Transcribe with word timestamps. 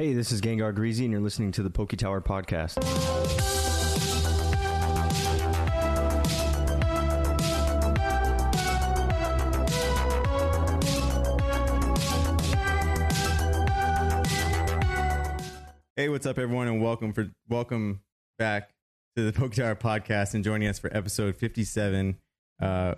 Hey, 0.00 0.14
this 0.14 0.32
is 0.32 0.40
Gengar 0.40 0.74
Greasy, 0.74 1.04
and 1.04 1.12
you're 1.12 1.20
listening 1.20 1.52
to 1.52 1.62
the 1.62 1.68
Poke 1.68 1.90
Tower 1.90 2.22
Podcast. 2.22 2.82
Hey, 15.96 16.08
what's 16.08 16.24
up, 16.24 16.38
everyone, 16.38 16.66
and 16.66 16.82
welcome 16.82 17.12
for 17.12 17.30
welcome 17.50 18.00
back 18.38 18.70
to 19.16 19.30
the 19.30 19.38
Poke 19.38 19.52
Tower 19.52 19.74
Podcast 19.74 20.32
and 20.32 20.42
joining 20.42 20.66
us 20.66 20.78
for 20.78 20.88
episode 20.96 21.36
fifty-seven. 21.36 22.16
Uh, 22.58 22.94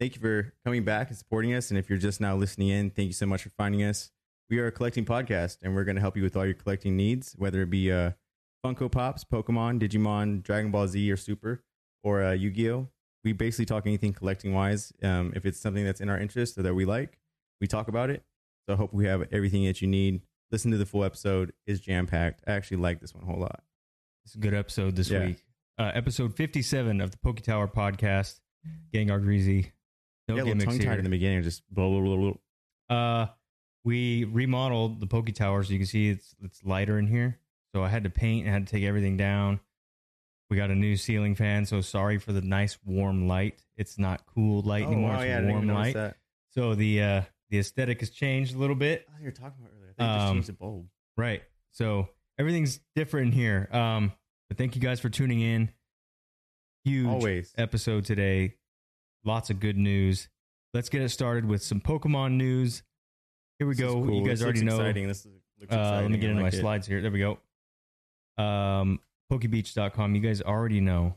thank 0.00 0.14
you 0.14 0.22
for 0.22 0.54
coming 0.64 0.84
back 0.84 1.08
and 1.08 1.18
supporting 1.18 1.52
us. 1.52 1.68
And 1.68 1.76
if 1.76 1.90
you're 1.90 1.98
just 1.98 2.18
now 2.18 2.34
listening 2.34 2.68
in, 2.68 2.88
thank 2.88 3.08
you 3.08 3.12
so 3.12 3.26
much 3.26 3.42
for 3.42 3.50
finding 3.58 3.82
us. 3.82 4.10
We 4.48 4.58
are 4.60 4.66
a 4.68 4.72
collecting 4.72 5.04
podcast, 5.04 5.58
and 5.62 5.74
we're 5.74 5.84
going 5.84 5.96
to 5.96 6.00
help 6.00 6.16
you 6.16 6.22
with 6.22 6.36
all 6.36 6.44
your 6.44 6.54
collecting 6.54 6.96
needs, 6.96 7.34
whether 7.36 7.62
it 7.62 7.70
be 7.70 7.90
uh, 7.90 8.12
Funko 8.64 8.90
Pops, 8.90 9.24
Pokemon, 9.24 9.80
Digimon, 9.80 10.42
Dragon 10.42 10.70
Ball 10.70 10.86
Z, 10.86 11.10
or 11.10 11.16
Super, 11.16 11.64
or 12.04 12.22
uh, 12.22 12.32
Yu-Gi-Oh. 12.32 12.88
We 13.24 13.32
basically 13.32 13.64
talk 13.66 13.86
anything 13.86 14.12
collecting 14.12 14.54
wise. 14.54 14.92
Um, 15.02 15.32
if 15.34 15.44
it's 15.46 15.58
something 15.58 15.84
that's 15.84 16.00
in 16.00 16.08
our 16.08 16.18
interest 16.18 16.56
or 16.56 16.62
that 16.62 16.74
we 16.74 16.84
like, 16.84 17.18
we 17.60 17.66
talk 17.66 17.88
about 17.88 18.08
it. 18.08 18.22
So 18.68 18.74
I 18.74 18.76
hope 18.76 18.92
we 18.94 19.06
have 19.06 19.24
everything 19.32 19.64
that 19.64 19.82
you 19.82 19.88
need. 19.88 20.20
Listen 20.52 20.70
to 20.70 20.78
the 20.78 20.86
full 20.86 21.02
episode; 21.02 21.52
is 21.66 21.80
jam 21.80 22.06
packed. 22.06 22.42
I 22.46 22.52
actually 22.52 22.76
like 22.76 23.00
this 23.00 23.12
one 23.12 23.24
a 23.24 23.26
whole 23.26 23.40
lot. 23.40 23.64
It's 24.24 24.36
a 24.36 24.38
good 24.38 24.54
episode 24.54 24.94
this 24.94 25.10
Yeah. 25.10 25.26
week. 25.26 25.42
Uh, 25.76 25.90
episode 25.92 26.34
57 26.36 27.00
of 27.00 27.10
the 27.10 27.18
Poke 27.18 27.40
Tower 27.40 27.66
podcast. 27.66 28.38
Gengar 28.94 29.20
Greasy. 29.20 29.72
No 30.28 30.36
yeah, 30.36 30.42
a 30.42 30.44
little 30.44 30.64
tongue 30.64 30.78
tied 30.78 30.98
in 30.98 31.04
the 31.04 31.10
beginning, 31.10 31.42
just 31.42 31.62
blah 31.68 31.88
blah 31.88 32.00
blah. 32.00 32.16
blah. 32.88 32.96
Uh, 32.96 33.26
we 33.86 34.24
remodeled 34.24 34.98
the 35.00 35.06
Poke 35.06 35.32
Tower 35.32 35.62
so 35.62 35.72
you 35.72 35.78
can 35.78 35.86
see 35.86 36.08
it's 36.10 36.34
it's 36.42 36.62
lighter 36.64 36.98
in 36.98 37.06
here. 37.06 37.38
So 37.74 37.82
I 37.84 37.88
had 37.88 38.04
to 38.04 38.10
paint 38.10 38.44
and 38.44 38.52
had 38.52 38.66
to 38.66 38.72
take 38.72 38.82
everything 38.84 39.16
down. 39.16 39.60
We 40.50 40.56
got 40.56 40.70
a 40.70 40.74
new 40.74 40.96
ceiling 40.96 41.34
fan, 41.34 41.66
so 41.66 41.80
sorry 41.80 42.18
for 42.18 42.32
the 42.32 42.40
nice 42.40 42.78
warm 42.84 43.26
light. 43.28 43.62
It's 43.76 43.98
not 43.98 44.26
cool 44.26 44.62
light 44.62 44.84
Oh, 44.84 44.88
anymore. 44.92 45.10
wow, 45.10 45.20
it's 45.20 45.28
yeah, 45.28 45.38
I 45.38 45.42
warm 45.50 45.68
light. 45.68 45.94
that. 45.94 46.16
So 46.50 46.74
the 46.74 47.02
uh 47.02 47.22
the 47.50 47.58
aesthetic 47.60 48.00
has 48.00 48.10
changed 48.10 48.54
a 48.54 48.58
little 48.58 48.76
bit. 48.76 49.06
Oh, 49.08 49.18
you 49.20 49.26
were 49.26 49.30
talking 49.30 49.60
about 49.60 49.72
earlier. 49.76 49.90
I 49.90 49.94
think 49.94 49.96
they 49.98 50.04
just 50.16 50.26
Um, 50.28 50.34
changed 50.34 50.48
the 50.48 50.52
bulb. 50.54 50.86
Right. 51.16 51.42
So 51.70 52.08
everything's 52.38 52.80
different 52.96 53.34
here. 53.34 53.68
Um, 53.72 54.12
but 54.48 54.58
thank 54.58 54.74
you 54.74 54.82
guys 54.82 54.98
for 55.00 55.08
tuning 55.08 55.40
in. 55.40 55.70
Huge 56.84 57.06
Always. 57.08 57.52
episode 57.56 58.04
today. 58.04 58.54
Lots 59.24 59.50
of 59.50 59.60
good 59.60 59.76
news. 59.76 60.28
Let's 60.74 60.88
get 60.88 61.02
it 61.02 61.08
started 61.08 61.44
with 61.46 61.62
some 61.62 61.80
Pokemon 61.80 62.32
news. 62.32 62.82
Here 63.58 63.66
we 63.66 63.74
This 63.74 63.80
go. 63.86 63.94
cool. 63.94 64.20
You 64.20 64.26
guys 64.28 64.38
This 64.40 64.44
already 64.44 64.64
know. 64.64 64.76
Exciting. 64.76 65.08
This 65.08 65.26
looks 65.58 65.72
Uh, 65.72 65.76
exciting. 65.76 66.02
let 66.02 66.10
me 66.10 66.18
get 66.18 66.30
into 66.30 66.42
my 66.42 66.48
it. 66.48 66.52
slides 66.52 66.86
here. 66.86 67.00
There 67.00 67.10
we 67.10 67.18
go. 67.20 67.38
Um, 68.42 69.00
Pokebeach.com. 69.32 70.14
You 70.14 70.20
guys 70.20 70.42
already 70.42 70.80
know. 70.80 71.16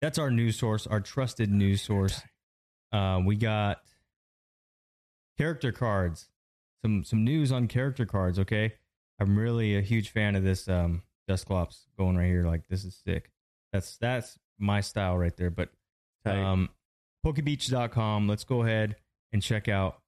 That's 0.00 0.18
our 0.18 0.30
news 0.30 0.56
source, 0.56 0.86
our 0.86 1.00
trusted 1.00 1.50
news 1.50 1.82
source. 1.82 2.22
Uh, 2.92 3.20
we 3.24 3.36
got 3.36 3.78
character 5.38 5.72
cards. 5.72 6.28
Some 6.84 7.02
some 7.04 7.24
news 7.24 7.50
on 7.50 7.66
character 7.66 8.06
cards. 8.06 8.38
Okay, 8.38 8.74
I'm 9.18 9.36
really 9.36 9.76
a 9.76 9.80
huge 9.80 10.10
fan 10.10 10.36
of 10.36 10.44
this 10.44 10.68
um, 10.68 11.02
Dusclops 11.26 11.86
going 11.98 12.16
right 12.16 12.26
here. 12.28 12.44
Like 12.46 12.62
this 12.68 12.84
is 12.84 12.94
sick. 13.04 13.30
That's 13.72 13.96
that's 13.96 14.38
my 14.58 14.80
style 14.80 15.18
right 15.18 15.36
there. 15.36 15.50
But 15.50 15.70
um, 16.24 16.68
Pokebeach.com. 17.26 18.28
Let's 18.28 18.44
go 18.44 18.62
ahead 18.62 18.94
and 19.32 19.42
check 19.42 19.68
out 19.68 20.00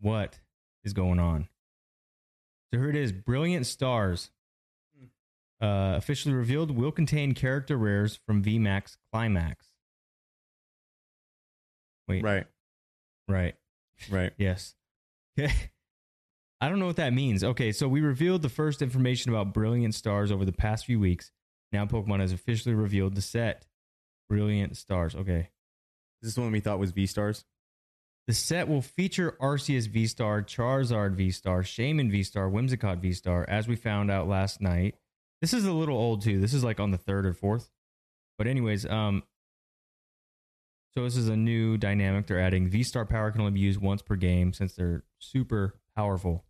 what 0.00 0.38
is 0.84 0.92
going 0.92 1.18
on. 1.18 1.48
So 2.72 2.80
here 2.80 2.90
it 2.90 2.96
is 2.96 3.12
Brilliant 3.12 3.66
Stars. 3.66 4.30
Uh, 5.60 5.94
officially 5.96 6.34
revealed 6.34 6.70
will 6.70 6.92
contain 6.92 7.32
character 7.32 7.78
rares 7.78 8.18
from 8.26 8.42
VMAX 8.42 8.98
Climax. 9.10 9.66
Wait, 12.08 12.22
right. 12.22 12.46
right. 13.28 13.54
Right. 14.10 14.32
Yes. 14.38 14.74
Okay. 15.38 15.52
I 16.60 16.68
don't 16.68 16.78
know 16.78 16.86
what 16.86 16.96
that 16.96 17.12
means. 17.12 17.44
Okay, 17.44 17.70
so 17.72 17.86
we 17.86 18.00
revealed 18.00 18.40
the 18.42 18.48
first 18.48 18.80
information 18.80 19.30
about 19.30 19.52
Brilliant 19.52 19.94
Stars 19.94 20.32
over 20.32 20.44
the 20.44 20.52
past 20.52 20.86
few 20.86 20.98
weeks. 20.98 21.30
Now 21.70 21.84
Pokemon 21.84 22.20
has 22.20 22.32
officially 22.32 22.74
revealed 22.74 23.14
the 23.14 23.22
set. 23.22 23.66
Brilliant 24.28 24.76
Stars. 24.76 25.14
Okay. 25.14 25.50
This 26.22 26.32
is 26.32 26.38
one 26.38 26.52
we 26.52 26.60
thought 26.60 26.78
was 26.78 26.92
V 26.92 27.06
stars. 27.06 27.44
The 28.26 28.34
set 28.34 28.68
will 28.68 28.82
feature 28.82 29.36
Arceus 29.40 29.88
V 29.88 30.06
Star, 30.06 30.42
Charizard 30.42 31.14
V 31.14 31.30
Star, 31.30 31.62
Shaymin 31.62 32.10
V 32.10 32.22
Star, 32.24 32.48
Whimsicott 32.48 32.98
V 32.98 33.12
Star, 33.12 33.44
as 33.48 33.68
we 33.68 33.76
found 33.76 34.10
out 34.10 34.26
last 34.26 34.60
night. 34.60 34.96
This 35.40 35.52
is 35.52 35.64
a 35.64 35.72
little 35.72 35.96
old 35.96 36.22
too. 36.22 36.40
This 36.40 36.54
is 36.54 36.64
like 36.64 36.80
on 36.80 36.90
the 36.90 36.98
third 36.98 37.24
or 37.24 37.32
fourth. 37.32 37.70
But 38.36 38.48
anyways, 38.48 38.84
um, 38.86 39.22
so 40.94 41.04
this 41.04 41.16
is 41.16 41.28
a 41.28 41.36
new 41.36 41.76
dynamic 41.76 42.26
they're 42.26 42.40
adding. 42.40 42.68
V 42.68 42.82
Star 42.82 43.04
power 43.04 43.30
can 43.30 43.42
only 43.42 43.52
be 43.52 43.60
used 43.60 43.80
once 43.80 44.02
per 44.02 44.16
game 44.16 44.52
since 44.52 44.74
they're 44.74 45.04
super 45.18 45.78
powerful. 45.94 46.44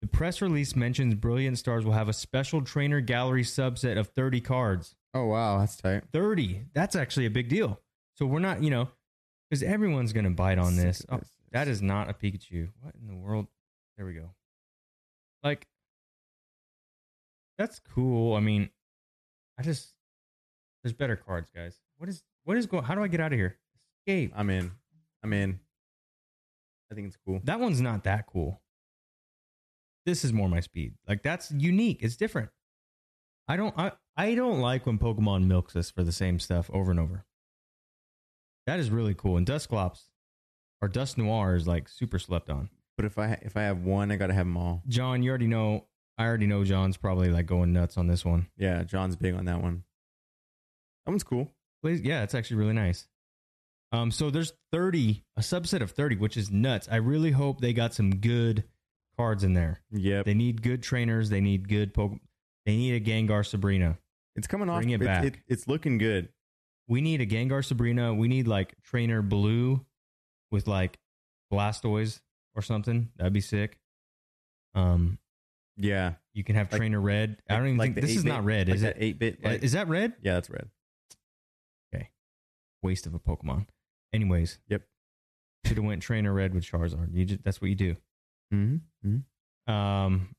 The 0.00 0.08
press 0.08 0.42
release 0.42 0.74
mentions 0.74 1.14
Brilliant 1.14 1.58
Stars 1.58 1.84
will 1.84 1.92
have 1.92 2.08
a 2.08 2.12
special 2.12 2.62
trainer 2.62 3.00
gallery 3.00 3.44
subset 3.44 3.96
of 3.96 4.08
30 4.08 4.40
cards. 4.40 4.96
Oh 5.14 5.26
wow, 5.26 5.60
that's 5.60 5.76
tight. 5.76 6.02
30. 6.12 6.64
That's 6.74 6.96
actually 6.96 7.26
a 7.26 7.30
big 7.30 7.48
deal. 7.48 7.78
So 8.16 8.26
we're 8.26 8.40
not, 8.40 8.64
you 8.64 8.70
know, 8.70 8.88
because 9.52 9.62
everyone's 9.62 10.14
going 10.14 10.24
to 10.24 10.30
bite 10.30 10.56
on 10.56 10.76
this. 10.76 11.04
Oh, 11.10 11.18
this. 11.18 11.28
that 11.50 11.68
is 11.68 11.82
not 11.82 12.08
a 12.08 12.14
Pikachu. 12.14 12.70
What 12.80 12.94
in 12.98 13.06
the 13.06 13.14
world? 13.14 13.48
There 13.98 14.06
we 14.06 14.14
go. 14.14 14.30
Like, 15.44 15.66
that's 17.58 17.78
cool. 17.78 18.34
I 18.34 18.40
mean, 18.40 18.70
I 19.58 19.62
just, 19.62 19.92
there's 20.82 20.94
better 20.94 21.16
cards, 21.16 21.50
guys. 21.54 21.76
What 21.98 22.08
is, 22.08 22.22
what 22.44 22.56
is 22.56 22.64
going, 22.64 22.84
how 22.84 22.94
do 22.94 23.02
I 23.02 23.08
get 23.08 23.20
out 23.20 23.34
of 23.34 23.38
here? 23.38 23.58
Escape. 24.00 24.32
I'm 24.34 24.48
in. 24.48 24.70
I'm 25.22 25.34
in. 25.34 25.60
I 26.90 26.94
think 26.94 27.08
it's 27.08 27.18
cool. 27.26 27.42
That 27.44 27.60
one's 27.60 27.82
not 27.82 28.04
that 28.04 28.24
cool. 28.26 28.58
This 30.06 30.24
is 30.24 30.32
more 30.32 30.48
my 30.48 30.60
speed. 30.60 30.94
Like, 31.06 31.22
that's 31.22 31.50
unique. 31.50 31.98
It's 32.00 32.16
different. 32.16 32.48
I 33.46 33.56
don't, 33.56 33.78
I, 33.78 33.92
I 34.16 34.34
don't 34.34 34.60
like 34.60 34.86
when 34.86 34.98
Pokemon 34.98 35.44
milks 35.44 35.76
us 35.76 35.90
for 35.90 36.04
the 36.04 36.10
same 36.10 36.38
stuff 36.38 36.70
over 36.72 36.90
and 36.90 36.98
over. 36.98 37.26
That 38.66 38.78
is 38.78 38.90
really 38.90 39.14
cool. 39.14 39.36
And 39.36 39.46
Dust 39.46 39.64
Dusclops 39.64 40.04
or 40.80 40.88
Dusknoir 40.88 41.56
is 41.56 41.66
like 41.66 41.88
super 41.88 42.18
slept 42.18 42.50
on. 42.50 42.68
But 42.96 43.06
if 43.06 43.18
I 43.18 43.38
if 43.42 43.56
I 43.56 43.62
have 43.62 43.78
one, 43.78 44.10
I 44.10 44.16
gotta 44.16 44.34
have 44.34 44.46
them 44.46 44.56
all. 44.56 44.82
John, 44.88 45.22
you 45.22 45.30
already 45.30 45.46
know. 45.46 45.86
I 46.18 46.26
already 46.26 46.46
know 46.46 46.62
John's 46.62 46.96
probably 46.96 47.30
like 47.30 47.46
going 47.46 47.72
nuts 47.72 47.96
on 47.96 48.06
this 48.06 48.24
one. 48.24 48.48
Yeah, 48.56 48.82
John's 48.82 49.16
big 49.16 49.34
on 49.34 49.46
that 49.46 49.62
one. 49.62 49.84
That 51.06 51.12
one's 51.12 51.24
cool. 51.24 51.50
Please, 51.82 52.00
yeah, 52.02 52.22
it's 52.22 52.34
actually 52.34 52.58
really 52.58 52.74
nice. 52.74 53.08
Um, 53.92 54.10
so 54.10 54.30
there's 54.30 54.52
30, 54.72 55.24
a 55.36 55.40
subset 55.40 55.82
of 55.82 55.90
30, 55.90 56.16
which 56.16 56.36
is 56.36 56.50
nuts. 56.50 56.88
I 56.90 56.96
really 56.96 57.30
hope 57.32 57.60
they 57.60 57.72
got 57.72 57.92
some 57.92 58.16
good 58.16 58.64
cards 59.16 59.44
in 59.44 59.52
there. 59.52 59.82
Yep. 59.90 60.24
They 60.24 60.34
need 60.34 60.62
good 60.62 60.82
trainers. 60.82 61.28
They 61.28 61.40
need 61.40 61.68
good 61.68 61.92
poke. 61.92 62.12
They 62.64 62.76
need 62.76 62.94
a 62.94 63.00
Gengar 63.00 63.44
Sabrina. 63.44 63.98
It's 64.36 64.46
coming 64.46 64.70
off. 64.70 64.78
Bring 64.78 64.90
it 64.90 65.00
back. 65.00 65.40
it's 65.46 65.68
looking 65.68 65.98
good. 65.98 66.28
We 66.88 67.00
need 67.00 67.20
a 67.20 67.26
Gengar 67.26 67.64
Sabrina. 67.64 68.12
We 68.14 68.28
need 68.28 68.46
like 68.48 68.74
Trainer 68.82 69.22
Blue 69.22 69.84
with 70.50 70.66
like 70.66 70.98
Blastoise 71.52 72.20
or 72.54 72.62
something. 72.62 73.10
That'd 73.16 73.32
be 73.32 73.40
sick. 73.40 73.78
Um, 74.74 75.18
Yeah. 75.76 76.14
you 76.34 76.44
can 76.44 76.56
have 76.56 76.70
Like- 76.72 76.78
Trainer 76.78 77.00
Red. 77.00 77.40
I 77.48 77.56
don't 77.56 77.66
even 77.66 77.76
like 77.78 77.94
think 77.94 78.06
this 78.06 78.16
is 78.16 78.22
8-bit 78.24 78.32
not 78.32 78.44
red, 78.44 78.68
like 78.68 78.74
is 78.76 78.82
that 78.82 78.96
it? 78.96 79.02
Eight 79.02 79.18
bit. 79.18 79.38
Uh, 79.44 79.48
Like, 79.50 79.62
Is 79.62 79.72
that 79.72 79.88
red? 79.88 80.14
yeah, 80.22 80.34
that's 80.34 80.50
red. 80.50 80.68
Okay, 81.94 82.10
waste 82.82 83.06
of 83.06 83.14
a 83.14 83.18
Pokemon. 83.18 83.66
Anyways, 84.12 84.58
Yep. 84.68 84.82
should 85.66 85.76
have 85.76 85.86
went 85.86 86.02
Trainer 86.02 86.32
Red 86.32 86.54
with 86.54 86.64
Charizard. 86.64 87.14
You 87.14 87.24
just, 87.24 87.42
that's 87.44 87.60
what 87.60 87.68
you 87.70 87.76
do. 87.76 87.96
Mm-hmm. 88.52 89.08
mm-hmm. 89.08 89.72
Um, 89.72 90.34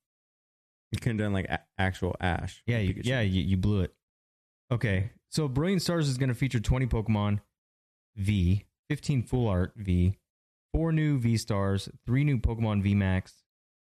You 0.92 1.00
could 1.00 1.10
have 1.13 1.18
done 1.18 1.34
like 1.34 1.46
a- 1.46 1.66
actual 1.80 2.16
Ash. 2.19 2.62
Yeah, 2.68 2.78
you, 2.80 3.01
yeah, 3.04 3.22
you, 3.22 3.42
you 3.42 3.57
blew 3.57 3.81
it. 3.81 3.96
Okay, 4.72 5.12
so 5.34 5.48
Brilliant 5.48 5.82
Stars 5.82 6.08
is 6.08 6.18
going 6.20 6.30
to 6.30 6.36
feature 6.36 6.60
20 6.60 6.86
Pokemon 6.86 7.40
V, 8.16 8.66
15 8.90 9.24
Full 9.24 9.48
Art 9.48 9.74
V, 9.76 10.20
four 10.72 10.92
new 10.92 11.18
V 11.18 11.38
Stars, 11.38 11.90
three 12.06 12.24
new 12.24 12.38
Pokemon 12.38 12.84
V 12.84 12.94
Max, 12.94 13.44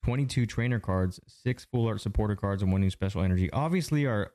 22 0.06 0.46
trainer 0.46 0.80
cards, 0.80 1.20
six 1.28 1.66
Full 1.66 1.88
Art 1.88 2.00
supporter 2.00 2.38
cards, 2.38 2.64
and 2.64 2.72
one 2.72 2.80
new 2.80 2.90
Special 2.90 3.22
Energy. 3.22 3.52
Obviously, 3.52 4.06
our 4.06 4.32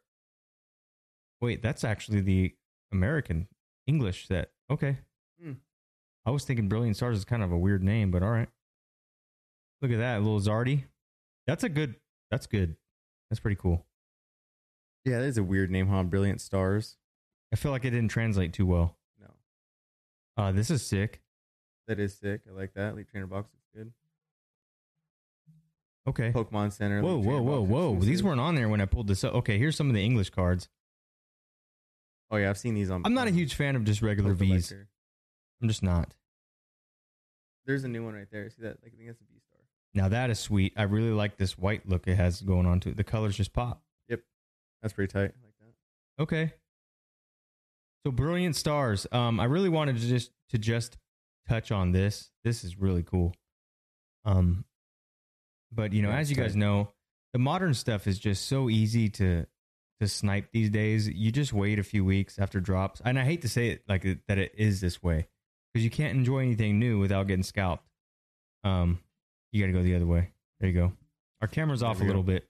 wait, 1.41 1.63
that's 1.63 1.85
actually 1.85 2.21
the 2.21 2.55
American 2.93 3.49
English 3.87 4.29
set. 4.29 4.51
Okay, 4.71 4.99
Hmm. 5.43 5.53
I 6.27 6.31
was 6.33 6.45
thinking 6.45 6.69
Brilliant 6.69 6.97
Stars 6.97 7.17
is 7.17 7.25
kind 7.25 7.43
of 7.43 7.51
a 7.51 7.57
weird 7.59 7.83
name, 7.83 8.11
but 8.11 8.23
all 8.23 8.31
right. 8.31 8.49
Look 9.81 9.91
at 9.91 9.97
that, 9.99 10.21
little 10.23 10.39
Zardy. 10.39 10.85
That's 11.47 11.65
a 11.65 11.71
good. 11.71 11.95
That's 12.31 12.47
good. 12.47 12.77
That's 13.31 13.41
pretty 13.41 13.57
cool. 13.57 13.87
Yeah, 15.05 15.19
that 15.19 15.27
is 15.27 15.39
a 15.39 15.43
weird 15.43 15.71
name, 15.71 15.89
huh? 15.89 16.03
Brilliant 16.03 16.41
Stars. 16.41 16.97
I 17.53 17.57
feel 17.57 17.73
like 17.73 17.85
it 17.85 17.91
didn't 17.91 18.11
translate 18.11 18.53
too 18.53 18.67
well. 18.67 18.97
No. 19.21 19.29
Uh, 20.43 20.53
this 20.53 20.71
is 20.71 20.85
sick. 20.85 21.21
That 21.89 21.99
is 21.99 22.17
sick. 22.17 22.43
I 22.49 22.57
like 22.57 22.75
that. 22.75 22.93
Elite 22.93 23.09
Trainer 23.11 23.27
box 23.27 23.49
is 23.53 23.61
good. 23.75 23.93
Okay. 26.07 26.33
Pokemon 26.33 26.73
Center. 26.73 27.03
Whoa, 27.03 27.17
like, 27.17 27.27
whoa, 27.27 27.33
Trainer 27.33 27.43
whoa, 27.43 27.61
Box 27.61 27.71
whoa! 27.71 27.95
These 27.95 27.97
exclusive. 28.03 28.25
weren't 28.27 28.41
on 28.41 28.55
there 28.55 28.69
when 28.69 28.81
I 28.81 28.85
pulled 28.87 29.09
this 29.09 29.25
up. 29.25 29.35
Okay, 29.35 29.59
here's 29.59 29.77
some 29.77 29.89
of 29.89 29.95
the 29.95 30.05
English 30.05 30.31
cards. 30.31 30.69
Oh 32.31 32.37
yeah, 32.37 32.49
I've 32.51 32.59
seen 32.59 32.75
these 32.75 32.91
on. 32.91 33.03
I'm 33.05 33.15
not 33.15 33.27
a 33.27 33.31
on 33.31 33.37
huge 33.37 33.55
fan 33.55 33.75
of 33.75 33.85
just 33.85 34.03
regular 34.03 34.35
V's. 34.35 34.73
I'm 35.61 35.69
just 35.69 35.83
not. 35.83 36.15
There's 37.67 37.85
a 37.85 37.89
new 37.89 38.05
one 38.05 38.15
right 38.15 38.29
there. 38.31 38.49
See 38.51 38.63
that? 38.63 38.79
Like, 38.83 38.93
I 38.95 38.97
think 38.97 39.09
that's 39.09 39.21
a 39.21 39.25
V 39.25 39.41
star. 39.47 39.61
Now 39.95 40.09
that 40.09 40.31
is 40.31 40.39
sweet. 40.39 40.73
I 40.77 40.85
really 40.85 41.11
like 41.11 41.37
this 41.37 41.59
white 41.59 41.89
look 41.89 42.07
it 42.07 42.17
has 42.17 42.41
going 42.41 42.67
on 42.67 42.81
to 42.81 42.91
it. 42.91 42.97
The 42.97 43.05
colors 43.05 43.37
just 43.37 43.53
pop. 43.53 43.83
That's 44.83 44.95
pretty 44.95 45.13
tight. 45.13 45.33
I 45.33 45.45
like 45.45 45.55
that. 45.61 46.23
Okay. 46.23 46.53
So 48.05 48.13
brilliant 48.13 48.57
stars. 48.57 49.07
Um, 49.13 49.41
I 49.41 49.45
really 49.45 49.69
wanted 49.69 49.97
to 49.97 50.07
just 50.07 50.31
to 50.51 50.59
just 50.59 50.97
touch 51.49 51.71
on 51.71 51.93
this. 51.93 52.31
This 52.45 52.65
is 52.65 52.79
really 52.79 53.03
cool. 53.03 53.35
Um, 54.25 54.65
but 55.73 55.93
you 55.93 56.03
know, 56.03 56.11
as 56.11 56.31
you 56.31 56.37
guys 56.37 56.57
know, 56.57 56.89
the 57.33 57.39
modern 57.39 57.75
stuff 57.75 58.07
is 58.07 58.19
just 58.19 58.47
so 58.47 58.69
easy 58.71 59.09
to 59.11 59.47
to 60.01 60.09
snipe 60.09 60.51
these 60.53 60.71
days. 60.71 61.09
You 61.09 61.31
just 61.31 61.53
wait 61.53 61.79
a 61.79 61.83
few 61.83 62.05
weeks 62.05 62.39
after 62.39 62.61
drops, 62.61 63.03
and 63.05 63.19
I 63.19 63.25
hate 63.25 63.43
to 63.43 63.49
say 63.49 63.69
it 63.69 63.83
like 63.89 64.03
that 64.29 64.39
it 64.39 64.53
is 64.57 64.81
this 64.81 65.03
way 65.03 65.29
because 65.73 65.85
you 65.85 65.91
can't 65.91 66.17
enjoy 66.17 66.39
anything 66.39 66.79
new 66.79 66.99
without 66.99 67.27
getting 67.27 67.43
scalped. 67.43 67.87
Um, 68.65 69.01
you 69.53 69.63
got 69.63 69.67
to 69.67 69.73
go 69.73 69.83
the 69.83 69.95
other 69.95 70.07
way. 70.07 70.31
There 70.59 70.69
you 70.69 70.75
go. 70.75 70.93
Our 71.41 71.49
camera's 71.49 71.83
off 71.83 71.97
a 71.97 72.01
we 72.01 72.07
go. 72.07 72.09
little 72.09 72.23
bit. 72.23 72.49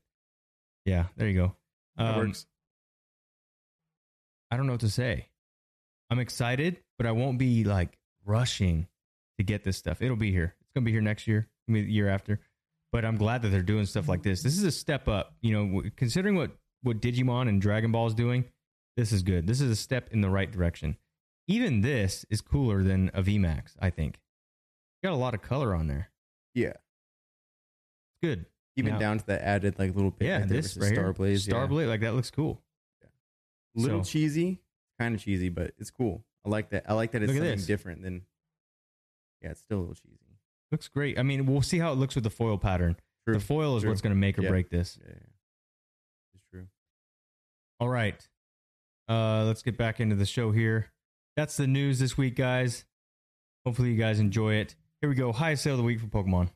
Yeah, 0.85 1.07
there 1.17 1.29
you 1.29 1.39
go. 1.39 1.57
That 2.01 2.15
Um, 2.15 2.27
works. 2.27 2.47
I 4.51 4.57
don't 4.57 4.67
know 4.67 4.73
what 4.73 4.81
to 4.81 4.91
say. 4.91 5.29
I'm 6.11 6.19
excited, 6.19 6.83
but 6.99 7.07
I 7.07 7.13
won't 7.13 7.39
be 7.39 7.63
like 7.65 7.99
rushing 8.25 8.89
to 9.39 9.45
get 9.45 9.63
this 9.65 9.77
stuff. 9.77 10.03
It'll 10.03 10.17
be 10.17 10.33
here. 10.33 10.57
It's 10.61 10.71
gonna 10.75 10.85
be 10.85 10.91
here 10.93 11.01
next 11.03 11.27
year, 11.29 11.49
maybe 11.69 11.87
the 11.87 11.93
year 11.93 12.09
after. 12.09 12.41
But 12.91 13.05
I'm 13.05 13.17
glad 13.17 13.43
that 13.43 13.51
they're 13.51 13.63
doing 13.63 13.87
stuff 13.87 14.09
like 14.09 14.23
this. 14.23 14.43
This 14.43 14.57
is 14.57 14.65
a 14.65 14.73
step 14.73 15.07
up. 15.09 15.37
You 15.43 15.53
know, 15.53 15.83
considering 15.97 16.35
what 16.35 16.57
what 16.83 17.01
Digimon 17.01 17.49
and 17.49 17.61
Dragon 17.61 17.93
Ball 17.93 18.07
is 18.07 18.15
doing, 18.15 18.51
this 18.97 19.13
is 19.13 19.23
good. 19.23 19.47
This 19.47 19.61
is 19.61 19.71
a 19.71 19.77
step 19.77 20.09
in 20.11 20.21
the 20.23 20.31
right 20.31 20.51
direction. 20.51 20.97
Even 21.47 21.83
this 21.83 22.25
is 22.31 22.41
cooler 22.41 22.83
than 22.83 23.11
a 23.15 23.23
VMAX. 23.23 23.77
I 23.79 23.91
think. 23.91 24.19
Got 25.05 25.13
a 25.13 25.17
lot 25.17 25.35
of 25.35 25.43
color 25.43 25.75
on 25.75 25.87
there. 25.87 26.11
Yeah. 26.55 26.73
Good. 28.23 28.47
Even 28.81 28.99
down 28.99 29.19
to 29.19 29.27
the 29.27 29.43
added 29.45 29.79
like 29.79 29.95
little 29.95 30.11
bit. 30.11 30.27
Yeah, 30.27 30.45
this 30.47 30.77
right 30.77 30.93
here. 30.93 31.13
Starblaze. 31.13 31.47
yeah. 31.49 31.55
Starblade, 31.55 31.89
like 31.89 32.01
that 32.01 32.15
looks 32.15 32.31
cool. 32.31 32.63
A 33.77 33.81
little 33.81 34.03
So- 34.05 34.11
cheesy, 34.11 34.61
kind 34.99 35.15
of 35.15 35.21
cheesy, 35.23 35.49
but 35.49 35.75
it's 35.79 35.91
cool. 35.91 36.25
I 36.45 36.49
like 36.49 36.71
that. 36.71 36.85
I 36.89 36.95
like 36.95 37.13
that 37.13 37.23
it's 37.23 37.29
Look 37.29 37.37
at 37.37 37.41
something 37.41 37.57
this. 37.59 37.67
different 37.67 38.03
than. 38.03 38.23
Yeah, 39.43 39.51
it's 39.51 39.61
still 39.61 39.79
a 39.79 39.81
little 39.81 39.95
cheesy. 39.95 40.17
Looks 40.73 40.89
great. 40.89 41.19
I 41.19 41.23
mean, 41.23 41.47
we'll 41.47 41.63
see 41.63 41.79
how 41.79 41.93
it 41.93 41.97
looks 41.97 42.15
with 42.15 42.25
the 42.25 42.31
foil 42.31 42.59
pattern. 42.59 42.97
True. 43.27 43.35
The 43.35 43.41
foil 43.41 43.77
is 43.77 43.83
True. 43.83 43.91
what's 43.91 44.01
going 44.01 44.13
to 44.15 44.19
make 44.19 44.39
or 44.39 44.43
Yeah. 44.43 44.49
break 44.51 44.71
this. 44.71 44.99
Yeah, 45.03 45.09
yeah. 45.13 45.27
it's 46.35 46.45
true. 46.51 46.67
All 47.79 47.89
right. 47.89 48.29
Uh, 49.09 49.45
let's 49.45 49.63
get 49.63 49.77
back 49.77 50.01
into 50.01 50.15
the 50.17 50.27
show 50.27 50.53
here. 50.53 50.93
That's 51.37 51.57
the 51.57 51.67
news 51.67 51.99
this 51.99 52.17
week, 52.17 52.37
guys. 52.37 52.85
Hopefully, 53.65 53.91
you 53.93 53.97
guys 53.99 54.21
enjoy 54.21 54.55
it. 54.55 54.75
Here 55.01 55.09
we 55.11 55.17
go. 55.17 55.33
Highest 55.33 55.63
sale 55.65 55.75
of 55.75 55.79
the 55.79 55.85
week 55.85 56.01
for 56.01 56.07
Pokemon. 56.07 56.51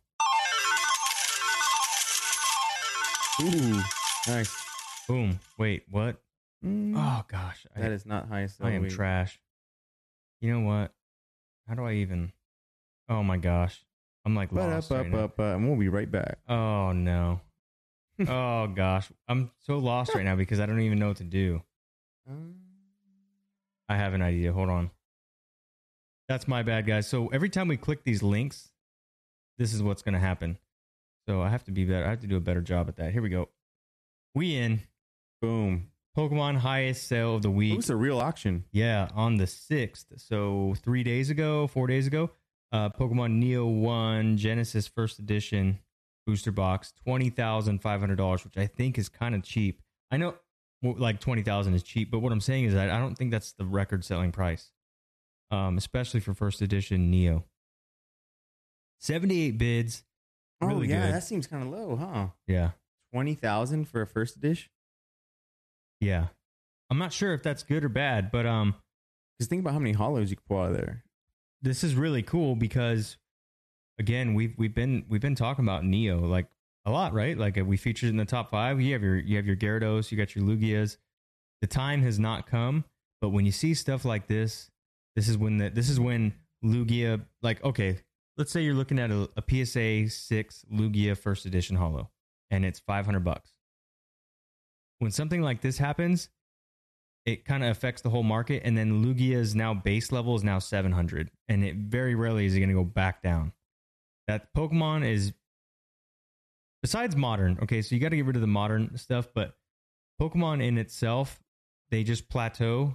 Ooh, 3.42 3.81
nice. 4.28 4.54
Boom. 5.08 5.38
Wait, 5.58 5.84
what? 5.90 6.20
Mm, 6.64 6.94
Oh, 6.96 7.25
gosh. 7.28 7.66
I, 7.76 7.81
that 7.81 7.92
is 7.92 8.06
not 8.06 8.28
highest. 8.28 8.62
I 8.62 8.70
am 8.72 8.82
week. 8.82 8.92
trash. 8.92 9.38
You 10.40 10.52
know 10.52 10.66
what? 10.66 10.92
How 11.69 11.75
do 11.75 11.84
I 11.84 11.94
even? 11.94 12.32
Oh, 13.08 13.22
my 13.22 13.36
gosh. 13.36 13.84
I'm 14.25 14.34
like 14.34 14.50
But 14.50 14.70
lost 14.70 14.90
up, 14.92 14.98
right 14.98 15.06
up, 15.06 15.12
now. 15.12 15.19
up, 15.25 15.40
up, 15.40 15.56
and 15.56 15.69
we'll 15.69 15.78
be 15.78 15.88
right 15.88 16.10
back. 16.10 16.38
Oh, 16.48 16.92
no. 16.92 17.40
oh, 18.28 18.69
gosh. 18.69 19.10
I'm 19.28 19.50
so 19.60 19.78
lost 19.78 20.14
right 20.14 20.25
now 20.25 20.36
because 20.36 20.60
I 20.60 20.66
don't 20.66 20.81
even 20.81 20.98
know 20.98 21.08
what 21.08 21.16
to 21.19 21.25
do. 21.25 21.62
Um, 22.28 22.54
I 23.88 23.96
have 23.96 24.14
an 24.14 24.22
idea. 24.22 24.52
Hold 24.52 24.70
on. 24.70 24.90
That's 26.28 26.48
my 26.48 26.62
bad, 26.62 26.86
guys. 26.86 27.06
So 27.06 27.28
every 27.28 27.50
time 27.50 27.69
we 27.69 27.76
click 27.76 28.04
these 28.04 28.22
links, 28.22 28.70
this 29.58 29.75
is 29.75 29.82
what's 29.82 30.00
going 30.02 30.14
to 30.14 30.20
happen. 30.20 30.56
So 31.26 31.40
I 31.40 31.48
have 31.48 31.64
to 31.64 31.70
be 31.70 31.84
better. 31.84 32.04
I 32.04 32.10
have 32.10 32.20
to 32.20 32.26
do 32.26 32.36
a 32.36 32.40
better 32.40 32.60
job 32.60 32.88
at 32.88 32.96
that. 32.96 33.12
Here 33.12 33.22
we 33.22 33.30
go. 33.30 33.48
We 34.34 34.56
in 34.56 34.82
boom. 35.40 35.90
Pokemon 36.16 36.58
highest 36.58 37.08
sale 37.08 37.36
of 37.36 37.42
the 37.42 37.50
week. 37.50 37.72
It 37.72 37.76
was 37.76 37.90
a 37.90 37.96
real 37.96 38.20
auction. 38.20 38.64
Yeah, 38.70 39.08
on 39.14 39.36
the 39.36 39.44
6th. 39.44 40.06
So 40.16 40.74
three 40.82 41.02
days 41.02 41.28
ago, 41.28 41.66
four 41.66 41.86
days 41.86 42.06
ago, 42.06 42.30
uh, 42.72 42.90
Pokemon 42.90 43.32
Neo 43.32 43.66
1 43.66 44.36
Genesis 44.36 44.86
first 44.86 45.18
edition 45.18 45.80
booster 46.26 46.52
box, 46.52 46.92
$20,500, 47.06 48.44
which 48.44 48.56
I 48.56 48.66
think 48.66 48.98
is 48.98 49.08
kind 49.08 49.34
of 49.34 49.42
cheap. 49.42 49.82
I 50.10 50.16
know 50.16 50.34
like 50.82 51.20
20000 51.20 51.74
is 51.74 51.82
cheap, 51.82 52.10
but 52.10 52.20
what 52.20 52.32
I'm 52.32 52.40
saying 52.40 52.64
is 52.64 52.74
that 52.74 52.90
I 52.90 52.98
don't 52.98 53.16
think 53.16 53.30
that's 53.30 53.52
the 53.52 53.64
record 53.64 54.04
selling 54.04 54.32
price, 54.32 54.70
um, 55.50 55.76
especially 55.76 56.20
for 56.20 56.34
first 56.34 56.62
edition 56.62 57.10
Neo. 57.10 57.44
78 59.00 59.58
bids. 59.58 60.02
Oh 60.60 60.68
Really 60.68 60.88
yeah, 60.88 61.06
good. 61.06 61.14
that 61.14 61.24
seems 61.24 61.46
kind 61.46 61.62
of 61.62 61.68
low, 61.70 61.96
huh? 61.96 62.28
Yeah. 62.46 62.70
Twenty 63.12 63.34
thousand 63.34 63.86
for 63.88 64.02
a 64.02 64.06
first 64.06 64.40
dish. 64.40 64.70
Yeah. 66.00 66.28
I'm 66.90 66.98
not 66.98 67.12
sure 67.12 67.32
if 67.34 67.42
that's 67.42 67.62
good 67.62 67.84
or 67.84 67.88
bad, 67.88 68.30
but 68.30 68.46
um, 68.46 68.74
Because 69.38 69.48
think 69.48 69.60
about 69.60 69.72
how 69.72 69.78
many 69.78 69.92
hollows 69.92 70.30
you 70.30 70.36
could 70.36 70.46
pull 70.46 70.60
out 70.60 70.70
of 70.70 70.76
there. 70.76 71.02
this 71.62 71.82
is 71.82 71.94
really 71.94 72.22
cool 72.22 72.54
because 72.56 73.16
again 73.98 74.34
we've 74.34 74.54
we've 74.58 74.74
been 74.74 75.04
we've 75.08 75.20
been 75.20 75.34
talking 75.36 75.64
about 75.64 75.84
neo 75.84 76.18
like 76.18 76.46
a 76.84 76.90
lot 76.90 77.12
right 77.14 77.38
like 77.38 77.56
we 77.64 77.76
featured 77.76 78.10
in 78.10 78.16
the 78.16 78.24
top 78.24 78.50
five 78.50 78.80
you 78.80 78.92
have 78.92 79.02
your 79.02 79.16
you 79.16 79.36
have 79.36 79.46
your 79.46 79.54
gyarados 79.56 80.10
you 80.10 80.18
got 80.18 80.34
your 80.34 80.44
lugias 80.44 80.96
the 81.62 81.66
time 81.68 82.02
has 82.02 82.18
not 82.18 82.46
come 82.46 82.84
but 83.20 83.28
when 83.30 83.46
you 83.46 83.52
see 83.52 83.72
stuff 83.72 84.04
like 84.04 84.26
this 84.26 84.68
this 85.16 85.28
is 85.28 85.38
when 85.38 85.58
the 85.58 85.70
this 85.70 85.88
is 85.88 85.98
when 86.00 86.34
lugia 86.64 87.24
like 87.40 87.62
okay 87.64 87.98
let's 88.36 88.50
say 88.50 88.62
you're 88.62 88.75
looking 88.75 88.98
at 88.98 89.10
a, 89.10 89.28
a 89.36 89.64
psa 89.64 90.08
6 90.08 90.64
lugia 90.72 91.16
first 91.16 91.46
edition 91.46 91.76
hollow 91.76 92.10
and 92.50 92.64
it's 92.64 92.81
500 92.81 93.20
bucks. 93.20 93.52
When 94.98 95.10
something 95.10 95.42
like 95.42 95.60
this 95.60 95.78
happens 95.78 96.28
it 97.26 97.46
kind 97.46 97.64
of 97.64 97.70
affects 97.70 98.02
the 98.02 98.10
whole 98.10 98.22
market 98.22 98.62
and 98.64 98.76
then 98.76 99.02
lugia's 99.02 99.54
now 99.54 99.72
base 99.72 100.12
level 100.12 100.36
is 100.36 100.44
now 100.44 100.58
700 100.58 101.31
and 101.48 101.64
it 101.64 101.76
very 101.76 102.14
rarely 102.14 102.44
is 102.44 102.54
going 102.54 102.69
to 102.69 102.75
go 102.75 102.84
back 102.84 103.22
down. 103.22 103.52
That 104.28 104.52
pokemon 104.54 105.06
is 105.08 105.32
besides 106.82 107.16
modern 107.16 107.58
okay 107.62 107.81
so 107.81 107.94
you 107.94 108.00
got 108.00 108.10
to 108.10 108.17
get 108.17 108.26
rid 108.26 108.36
of 108.36 108.43
the 108.43 108.46
modern 108.46 108.96
stuff 108.98 109.29
but 109.34 109.55
pokemon 110.20 110.62
in 110.62 110.76
itself 110.76 111.43
they 111.91 112.05
just 112.05 112.29
plateau 112.29 112.94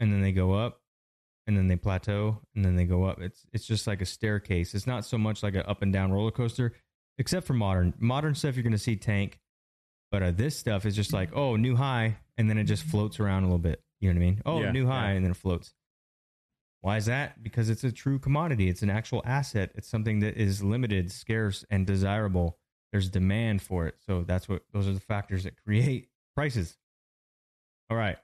and 0.00 0.10
then 0.10 0.22
they 0.22 0.32
go 0.32 0.54
up 0.54 0.80
and 1.46 1.56
then 1.56 1.68
they 1.68 1.76
plateau 1.76 2.40
and 2.54 2.64
then 2.64 2.76
they 2.76 2.84
go 2.84 3.04
up. 3.04 3.20
It's 3.20 3.46
it's 3.52 3.66
just 3.66 3.86
like 3.86 4.02
a 4.02 4.06
staircase. 4.06 4.74
It's 4.74 4.86
not 4.86 5.04
so 5.04 5.18
much 5.18 5.42
like 5.42 5.54
an 5.54 5.62
up 5.66 5.82
and 5.82 5.92
down 5.92 6.12
roller 6.12 6.30
coaster 6.30 6.72
except 7.18 7.46
for 7.46 7.54
modern. 7.54 7.94
Modern 7.98 8.34
stuff 8.34 8.56
you're 8.56 8.62
going 8.62 8.72
to 8.72 8.78
see 8.78 8.96
tank 8.96 9.38
but 10.10 10.22
uh, 10.22 10.30
this 10.30 10.56
stuff 10.56 10.86
is 10.86 10.94
just 10.94 11.12
like 11.12 11.30
oh 11.34 11.56
new 11.56 11.76
high 11.76 12.16
and 12.38 12.48
then 12.48 12.58
it 12.58 12.64
just 12.64 12.84
floats 12.84 13.20
around 13.20 13.42
a 13.42 13.46
little 13.46 13.58
bit. 13.58 13.82
You 14.00 14.12
know 14.12 14.18
what 14.18 14.24
i 14.24 14.26
mean? 14.26 14.42
Oh 14.46 14.60
Yeah, 14.60 14.72
new 14.72 14.86
high 14.86 15.10
yeah. 15.10 15.16
and 15.16 15.24
then 15.24 15.32
it 15.32 15.36
floats. 15.36 15.72
Why 16.80 16.98
is 16.98 17.06
that? 17.06 17.42
Because 17.42 17.70
it's 17.70 17.82
a 17.84 17.90
true 17.90 18.18
commodity. 18.18 18.68
It's 18.68 18.82
an 18.82 18.90
actual 18.90 19.22
asset. 19.24 19.72
It's 19.74 19.88
something 19.88 20.20
that 20.20 20.36
is 20.36 20.62
limited 20.62 21.10
scarce 21.10 21.64
and 21.70 21.86
desirable. 21.86 22.58
There's 22.92 23.08
demand 23.08 23.62
for 23.62 23.86
it. 23.86 23.96
So 24.06 24.22
that's 24.22 24.48
what 24.48 24.62
those 24.72 24.86
are 24.86 24.92
the 24.92 25.00
factors 25.00 25.44
that 25.44 25.62
create 25.64 26.08
prices. 26.34 26.76
All 27.90 27.96
right 27.96 28.18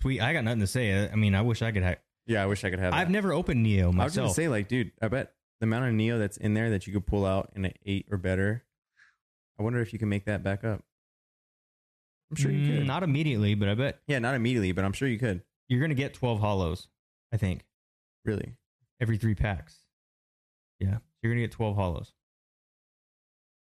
sweet 0.00 0.20
i 0.20 0.32
got 0.32 0.44
nothing 0.44 0.60
to 0.60 0.66
say 0.66 1.08
i 1.10 1.14
mean 1.14 1.34
i 1.34 1.42
wish 1.42 1.62
i 1.62 1.70
could 1.72 1.82
have 1.82 1.98
Yeah, 2.26 2.42
I 2.42 2.46
wish 2.46 2.64
I 2.64 2.70
could 2.70 2.78
have. 2.78 2.92
i've 2.94 3.10
never 3.10 3.32
opened 3.32 3.62
neo 3.62 3.92
myself. 3.92 4.00
I 4.00 4.04
was 4.04 4.16
gonna 4.16 4.34
say, 4.34 4.48
like, 4.48 4.68
dude, 4.68 4.92
I 5.02 5.08
bet 5.08 5.32
the 5.60 5.64
amount 5.64 5.86
of 5.86 5.92
Neo 5.94 6.18
that's 6.18 6.36
in 6.38 6.54
there 6.54 6.70
that 6.70 6.86
you 6.86 6.92
could 6.92 7.06
pull 7.06 7.26
out 7.26 7.52
in 7.54 7.64
an 7.66 7.72
eight 7.84 8.06
or 8.10 8.16
better. 8.16 8.64
I 9.58 9.62
wonder 9.62 9.80
if 9.80 9.92
you 9.92 9.98
can 9.98 10.08
make 10.08 10.24
that 10.24 10.42
back 10.42 10.64
up. 10.64 10.82
I'm 12.30 12.36
sure 12.36 12.50
you 12.50 12.60
Mm, 12.72 12.78
could. 12.78 12.86
not 12.86 13.02
immediately 13.02 13.54
but 13.54 13.68
i 13.68 13.74
bet 13.74 14.00
yeah, 14.06 14.18
not 14.20 14.34
immediately, 14.34 14.72
but 14.72 14.84
I'm 14.84 14.92
sure 14.94 15.08
you 15.08 15.18
could. 15.18 15.42
you're 15.68 15.80
gonna 15.80 15.94
get 15.94 16.14
12 16.14 16.40
hollows 16.40 16.88
i 17.32 17.36
think 17.36 17.64
Really. 18.24 18.54
every 19.00 19.18
three 19.18 19.34
packs. 19.34 19.80
Yeah, 20.78 20.98
you're 21.22 21.32
gonna 21.32 21.42
get 21.44 21.52
12 21.52 21.76
hollows. 21.76 22.12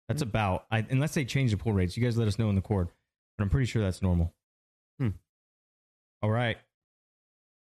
That's 0.10 0.22
Hmm. 0.24 0.30
about 0.30 0.66
I, 0.72 0.86
unless 0.90 1.14
they 1.14 1.26
change 1.26 1.52
the 1.52 1.58
pull 1.58 1.74
rates. 1.74 1.96
You 1.96 2.04
guys 2.04 2.18
let 2.18 2.28
us 2.28 2.38
know 2.40 2.50
in 2.50 2.56
the 2.56 2.62
cord, 2.62 2.90
but 3.38 3.44
I'm 3.44 3.50
pretty 3.50 3.66
sure 3.68 3.82
that's 3.82 4.02
normal. 4.02 4.34
Hmm. 5.00 5.10
All 6.22 6.30
right. 6.32 6.58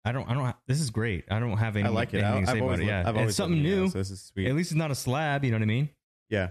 I 0.04 0.12
don't. 0.12 0.28
I 0.30 0.34
don't. 0.34 0.46
ha- 0.46 0.58
This 0.68 0.80
is 0.82 0.90
great. 0.90 1.26
I 1.30 1.40
don't 1.40 1.58
have 1.58 1.76
any. 1.76 1.86
I 1.88 1.90
like 1.90 2.14
it. 2.14 2.24
I, 2.24 2.28
anything 2.30 2.46
to 2.46 2.52
I've 2.52 2.58
say 2.58 2.62
always, 2.62 2.80
about 2.80 2.86
it. 2.88 2.92
Yeah, 2.92 3.00
I've 3.10 3.16
always 3.16 3.30
it's 3.30 3.38
something 3.38 3.58
loved 3.58 3.66
Neo, 3.70 3.82
new. 3.84 3.90
So 3.90 3.98
this 4.00 4.10
is 4.10 4.22
sweet. 4.22 4.48
At 4.48 4.56
least 4.56 4.72
it's 4.72 4.78
not 4.78 4.90
a 4.92 4.96
slab. 4.96 5.44
You 5.46 5.52
know 5.52 5.58
what 5.58 5.64
I 5.64 5.66
mean? 5.66 5.90
yeah. 6.30 6.50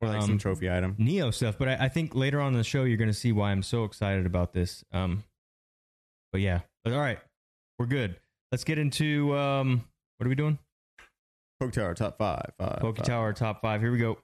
Or 0.00 0.08
like 0.08 0.22
some 0.22 0.32
Um, 0.32 0.38
trophy 0.38 0.70
item. 0.70 0.94
Neo 0.98 1.30
stuff. 1.30 1.56
But 1.58 1.68
I, 1.68 1.76
I 1.84 1.88
think 1.88 2.14
later 2.14 2.40
on 2.40 2.52
in 2.52 2.58
the 2.58 2.64
show 2.64 2.84
you're 2.84 2.98
going 2.98 3.08
to 3.10 3.14
see 3.14 3.32
why 3.32 3.52
I'm 3.52 3.62
so 3.62 3.84
excited 3.84 4.26
about 4.26 4.52
this. 4.52 4.84
Um, 4.92 5.24
but 6.30 6.40
yeah. 6.40 6.60
But 6.84 6.92
all 6.92 7.00
right, 7.00 7.18
we're 7.78 7.86
good. 7.86 8.16
Let's 8.52 8.64
get 8.64 8.78
into 8.78 9.34
um. 9.36 9.84
What 10.18 10.26
are 10.26 10.28
we 10.28 10.34
doing? 10.36 10.58
Poke 11.60 11.72
Tower 11.72 11.94
top 11.94 12.18
five. 12.18 12.52
five 12.58 12.78
Poke 12.80 12.98
five. 12.98 13.06
Tower 13.06 13.32
top 13.32 13.60
five. 13.62 13.80
Here 13.80 13.90
we 13.90 13.98
go. 13.98 14.18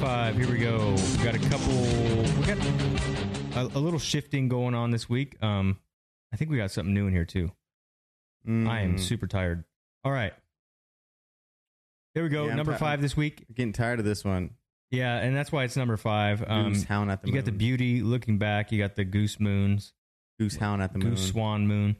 Five. 0.00 0.36
Here 0.36 0.50
we 0.50 0.58
go. 0.58 0.94
We 1.18 1.24
got 1.24 1.34
a 1.34 1.38
couple. 1.38 1.74
We 2.38 2.46
got 2.46 2.58
a, 3.56 3.78
a 3.78 3.80
little 3.80 3.98
shifting 3.98 4.48
going 4.48 4.74
on 4.74 4.90
this 4.90 5.08
week. 5.08 5.36
Um, 5.42 5.78
I 6.32 6.36
think 6.36 6.50
we 6.50 6.56
got 6.56 6.70
something 6.70 6.94
new 6.94 7.06
in 7.06 7.12
here 7.12 7.24
too. 7.24 7.50
I 8.46 8.80
am 8.80 8.94
Mm. 8.96 9.00
super 9.00 9.26
tired. 9.26 9.64
All 10.04 10.12
right. 10.12 10.32
Here 12.14 12.22
we 12.22 12.30
go. 12.30 12.46
Yeah, 12.46 12.54
number 12.54 12.72
ti- 12.72 12.78
five 12.78 13.02
this 13.02 13.16
week. 13.16 13.44
getting 13.54 13.72
tired 13.72 13.98
of 13.98 14.04
this 14.06 14.24
one. 14.24 14.50
Yeah, 14.90 15.18
and 15.18 15.36
that's 15.36 15.52
why 15.52 15.64
it's 15.64 15.76
number 15.76 15.96
five. 15.96 16.42
Um, 16.48 16.72
Goose 16.72 16.84
hound 16.84 17.10
at 17.10 17.20
the 17.22 17.28
you 17.28 17.34
moon. 17.34 17.40
got 17.42 17.44
the 17.44 17.52
beauty 17.56 18.00
looking 18.02 18.38
back. 18.38 18.72
You 18.72 18.78
got 18.78 18.96
the 18.96 19.04
goose 19.04 19.38
moons, 19.38 19.92
Goose 20.38 20.56
hound 20.56 20.82
at 20.82 20.92
the 20.92 20.98
moon. 20.98 21.10
goose 21.10 21.28
swan 21.28 21.66
moon. 21.68 21.96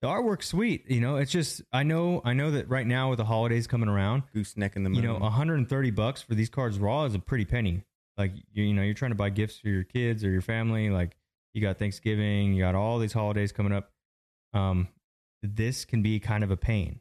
The 0.00 0.08
artwork's 0.08 0.46
sweet. 0.46 0.88
You 0.88 1.00
know, 1.00 1.16
it's 1.16 1.32
just 1.32 1.62
I 1.72 1.82
know 1.82 2.22
I 2.24 2.32
know 2.32 2.50
that 2.52 2.68
right 2.68 2.86
now 2.86 3.10
with 3.10 3.18
the 3.18 3.24
holidays 3.24 3.66
coming 3.66 3.88
around, 3.88 4.22
Goose 4.32 4.56
neck 4.56 4.76
in 4.76 4.84
the 4.84 4.90
moon. 4.90 5.02
you 5.02 5.08
know, 5.08 5.18
130 5.18 5.90
bucks 5.90 6.22
for 6.22 6.34
these 6.34 6.48
cards 6.48 6.78
raw 6.78 7.04
is 7.04 7.14
a 7.14 7.18
pretty 7.18 7.44
penny. 7.44 7.84
Like 8.16 8.32
you, 8.52 8.64
you 8.64 8.74
know, 8.74 8.82
you're 8.82 8.94
trying 8.94 9.10
to 9.10 9.16
buy 9.16 9.30
gifts 9.30 9.58
for 9.58 9.68
your 9.68 9.84
kids 9.84 10.24
or 10.24 10.30
your 10.30 10.42
family. 10.42 10.90
Like 10.90 11.16
you 11.52 11.60
got 11.60 11.78
Thanksgiving, 11.78 12.52
you 12.52 12.62
got 12.62 12.74
all 12.74 12.98
these 12.98 13.12
holidays 13.12 13.50
coming 13.52 13.72
up. 13.72 13.90
Um, 14.54 14.88
this 15.42 15.84
can 15.84 16.02
be 16.02 16.20
kind 16.20 16.44
of 16.44 16.50
a 16.50 16.56
pain. 16.56 17.00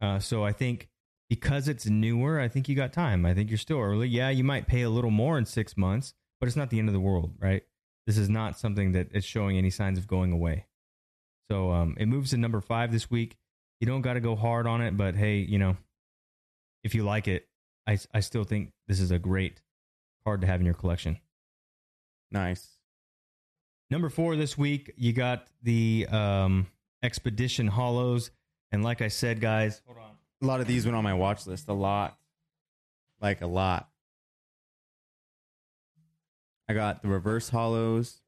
Uh, 0.00 0.18
so 0.18 0.44
I 0.44 0.52
think 0.52 0.88
because 1.28 1.66
it's 1.68 1.86
newer, 1.86 2.38
I 2.40 2.48
think 2.48 2.68
you 2.68 2.76
got 2.76 2.92
time. 2.92 3.26
I 3.26 3.34
think 3.34 3.50
you're 3.50 3.58
still 3.58 3.80
early. 3.80 4.08
Yeah, 4.08 4.30
you 4.30 4.44
might 4.44 4.66
pay 4.68 4.82
a 4.82 4.90
little 4.90 5.10
more 5.10 5.38
in 5.38 5.44
six 5.44 5.76
months, 5.76 6.14
but 6.40 6.46
it's 6.46 6.56
not 6.56 6.70
the 6.70 6.78
end 6.78 6.88
of 6.88 6.92
the 6.92 7.00
world, 7.00 7.32
right? 7.40 7.62
This 8.06 8.16
is 8.16 8.28
not 8.28 8.58
something 8.58 8.92
that 8.92 9.08
is 9.12 9.24
showing 9.24 9.58
any 9.58 9.70
signs 9.70 9.98
of 9.98 10.06
going 10.06 10.30
away. 10.32 10.65
So 11.50 11.70
um, 11.70 11.96
it 11.98 12.06
moves 12.06 12.30
to 12.30 12.36
number 12.36 12.60
five 12.60 12.92
this 12.92 13.10
week. 13.10 13.36
You 13.80 13.86
don't 13.86 14.00
got 14.00 14.14
to 14.14 14.20
go 14.20 14.36
hard 14.36 14.66
on 14.66 14.80
it, 14.80 14.96
but 14.96 15.14
hey, 15.14 15.36
you 15.38 15.58
know, 15.58 15.76
if 16.82 16.94
you 16.94 17.04
like 17.04 17.28
it, 17.28 17.46
I, 17.86 17.98
I 18.12 18.20
still 18.20 18.44
think 18.44 18.72
this 18.88 19.00
is 19.00 19.10
a 19.10 19.18
great 19.18 19.60
card 20.24 20.40
to 20.40 20.46
have 20.46 20.60
in 20.60 20.66
your 20.66 20.74
collection. 20.74 21.18
nice. 22.30 22.68
Number 23.88 24.08
four 24.08 24.34
this 24.34 24.58
week, 24.58 24.92
you 24.96 25.12
got 25.12 25.46
the 25.62 26.08
um, 26.10 26.66
Expedition 27.04 27.68
Hollows. 27.68 28.32
And 28.72 28.82
like 28.82 29.00
I 29.00 29.06
said, 29.06 29.40
guys, 29.40 29.80
hold 29.86 29.98
on. 29.98 30.16
A 30.42 30.46
lot 30.46 30.60
of 30.60 30.66
these 30.66 30.84
went 30.84 30.96
on 30.96 31.04
my 31.04 31.14
watch 31.14 31.46
list. 31.46 31.68
A 31.68 31.72
lot, 31.72 32.18
like 33.20 33.42
a 33.42 33.46
lot. 33.46 33.88
I 36.68 36.74
got 36.74 37.02
the 37.02 37.08
reverse 37.08 37.48
hollows. 37.48 38.20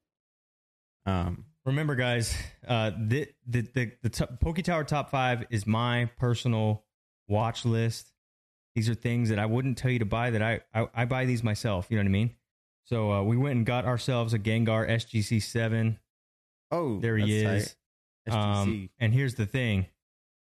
Um, 1.06 1.44
Remember, 1.68 1.96
guys, 1.96 2.34
uh, 2.66 2.92
the 2.98 3.28
the 3.46 3.60
the, 3.60 3.92
the 4.02 4.08
t- 4.08 4.24
Poke 4.40 4.62
Tower 4.62 4.84
top 4.84 5.10
five 5.10 5.44
is 5.50 5.66
my 5.66 6.06
personal 6.18 6.84
watch 7.28 7.66
list. 7.66 8.10
These 8.74 8.88
are 8.88 8.94
things 8.94 9.28
that 9.28 9.38
I 9.38 9.44
wouldn't 9.44 9.76
tell 9.76 9.90
you 9.90 9.98
to 9.98 10.06
buy. 10.06 10.30
That 10.30 10.40
I 10.40 10.60
I, 10.74 10.88
I 10.94 11.04
buy 11.04 11.26
these 11.26 11.42
myself. 11.44 11.86
You 11.90 11.98
know 11.98 12.04
what 12.04 12.08
I 12.08 12.12
mean? 12.12 12.30
So 12.84 13.12
uh, 13.12 13.22
we 13.22 13.36
went 13.36 13.56
and 13.56 13.66
got 13.66 13.84
ourselves 13.84 14.32
a 14.32 14.38
Gengar 14.38 14.88
SGC 14.88 15.42
seven. 15.42 15.98
oh, 16.70 17.00
There 17.00 17.18
he 17.18 17.38
is. 17.38 17.76
Um, 18.30 18.88
and 18.98 19.12
here's 19.12 19.34
the 19.34 19.44
thing: 19.44 19.86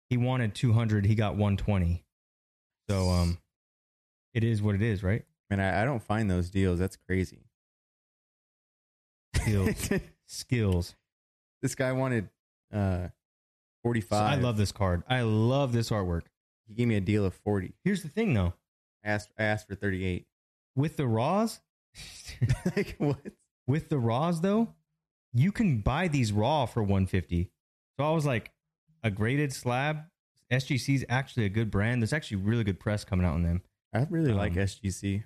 he 0.09 0.17
wanted 0.17 0.55
200, 0.55 1.05
he 1.05 1.13
got 1.13 1.33
120. 1.33 2.03
So 2.89 3.09
um, 3.09 3.37
it 4.33 4.43
is 4.43 4.59
what 4.59 4.73
it 4.73 4.81
is, 4.81 5.03
right? 5.03 5.23
Man, 5.51 5.59
I, 5.59 5.83
I 5.83 5.85
don't 5.85 6.01
find 6.01 6.31
those 6.31 6.49
deals. 6.49 6.79
That's 6.79 6.95
crazy. 6.95 7.45
Skills, 9.35 9.89
skills. 10.25 10.95
This 11.61 11.75
guy 11.75 11.91
wanted 11.91 12.29
uh, 12.73 13.07
forty 13.83 14.01
So. 14.01 14.15
I 14.15 14.35
love 14.35 14.57
this 14.57 14.71
card. 14.71 15.03
I 15.07 15.21
love 15.21 15.73
this 15.73 15.89
artwork. 15.89 16.23
He 16.67 16.73
gave 16.73 16.87
me 16.87 16.95
a 16.95 17.01
deal 17.01 17.25
of 17.25 17.33
forty. 17.33 17.73
Here's 17.83 18.01
the 18.03 18.09
thing, 18.09 18.33
though, 18.33 18.53
I 19.03 19.09
asked. 19.09 19.29
I 19.37 19.43
asked 19.43 19.67
for 19.67 19.75
thirty 19.75 20.03
eight. 20.05 20.25
with 20.75 20.97
the 20.97 21.07
raws, 21.07 21.59
like 22.75 22.95
what? 22.97 23.17
with 23.67 23.89
the 23.89 23.97
raws 23.99 24.41
though, 24.41 24.73
you 25.33 25.51
can 25.51 25.79
buy 25.79 26.07
these 26.07 26.31
raw 26.31 26.65
for 26.65 26.81
150. 26.81 27.49
So 27.97 28.05
I 28.05 28.11
was 28.11 28.25
like, 28.25 28.51
a 29.03 29.11
graded 29.11 29.53
slab. 29.53 30.03
SGC 30.51 30.95
is 30.95 31.05
actually 31.07 31.45
a 31.45 31.49
good 31.49 31.71
brand. 31.71 32.01
There's 32.01 32.11
actually 32.13 32.37
really 32.37 32.63
good 32.63 32.79
press 32.79 33.03
coming 33.05 33.25
out 33.25 33.35
on 33.35 33.43
them. 33.43 33.61
I 33.93 34.05
really 34.09 34.33
like 34.33 34.51
Um, 34.53 34.57
SGC. 34.59 35.23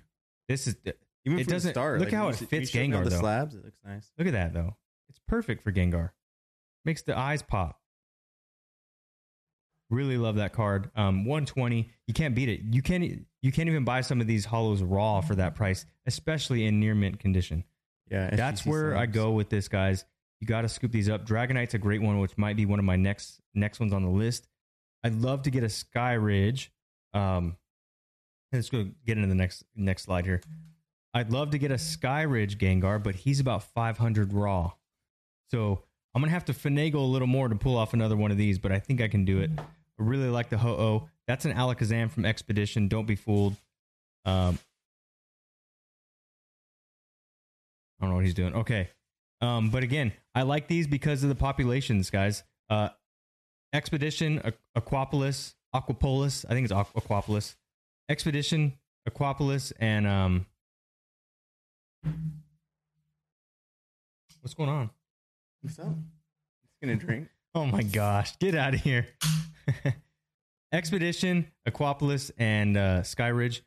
This 0.48 0.66
is 0.68 0.76
Even 1.24 1.38
it 1.40 1.44
from 1.44 1.52
doesn't- 1.52 1.72
start, 1.72 1.98
look 1.98 2.06
like, 2.12 2.14
how 2.14 2.28
it 2.28 2.36
fits 2.36 2.70
Gengar, 2.70 3.02
The 3.04 3.10
though. 3.10 3.18
slabs. 3.20 3.54
It 3.56 3.64
looks 3.64 3.80
nice. 3.84 4.10
Look 4.18 4.28
at 4.28 4.32
that 4.34 4.52
though. 4.52 4.76
It's 5.08 5.18
perfect 5.26 5.62
for 5.64 5.72
Gengar. 5.72 6.10
Makes 6.86 7.02
the 7.02 7.18
eyes 7.18 7.42
pop. 7.42 7.80
Really 9.90 10.16
love 10.16 10.36
that 10.36 10.52
card. 10.52 10.90
Um, 10.94 11.24
120. 11.24 11.90
You 12.06 12.14
can't 12.14 12.34
beat 12.34 12.48
it. 12.48 12.60
You 12.70 12.80
can't 12.80 13.26
you 13.42 13.52
can't 13.52 13.68
even 13.68 13.84
buy 13.84 14.00
some 14.00 14.20
of 14.20 14.28
these 14.28 14.44
hollows 14.44 14.82
raw 14.82 15.20
for 15.20 15.34
that 15.34 15.56
price, 15.56 15.84
especially 16.06 16.64
in 16.64 16.78
near 16.78 16.94
mint 16.94 17.18
condition. 17.18 17.64
Yeah, 18.08 18.30
That's 18.34 18.64
where 18.64 18.96
I 18.96 19.06
go 19.06 19.32
with 19.32 19.50
this, 19.50 19.66
guys. 19.66 20.04
You 20.40 20.46
got 20.46 20.62
to 20.62 20.68
scoop 20.68 20.92
these 20.92 21.08
up. 21.08 21.26
Dragonite's 21.26 21.74
a 21.74 21.78
great 21.78 22.00
one, 22.00 22.20
which 22.20 22.38
might 22.38 22.56
be 22.56 22.66
one 22.66 22.78
of 22.78 22.84
my 22.84 22.96
next 22.96 23.40
next 23.52 23.80
ones 23.80 23.92
on 23.92 24.04
the 24.04 24.10
list. 24.10 24.46
I'd 25.02 25.14
love 25.14 25.42
to 25.42 25.50
get 25.50 25.64
a 25.64 25.68
Sky 25.68 26.12
Ridge. 26.12 26.70
Um, 27.14 27.56
let's 28.52 28.70
go 28.70 28.88
get 29.04 29.16
into 29.16 29.28
the 29.28 29.34
next 29.34 29.64
next 29.74 30.02
slide 30.04 30.24
here. 30.24 30.40
I'd 31.14 31.32
love 31.32 31.50
to 31.50 31.58
get 31.58 31.72
a 31.72 31.78
Sky 31.78 32.22
Ridge 32.22 32.58
Gengar, 32.58 33.02
but 33.02 33.16
he's 33.16 33.40
about 33.40 33.64
500 33.74 34.32
raw. 34.32 34.72
So 35.50 35.82
I'm 36.16 36.22
gonna 36.22 36.32
have 36.32 36.46
to 36.46 36.54
finagle 36.54 36.94
a 36.94 36.98
little 37.00 37.28
more 37.28 37.46
to 37.46 37.54
pull 37.54 37.76
off 37.76 37.92
another 37.92 38.16
one 38.16 38.30
of 38.30 38.38
these, 38.38 38.58
but 38.58 38.72
I 38.72 38.78
think 38.78 39.02
I 39.02 39.08
can 39.08 39.26
do 39.26 39.40
it. 39.40 39.50
I 39.58 39.62
really 39.98 40.30
like 40.30 40.48
the 40.48 40.56
Ho-Oh. 40.56 41.10
That's 41.26 41.44
an 41.44 41.52
Alakazam 41.52 42.10
from 42.10 42.24
Expedition. 42.24 42.88
Don't 42.88 43.04
be 43.04 43.16
fooled. 43.16 43.54
Um, 44.24 44.58
I 48.00 48.04
don't 48.04 48.08
know 48.08 48.16
what 48.16 48.24
he's 48.24 48.32
doing. 48.32 48.54
Okay. 48.54 48.88
Um, 49.42 49.68
but 49.68 49.82
again, 49.82 50.10
I 50.34 50.40
like 50.40 50.68
these 50.68 50.86
because 50.86 51.22
of 51.22 51.28
the 51.28 51.34
populations, 51.34 52.08
guys. 52.08 52.44
Uh, 52.70 52.88
Expedition, 53.74 54.40
Aqu- 54.40 54.54
Aquapolis, 54.74 55.52
Aquapolis. 55.74 56.46
I 56.48 56.54
think 56.54 56.64
it's 56.64 56.72
Aqu- 56.72 56.94
Aquapolis. 56.94 57.56
Expedition, 58.08 58.72
Aquapolis, 59.06 59.70
and 59.78 60.06
um, 60.06 60.46
what's 64.40 64.54
going 64.54 64.70
on? 64.70 64.88
What's 65.62 65.78
up? 65.78 65.86
He's 65.88 66.88
gonna 66.88 66.96
drink. 66.96 67.28
Oh 67.54 67.64
my 67.64 67.82
gosh, 67.82 68.38
get 68.38 68.54
out 68.54 68.74
of 68.74 68.80
here. 68.82 69.06
Expedition, 70.72 71.46
Aquapolis, 71.66 72.30
and 72.36 72.76
uh, 72.76 73.00
Skyridge. 73.00 73.62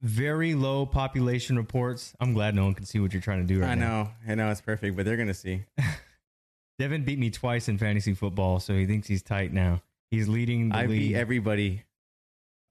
Very 0.00 0.54
low 0.54 0.86
population 0.86 1.56
reports. 1.56 2.14
I'm 2.20 2.34
glad 2.34 2.54
no 2.54 2.62
one 2.66 2.74
can 2.74 2.84
see 2.84 3.00
what 3.00 3.12
you're 3.12 3.20
trying 3.22 3.44
to 3.44 3.52
do 3.52 3.60
right 3.60 3.66
now. 3.66 3.72
I 3.72 3.74
now. 3.74 4.02
know, 4.04 4.10
I 4.28 4.34
know, 4.36 4.50
it's 4.52 4.60
perfect, 4.60 4.96
but 4.96 5.04
they're 5.04 5.16
gonna 5.16 5.34
see. 5.34 5.64
Devin 6.78 7.02
beat 7.04 7.18
me 7.18 7.30
twice 7.30 7.68
in 7.68 7.78
fantasy 7.78 8.14
football, 8.14 8.60
so 8.60 8.74
he 8.74 8.86
thinks 8.86 9.08
he's 9.08 9.22
tight 9.24 9.52
now. 9.52 9.82
He's 10.12 10.28
leading 10.28 10.68
the 10.68 10.76
I 10.76 10.86
league. 10.86 11.08
beat 11.08 11.16
everybody 11.16 11.82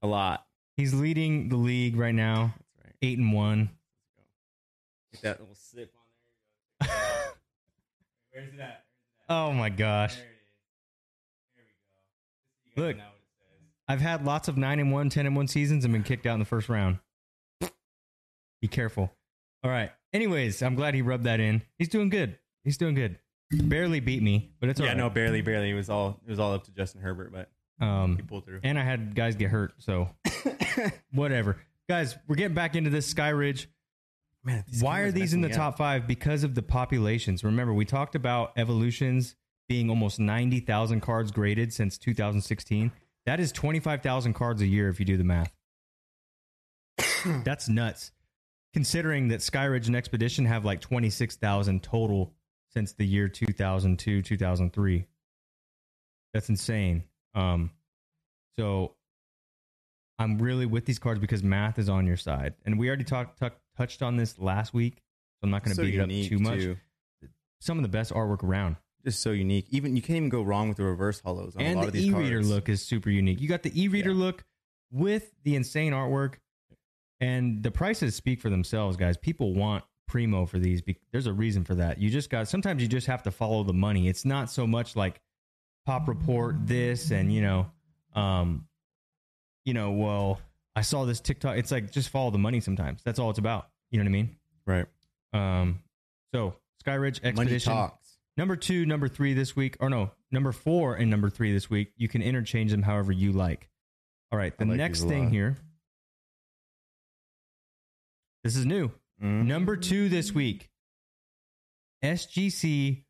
a 0.00 0.06
lot. 0.06 0.46
he's 0.78 0.94
leading 0.94 1.50
the 1.50 1.56
league 1.56 1.96
right 1.96 2.14
now, 2.14 2.54
That's 2.78 2.86
right. 2.86 2.94
eight 3.02 3.18
and 3.18 3.30
one. 3.34 3.68
Get 5.12 5.20
that 5.20 5.40
little 5.40 5.54
sip 5.54 5.92
on 6.80 6.88
there. 6.88 6.88
Where's 8.36 8.52
it 8.52 8.60
at? 8.60 8.84
oh 9.30 9.50
my 9.52 9.70
gosh. 9.70 10.16
There 10.16 10.24
it 10.24 10.28
is. 10.28 10.36
There 11.56 11.64
we 12.76 12.82
go. 12.82 12.86
Look. 12.88 12.96
Now 12.98 13.04
what 13.04 13.14
it 13.14 13.28
says. 13.38 13.68
I've 13.88 14.00
had 14.02 14.26
lots 14.26 14.48
of 14.48 14.58
9 14.58 14.78
and 14.78 14.92
1, 14.92 15.08
10 15.08 15.26
and 15.26 15.34
1 15.34 15.48
seasons 15.48 15.84
and 15.86 15.92
been 15.94 16.02
kicked 16.02 16.26
out 16.26 16.34
in 16.34 16.40
the 16.40 16.44
first 16.44 16.68
round. 16.68 16.98
Be 18.60 18.68
careful. 18.68 19.10
All 19.64 19.70
right. 19.70 19.90
Anyways, 20.12 20.62
I'm 20.62 20.74
glad 20.74 20.94
he 20.94 21.00
rubbed 21.00 21.24
that 21.24 21.40
in. 21.40 21.62
He's 21.78 21.88
doing 21.88 22.10
good. 22.10 22.38
He's 22.62 22.76
doing 22.76 22.94
good. 22.94 23.18
Barely 23.50 24.00
beat 24.00 24.22
me, 24.22 24.52
but 24.60 24.68
it's 24.68 24.80
yeah, 24.80 24.86
all 24.86 24.92
right. 24.92 24.98
no, 24.98 25.08
barely, 25.08 25.40
barely. 25.40 25.70
It 25.70 25.74
was 25.74 25.88
all 25.88 26.20
it 26.26 26.30
was 26.30 26.38
all 26.38 26.52
up 26.52 26.64
to 26.64 26.72
Justin 26.72 27.00
Herbert, 27.00 27.32
but 27.32 27.50
Um, 27.84 28.16
he 28.16 28.22
pulled 28.22 28.44
through. 28.44 28.60
and 28.64 28.78
I 28.78 28.82
had 28.82 29.14
guys 29.14 29.34
get 29.36 29.50
hurt, 29.50 29.72
so 29.78 30.10
whatever. 31.12 31.56
Guys, 31.88 32.16
we're 32.26 32.34
getting 32.36 32.54
back 32.56 32.74
into 32.74 32.90
this 32.90 33.06
Sky 33.06 33.28
Ridge. 33.28 33.68
Man, 34.46 34.64
Why 34.78 35.00
are 35.00 35.10
these 35.10 35.34
in 35.34 35.40
the 35.40 35.48
top 35.48 35.76
five? 35.76 36.06
Because 36.06 36.44
of 36.44 36.54
the 36.54 36.62
populations. 36.62 37.42
Remember, 37.42 37.74
we 37.74 37.84
talked 37.84 38.14
about 38.14 38.52
evolutions 38.56 39.34
being 39.68 39.90
almost 39.90 40.20
90,000 40.20 41.00
cards 41.00 41.32
graded 41.32 41.72
since 41.72 41.98
2016. 41.98 42.92
That 43.26 43.40
is 43.40 43.50
25,000 43.50 44.34
cards 44.34 44.62
a 44.62 44.66
year 44.66 44.88
if 44.88 45.00
you 45.00 45.04
do 45.04 45.16
the 45.16 45.24
math. 45.24 45.52
That's 47.44 47.68
nuts. 47.68 48.12
Considering 48.72 49.28
that 49.28 49.40
Skyridge 49.40 49.88
and 49.88 49.96
Expedition 49.96 50.44
have 50.44 50.64
like 50.64 50.80
26,000 50.80 51.82
total 51.82 52.32
since 52.72 52.92
the 52.92 53.04
year 53.04 53.28
2002, 53.28 54.22
2003. 54.22 55.06
That's 56.32 56.48
insane. 56.48 57.02
Um, 57.34 57.72
so 58.56 58.94
I'm 60.20 60.38
really 60.38 60.66
with 60.66 60.84
these 60.84 61.00
cards 61.00 61.18
because 61.18 61.42
math 61.42 61.80
is 61.80 61.88
on 61.88 62.06
your 62.06 62.16
side. 62.16 62.54
And 62.64 62.78
we 62.78 62.86
already 62.86 63.02
talked 63.02 63.40
tuck 63.40 63.54
touched 63.76 64.02
on 64.02 64.16
this 64.16 64.38
last 64.38 64.72
week. 64.74 64.94
So 64.96 65.44
I'm 65.44 65.50
not 65.50 65.62
going 65.64 65.76
to 65.76 65.76
so 65.76 65.82
beat 65.84 65.94
it 65.94 66.00
up 66.00 66.08
too 66.28 66.38
much. 66.38 66.60
too. 66.60 66.76
Some 67.60 67.78
of 67.78 67.82
the 67.82 67.88
best 67.88 68.12
artwork 68.12 68.42
around. 68.42 68.76
Just 69.04 69.22
so 69.22 69.30
unique. 69.30 69.66
Even 69.70 69.94
you 69.96 70.02
can't 70.02 70.16
even 70.16 70.28
go 70.28 70.42
wrong 70.42 70.68
with 70.68 70.78
the 70.78 70.84
reverse 70.84 71.20
hollows 71.20 71.54
on 71.56 71.62
a 71.62 71.64
and 71.64 71.76
lot 71.76 71.82
the 71.82 71.86
of 71.88 71.92
these 71.94 72.06
e-reader 72.06 72.36
cards. 72.36 72.50
look 72.50 72.68
is 72.68 72.82
super 72.82 73.08
unique. 73.10 73.40
You 73.40 73.48
got 73.48 73.62
the 73.62 73.80
e-reader 73.80 74.10
Yeah. 74.10 74.16
look 74.16 74.44
with 74.90 75.30
the 75.44 75.54
insane 75.54 75.92
artwork. 75.92 76.34
And 77.20 77.62
the 77.62 77.70
prices 77.70 78.14
speak 78.14 78.40
for 78.40 78.50
themselves, 78.50 78.96
guys. 78.96 79.16
People 79.16 79.54
want 79.54 79.84
primo 80.06 80.44
for 80.46 80.58
these. 80.58 80.82
There's 81.12 81.26
a 81.26 81.32
reason 81.32 81.64
for 81.64 81.74
that. 81.76 81.98
You 81.98 82.10
just 82.10 82.30
got 82.30 82.46
sometimes 82.48 82.82
you 82.82 82.88
just 82.88 83.06
have 83.06 83.22
to 83.24 83.30
follow 83.30 83.62
the 83.64 83.72
money. 83.72 84.06
It's 84.08 84.24
not 84.24 84.50
so 84.50 84.66
much 84.66 84.96
like 84.96 85.20
pop 85.86 86.08
report 86.08 86.66
this 86.66 87.10
and 87.10 87.32
you 87.32 87.40
know, 87.42 87.70
um, 88.14 88.66
you 89.64 89.72
know, 89.72 89.92
well, 89.92 90.40
I 90.76 90.82
saw 90.82 91.04
this 91.06 91.20
TikTok. 91.20 91.56
It's 91.56 91.72
like 91.72 91.90
just 91.90 92.10
follow 92.10 92.30
the 92.30 92.38
money. 92.38 92.60
Sometimes 92.60 93.02
that's 93.02 93.18
all 93.18 93.30
it's 93.30 93.38
about. 93.38 93.68
You 93.90 93.98
know 93.98 94.04
what 94.04 94.08
I 94.10 94.12
mean? 94.12 94.36
Right. 94.66 94.86
Um, 95.32 95.80
so 96.34 96.54
Skyridge 96.84 97.22
Money 97.22 97.30
Expedition 97.30 97.72
talks. 97.72 98.18
number 98.36 98.56
two, 98.56 98.84
number 98.86 99.08
three 99.08 99.32
this 99.34 99.56
week, 99.56 99.76
or 99.80 99.88
no, 99.90 100.12
number 100.30 100.52
four 100.52 100.94
and 100.94 101.10
number 101.10 101.30
three 101.30 101.52
this 101.52 101.70
week. 101.70 101.92
You 101.96 102.08
can 102.08 102.20
interchange 102.22 102.70
them 102.70 102.82
however 102.82 103.10
you 103.10 103.32
like. 103.32 103.68
All 104.30 104.38
right, 104.38 104.56
the 104.58 104.66
like 104.66 104.76
next 104.76 105.04
thing 105.04 105.30
here. 105.30 105.56
This 108.44 108.56
is 108.56 108.66
new. 108.66 108.90
Mhm. 109.22 109.46
Number 109.46 109.76
two 109.76 110.08
this 110.08 110.32
week. 110.32 110.68
SGC. 112.04 113.04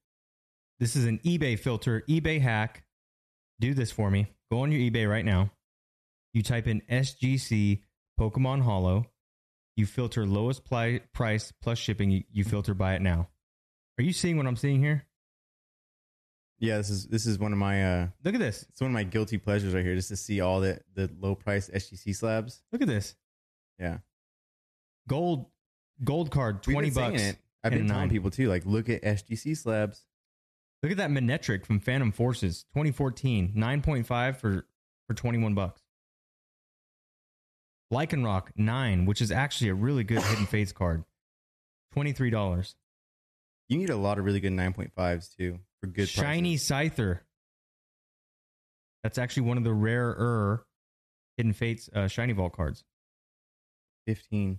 This 0.78 0.94
is 0.94 1.04
an 1.06 1.18
eBay 1.24 1.58
filter, 1.58 2.04
eBay 2.08 2.40
hack. 2.40 2.84
Do 3.60 3.74
this 3.74 3.90
for 3.90 4.10
me. 4.10 4.28
Go 4.52 4.60
on 4.60 4.70
your 4.70 4.80
eBay 4.80 5.08
right 5.10 5.24
now. 5.24 5.50
You 6.36 6.42
type 6.42 6.66
in 6.66 6.82
SGC 6.82 7.80
Pokemon 8.20 8.60
Hollow. 8.60 9.06
You 9.74 9.86
filter 9.86 10.26
lowest 10.26 10.66
pli- 10.66 11.00
price 11.14 11.50
plus 11.62 11.78
shipping. 11.78 12.24
You, 12.30 12.44
filter 12.44 12.74
buy 12.74 12.92
it 12.92 13.00
now. 13.00 13.30
Are 13.98 14.02
you 14.02 14.12
seeing 14.12 14.36
what 14.36 14.46
I'm 14.46 14.56
seeing 14.56 14.80
here? 14.80 15.06
Yeah, 16.58 16.76
this 16.76 16.90
is 16.90 17.06
this 17.06 17.24
is 17.24 17.38
one 17.38 17.52
of 17.54 17.58
my 17.58 17.82
uh 18.02 18.08
Look 18.22 18.34
at 18.34 18.40
this. 18.40 18.66
it's 18.68 18.82
one 18.82 18.90
of 18.90 18.92
my 18.92 19.04
guilty 19.04 19.38
pleasures 19.38 19.72
right 19.72 19.82
here, 19.82 19.94
just 19.94 20.10
to 20.10 20.16
see 20.16 20.42
all 20.42 20.60
the 20.60 20.78
the 20.94 21.10
low 21.18 21.34
price 21.34 21.70
SGC 21.70 22.14
slabs. 22.14 22.62
Look 22.70 22.82
at 22.82 22.88
this. 22.88 23.14
Yeah, 23.78 23.98
Gold 25.08 25.46
gold 26.04 26.30
card, 26.30 26.66
We've 26.66 26.74
20 26.74 26.90
been 26.90 26.94
bucks. 27.12 27.22
It. 27.22 27.38
I've 27.64 27.72
been 27.72 27.86
telling 27.86 28.02
nine. 28.02 28.10
people 28.10 28.30
too, 28.30 28.50
like 28.50 28.66
look 28.66 28.90
at 28.90 29.02
SGC 29.02 29.56
slabs. 29.56 30.04
Look 30.82 30.92
at 30.92 30.98
that 30.98 31.08
Manectric 31.08 31.64
from 31.64 31.80
Phantom 31.80 32.12
Forces, 32.12 32.64
2014, 32.74 33.54
9.5 33.56 34.36
for 34.36 34.66
for 35.06 35.14
21 35.14 35.54
bucks. 35.54 35.80
Lycanroc 37.92 38.48
9, 38.56 39.06
which 39.06 39.20
is 39.20 39.30
actually 39.30 39.70
a 39.70 39.74
really 39.74 40.04
good 40.04 40.22
Hidden 40.22 40.46
Fates 40.46 40.72
card. 40.72 41.04
$23. 41.96 42.74
You 43.68 43.78
need 43.78 43.90
a 43.90 43.96
lot 43.96 44.18
of 44.18 44.24
really 44.24 44.40
good 44.40 44.52
9.5s 44.52 45.36
too 45.36 45.58
for 45.80 45.86
good 45.86 46.08
Shiny 46.08 46.52
prices. 46.56 46.68
Scyther. 46.68 47.20
That's 49.02 49.18
actually 49.18 49.44
one 49.44 49.56
of 49.58 49.64
the 49.64 49.72
rarer 49.72 50.66
Hidden 51.36 51.52
Fates 51.52 51.88
uh, 51.94 52.08
Shiny 52.08 52.32
Vault 52.32 52.52
cards. 52.52 52.84
15. 54.06 54.58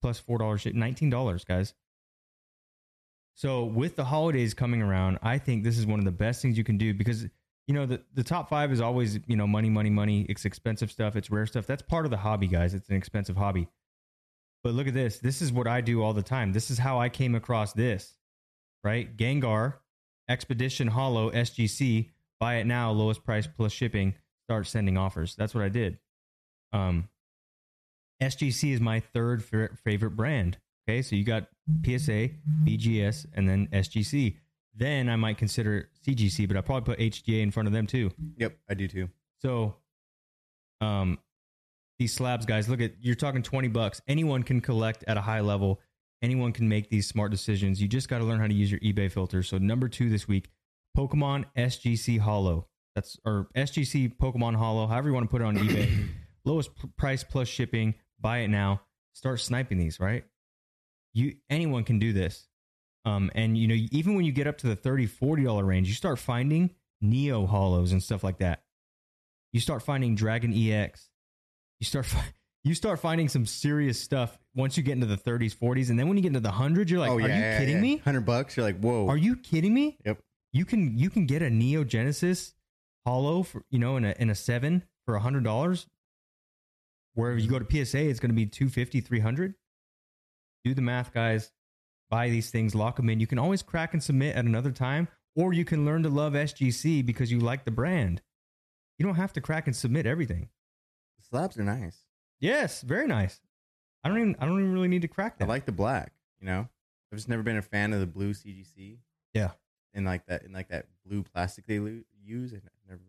plus 0.00 0.18
four 0.18 0.38
dollars, 0.38 0.66
nineteen 0.66 1.10
dollars, 1.10 1.44
guys. 1.44 1.74
So 3.34 3.64
with 3.64 3.96
the 3.96 4.04
holidays 4.04 4.54
coming 4.54 4.80
around, 4.80 5.18
I 5.22 5.36
think 5.38 5.64
this 5.64 5.76
is 5.76 5.84
one 5.84 5.98
of 5.98 6.06
the 6.06 6.10
best 6.12 6.40
things 6.40 6.56
you 6.56 6.64
can 6.64 6.78
do 6.78 6.94
because 6.94 7.26
you 7.66 7.74
know 7.74 7.86
the 7.86 8.00
the 8.14 8.22
top 8.22 8.48
five 8.48 8.70
is 8.72 8.80
always 8.80 9.18
you 9.26 9.36
know 9.36 9.46
money, 9.46 9.70
money, 9.70 9.90
money. 9.90 10.22
It's 10.28 10.44
expensive 10.44 10.90
stuff. 10.90 11.16
It's 11.16 11.30
rare 11.30 11.46
stuff. 11.46 11.66
That's 11.66 11.82
part 11.82 12.04
of 12.04 12.10
the 12.10 12.16
hobby, 12.16 12.46
guys. 12.46 12.74
It's 12.74 12.88
an 12.88 12.96
expensive 12.96 13.36
hobby. 13.36 13.68
But 14.62 14.74
look 14.74 14.86
at 14.88 14.94
this. 14.94 15.18
This 15.18 15.42
is 15.42 15.52
what 15.52 15.66
I 15.66 15.80
do 15.80 16.02
all 16.02 16.12
the 16.12 16.22
time. 16.22 16.52
This 16.52 16.70
is 16.70 16.78
how 16.78 17.00
I 17.00 17.08
came 17.08 17.34
across 17.34 17.72
this. 17.72 18.14
Right, 18.84 19.16
Gengar, 19.16 19.74
Expedition 20.28 20.88
Hollow 20.88 21.30
SGC. 21.30 22.10
Buy 22.38 22.56
it 22.56 22.66
now, 22.66 22.90
lowest 22.92 23.24
price 23.24 23.46
plus 23.46 23.72
shipping. 23.72 24.14
Start 24.44 24.66
sending 24.66 24.96
offers. 24.96 25.34
That's 25.34 25.54
what 25.54 25.64
I 25.64 25.68
did. 25.68 25.98
Um, 26.72 27.08
SGC 28.22 28.72
is 28.72 28.80
my 28.80 29.00
third 29.00 29.42
fa- 29.42 29.70
favorite 29.82 30.12
brand. 30.12 30.58
Okay, 30.88 31.02
so 31.02 31.16
you 31.16 31.24
got 31.24 31.48
PSA, 31.84 32.30
BGS, 32.64 33.26
and 33.34 33.48
then 33.48 33.68
SGC. 33.72 34.36
Then 34.76 35.08
I 35.08 35.16
might 35.16 35.38
consider 35.38 35.88
CGC, 36.06 36.46
but 36.46 36.56
I 36.56 36.60
probably 36.60 36.94
put 36.94 36.98
HGA 36.98 37.40
in 37.40 37.50
front 37.50 37.66
of 37.66 37.72
them 37.72 37.86
too. 37.86 38.10
Yep, 38.36 38.56
I 38.68 38.74
do 38.74 38.86
too. 38.86 39.08
So, 39.40 39.76
um, 40.80 41.18
these 41.98 42.12
slabs, 42.12 42.44
guys, 42.44 42.68
look 42.68 42.82
at 42.82 42.92
you're 43.00 43.14
talking 43.14 43.42
twenty 43.42 43.68
bucks. 43.68 44.02
Anyone 44.06 44.42
can 44.42 44.60
collect 44.60 45.02
at 45.08 45.16
a 45.16 45.20
high 45.22 45.40
level. 45.40 45.80
Anyone 46.22 46.52
can 46.52 46.68
make 46.68 46.90
these 46.90 47.06
smart 47.06 47.30
decisions. 47.30 47.80
You 47.80 47.88
just 47.88 48.08
got 48.08 48.18
to 48.18 48.24
learn 48.24 48.40
how 48.40 48.46
to 48.46 48.54
use 48.54 48.70
your 48.70 48.80
eBay 48.80 49.10
filter. 49.10 49.42
So 49.42 49.58
number 49.58 49.88
two 49.88 50.10
this 50.10 50.28
week, 50.28 50.50
Pokemon 50.96 51.44
SGC 51.56 52.18
Hollow. 52.18 52.68
That's 52.94 53.18
or 53.24 53.48
SGC 53.56 54.16
Pokemon 54.16 54.56
Hollow, 54.56 54.86
however 54.86 55.08
you 55.08 55.14
want 55.14 55.24
to 55.24 55.30
put 55.30 55.40
it 55.40 55.44
on 55.44 55.56
eBay. 55.58 56.08
Lowest 56.44 56.70
price 56.96 57.24
plus 57.24 57.48
shipping. 57.48 57.94
Buy 58.20 58.38
it 58.38 58.48
now. 58.48 58.82
Start 59.14 59.40
sniping 59.40 59.78
these. 59.78 60.00
Right. 60.00 60.24
You 61.14 61.36
anyone 61.48 61.84
can 61.84 61.98
do 61.98 62.12
this. 62.12 62.46
Um, 63.06 63.30
and 63.34 63.56
you 63.56 63.68
know 63.68 63.76
even 63.92 64.14
when 64.16 64.24
you 64.24 64.32
get 64.32 64.46
up 64.46 64.58
to 64.58 64.66
the 64.66 64.76
30 64.76 65.06
40 65.06 65.44
dollar 65.44 65.64
range 65.64 65.88
you 65.88 65.94
start 65.94 66.18
finding 66.18 66.74
neo 67.00 67.46
hollows 67.46 67.92
and 67.92 68.02
stuff 68.02 68.24
like 68.24 68.38
that 68.38 68.62
you 69.56 69.60
start 69.60 69.82
finding 69.82 70.14
Dragon 70.14 70.52
EX. 70.52 71.08
You 71.80 71.86
start 71.86 72.04
fi- 72.04 72.34
you 72.64 72.74
start 72.74 73.00
finding 73.00 73.26
some 73.26 73.46
serious 73.46 73.98
stuff 73.98 74.38
once 74.54 74.76
you 74.76 74.82
get 74.82 74.92
into 74.92 75.06
the 75.06 75.16
30s, 75.16 75.56
40s, 75.56 75.88
and 75.88 75.98
then 75.98 76.08
when 76.08 76.18
you 76.18 76.22
get 76.22 76.28
into 76.28 76.40
the 76.40 76.50
hundreds, 76.50 76.90
you're 76.90 77.00
like, 77.00 77.10
oh 77.10 77.14
"Are 77.14 77.20
you 77.20 77.28
yeah, 77.28 77.58
kidding 77.58 77.76
yeah. 77.76 77.80
me? 77.80 77.94
100 77.96 78.20
bucks. 78.26 78.54
You're 78.54 78.66
like, 78.66 78.78
whoa. 78.80 79.08
Are 79.08 79.16
you 79.16 79.34
kidding 79.34 79.72
me? 79.72 79.96
Yep. 80.04 80.18
You 80.52 80.66
can 80.66 80.98
you 80.98 81.08
can 81.08 81.24
get 81.24 81.40
a 81.40 81.48
Neo 81.48 81.84
Genesis 81.84 82.54
Hollow 83.06 83.44
for 83.44 83.62
you 83.70 83.78
know 83.78 83.96
in 83.96 84.04
a 84.04 84.14
in 84.18 84.28
a 84.28 84.34
seven 84.34 84.82
for 85.06 85.14
a 85.14 85.20
hundred 85.20 85.44
dollars. 85.44 85.86
Where 87.14 87.32
if 87.32 87.42
you 87.42 87.48
go 87.48 87.58
to 87.58 87.64
PSA, 87.64 88.10
it's 88.10 88.20
going 88.20 88.28
to 88.28 88.36
be 88.36 88.44
250 88.44 89.00
300 89.00 89.54
Do 90.66 90.74
the 90.74 90.82
math, 90.82 91.14
guys. 91.14 91.50
Buy 92.10 92.28
these 92.30 92.50
things, 92.50 92.74
lock 92.74 92.96
them 92.96 93.08
in. 93.10 93.20
You 93.20 93.26
can 93.26 93.38
always 93.38 93.62
crack 93.62 93.92
and 93.92 94.02
submit 94.02 94.36
at 94.36 94.44
another 94.44 94.70
time, 94.70 95.08
or 95.34 95.52
you 95.52 95.64
can 95.64 95.84
learn 95.84 96.02
to 96.04 96.08
love 96.08 96.34
SGC 96.34 97.04
because 97.04 97.30
you 97.32 97.40
like 97.40 97.64
the 97.64 97.70
brand. 97.70 98.22
You 98.98 99.04
don't 99.06 99.16
have 99.16 99.32
to 99.34 99.40
crack 99.40 99.66
and 99.66 99.74
submit 99.74 100.06
everything. 100.06 100.48
The 101.18 101.24
slabs 101.24 101.58
are 101.58 101.64
nice. 101.64 101.98
Yes, 102.40 102.82
very 102.82 103.06
nice. 103.06 103.40
I 104.04 104.08
don't 104.08 104.18
even 104.18 104.36
I 104.38 104.46
don't 104.46 104.60
even 104.60 104.72
really 104.72 104.88
need 104.88 105.02
to 105.02 105.08
crack 105.08 105.38
them. 105.38 105.48
I 105.50 105.52
like 105.52 105.66
the 105.66 105.72
black. 105.72 106.12
You 106.40 106.46
know, 106.46 106.68
I've 107.10 107.16
just 107.18 107.28
never 107.28 107.42
been 107.42 107.56
a 107.56 107.62
fan 107.62 107.92
of 107.92 108.00
the 108.00 108.06
blue 108.06 108.32
CGC. 108.32 108.98
Yeah. 109.34 109.50
and 109.92 110.06
like 110.06 110.26
that, 110.26 110.42
and 110.44 110.54
like 110.54 110.68
that 110.68 110.86
blue 111.04 111.22
plastic 111.22 111.66
they 111.66 111.78
lo- 111.78 112.00
use. 112.24 112.52
I 112.54 112.58
never, 112.88 113.00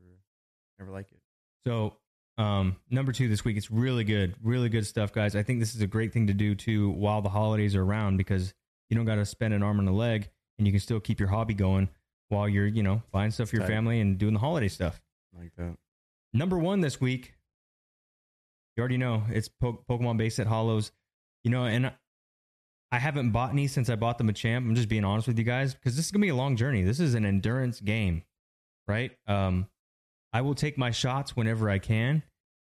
never 0.79 0.91
like 0.91 1.11
it. 1.11 1.19
So, 1.65 1.93
um, 2.37 2.77
number 2.89 3.11
two 3.11 3.27
this 3.29 3.43
week, 3.45 3.57
it's 3.57 3.69
really 3.71 4.03
good, 4.03 4.35
really 4.43 4.69
good 4.69 4.85
stuff, 4.85 5.11
guys. 5.13 5.35
I 5.35 5.43
think 5.43 5.59
this 5.59 5.75
is 5.75 5.81
a 5.81 5.87
great 5.87 6.13
thing 6.13 6.27
to 6.27 6.33
do 6.33 6.55
too 6.55 6.89
while 6.91 7.21
the 7.21 7.29
holidays 7.29 7.75
are 7.75 7.83
around 7.83 8.17
because 8.17 8.53
you 8.89 8.95
don't 8.97 9.05
got 9.05 9.15
to 9.15 9.25
spend 9.25 9.53
an 9.53 9.63
arm 9.63 9.79
and 9.79 9.89
a 9.89 9.91
leg, 9.91 10.29
and 10.57 10.67
you 10.67 10.73
can 10.73 10.79
still 10.79 10.99
keep 10.99 11.19
your 11.19 11.29
hobby 11.29 11.53
going 11.53 11.89
while 12.29 12.47
you're, 12.47 12.67
you 12.67 12.83
know, 12.83 13.01
buying 13.11 13.31
stuff 13.31 13.49
for 13.49 13.55
your 13.57 13.65
Tight. 13.65 13.73
family 13.73 13.99
and 14.01 14.17
doing 14.17 14.33
the 14.33 14.39
holiday 14.39 14.67
stuff. 14.67 15.01
Like 15.37 15.51
that. 15.57 15.77
Number 16.33 16.57
one 16.57 16.81
this 16.81 16.99
week, 16.99 17.33
you 18.75 18.81
already 18.81 18.97
know 18.97 19.23
it's 19.29 19.47
po- 19.49 19.83
Pokemon 19.89 20.17
base 20.17 20.35
set 20.35 20.47
hollows, 20.47 20.91
you 21.43 21.51
know, 21.51 21.65
and 21.65 21.91
I 22.91 22.99
haven't 22.99 23.31
bought 23.31 23.51
any 23.51 23.67
since 23.67 23.89
I 23.89 23.95
bought 23.95 24.17
the 24.17 24.23
Machamp. 24.23 24.57
I'm 24.57 24.75
just 24.75 24.89
being 24.89 25.03
honest 25.03 25.27
with 25.27 25.37
you 25.37 25.43
guys 25.43 25.73
because 25.73 25.95
this 25.95 26.05
is 26.05 26.11
gonna 26.11 26.21
be 26.21 26.29
a 26.29 26.35
long 26.35 26.55
journey. 26.55 26.83
This 26.83 26.99
is 26.99 27.13
an 27.15 27.25
endurance 27.25 27.79
game, 27.81 28.23
right? 28.87 29.11
Um, 29.27 29.67
I 30.33 30.41
will 30.41 30.55
take 30.55 30.77
my 30.77 30.91
shots 30.91 31.35
whenever 31.35 31.69
I 31.69 31.79
can, 31.79 32.23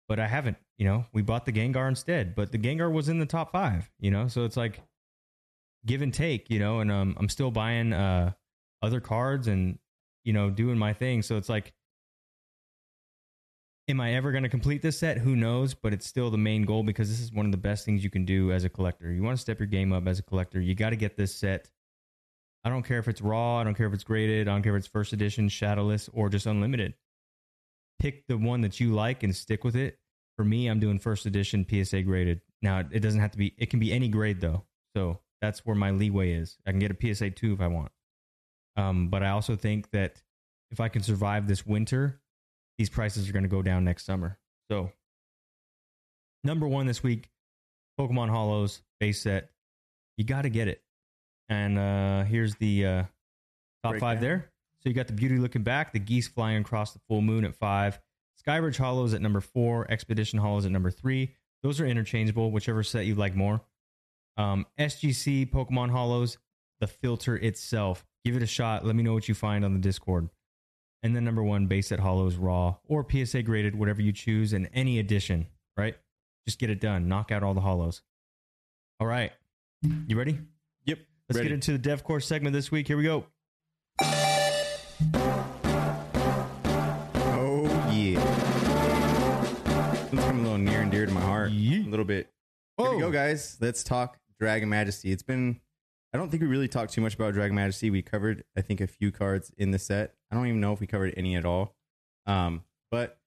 but 0.08 0.20
I 0.20 0.26
haven't. 0.26 0.56
You 0.78 0.86
know, 0.86 1.06
we 1.12 1.22
bought 1.22 1.46
the 1.46 1.52
Gengar 1.52 1.88
instead, 1.88 2.34
but 2.34 2.52
the 2.52 2.58
Gengar 2.58 2.92
was 2.92 3.08
in 3.08 3.18
the 3.18 3.26
top 3.26 3.52
five. 3.52 3.90
You 3.98 4.10
know, 4.10 4.28
so 4.28 4.44
it's 4.44 4.56
like 4.56 4.82
give 5.86 6.02
and 6.02 6.12
take. 6.12 6.50
You 6.50 6.58
know, 6.58 6.80
and 6.80 6.90
um, 6.90 7.16
I'm 7.18 7.28
still 7.28 7.50
buying 7.50 7.92
uh 7.92 8.32
other 8.82 9.00
cards 9.00 9.48
and 9.48 9.78
you 10.24 10.32
know 10.32 10.50
doing 10.50 10.78
my 10.78 10.92
thing. 10.92 11.22
So 11.22 11.36
it's 11.36 11.48
like 11.48 11.72
Am 13.88 14.00
I 14.00 14.14
ever 14.14 14.32
going 14.32 14.42
to 14.42 14.48
complete 14.48 14.82
this 14.82 14.98
set? 14.98 15.18
Who 15.18 15.36
knows? 15.36 15.72
But 15.72 15.92
it's 15.92 16.06
still 16.06 16.28
the 16.30 16.38
main 16.38 16.64
goal 16.64 16.82
because 16.82 17.08
this 17.08 17.20
is 17.20 17.32
one 17.32 17.46
of 17.46 17.52
the 17.52 17.58
best 17.58 17.84
things 17.84 18.02
you 18.02 18.10
can 18.10 18.24
do 18.24 18.50
as 18.50 18.64
a 18.64 18.68
collector. 18.68 19.12
You 19.12 19.22
want 19.22 19.36
to 19.36 19.40
step 19.40 19.60
your 19.60 19.68
game 19.68 19.92
up 19.92 20.08
as 20.08 20.18
a 20.18 20.24
collector. 20.24 20.60
You 20.60 20.74
got 20.74 20.90
to 20.90 20.96
get 20.96 21.16
this 21.16 21.32
set. 21.32 21.70
I 22.64 22.68
don't 22.68 22.82
care 22.82 22.98
if 22.98 23.06
it's 23.06 23.20
raw. 23.20 23.58
I 23.58 23.64
don't 23.64 23.76
care 23.76 23.86
if 23.86 23.94
it's 23.94 24.02
graded. 24.02 24.48
I 24.48 24.52
don't 24.52 24.62
care 24.62 24.74
if 24.74 24.80
it's 24.80 24.88
first 24.88 25.12
edition, 25.12 25.48
shadowless, 25.48 26.10
or 26.12 26.28
just 26.28 26.46
unlimited. 26.46 26.94
Pick 28.00 28.26
the 28.26 28.36
one 28.36 28.62
that 28.62 28.80
you 28.80 28.92
like 28.92 29.22
and 29.22 29.34
stick 29.34 29.62
with 29.62 29.76
it. 29.76 30.00
For 30.36 30.44
me, 30.44 30.66
I'm 30.66 30.80
doing 30.80 30.98
first 30.98 31.24
edition 31.24 31.64
PSA 31.70 32.02
graded. 32.02 32.40
Now, 32.62 32.80
it 32.80 33.00
doesn't 33.00 33.20
have 33.20 33.30
to 33.30 33.38
be, 33.38 33.54
it 33.56 33.70
can 33.70 33.78
be 33.78 33.92
any 33.92 34.08
grade 34.08 34.40
though. 34.40 34.64
So 34.96 35.20
that's 35.40 35.64
where 35.66 35.76
my 35.76 35.90
leeway 35.90 36.32
is. 36.32 36.58
I 36.66 36.70
can 36.70 36.80
get 36.80 36.90
a 36.90 37.14
PSA 37.14 37.30
2 37.30 37.54
if 37.54 37.60
I 37.60 37.66
want. 37.68 37.92
Um, 38.76 39.08
but 39.08 39.22
I 39.22 39.30
also 39.30 39.56
think 39.56 39.90
that 39.90 40.22
if 40.70 40.80
I 40.80 40.88
can 40.88 41.02
survive 41.02 41.48
this 41.48 41.66
winter, 41.66 42.20
these 42.78 42.90
prices 42.90 43.28
are 43.28 43.32
going 43.32 43.44
to 43.44 43.48
go 43.48 43.62
down 43.62 43.84
next 43.84 44.04
summer. 44.04 44.38
So, 44.70 44.90
number 46.44 46.66
one 46.66 46.86
this 46.86 47.02
week, 47.02 47.30
Pokemon 47.98 48.28
Hollows 48.28 48.82
base 49.00 49.22
set. 49.22 49.50
You 50.16 50.24
got 50.24 50.42
to 50.42 50.50
get 50.50 50.68
it. 50.68 50.82
And 51.48 51.78
uh, 51.78 52.24
here's 52.24 52.56
the 52.56 52.86
uh, 52.86 53.02
top 53.82 53.92
Breakdown. 53.92 54.00
five 54.00 54.20
there. 54.20 54.50
So 54.82 54.88
you 54.88 54.94
got 54.94 55.06
the 55.06 55.12
beauty 55.12 55.38
looking 55.38 55.62
back, 55.62 55.92
the 55.92 55.98
geese 55.98 56.28
flying 56.28 56.60
across 56.60 56.92
the 56.92 57.00
full 57.08 57.22
moon 57.22 57.44
at 57.44 57.54
five, 57.54 57.98
Skyridge 58.46 58.76
Hollows 58.76 59.14
at 59.14 59.22
number 59.22 59.40
four, 59.40 59.90
Expedition 59.90 60.38
Hollows 60.38 60.66
at 60.66 60.72
number 60.72 60.90
three, 60.90 61.34
Those 61.62 61.80
are 61.80 61.86
interchangeable, 61.86 62.50
whichever 62.50 62.82
set 62.82 63.06
you 63.06 63.14
like 63.14 63.34
more. 63.34 63.62
Um, 64.36 64.66
SGC 64.78 65.50
Pokemon 65.50 65.90
Hollows, 65.90 66.38
the 66.80 66.86
filter 66.86 67.36
itself. 67.36 68.04
Give 68.24 68.36
it 68.36 68.42
a 68.42 68.46
shot. 68.46 68.84
Let 68.84 68.96
me 68.96 69.02
know 69.02 69.14
what 69.14 69.28
you 69.28 69.34
find 69.34 69.64
on 69.64 69.72
the 69.72 69.78
Discord. 69.78 70.28
And 71.02 71.14
then 71.14 71.24
number 71.24 71.42
one, 71.42 71.66
base 71.66 71.88
set 71.88 72.00
Hollows 72.00 72.36
Raw 72.36 72.76
or 72.88 73.06
PSA 73.08 73.42
graded, 73.42 73.76
whatever 73.76 74.02
you 74.02 74.12
choose, 74.12 74.52
and 74.52 74.68
any 74.74 74.98
edition, 74.98 75.46
right? 75.76 75.94
Just 76.46 76.58
get 76.58 76.70
it 76.70 76.80
done. 76.80 77.08
Knock 77.08 77.30
out 77.30 77.42
all 77.42 77.54
the 77.54 77.60
Hollows. 77.60 78.02
All 78.98 79.06
right. 79.06 79.32
You 80.06 80.18
ready? 80.18 80.38
Yep. 80.84 80.98
Let's 81.28 81.36
ready. 81.36 81.48
get 81.48 81.54
into 81.54 81.72
the 81.72 81.78
Dev 81.78 82.02
Course 82.02 82.26
segment 82.26 82.54
this 82.54 82.72
week. 82.72 82.88
Here 82.88 82.96
we 82.96 83.04
go. 83.04 83.26
Oh 87.28 87.64
yeah. 87.92 88.20
It's 89.92 90.24
coming 90.24 90.40
a 90.40 90.42
little 90.42 90.58
near 90.58 90.80
and 90.80 90.90
dear 90.90 91.06
to 91.06 91.12
my 91.12 91.20
heart. 91.20 91.52
Yeet. 91.52 91.86
A 91.86 91.90
little 91.90 92.04
bit. 92.04 92.32
Here 92.78 92.90
we 92.90 92.98
go, 92.98 93.10
guys. 93.10 93.56
Let's 93.60 93.84
talk 93.84 94.18
Dragon 94.38 94.68
Majesty. 94.68 95.12
It's 95.12 95.22
been 95.22 95.60
I 96.12 96.18
don't 96.18 96.30
think 96.30 96.40
we 96.40 96.48
really 96.48 96.68
talked 96.68 96.94
too 96.94 97.02
much 97.02 97.14
about 97.14 97.34
Dragon 97.34 97.54
Majesty. 97.54 97.90
We 97.90 98.00
covered, 98.00 98.42
I 98.56 98.62
think, 98.62 98.80
a 98.80 98.86
few 98.86 99.12
cards 99.12 99.52
in 99.58 99.70
the 99.70 99.78
set. 99.78 100.14
I 100.30 100.34
don't 100.34 100.46
even 100.46 100.60
know 100.60 100.72
if 100.72 100.80
we 100.80 100.86
covered 100.86 101.12
any 101.14 101.36
at 101.36 101.44
all. 101.44 101.74
Um, 102.26 102.62
but 102.90 103.18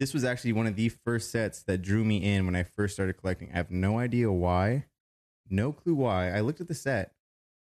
this 0.00 0.14
was 0.14 0.24
actually 0.24 0.52
one 0.52 0.66
of 0.66 0.74
the 0.74 0.88
first 0.88 1.30
sets 1.30 1.62
that 1.64 1.82
drew 1.82 2.04
me 2.04 2.16
in 2.16 2.46
when 2.46 2.56
I 2.56 2.62
first 2.62 2.94
started 2.94 3.18
collecting. 3.18 3.50
I 3.52 3.56
have 3.56 3.70
no 3.70 3.98
idea 3.98 4.32
why, 4.32 4.86
no 5.50 5.72
clue 5.72 5.94
why. 5.94 6.30
I 6.30 6.40
looked 6.40 6.60
at 6.60 6.68
the 6.68 6.74
set, 6.74 7.12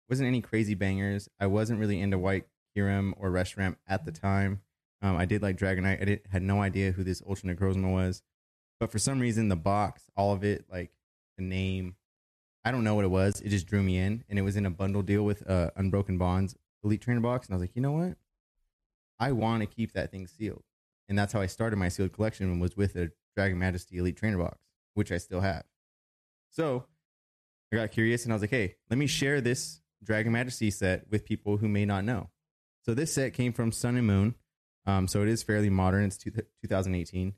wasn't 0.08 0.28
any 0.28 0.40
crazy 0.40 0.74
bangers. 0.74 1.28
I 1.40 1.46
wasn't 1.46 1.80
really 1.80 2.00
into 2.00 2.18
White 2.18 2.46
Kyurem 2.76 3.12
or 3.16 3.30
Reshiram 3.30 3.76
at 3.88 4.04
the 4.04 4.12
time. 4.12 4.60
Um, 5.02 5.16
I 5.16 5.24
did 5.24 5.42
like 5.42 5.58
Dragonite. 5.58 6.00
I 6.00 6.04
did, 6.04 6.20
had 6.30 6.42
no 6.42 6.62
idea 6.62 6.92
who 6.92 7.02
this 7.02 7.22
Ultra 7.26 7.54
Necrozma 7.54 7.92
was, 7.92 8.22
but 8.78 8.92
for 8.92 8.98
some 8.98 9.18
reason, 9.18 9.48
the 9.48 9.56
box, 9.56 10.04
all 10.16 10.32
of 10.32 10.44
it, 10.44 10.66
like 10.70 10.92
the 11.38 11.44
name, 11.44 11.96
I 12.66 12.72
don't 12.72 12.82
know 12.82 12.96
what 12.96 13.04
it 13.04 13.12
was. 13.12 13.40
It 13.42 13.50
just 13.50 13.68
drew 13.68 13.80
me 13.80 13.96
in, 13.96 14.24
and 14.28 14.40
it 14.40 14.42
was 14.42 14.56
in 14.56 14.66
a 14.66 14.70
bundle 14.70 15.00
deal 15.00 15.22
with 15.22 15.48
uh, 15.48 15.70
Unbroken 15.76 16.18
Bonds 16.18 16.56
Elite 16.82 17.00
Trainer 17.00 17.20
box, 17.20 17.46
and 17.46 17.54
I 17.54 17.58
was 17.58 17.62
like, 17.62 17.76
you 17.76 17.80
know 17.80 17.92
what? 17.92 18.16
I 19.20 19.30
want 19.30 19.60
to 19.60 19.66
keep 19.66 19.92
that 19.92 20.10
thing 20.10 20.26
sealed, 20.26 20.64
and 21.08 21.16
that's 21.16 21.32
how 21.32 21.40
I 21.40 21.46
started 21.46 21.76
my 21.76 21.88
sealed 21.88 22.12
collection. 22.12 22.50
And 22.50 22.60
was 22.60 22.76
with 22.76 22.96
a 22.96 23.12
Dragon 23.36 23.60
Majesty 23.60 23.98
Elite 23.98 24.16
Trainer 24.16 24.38
box, 24.38 24.58
which 24.94 25.12
I 25.12 25.18
still 25.18 25.42
have. 25.42 25.62
So 26.50 26.86
I 27.72 27.76
got 27.76 27.92
curious, 27.92 28.24
and 28.24 28.32
I 28.32 28.34
was 28.34 28.42
like, 28.42 28.50
hey, 28.50 28.74
let 28.90 28.98
me 28.98 29.06
share 29.06 29.40
this 29.40 29.80
Dragon 30.02 30.32
Majesty 30.32 30.72
set 30.72 31.08
with 31.08 31.24
people 31.24 31.58
who 31.58 31.68
may 31.68 31.84
not 31.84 32.02
know. 32.02 32.30
So 32.82 32.94
this 32.94 33.14
set 33.14 33.32
came 33.32 33.52
from 33.52 33.70
Sun 33.70 33.96
and 33.96 34.08
Moon, 34.08 34.34
um, 34.86 35.06
so 35.06 35.22
it 35.22 35.28
is 35.28 35.44
fairly 35.44 35.70
modern. 35.70 36.02
It's 36.02 36.16
two, 36.16 36.32
2018. 36.32 37.32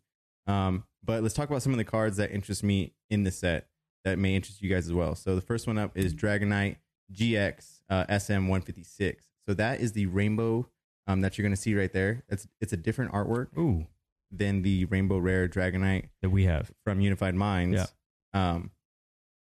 Um, 0.47 0.85
but 1.05 1.23
let's 1.23 1.35
talk 1.35 1.51
about 1.51 1.61
some 1.61 1.73
of 1.73 1.79
the 1.79 1.85
cards 1.85 2.17
that 2.17 2.31
interest 2.31 2.65
me 2.65 2.95
in 3.11 3.25
the 3.25 3.31
set 3.31 3.69
that 4.05 4.19
may 4.19 4.35
interest 4.35 4.63
you 4.63 4.71
guys 4.71 4.87
as 4.87 4.93
well. 4.93 5.15
So 5.15 5.35
the 5.35 5.41
first 5.41 5.67
one 5.67 5.79
up 5.79 5.97
is 5.97 6.15
Dragonite 6.15 6.77
GX 7.13 7.81
uh, 7.91 8.05
SM156. 8.07 9.17
So 9.47 9.55
that 9.55 9.81
is 9.81 9.93
the 9.93 10.07
rainbow 10.07 10.69
um, 11.07 11.23
that 11.23 11.39
you're 11.39 11.43
going 11.45 11.55
to 11.55 11.61
see 11.61 11.75
right 11.75 11.93
there. 11.93 12.23
It's 12.29 12.47
it's 12.61 12.73
a 12.73 12.77
different 12.77 13.13
artwork 13.13 13.57
Ooh, 13.57 13.87
than 14.31 14.63
the 14.63 14.85
rainbow 14.87 15.19
rare 15.19 15.49
Dragonite 15.49 16.09
that 16.23 16.31
we 16.31 16.45
have. 16.45 16.71
from 16.85 17.01
Unified 17.01 17.35
Minds. 17.35 17.93
Yeah. 18.35 18.51
Um, 18.53 18.71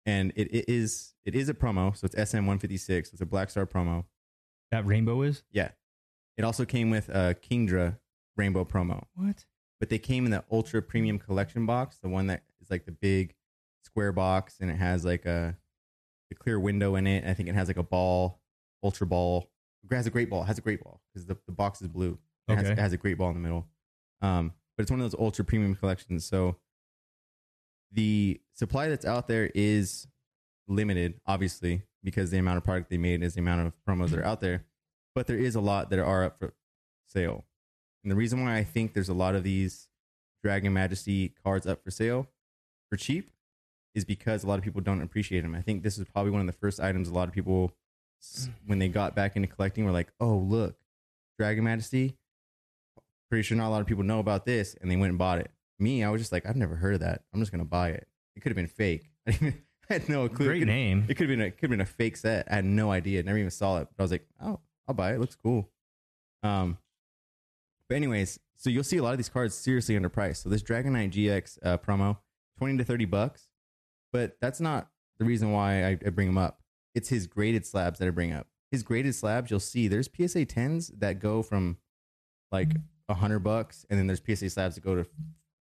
and 0.05 0.33
it, 0.37 0.49
it 0.55 0.65
is 0.69 1.15
it 1.25 1.35
is 1.35 1.49
a 1.49 1.55
promo, 1.55 1.97
so 1.97 2.05
it's 2.05 2.15
SM156. 2.15 3.13
It's 3.13 3.21
a 3.21 3.27
Black 3.27 3.51
Star 3.51 3.67
promo. 3.67 4.05
That 4.71 4.87
rainbow 4.87 5.23
is 5.23 5.43
Yeah. 5.53 5.71
It 6.37 6.45
also 6.45 6.65
came 6.65 6.91
with 6.91 7.09
a 7.09 7.35
Kingdra 7.35 7.99
rainbow 8.37 8.65
promo, 8.65 9.05
what? 9.15 9.45
but 9.81 9.89
they 9.89 9.99
came 9.99 10.25
in 10.25 10.31
the 10.31 10.45
ultra 10.53 10.81
premium 10.81 11.19
collection 11.19 11.67
box, 11.67 11.99
the 11.99 12.09
one 12.09 12.29
that 12.29 12.45
is 12.61 12.71
like 12.71 12.85
the 12.85 12.93
big 12.93 13.35
square 13.85 14.13
box, 14.13 14.57
and 14.61 14.71
it 14.71 14.77
has 14.77 15.05
like 15.05 15.25
a, 15.27 15.57
a 16.31 16.35
clear 16.35 16.59
window 16.61 16.95
in 16.97 17.07
it. 17.07 17.25
I 17.25 17.35
think 17.35 17.49
it 17.49 17.55
has 17.55 17.69
like 17.69 17.77
a 17.77 17.83
ball, 17.83 18.41
ultra 18.83 19.07
ball. 19.07 19.51
It 19.91 19.95
has 19.95 20.07
a 20.07 20.11
great 20.11 20.29
ball. 20.31 20.43
It 20.43 20.47
has 20.47 20.59
a 20.59 20.63
great 20.63 20.83
ball 20.83 21.01
because 21.13 21.27
the, 21.27 21.37
the 21.47 21.53
box 21.53 21.81
is 21.81 21.89
blue. 21.89 22.19
It, 22.49 22.55
has, 22.57 22.65
Okay. 22.65 22.73
it 22.73 22.79
has 22.79 22.93
a 22.93 22.97
great 22.97 23.17
ball 23.19 23.29
in 23.29 23.35
the 23.35 23.41
middle. 23.41 23.67
Um, 24.21 24.53
but 24.77 24.83
it's 24.83 24.91
one 24.91 25.01
of 25.01 25.11
those 25.11 25.19
ultra 25.19 25.45
premium 25.45 25.75
collections. 25.75 26.25
So 26.25 26.57
the 27.93 28.41
supply 28.55 28.89
that's 28.89 29.07
out 29.07 29.29
there 29.29 29.51
is 29.55 30.07
limited, 30.67 31.21
obviously, 31.27 31.83
because 32.05 32.31
the 32.31 32.39
amount 32.39 32.59
of 32.59 32.65
product 32.65 32.91
they 32.91 32.99
made 32.99 33.23
is 33.23 33.35
the 33.35 33.41
amount 33.41 33.67
of 33.67 33.73
promos 33.89 34.11
that 34.11 34.19
are 34.21 34.25
out 34.25 34.41
there. 34.41 34.65
But 35.15 35.27
there 35.27 35.39
is 35.39 35.55
a 35.55 35.61
lot 35.61 35.91
that 35.91 35.99
are 35.99 36.25
up 36.25 36.39
for 36.39 36.55
sale. 37.07 37.45
And 38.05 38.11
the 38.11 38.17
reason 38.17 38.43
why 38.45 38.57
I 38.57 38.65
think 38.65 38.95
there's 38.95 39.09
a 39.09 39.15
lot 39.15 39.35
of 39.35 39.43
these 39.43 39.89
Dragon 40.45 40.73
Majesty 40.73 41.35
cards 41.43 41.67
up 41.67 41.83
for 41.83 41.91
sale 41.91 42.29
for 42.91 42.97
cheap 42.97 43.31
is 43.99 44.05
because 44.05 44.43
a 44.45 44.47
lot 44.47 44.59
of 44.59 44.65
people 44.65 44.81
don't 44.81 45.03
appreciate 45.03 45.43
them. 45.43 45.55
I 45.55 45.61
think 45.61 45.83
this 45.83 45.99
is 45.99 46.07
probably 46.13 46.31
one 46.33 46.41
of 46.41 46.47
the 46.47 46.53
first 46.55 46.81
items 46.81 47.09
a 47.09 47.15
lot 47.15 47.29
of 47.29 47.35
people, 47.35 47.73
when 48.67 48.79
they 48.79 48.89
got 48.89 49.15
back 49.15 49.37
into 49.37 49.49
collecting, 49.49 49.85
were 49.85 49.93
like, 49.93 50.09
oh, 50.21 50.37
look, 50.37 50.77
Dragon 51.39 51.65
Majesty. 51.65 52.17
Pretty 53.29 53.43
sure 53.43 53.57
not 53.59 53.69
a 53.69 53.71
lot 53.71 53.81
of 53.83 53.87
people 53.87 54.05
know 54.05 54.19
about 54.21 54.47
this. 54.47 54.75
And 54.81 54.91
they 54.91 54.97
went 54.97 55.11
and 55.11 55.19
bought 55.19 55.39
it. 55.39 55.51
Me, 55.79 56.03
I 56.03 56.11
was 56.11 56.21
just 56.21 56.33
like, 56.33 56.47
I've 56.47 56.57
never 56.57 56.75
heard 56.77 56.95
of 56.95 57.01
that. 57.01 57.23
I'm 57.33 57.41
just 57.41 57.53
going 57.53 57.63
to 57.63 57.69
buy 57.69 57.91
it. 57.91 58.09
It 58.35 58.41
could 58.41 58.51
have 58.51 58.57
been 58.57 58.67
fake. 58.67 59.11
I, 59.27 59.31
even- 59.31 59.63
I 59.91 59.95
had 59.95 60.09
no 60.09 60.29
clue. 60.29 60.47
It 60.47 60.49
Great 60.49 60.59
could- 60.61 60.69
name. 60.69 61.05
it 61.09 61.15
could 61.15 61.29
have 61.31 61.39
been 61.39 61.47
a 61.47 61.51
could 61.51 61.63
have 61.63 61.71
been 61.71 61.81
a 61.81 61.87
fake 61.87 62.17
set. 62.17 62.47
I 62.51 62.57
had 62.57 62.65
no 62.65 62.91
idea. 62.91 63.23
Never 63.23 63.39
even 63.39 63.51
saw 63.51 63.79
it. 63.79 63.89
But 63.97 64.03
I 64.03 64.05
was 64.05 64.11
like, 64.11 64.27
oh, 64.43 64.61
I'll 64.87 64.95
buy 64.95 65.13
it. 65.13 65.15
it 65.15 65.21
looks 65.21 65.35
cool. 65.37 65.69
Um, 66.43 66.77
but 67.89 67.95
anyways, 67.97 68.39
so 68.57 68.69
you'll 68.71 68.85
see 68.85 68.99
a 68.99 69.03
lot 69.03 69.13
of 69.13 69.19
these 69.19 69.29
cards 69.31 69.55
seriously 69.55 69.99
underpriced. 69.99 70.43
So 70.43 70.49
this 70.51 70.63
Dragonite 70.63 71.13
GX 71.13 71.59
uh, 71.63 71.79
promo, 71.79 72.19
twenty 72.59 72.77
to 72.77 72.85
thirty 72.85 73.07
bucks. 73.07 73.48
But 74.13 74.37
that's 74.41 74.61
not 74.61 74.89
the 75.19 75.25
reason 75.25 75.53
why 75.53 75.85
I, 75.85 75.91
I 76.05 76.11
bring 76.11 76.29
him 76.29 76.39
up. 76.39 76.61
It's 76.95 77.09
his 77.09 77.27
graded 77.27 77.67
slabs 77.67 77.99
that 77.99 78.09
I 78.09 78.11
bring 78.11 78.33
up. 78.33 78.47
His 78.71 78.83
graded 78.83 79.15
slabs, 79.15 79.51
you'll 79.51 79.61
see 79.61 79.89
there's 79.89 80.09
PSA 80.15 80.45
tens 80.47 80.89
that 80.99 81.21
go 81.21 81.43
from 81.43 81.79
like 82.53 82.73
a 83.09 83.15
hundred 83.15 83.41
bucks, 83.41 83.87
and 83.89 83.99
then 83.99 84.07
there's 84.07 84.21
PSA 84.25 84.51
slabs 84.51 84.75
that 84.75 84.85
go 84.85 84.95
to, 84.95 85.07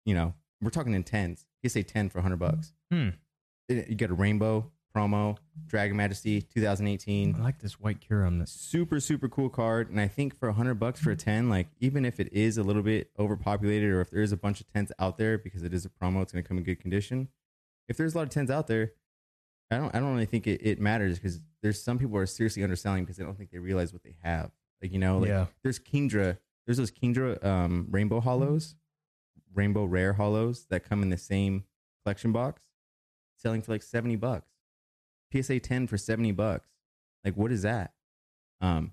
you 0.05 0.15
know, 0.15 0.35
we're 0.61 0.71
talking 0.71 0.95
in 0.95 1.03
tens. 1.03 1.47
PSA 1.67 1.83
ten 1.85 2.09
for 2.09 2.19
a 2.19 2.23
hundred 2.23 2.39
bucks. 2.39 2.73
Hmm. 2.93 3.11
You 3.69 3.95
get 3.95 4.11
a 4.11 4.15
rainbow 4.15 4.71
promo, 4.95 5.37
Dragon 5.67 5.97
Majesty 5.97 6.41
2018. 6.43 7.35
I 7.37 7.43
like 7.43 7.59
this 7.61 7.81
white 7.81 8.01
Kyurem. 8.01 8.39
That's 8.39 8.53
Super, 8.53 9.01
super 9.01 9.29
cool 9.29 9.49
card. 9.49 9.91
And 9.91 10.01
I 10.01 10.07
think 10.09 10.39
for 10.39 10.49
a 10.49 10.53
hundred 10.53 10.75
bucks 10.75 11.01
for 11.01 11.11
a 11.11 11.17
10, 11.17 11.49
like 11.49 11.69
even 11.81 12.05
if 12.05 12.21
it 12.21 12.33
is 12.33 12.59
a 12.59 12.63
little 12.63 12.83
bit 12.83 13.11
overpopulated 13.19 13.91
or 13.91 14.01
if 14.01 14.11
there 14.11 14.23
is 14.23 14.33
a 14.33 14.37
bunch 14.37 14.61
of 14.61 14.69
10s 14.69 14.91
out 14.99 15.19
there 15.19 15.37
because 15.39 15.63
it 15.63 15.75
is 15.75 15.85
a 15.85 15.89
promo, 15.89 16.23
it's 16.23 16.33
going 16.33 16.45
to 16.45 16.49
come 16.49 16.59
in 16.59 16.65
good 16.65 16.81
condition. 16.81 17.29
If 17.89 17.97
there's 17.97 18.15
a 18.15 18.19
lot 18.19 18.27
of 18.27 18.31
10s 18.31 18.51
out 18.51 18.67
there, 18.67 18.93
I 19.71 19.79
don't, 19.79 19.95
I 19.95 20.01
don't 20.01 20.13
really 20.13 20.27
think 20.27 20.47
it, 20.47 20.61
it 20.63 20.81
matters 20.81 21.19
because 21.19 21.41
there's 21.63 21.83
some 21.83 21.99
people 21.99 22.13
who 22.13 22.19
are 22.19 22.27
seriously 22.27 22.63
underselling 22.63 23.05
because 23.05 23.17
they 23.17 23.25
don't 23.25 23.37
think 23.37 23.51
they 23.51 23.59
realize 23.59 23.93
what 23.93 24.03
they 24.03 24.17
have. 24.23 24.51
Like, 24.83 24.93
you 24.93 24.99
know, 24.99 25.19
like 25.19 25.29
yeah. 25.29 25.47
there's 25.63 25.79
Kingdra, 25.79 26.39
there's 26.67 26.79
those 26.79 26.91
Kingdra 26.91 27.43
um, 27.45 27.87
rainbow 27.91 28.21
hollows, 28.21 28.75
rainbow 29.55 29.85
rare 29.85 30.15
hollows 30.15 30.67
that 30.71 30.89
come 30.89 31.03
in 31.03 31.11
the 31.11 31.19
same 31.19 31.65
collection 32.05 32.33
box, 32.33 32.63
selling 33.37 33.63
for 33.63 33.73
like 33.73 33.83
70 33.83 34.17
bucks. 34.17 34.51
PSA 35.33 35.61
10 35.61 35.87
for 35.87 35.99
70 35.99 36.33
bucks. 36.33 36.69
Like, 37.25 37.37
what 37.37 37.51
is 37.51 37.63
that? 37.63 37.93
Um, 38.61 38.93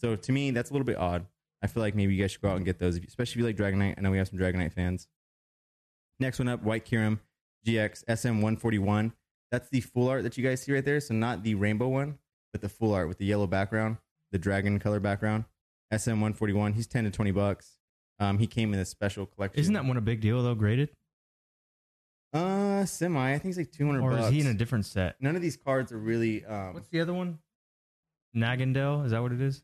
so 0.00 0.16
to 0.16 0.32
me, 0.32 0.50
that's 0.50 0.70
a 0.70 0.72
little 0.72 0.86
bit 0.86 0.96
odd. 0.96 1.26
I 1.62 1.66
feel 1.66 1.82
like 1.82 1.94
maybe 1.94 2.14
you 2.14 2.22
guys 2.22 2.32
should 2.32 2.40
go 2.40 2.48
out 2.48 2.56
and 2.56 2.64
get 2.64 2.78
those, 2.78 2.96
especially 2.96 3.32
if 3.32 3.36
you 3.36 3.44
like 3.44 3.56
Dragonite. 3.56 3.94
I 3.96 4.00
know 4.00 4.10
we 4.10 4.18
have 4.18 4.28
some 4.28 4.38
Dragonite 4.38 4.72
fans. 4.72 5.06
Next 6.18 6.38
one 6.38 6.48
up, 6.48 6.62
White 6.62 6.84
Kyurem 6.84 7.20
GX 7.66 8.04
SM141. 8.06 9.12
That's 9.50 9.68
the 9.68 9.80
full 9.80 10.08
art 10.08 10.22
that 10.22 10.36
you 10.38 10.44
guys 10.44 10.62
see 10.62 10.72
right 10.72 10.84
there. 10.84 11.00
So 11.00 11.14
not 11.14 11.42
the 11.42 11.54
rainbow 11.54 11.88
one, 11.88 12.18
but 12.52 12.60
the 12.62 12.68
full 12.68 12.94
art 12.94 13.08
with 13.08 13.18
the 13.18 13.26
yellow 13.26 13.46
background, 13.46 13.98
the 14.30 14.38
dragon 14.38 14.78
color 14.78 15.00
background. 15.00 15.44
SM141. 15.92 16.74
He's 16.74 16.86
10 16.86 17.04
to 17.04 17.10
20 17.10 17.30
bucks. 17.32 17.78
Um, 18.18 18.38
he 18.38 18.46
came 18.46 18.72
in 18.72 18.80
a 18.80 18.84
special 18.84 19.26
collection. 19.26 19.60
Isn't 19.60 19.74
that 19.74 19.84
one 19.84 19.96
a 19.96 20.00
big 20.00 20.20
deal 20.20 20.42
though? 20.42 20.54
Graded, 20.54 20.90
Uh, 22.32 22.84
semi. 22.86 23.34
I 23.34 23.38
think 23.38 23.50
it's 23.50 23.58
like 23.58 23.72
200 23.72 24.00
or 24.02 24.10
bucks. 24.12 24.24
is 24.26 24.30
he 24.32 24.40
in 24.40 24.46
a 24.46 24.54
different 24.54 24.86
set? 24.86 25.16
None 25.20 25.36
of 25.36 25.42
these 25.42 25.56
cards 25.56 25.92
are 25.92 25.98
really. 25.98 26.44
Um, 26.46 26.74
What's 26.74 26.88
the 26.88 27.00
other 27.00 27.12
one? 27.12 27.38
Naganadel. 28.34 29.04
Is 29.04 29.10
that 29.10 29.20
what 29.22 29.32
it 29.32 29.40
is? 29.40 29.62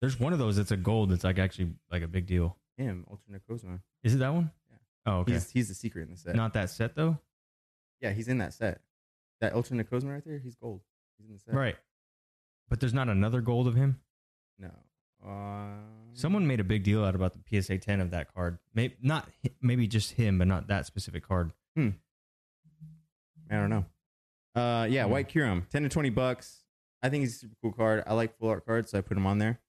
There's 0.00 0.18
one 0.18 0.32
of 0.32 0.38
those 0.38 0.56
that's 0.56 0.70
a 0.70 0.76
gold. 0.76 1.10
That's 1.10 1.24
like 1.24 1.38
actually 1.38 1.74
like 1.90 2.02
a 2.02 2.08
big 2.08 2.26
deal. 2.26 2.56
him, 2.76 3.04
Ultra 3.10 3.38
Necrozma. 3.38 3.80
Is 4.04 4.14
it 4.14 4.18
that 4.18 4.32
one? 4.32 4.50
Oh, 5.06 5.18
okay. 5.20 5.32
He's 5.34 5.50
he's 5.50 5.68
the 5.68 5.74
secret 5.74 6.02
in 6.02 6.10
the 6.10 6.16
set. 6.16 6.34
Not 6.36 6.52
that 6.54 6.70
set 6.70 6.94
though. 6.94 7.18
yeah, 8.00 8.12
he's 8.12 8.28
in 8.28 8.38
that 8.38 8.52
set. 8.54 8.80
That 9.40 9.54
Ultra 9.54 9.76
Necrozma 9.76 10.12
right 10.14 10.22
there, 10.24 10.38
he's 10.38 10.56
gold. 10.56 10.80
He's 11.18 11.28
in 11.28 11.34
the 11.34 11.38
set. 11.40 11.54
Right. 11.54 11.76
But 12.68 12.80
there's 12.80 12.94
not 12.94 13.08
another 13.08 13.40
gold 13.40 13.66
of 13.66 13.74
him. 13.74 14.00
No. 14.58 14.70
Uh, 15.26 15.76
Someone 16.14 16.46
made 16.46 16.60
a 16.60 16.64
big 16.64 16.82
deal 16.82 17.04
out 17.04 17.14
about 17.14 17.32
the 17.34 17.60
PSA 17.62 17.78
10 17.78 18.00
of 18.00 18.10
that 18.10 18.32
card. 18.34 18.58
Maybe 18.74 18.96
not. 19.02 19.28
Maybe 19.62 19.86
just 19.86 20.12
him, 20.12 20.38
but 20.38 20.48
not 20.48 20.66
that 20.68 20.84
specific 20.86 21.26
card. 21.26 21.52
Hmm. 21.76 21.90
I 23.50 23.54
don't 23.54 23.70
know. 23.70 23.84
Uh, 24.54 24.86
yeah, 24.90 25.04
Hmm. 25.04 25.12
White 25.12 25.28
Kyurem, 25.28 25.68
ten 25.68 25.82
to 25.84 25.88
twenty 25.88 26.10
bucks. 26.10 26.64
I 27.02 27.08
think 27.08 27.20
he's 27.22 27.36
a 27.36 27.38
super 27.38 27.54
cool 27.62 27.72
card. 27.72 28.02
I 28.06 28.14
like 28.14 28.36
full 28.38 28.48
art 28.48 28.66
cards, 28.66 28.90
so 28.90 28.98
I 28.98 29.00
put 29.00 29.16
him 29.16 29.26
on 29.26 29.38
there. 29.38 29.60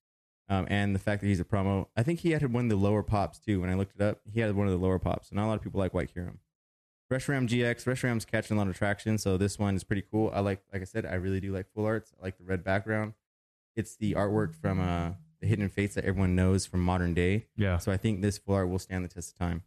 Um, 0.50 0.66
and 0.70 0.96
the 0.96 1.00
fact 1.00 1.22
that 1.22 1.28
he's 1.28 1.40
a 1.40 1.46
promo, 1.46 1.88
I 1.96 2.02
think 2.02 2.22
he 2.22 2.32
had 2.32 2.52
one 2.52 2.66
of 2.66 2.70
the 2.70 2.76
lower 2.76 3.04
pops 3.04 3.40
too. 3.40 3.62
When 3.62 3.70
I 3.70 3.76
looked 3.76 3.96
it 3.96 4.02
up, 4.02 4.22
he 4.26 4.40
had 4.40 4.56
one 4.56 4.66
of 4.66 4.74
the 4.74 4.80
lower 4.80 4.98
pops. 4.98 5.30
So 5.30 5.36
not 5.36 5.46
a 5.46 5.48
lot 5.48 5.58
of 5.58 5.62
people 5.62 5.80
like 5.80 5.94
White 5.94 6.14
Kyurem. 6.14 6.38
Reshiram 7.12 7.48
GX. 7.48 7.86
Reshiram's 7.86 8.26
catching 8.26 8.56
a 8.56 8.60
lot 8.60 8.68
of 8.68 8.76
traction, 8.78 9.18
so 9.18 9.38
this 9.38 9.58
one 9.58 9.76
is 9.76 9.84
pretty 9.84 10.04
cool. 10.12 10.32
I 10.34 10.40
like, 10.42 10.62
like 10.72 10.82
I 10.82 10.86
said, 10.86 11.06
I 11.06 11.16
really 11.16 11.40
do 11.40 11.54
like 11.54 11.68
full 11.74 11.86
arts. 11.86 12.14
I 12.20 12.24
like 12.24 12.38
the 12.38 12.44
red 12.44 12.64
background. 12.64 13.14
It's 13.76 13.96
the 13.96 14.14
artwork 14.14 14.56
from 14.56 14.80
uh, 14.80 15.12
the 15.40 15.48
Hidden 15.48 15.70
Fates 15.70 15.96
that 15.96 16.06
everyone 16.06 16.36
knows 16.36 16.66
from 16.66 16.82
modern 16.82 17.14
day. 17.14 17.46
Yeah. 17.56 17.78
So 17.78 17.92
I 17.92 17.98
think 17.98 18.22
this 18.22 18.38
full 18.38 18.56
art 18.56 18.70
will 18.70 18.80
stand 18.80 19.04
the 19.06 19.10
test 19.10 19.34
of 19.34 19.40
time. 19.40 19.64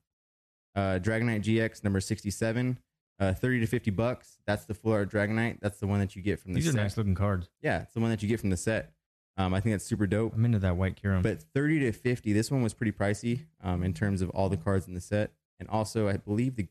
Uh, 0.75 0.99
Dragonite 1.01 1.43
GX 1.43 1.83
number 1.85 2.01
67, 2.01 2.79
uh, 3.19 3.33
30 3.35 3.61
to 3.61 3.67
50 3.67 3.91
bucks. 3.91 4.39
That's 4.47 4.65
the 4.65 4.75
full 4.75 4.93
art 4.93 5.11
Dragonite. 5.11 5.59
That's 5.61 5.79
the 5.79 5.87
one 5.87 6.01
that 6.01 6.15
you 6.17 6.23
get 6.23 6.41
from 6.41 6.55
the 6.55 6.61
set. 6.61 6.65
These 6.65 6.75
are 6.75 6.83
nice 6.83 6.97
looking 6.97 7.15
cards. 7.15 7.49
Yeah, 7.61 7.83
it's 7.83 7.95
the 7.95 8.01
one 8.01 8.11
that 8.11 8.23
you 8.23 8.29
get 8.29 8.41
from 8.41 8.51
the 8.51 8.57
set. 8.57 8.93
Um, 9.37 9.55
I 9.55 9.61
think 9.61 9.75
that's 9.75 9.85
super 9.85 10.07
dope. 10.07 10.35
I'm 10.35 10.45
into 10.45 10.59
that 10.59 10.77
white 10.77 11.01
Kyurem. 11.01 11.23
But 11.23 11.43
30 11.55 11.81
to 11.81 11.93
50, 11.93 12.33
this 12.33 12.51
one 12.51 12.63
was 12.63 12.75
pretty 12.75 12.93
pricey 12.93 13.47
um, 13.63 13.83
in 13.83 13.95
terms 13.95 14.21
of 14.21 14.31
all 14.31 14.49
the 14.49 14.57
cards 14.57 14.87
in 14.87 14.95
the 14.95 15.01
set. 15.01 15.33
And 15.59 15.69
also, 15.69 16.09
I 16.09 16.17
believe 16.17 16.57
the 16.57 16.69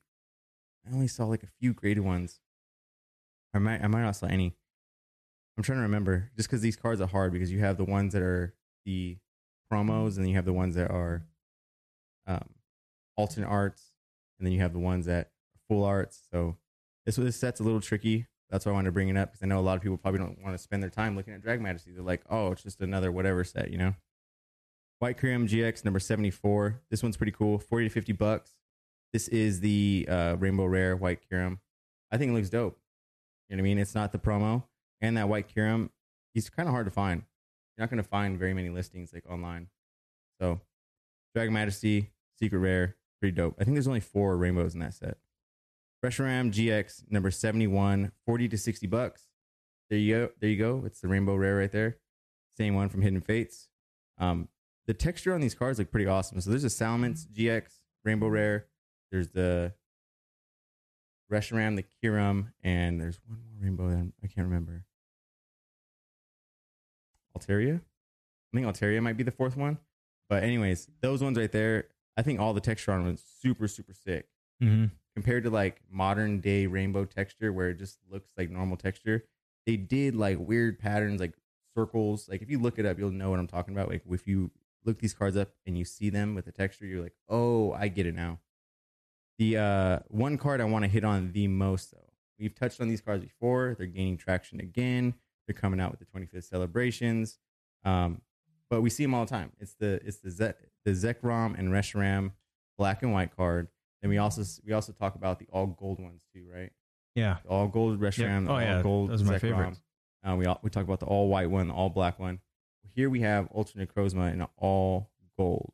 I 0.88 0.94
only 0.94 1.08
saw 1.08 1.26
like 1.26 1.44
a 1.44 1.48
few 1.60 1.74
graded 1.74 2.04
ones. 2.04 2.40
I 3.54 3.60
might 3.60 3.84
I 3.84 3.88
might 3.88 4.02
not 4.02 4.16
saw 4.16 4.28
any. 4.28 4.56
I'm 5.58 5.64
trying 5.64 5.80
to 5.80 5.84
remember 5.84 6.32
just 6.36 6.50
because 6.50 6.62
these 6.62 6.76
cards 6.76 7.02
are 7.02 7.08
hard 7.08 7.34
because 7.34 7.52
you 7.52 7.60
have 7.60 7.78
the 7.78 7.84
ones 7.84 8.14
that 8.14 8.22
are 8.22 8.54
the 8.86 9.18
promos 9.72 10.16
and 10.16 10.24
then 10.24 10.28
you 10.28 10.36
have 10.36 10.46
the 10.46 10.54
ones 10.54 10.76
that 10.76 10.90
are 10.90 11.24
um, 12.26 12.50
alternate 13.16 13.48
arts 13.48 13.92
and 14.40 14.46
then 14.46 14.54
you 14.54 14.60
have 14.62 14.74
the 14.74 14.80
ones 14.80 15.06
that 15.06 15.28
are 15.28 15.60
full 15.68 15.84
arts. 15.84 16.22
So 16.32 16.58
this 17.06 17.16
this 17.16 17.36
set's 17.36 17.60
a 17.60 17.64
little 17.64 17.82
tricky. 17.82 18.28
That's 18.52 18.66
why 18.66 18.74
I 18.74 18.76
wanted 18.76 18.90
to 18.90 18.92
bring 18.92 19.08
it 19.08 19.16
up 19.16 19.32
because 19.32 19.42
I 19.42 19.48
know 19.48 19.60
a 19.60 19.62
lot 19.62 19.78
of 19.78 19.82
people 19.82 19.98
probably 19.98 20.20
don't 20.20 20.42
want 20.44 20.54
to 20.54 20.62
spend 20.62 20.84
their 20.84 20.90
time 20.90 21.16
looking 21.16 21.34
at 21.34 21.42
Drag 21.42 21.62
Majesty. 21.62 21.92
They're 21.92 22.04
like, 22.04 22.22
oh, 22.30 22.52
it's 22.52 22.62
just 22.62 22.82
another 22.82 23.12
whatever 23.12 23.44
set, 23.46 23.72
you 23.72 23.78
know. 23.78 23.96
White 25.00 25.18
Kyurem 25.18 25.48
GX 25.48 25.86
number 25.86 26.00
74. 26.00 26.82
This 26.92 27.02
one's 27.02 27.18
pretty 27.18 27.32
cool. 27.32 27.58
40 27.58 27.88
to 27.88 27.94
50 27.94 28.14
bucks. 28.14 28.52
This 29.14 29.30
is 29.30 29.62
the 29.62 30.06
uh, 30.10 30.36
Rainbow 30.38 30.66
Rare 30.66 30.96
White 30.96 31.20
Kyurem. 31.28 31.60
I 32.12 32.18
think 32.18 32.32
it 32.32 32.34
looks 32.36 32.50
dope. 32.50 32.78
You 33.50 33.56
know 33.56 33.62
what 33.62 33.66
I 33.66 33.70
mean? 33.70 33.80
It's 33.80 33.96
not 33.96 34.12
the 34.12 34.20
promo. 34.20 34.64
And 35.00 35.18
that 35.18 35.30
White 35.30 35.54
Kyurem, 35.54 35.90
he's 36.34 36.50
kind 36.50 36.68
of 36.68 36.74
hard 36.74 36.86
to 36.86 36.92
find. 36.92 37.24
You're 37.78 37.84
not 37.84 37.90
going 37.90 38.04
to 38.04 38.08
find 38.08 38.38
very 38.38 38.54
many 38.54 38.70
listings 38.70 39.12
like 39.14 39.24
online. 39.30 39.68
So, 40.40 40.60
Dragon 41.34 41.54
Majesty, 41.54 42.12
Secret 42.38 42.60
Rare, 42.60 42.98
pretty 43.22 43.36
dope. 43.36 43.56
I 43.60 43.64
think 43.64 43.76
there's 43.76 43.88
only 43.88 44.02
four 44.02 44.36
rainbows 44.36 44.74
in 44.74 44.82
that 44.82 44.94
set. 44.94 45.18
Reshiram 46.04 46.52
GX 46.52 47.12
number 47.12 47.30
71, 47.32 48.12
40 48.26 48.48
to 48.50 48.58
60 48.58 48.88
bucks. 48.88 49.28
There 49.90 50.00
you 50.00 50.16
go. 50.16 50.30
There 50.40 50.50
you 50.50 50.58
go. 50.58 50.84
It's 50.86 51.02
the 51.02 51.08
Rainbow 51.08 51.36
Rare 51.36 51.58
right 51.58 51.72
there. 51.72 51.98
Same 52.58 52.76
one 52.76 52.90
from 52.90 53.02
Hidden 53.02 53.22
Fates. 53.22 53.68
Um, 54.18 54.48
the 54.88 54.94
texture 54.94 55.34
on 55.34 55.42
these 55.42 55.54
cards 55.54 55.80
look 55.80 55.92
pretty 55.92 56.08
awesome. 56.08 56.42
So 56.42 56.50
there's 56.50 56.64
a 56.64 56.68
Salamence 56.68 57.28
GX 57.28 57.64
Rainbow 58.04 58.28
Rare. 58.28 58.68
There's 59.12 59.30
the 59.30 59.74
Reshiram, 61.32 61.76
the 61.76 61.86
Kyurem, 62.04 62.52
and 62.64 63.00
there's 63.00 63.20
one 63.28 63.40
more 63.40 63.64
rainbow 63.64 63.90
that 63.90 64.12
I 64.24 64.28
can't 64.28 64.48
remember. 64.48 64.86
Altaria? 67.38 67.78
I 67.80 68.58
think 68.58 68.68
Altaria 68.68 69.02
might 69.02 69.18
be 69.18 69.24
the 69.24 69.32
fourth 69.32 69.56
one. 69.56 69.78
But 70.30 70.44
anyways, 70.44 70.90
those 71.02 71.24
ones 71.24 71.38
right 71.38 71.52
there, 71.52 71.86
I 72.18 72.22
think 72.22 72.40
all 72.40 72.54
the 72.54 72.62
texture 72.62 72.92
on 72.92 73.04
them 73.04 73.14
is 73.14 73.24
super, 73.42 73.68
super 73.68 73.94
sick. 73.94 74.28
mm-hmm. 74.62 74.86
Compared 75.16 75.44
to 75.44 75.50
like 75.50 75.82
modern 75.90 76.40
day 76.40 76.66
rainbow 76.68 77.06
texture 77.06 77.52
where 77.52 77.70
it 77.70 77.78
just 77.78 78.00
looks 78.10 78.30
like 78.38 78.50
normal 78.50 78.78
texture. 78.78 79.26
They 79.66 79.76
did 79.78 80.16
like 80.16 80.38
weird 80.40 80.80
patterns, 80.80 81.20
like 81.20 81.34
circles. 81.76 82.30
Like 82.30 82.42
if 82.42 82.50
you 82.50 82.60
look 82.60 82.80
it 82.80 82.86
up, 82.86 82.98
you'll 82.98 83.12
know 83.12 83.30
what 83.30 83.40
I'm 83.40 83.48
talking 83.48 83.74
about. 83.74 83.90
Like 83.90 84.04
if 84.10 84.28
you 84.28 84.52
look 84.86 85.00
these 85.00 85.14
cards 85.14 85.38
up 85.38 85.50
and 85.66 85.78
you 85.78 85.86
see 85.86 86.10
them 86.10 86.36
with 86.36 86.46
the 86.46 86.52
texture, 86.52 86.86
you're 86.86 87.04
like, 87.04 87.16
oh, 87.30 87.74
I 87.74 87.88
get 87.88 88.06
it 88.06 88.16
now. 88.16 88.40
The 89.38 89.58
uh, 89.58 90.00
one 90.08 90.38
card 90.38 90.62
I 90.62 90.66
want 90.66 90.86
to 90.86 90.90
hit 90.90 91.04
on 91.04 91.32
the 91.32 91.48
most, 91.48 91.92
though, 91.92 92.12
we've 92.40 92.54
touched 92.54 92.80
on 92.80 92.88
these 92.88 93.02
cards 93.02 93.24
before. 93.24 93.76
They're 93.78 93.88
gaining 93.88 94.18
traction 94.18 94.60
again. 94.60 95.16
They're 95.48 95.56
coming 95.56 95.80
out 95.80 95.92
with 95.92 96.00
the 96.00 96.06
25th 96.06 96.44
celebrations, 96.44 97.40
um, 97.84 98.22
but 98.70 98.82
we 98.82 98.90
see 98.90 99.04
them 99.04 99.14
all 99.14 99.26
the 99.26 99.32
time. 99.32 99.52
It's 99.60 99.74
the 99.74 100.00
it's 100.06 100.18
the 100.18 100.30
Ze- 100.30 100.54
the 100.86 100.92
Zekrom 100.92 101.58
and 101.58 101.70
Reshiram 101.70 102.32
black 102.78 103.04
and 103.04 103.12
white 103.12 103.36
card. 103.36 103.68
Then 104.02 104.10
we 104.10 104.18
also 104.18 104.44
we 104.66 104.74
also 104.74 104.92
talk 104.94 105.16
about 105.16 105.40
the 105.40 105.48
all 105.52 105.68
gold 105.68 106.00
ones 106.00 106.24
too, 106.34 106.46
right? 106.52 106.72
Yeah. 107.16 107.38
The 107.44 107.50
all 107.50 107.68
gold 107.68 108.00
restaurant. 108.02 108.46
the 108.46 108.52
Oh, 108.52 108.56
all 108.56 108.62
yeah. 108.62 108.82
gold 108.82 109.10
Those 109.12 109.22
are 109.22 109.26
my 109.26 109.36
Zekrom. 109.36 109.40
favorites. 109.42 109.82
Uh, 110.28 110.36
we 110.36 110.46
all, 110.46 110.60
we 110.62 110.70
talk 110.70 110.84
about 110.84 111.00
the 111.00 111.06
all 111.08 111.28
white 111.30 111.50
one, 111.50 111.68
the 111.68 111.74
all 111.74 111.90
black 111.90 112.20
one. 112.20 112.40
Here 112.96 113.10
we 113.10 113.22
have 113.22 113.48
Ultra 113.56 113.86
Necrozma 113.86 114.34
in 114.34 114.46
all 114.58 115.10
gold. 115.38 115.74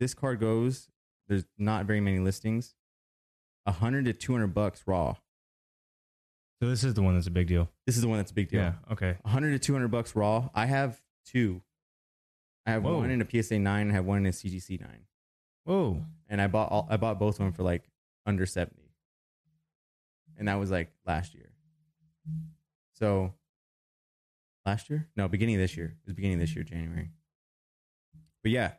This 0.00 0.14
card 0.14 0.40
goes. 0.40 0.88
There's 1.28 1.44
not 1.58 1.86
very 1.86 2.00
many 2.00 2.18
listings. 2.18 2.74
hundred 3.66 4.04
to 4.06 4.12
two 4.12 4.32
hundred 4.32 4.48
bucks 4.54 4.82
raw. 4.86 5.16
So 6.60 6.68
this 6.68 6.82
is 6.82 6.94
the 6.94 7.02
one 7.02 7.14
that's 7.14 7.26
a 7.28 7.30
big 7.30 7.46
deal. 7.46 7.70
This 7.86 7.96
is 7.96 8.02
the 8.02 8.08
one 8.08 8.18
that's 8.18 8.30
a 8.32 8.34
big 8.34 8.48
deal. 8.48 8.60
Yeah. 8.60 8.72
Okay. 8.90 9.16
hundred 9.24 9.52
to 9.52 9.58
two 9.58 9.72
hundred 9.72 9.88
bucks 9.88 10.16
raw. 10.16 10.48
I 10.54 10.66
have 10.66 11.00
two. 11.26 11.62
I 12.66 12.72
have 12.72 12.82
Whoa. 12.82 12.98
one 12.98 13.10
in 13.10 13.22
a 13.22 13.42
PSA 13.42 13.58
nine. 13.58 13.90
I 13.90 13.94
have 13.94 14.04
one 14.04 14.18
in 14.18 14.26
a 14.26 14.30
CGC 14.30 14.80
nine, 14.80 15.04
Whoa. 15.64 16.04
And 16.28 16.40
I 16.40 16.46
bought 16.46 16.70
all, 16.70 16.86
I 16.90 16.96
bought 16.96 17.18
both 17.18 17.34
of 17.34 17.44
them 17.44 17.52
for 17.52 17.62
like 17.62 17.88
under 18.26 18.46
seventy, 18.46 18.90
and 20.36 20.48
that 20.48 20.56
was 20.56 20.70
like 20.70 20.90
last 21.06 21.34
year. 21.34 21.50
So 22.94 23.34
last 24.66 24.90
year? 24.90 25.08
No, 25.16 25.28
beginning 25.28 25.54
of 25.56 25.60
this 25.60 25.76
year. 25.76 25.96
It 26.02 26.06
was 26.06 26.14
beginning 26.14 26.34
of 26.34 26.40
this 26.40 26.54
year, 26.54 26.64
January. 26.64 27.10
But 28.42 28.52
yeah, 28.52 28.72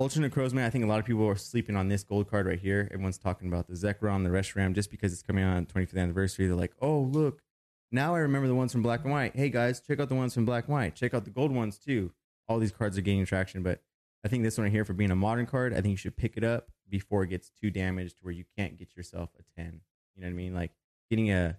Ultra 0.00 0.28
Necrozma, 0.28 0.64
I 0.64 0.70
think 0.70 0.84
a 0.84 0.88
lot 0.88 1.00
of 1.00 1.04
people 1.04 1.26
are 1.26 1.36
sleeping 1.36 1.76
on 1.76 1.88
this 1.88 2.04
gold 2.04 2.30
card 2.30 2.46
right 2.46 2.58
here. 2.58 2.88
Everyone's 2.92 3.18
talking 3.18 3.48
about 3.48 3.66
the 3.66 3.74
Zekrom, 3.74 4.22
the 4.22 4.30
Reshiram, 4.30 4.74
just 4.74 4.90
because 4.90 5.12
it's 5.12 5.22
coming 5.22 5.42
out 5.42 5.56
on 5.56 5.66
25th 5.66 5.98
anniversary. 5.98 6.46
They're 6.46 6.54
like, 6.54 6.74
oh, 6.80 7.00
look, 7.00 7.42
now 7.90 8.14
I 8.14 8.18
remember 8.18 8.48
the 8.48 8.54
ones 8.54 8.70
from 8.70 8.82
Black 8.82 9.02
and 9.02 9.12
White. 9.12 9.34
Hey 9.34 9.48
guys, 9.48 9.80
check 9.80 9.98
out 9.98 10.08
the 10.08 10.14
ones 10.14 10.34
from 10.34 10.44
Black 10.44 10.66
and 10.66 10.74
White. 10.74 10.94
Check 10.94 11.14
out 11.14 11.24
the 11.24 11.30
gold 11.30 11.52
ones 11.52 11.78
too. 11.78 12.12
All 12.48 12.58
these 12.58 12.72
cards 12.72 12.96
are 12.96 13.02
gaining 13.02 13.26
traction, 13.26 13.62
but 13.62 13.82
I 14.24 14.28
think 14.28 14.42
this 14.44 14.58
one 14.58 14.64
right 14.64 14.72
here 14.72 14.84
for 14.84 14.92
being 14.94 15.10
a 15.10 15.16
modern 15.16 15.46
card, 15.46 15.72
I 15.72 15.76
think 15.76 15.88
you 15.92 15.96
should 15.96 16.16
pick 16.16 16.36
it 16.36 16.44
up 16.44 16.68
before 16.88 17.22
it 17.22 17.28
gets 17.28 17.50
too 17.50 17.70
damaged 17.70 18.16
to 18.18 18.24
where 18.24 18.32
you 18.34 18.44
can't 18.56 18.76
get 18.76 18.96
yourself 18.96 19.30
a 19.38 19.60
10. 19.60 19.80
You 20.16 20.22
know 20.22 20.26
what 20.26 20.32
I 20.32 20.34
mean? 20.34 20.54
Like 20.54 20.72
getting 21.10 21.30
a, 21.30 21.56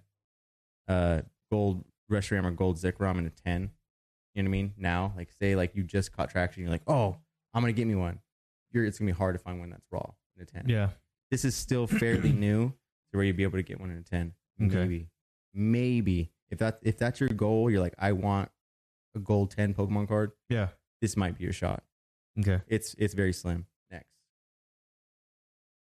a 0.88 1.22
gold 1.50 1.84
Reshiram 2.10 2.44
or 2.44 2.50
gold 2.50 2.76
Zekrom 2.76 3.18
in 3.18 3.26
a 3.26 3.30
10. 3.30 3.70
You 4.34 4.42
know 4.42 4.48
what 4.48 4.48
I 4.48 4.50
mean? 4.50 4.72
Now, 4.76 5.12
like 5.16 5.30
say 5.40 5.56
like 5.56 5.74
you 5.74 5.82
just 5.82 6.12
caught 6.12 6.30
traction, 6.30 6.62
you're 6.62 6.70
like, 6.72 6.82
oh, 6.86 7.16
I'm 7.54 7.62
gonna 7.62 7.72
get 7.72 7.86
me 7.86 7.94
one. 7.94 8.20
You're 8.72 8.84
it's 8.84 8.98
gonna 8.98 9.10
be 9.10 9.16
hard 9.16 9.34
to 9.34 9.38
find 9.42 9.58
one 9.58 9.70
that's 9.70 9.86
raw 9.90 10.10
in 10.36 10.42
a 10.42 10.46
10. 10.46 10.64
Yeah. 10.68 10.90
This 11.30 11.44
is 11.44 11.54
still 11.54 11.86
fairly 11.86 12.32
new 12.32 12.68
to 12.68 13.16
where 13.16 13.24
you'd 13.24 13.36
be 13.36 13.42
able 13.44 13.58
to 13.58 13.62
get 13.62 13.80
one 13.80 13.90
in 13.90 13.96
a 13.98 14.02
10. 14.02 14.32
Okay. 14.62 14.74
Maybe. 14.74 15.08
Maybe. 15.54 16.32
If 16.50 16.58
that 16.58 16.78
if 16.82 16.98
that's 16.98 17.20
your 17.20 17.28
goal, 17.30 17.70
you're 17.70 17.80
like, 17.80 17.94
I 17.98 18.12
want 18.12 18.50
a 19.14 19.18
gold 19.18 19.50
10 19.52 19.74
Pokemon 19.74 20.08
card, 20.08 20.32
Yeah. 20.48 20.68
this 21.00 21.16
might 21.16 21.36
be 21.38 21.44
your 21.44 21.52
shot. 21.52 21.82
Okay. 22.40 22.60
It's 22.68 22.94
it's 22.98 23.14
very 23.14 23.32
slim. 23.32 23.66
Next. 23.90 24.06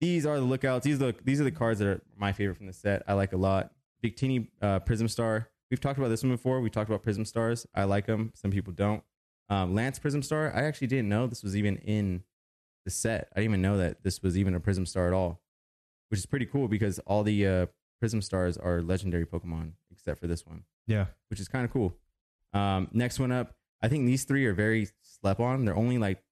These 0.01 0.27
are 0.27 0.37
the 0.37 0.45
lookouts. 0.45 0.85
These 0.85 0.97
are 1.03 1.13
the, 1.13 1.17
these 1.25 1.41
are 1.41 1.45
the 1.45 1.51
cards 1.51 1.79
that 1.81 1.89
are 1.89 2.03
my 2.17 2.33
favorite 2.33 2.57
from 2.57 2.67
the 2.67 2.73
set. 2.73 3.03
I 3.09 3.15
like 3.15 3.33
a 3.33 3.37
lot. 3.37 3.73
Victini 4.03 4.49
uh, 4.63 4.79
Prism 4.81 5.09
Star. 5.09 5.49
We've 5.71 5.81
talked 5.81 5.99
about 5.99 6.09
this 6.09 6.23
one 6.23 6.31
before. 6.33 6.61
We 6.61 6.71
talked 6.71 6.89
about 6.89 7.03
Prism 7.03 7.25
Stars. 7.25 7.67
I 7.75 7.85
like 7.85 8.07
them. 8.07 8.33
Some 8.35 8.51
people 8.51 8.73
don't. 8.73 9.03
Um, 9.51 9.75
Lance 9.75 9.99
Prism 9.99 10.23
Star. 10.23 10.53
I 10.55 10.63
actually 10.65 10.87
didn't 10.87 11.09
know 11.09 11.27
this 11.27 11.43
was 11.43 11.57
even 11.57 11.77
in 11.79 12.23
the 12.85 12.91
set. 12.91 13.29
I 13.35 13.41
didn't 13.41 13.51
even 13.53 13.63
know 13.63 13.77
that 13.79 14.03
this 14.05 14.23
was 14.23 14.39
even 14.39 14.55
a 14.55 14.61
Prism 14.61 14.87
Star 14.87 15.09
at 15.09 15.13
all, 15.13 15.41
which 16.11 16.19
is 16.19 16.27
pretty 16.27 16.47
cool 16.47 16.69
because 16.69 16.99
all 17.01 17.23
the 17.23 17.47
uh, 17.47 17.67
Prism 18.01 18.23
Stars 18.23 18.57
are 18.57 18.81
legendary 18.83 19.27
Pokemon 19.27 19.73
except 19.91 20.21
for 20.21 20.27
this 20.29 20.47
one 20.47 20.63
Yeah. 20.87 21.07
which 21.29 21.41
is 21.41 21.49
kind 21.49 21.65
of 21.65 21.73
cool. 21.73 21.97
Um, 22.55 22.89
next 22.93 23.19
one 23.19 23.33
up, 23.33 23.57
I 23.83 23.89
think 23.89 24.07
these 24.07 24.25
three 24.25 24.47
are 24.47 24.55
very 24.55 24.89
slept 25.03 25.41
on. 25.41 25.65
They're 25.65 25.77
only 25.77 25.99
like 25.99 26.23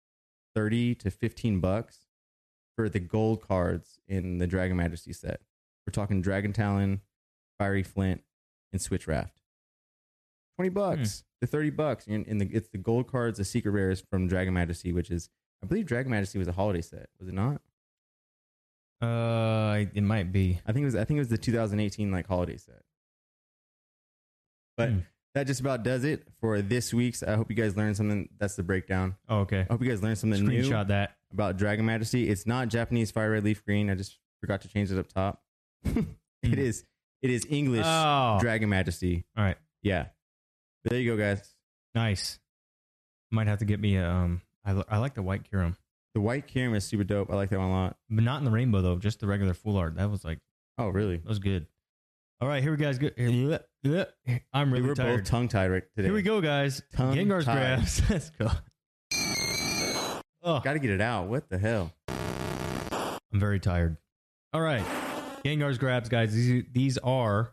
thirty 0.57 0.95
to 0.97 1.11
fifteen 1.11 1.61
bucks 1.61 2.07
for 2.75 2.89
the 2.89 2.99
gold 2.99 3.41
cards 3.47 4.01
in 4.09 4.39
the 4.39 4.47
Dragon 4.49 4.77
Majesty 4.77 5.13
set. 5.13 5.41
We're 5.87 5.93
talking 5.93 6.21
Dragon 6.23 6.53
Talon, 6.53 7.03
Fiery 7.59 7.83
Flint, 7.85 8.23
and 8.73 8.83
Switch 8.83 9.07
Raft. 9.07 9.41
Twenty 10.57 10.71
bucks 10.71 11.23
to 11.41 11.47
thirty 11.47 11.71
bucks, 11.71 12.07
and, 12.07 12.27
and 12.27 12.41
the, 12.41 12.49
it's 12.51 12.71
the 12.71 12.79
gold 12.79 13.07
cards, 13.07 13.39
the 13.39 13.45
secret 13.45 13.71
rares 13.71 14.03
from 14.11 14.27
Dragon 14.27 14.55
Majesty, 14.55 14.93
which 14.93 15.11
is 15.11 15.29
I 15.63 15.67
believe 15.67 15.87
Dragon 15.87 16.11
Majesty 16.11 16.39
was 16.39 16.49
a 16.49 16.53
holiday 16.53 16.81
set, 16.81 17.09
was 17.21 17.29
it 17.29 17.35
not? 17.35 17.61
Uh, 19.01 19.85
it 19.95 20.03
might 20.03 20.33
be. 20.33 20.59
I 20.67 20.73
think 20.73 20.83
it 20.83 20.87
was. 20.87 20.97
I 20.97 21.05
think 21.05 21.17
it 21.19 21.21
was 21.21 21.29
the 21.29 21.37
2018 21.39 22.11
like 22.11 22.27
holiday 22.27 22.57
set. 22.57 22.83
But 24.77 24.89
Hmm. 24.91 24.99
That 25.37 25.47
just 25.47 25.61
about 25.61 25.83
does 25.85 26.03
it 26.05 26.27
for 26.41 26.63
this 26.63 26.95
week's. 26.95 27.23
I 27.23 27.35
hope 27.37 27.51
you 27.51 27.57
guys 27.57 27.77
learned 27.77 27.97
something. 27.99 28.31
That's 28.41 28.57
the 28.57 28.63
breakdown. 28.63 29.17
Oh, 29.29 29.41
okay. 29.41 29.67
I 29.69 29.73
hope 29.73 29.83
you 29.83 29.89
guys 29.91 30.03
learned 30.03 30.17
something 30.17 30.43
new 30.45 30.63
Screenshot 30.65 30.89
that. 30.89 31.17
about 31.31 31.59
Dragon 31.59 31.85
Majesty. 31.85 32.29
It's 32.31 32.47
not 32.47 32.69
Japanese 32.69 33.11
fire 33.11 33.31
red 33.33 33.45
leaf 33.45 33.63
green. 33.65 33.91
I 33.91 33.97
just 33.97 34.17
forgot 34.41 34.63
to 34.63 34.69
change 34.69 34.91
it 34.91 34.99
up 34.99 35.09
top. 35.09 35.43
it 35.85 35.95
Hmm. 36.43 36.55
is. 36.55 36.85
It 37.21 37.31
is 37.31 37.47
English 37.51 37.85
Oh. 37.87 38.39
Dragon 38.41 38.69
Majesty. 38.71 39.25
All 39.37 39.45
right. 39.45 39.59
Yeah. 39.83 40.07
There 40.85 40.99
you 40.99 41.15
go, 41.15 41.23
guys. 41.23 41.53
Nice. 41.95 42.39
Might 43.31 43.47
have 43.47 43.59
to 43.59 43.65
get 43.67 43.79
me 43.79 43.97
a, 43.97 44.09
um. 44.11 44.41
I, 44.65 44.73
li- 44.73 44.85
I 44.89 44.97
like 44.99 45.15
the 45.15 45.23
white 45.23 45.43
Kyurem, 45.51 45.77
The 46.15 46.21
white 46.23 46.47
Kyurem 46.49 46.75
is 46.75 46.85
super 46.85 47.05
dope. 47.05 47.31
I 47.31 47.35
like 47.37 47.51
that 47.51 47.59
one 47.59 47.69
a 47.69 47.73
lot. 47.73 47.97
but 48.09 48.25
not 48.25 48.39
in 48.39 48.45
the 48.47 48.51
rainbow 48.51 48.81
though. 48.81 48.97
Just 48.97 49.21
the 49.21 49.27
regular 49.27 49.53
full 49.55 49.77
art. 49.77 49.97
That 49.97 50.11
was 50.11 50.25
like 50.25 50.39
Oh, 50.79 50.89
really? 50.89 51.19
That 51.19 51.29
was 51.29 51.39
good. 51.41 51.67
All 52.41 52.49
right, 52.49 52.63
here 52.63 52.71
we 52.73 52.77
guys 52.77 52.99
go. 52.99 53.09
I'm 53.17 53.23
really 53.23 53.59
tired. 53.85 54.73
We 54.73 54.81
were 54.83 54.95
tired. 54.95 55.17
both 55.19 55.25
tongue 55.25 55.49
tied 55.49 55.71
right 55.71 55.83
today. 55.97 56.09
Here 56.09 56.15
we 56.15 56.23
go, 56.23 56.41
guys. 56.43 56.83
Tongue 56.95 57.15
Gengar's 57.15 57.47
tied. 57.47 57.55
grabs. 57.55 58.03
Let's 58.11 58.31
go. 58.31 58.51
Oh, 60.43 60.61
Got 60.61 60.75
to 60.75 60.79
get 60.79 60.91
it 60.91 61.01
out. 61.01 61.29
What 61.29 61.49
the 61.49 61.59
hell? 61.59 61.93
I'm 62.09 63.41
very 63.41 63.59
tired. 63.59 63.97
All 64.53 64.61
right, 64.61 64.85
Gengar's 65.45 65.79
grabs, 65.79 66.09
guys. 66.09 66.35
These 66.35 66.65
these 66.73 66.99
are 66.99 67.53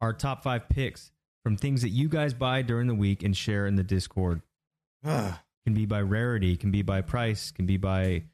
our 0.00 0.12
top 0.12 0.42
five 0.42 0.68
picks 0.68 1.12
from 1.44 1.56
things 1.56 1.82
that 1.82 1.88
you 1.90 2.08
guys 2.08 2.34
buy 2.34 2.62
during 2.62 2.88
the 2.88 2.94
week 2.94 3.22
and 3.22 3.36
share 3.36 3.66
in 3.66 3.76
the 3.76 3.84
Discord. 3.84 4.42
Can 5.04 5.74
be 5.74 5.86
by 5.86 6.00
rarity, 6.02 6.56
can 6.56 6.72
be 6.72 6.82
by 6.82 7.00
price, 7.00 7.52
can 7.52 7.66
be 7.66 7.76
by, 7.76 8.24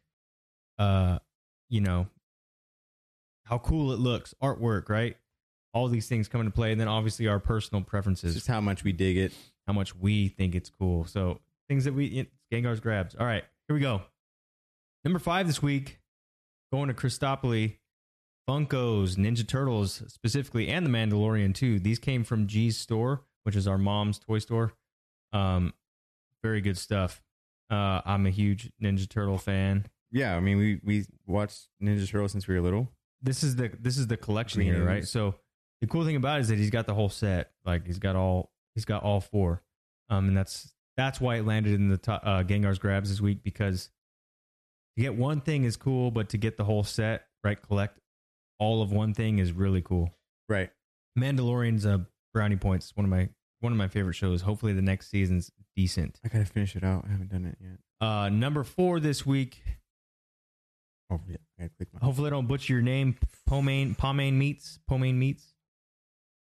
uh, 0.79 1.19
you 1.69 1.83
know, 1.83 2.07
how 3.49 3.59
cool 3.59 3.93
it 3.93 3.99
looks, 3.99 4.35
artwork, 4.43 4.89
right? 4.89 5.17
All 5.73 5.89
these 5.89 6.09
things 6.09 6.29
come 6.29 6.41
into 6.41 6.51
play, 6.51 6.73
and 6.73 6.81
then 6.81 6.89
obviously 6.89 7.29
our 7.29 7.39
personal 7.39 7.83
preferences. 7.83 8.35
just 8.35 8.47
how 8.47 8.61
much 8.61 8.85
we 8.85 8.93
dig 8.93 9.17
it. 9.17 9.33
how 9.67 9.73
much 9.73 9.95
we 9.95 10.29
think 10.29 10.55
it's 10.55 10.71
cool. 10.71 11.05
So 11.05 11.41
things 11.69 11.85
that 11.85 11.95
we 11.95 12.07
it's 12.07 12.35
Gengar's 12.53 12.81
grabs. 12.81 13.15
All 13.15 13.27
right, 13.27 13.45
here 13.67 13.75
we 13.75 13.81
go. 13.81 14.03
Number 15.05 15.19
five 15.19 15.47
this 15.47 15.63
week, 15.63 16.01
going 16.73 16.89
to 16.89 16.95
Christopoli, 16.95 17.77
Funkos, 18.49 19.17
Ninja 19.17 19.47
Turtles 19.47 20.03
specifically, 20.09 20.69
and 20.69 20.85
the 20.85 20.91
Mandalorian 20.91 21.55
too. 21.55 21.79
These 21.79 21.99
came 21.99 22.25
from 22.25 22.47
G's 22.47 22.77
store, 22.77 23.25
which 23.45 23.57
is 23.57 23.69
our 23.69 23.79
mom's 23.79 24.19
toy 24.19 24.39
store. 24.39 24.73
Um, 25.33 25.75
very 26.43 26.61
good 26.61 26.79
stuff. 26.79 27.23
Uh, 27.71 28.01
I'm 28.05 28.27
a 28.27 28.31
huge 28.31 28.73
Ninja 28.83 29.09
Turtle 29.09 29.39
fan. 29.39 29.87
Yeah, 30.11 30.35
I 30.35 30.41
mean, 30.41 30.57
we 30.57 30.81
we 30.83 31.07
watched 31.27 31.69
Ninja 31.83 32.11
Turtles 32.11 32.33
since 32.33 32.49
we 32.49 32.55
were 32.55 32.63
little. 32.63 32.91
This 33.23 33.43
is 33.43 33.57
the 33.57 33.71
this 33.81 33.99
is 33.99 34.07
the 34.07 34.17
collection 34.17 34.61
Green 34.61 34.75
here, 34.75 34.85
right? 34.85 35.07
So 35.07 35.35
the 35.81 35.87
cool 35.87 36.05
thing 36.05 36.17
about 36.17 36.39
it 36.39 36.43
is 36.43 36.49
that 36.49 36.59
he's 36.59 36.71
got 36.71 36.87
the 36.87 36.95
whole 36.95 37.09
set. 37.09 37.51
Like 37.65 37.87
he's 37.87 37.99
got 37.99 38.17
all 38.17 38.51
he's 38.75 38.85
got 38.85 39.03
all 39.03 39.21
four, 39.21 39.63
um, 40.09 40.29
and 40.29 40.37
that's 40.37 40.73
that's 40.97 41.21
why 41.21 41.37
it 41.37 41.47
landed 41.47 41.75
in 41.75 41.89
the 41.89 41.97
top, 41.97 42.23
uh, 42.25 42.43
Gengar's 42.43 42.79
grabs 42.79 43.09
this 43.09 43.21
week 43.21 43.43
because 43.43 43.91
to 44.97 45.03
get 45.03 45.15
one 45.15 45.41
thing 45.41 45.65
is 45.65 45.77
cool, 45.77 46.11
but 46.11 46.29
to 46.31 46.39
get 46.39 46.57
the 46.57 46.65
whole 46.65 46.83
set, 46.83 47.27
right, 47.45 47.61
collect 47.61 47.99
all 48.59 48.83
of 48.83 48.91
one 48.93 49.15
thing 49.15 49.39
is 49.39 49.53
really 49.53 49.81
cool. 49.81 50.11
Right. 50.49 50.71
Mandalorian's 51.19 51.87
uh, 51.87 51.99
brownie 52.35 52.57
points 52.57 52.93
one 52.95 53.05
of 53.05 53.11
my 53.11 53.29
one 53.61 53.73
of 53.73 53.79
my 53.79 53.89
favorite 53.89 54.15
shows. 54.15 54.43
Hopefully 54.43 54.73
the 54.73 54.83
next 54.83 55.11
season's 55.11 55.51
decent. 55.77 56.21
I 56.25 56.29
gotta 56.29 56.45
finish 56.45 56.77
it 56.77 56.85
out. 56.85 57.05
I 57.09 57.13
haven't 57.13 57.31
done 57.31 57.45
it 57.45 57.59
yet. 57.61 57.79
Uh, 58.01 58.29
number 58.29 58.65
four 58.65 59.01
this 59.01 59.27
week. 59.27 59.63
Yeah, 61.11 61.37
I 61.59 61.69
click 61.77 61.89
my. 61.93 62.01
Hopefully, 62.05 62.27
I 62.27 62.31
don't 62.31 62.47
butcher 62.47 62.73
your 62.75 62.83
name. 62.83 63.17
Pomain 63.47 63.95
Pomain 63.95 64.39
Meats. 64.39 64.79
Pomain 64.89 65.19
Meats. 65.19 65.55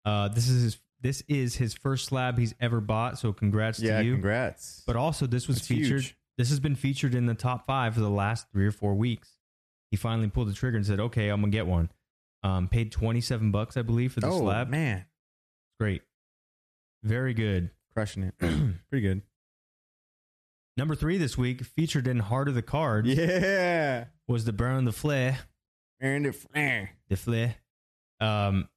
Uh, 0.04 0.28
this 0.28 0.48
is 0.48 0.62
his, 0.62 0.78
this 1.00 1.22
is 1.28 1.56
his 1.56 1.74
first 1.74 2.06
slab 2.06 2.38
he's 2.38 2.54
ever 2.60 2.80
bought. 2.80 3.18
So 3.18 3.32
congrats 3.32 3.80
yeah, 3.80 3.98
to 3.98 4.04
you. 4.04 4.12
congrats. 4.12 4.82
But 4.86 4.96
also, 4.96 5.26
this 5.26 5.48
was 5.48 5.56
That's 5.58 5.68
featured. 5.68 6.00
huge. 6.02 6.16
This 6.36 6.50
has 6.50 6.60
been 6.60 6.76
featured 6.76 7.14
in 7.14 7.26
the 7.26 7.34
top 7.34 7.66
five 7.66 7.94
for 7.94 8.00
the 8.00 8.10
last 8.10 8.46
three 8.52 8.66
or 8.66 8.70
four 8.72 8.94
weeks. 8.94 9.30
He 9.90 9.96
finally 9.96 10.28
pulled 10.28 10.48
the 10.48 10.52
trigger 10.54 10.76
and 10.76 10.86
said, 10.86 11.00
"Okay, 11.00 11.28
I'm 11.30 11.40
gonna 11.40 11.50
get 11.50 11.66
one." 11.66 11.90
Um, 12.42 12.68
paid 12.68 12.92
twenty 12.92 13.20
seven 13.20 13.50
bucks, 13.50 13.76
I 13.76 13.82
believe, 13.82 14.12
for 14.12 14.20
the 14.20 14.28
oh 14.28 14.38
slab. 14.40 14.68
man, 14.68 15.06
Great, 15.80 16.02
very 17.02 17.34
good. 17.34 17.70
crushing 17.92 18.22
it. 18.24 18.34
Pretty 18.90 19.00
good. 19.00 19.22
Number 20.78 20.94
three 20.94 21.18
this 21.18 21.36
week, 21.36 21.64
featured 21.64 22.06
in 22.06 22.20
Heart 22.20 22.46
of 22.46 22.54
the 22.54 22.62
Cards, 22.62 23.08
Yeah, 23.08 24.04
was 24.28 24.44
the 24.44 24.52
Baron 24.52 24.84
the 24.84 24.92
Flare. 24.92 25.36
Aaron 26.00 26.22
the 26.22 26.32
Flair. 26.32 26.90
the 27.08 27.16
flare. 27.16 27.56
Um, 28.20 28.68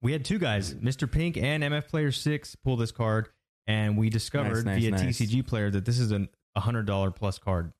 we 0.00 0.12
had 0.12 0.24
two 0.24 0.38
guys, 0.38 0.72
Mr. 0.72 1.10
Pink 1.10 1.36
and 1.36 1.62
MF 1.62 1.86
Player 1.88 2.12
Six, 2.12 2.56
pull 2.56 2.78
this 2.78 2.92
card, 2.92 3.28
and 3.66 3.98
we 3.98 4.08
discovered 4.08 4.64
Nice, 4.64 4.80
via 4.80 4.90
nice. 4.92 5.18
TCG 5.18 5.46
Player 5.46 5.70
that 5.70 5.84
this 5.84 5.98
is 5.98 6.12
a 6.12 6.26
hundred 6.56 6.86
dollar 6.86 7.10
plus 7.10 7.38
card. 7.38 7.74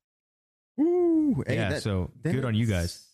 Woo! 0.77 1.43
Hey, 1.47 1.55
yeah, 1.55 1.71
that- 1.71 1.83
so 1.83 2.11
good 2.23 2.45
on 2.45 2.55
you 2.55 2.67
guys. 2.67 3.07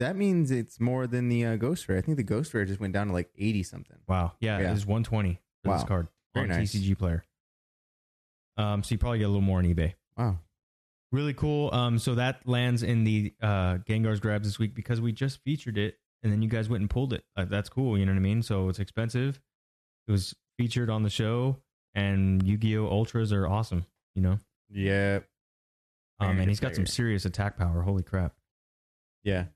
That 0.00 0.16
means 0.16 0.50
it's 0.50 0.80
more 0.80 1.06
than 1.06 1.30
the 1.30 1.46
uh, 1.46 1.56
Ghost 1.56 1.88
Rare. 1.88 1.96
I 1.96 2.00
think 2.02 2.18
the 2.18 2.24
Ghost 2.24 2.52
Rare 2.52 2.66
just 2.66 2.80
went 2.80 2.92
down 2.92 3.06
to 3.06 3.12
like 3.14 3.30
eighty 3.38 3.62
something. 3.62 3.96
Wow, 4.06 4.32
yeah, 4.40 4.58
Yeah. 4.58 4.68
it 4.68 4.72
was 4.72 4.84
one 4.84 5.02
twenty 5.04 5.40
for 5.64 5.72
this 5.72 5.84
card 5.84 6.08
Very 6.34 6.50
on 6.50 6.56
nice. 6.58 6.74
TCG 6.74 6.98
Player. 6.98 7.24
Um, 8.56 8.82
so 8.82 8.94
you 8.94 8.98
probably 8.98 9.18
get 9.18 9.24
a 9.24 9.28
little 9.28 9.40
more 9.40 9.58
on 9.58 9.64
eBay. 9.64 9.94
Wow. 10.16 10.38
Really 11.12 11.34
cool. 11.34 11.72
Um, 11.72 11.98
so 11.98 12.16
that 12.16 12.40
lands 12.46 12.82
in 12.82 13.04
the 13.04 13.32
uh 13.40 13.78
Gengar's 13.86 14.20
grabs 14.20 14.48
this 14.48 14.58
week 14.58 14.74
because 14.74 15.00
we 15.00 15.12
just 15.12 15.40
featured 15.44 15.78
it, 15.78 15.96
and 16.22 16.32
then 16.32 16.42
you 16.42 16.48
guys 16.48 16.68
went 16.68 16.80
and 16.80 16.90
pulled 16.90 17.12
it. 17.12 17.24
Uh, 17.36 17.44
that's 17.44 17.68
cool. 17.68 17.96
You 17.96 18.04
know 18.04 18.12
what 18.12 18.18
I 18.18 18.22
mean? 18.22 18.42
So 18.42 18.68
it's 18.68 18.80
expensive. 18.80 19.40
It 20.08 20.12
was 20.12 20.34
featured 20.58 20.90
on 20.90 21.02
the 21.02 21.10
show, 21.10 21.60
and 21.94 22.42
Yu-Gi-Oh! 22.42 22.86
Ultras 22.88 23.32
are 23.32 23.46
awesome. 23.46 23.86
You 24.14 24.22
know. 24.22 24.38
Yeah. 24.70 25.20
Um, 26.20 26.38
and 26.38 26.48
he's 26.48 26.60
got 26.60 26.74
some 26.74 26.86
serious 26.86 27.24
attack 27.24 27.58
power. 27.58 27.82
Holy 27.82 28.02
crap. 28.02 28.34
Yeah. 29.22 29.46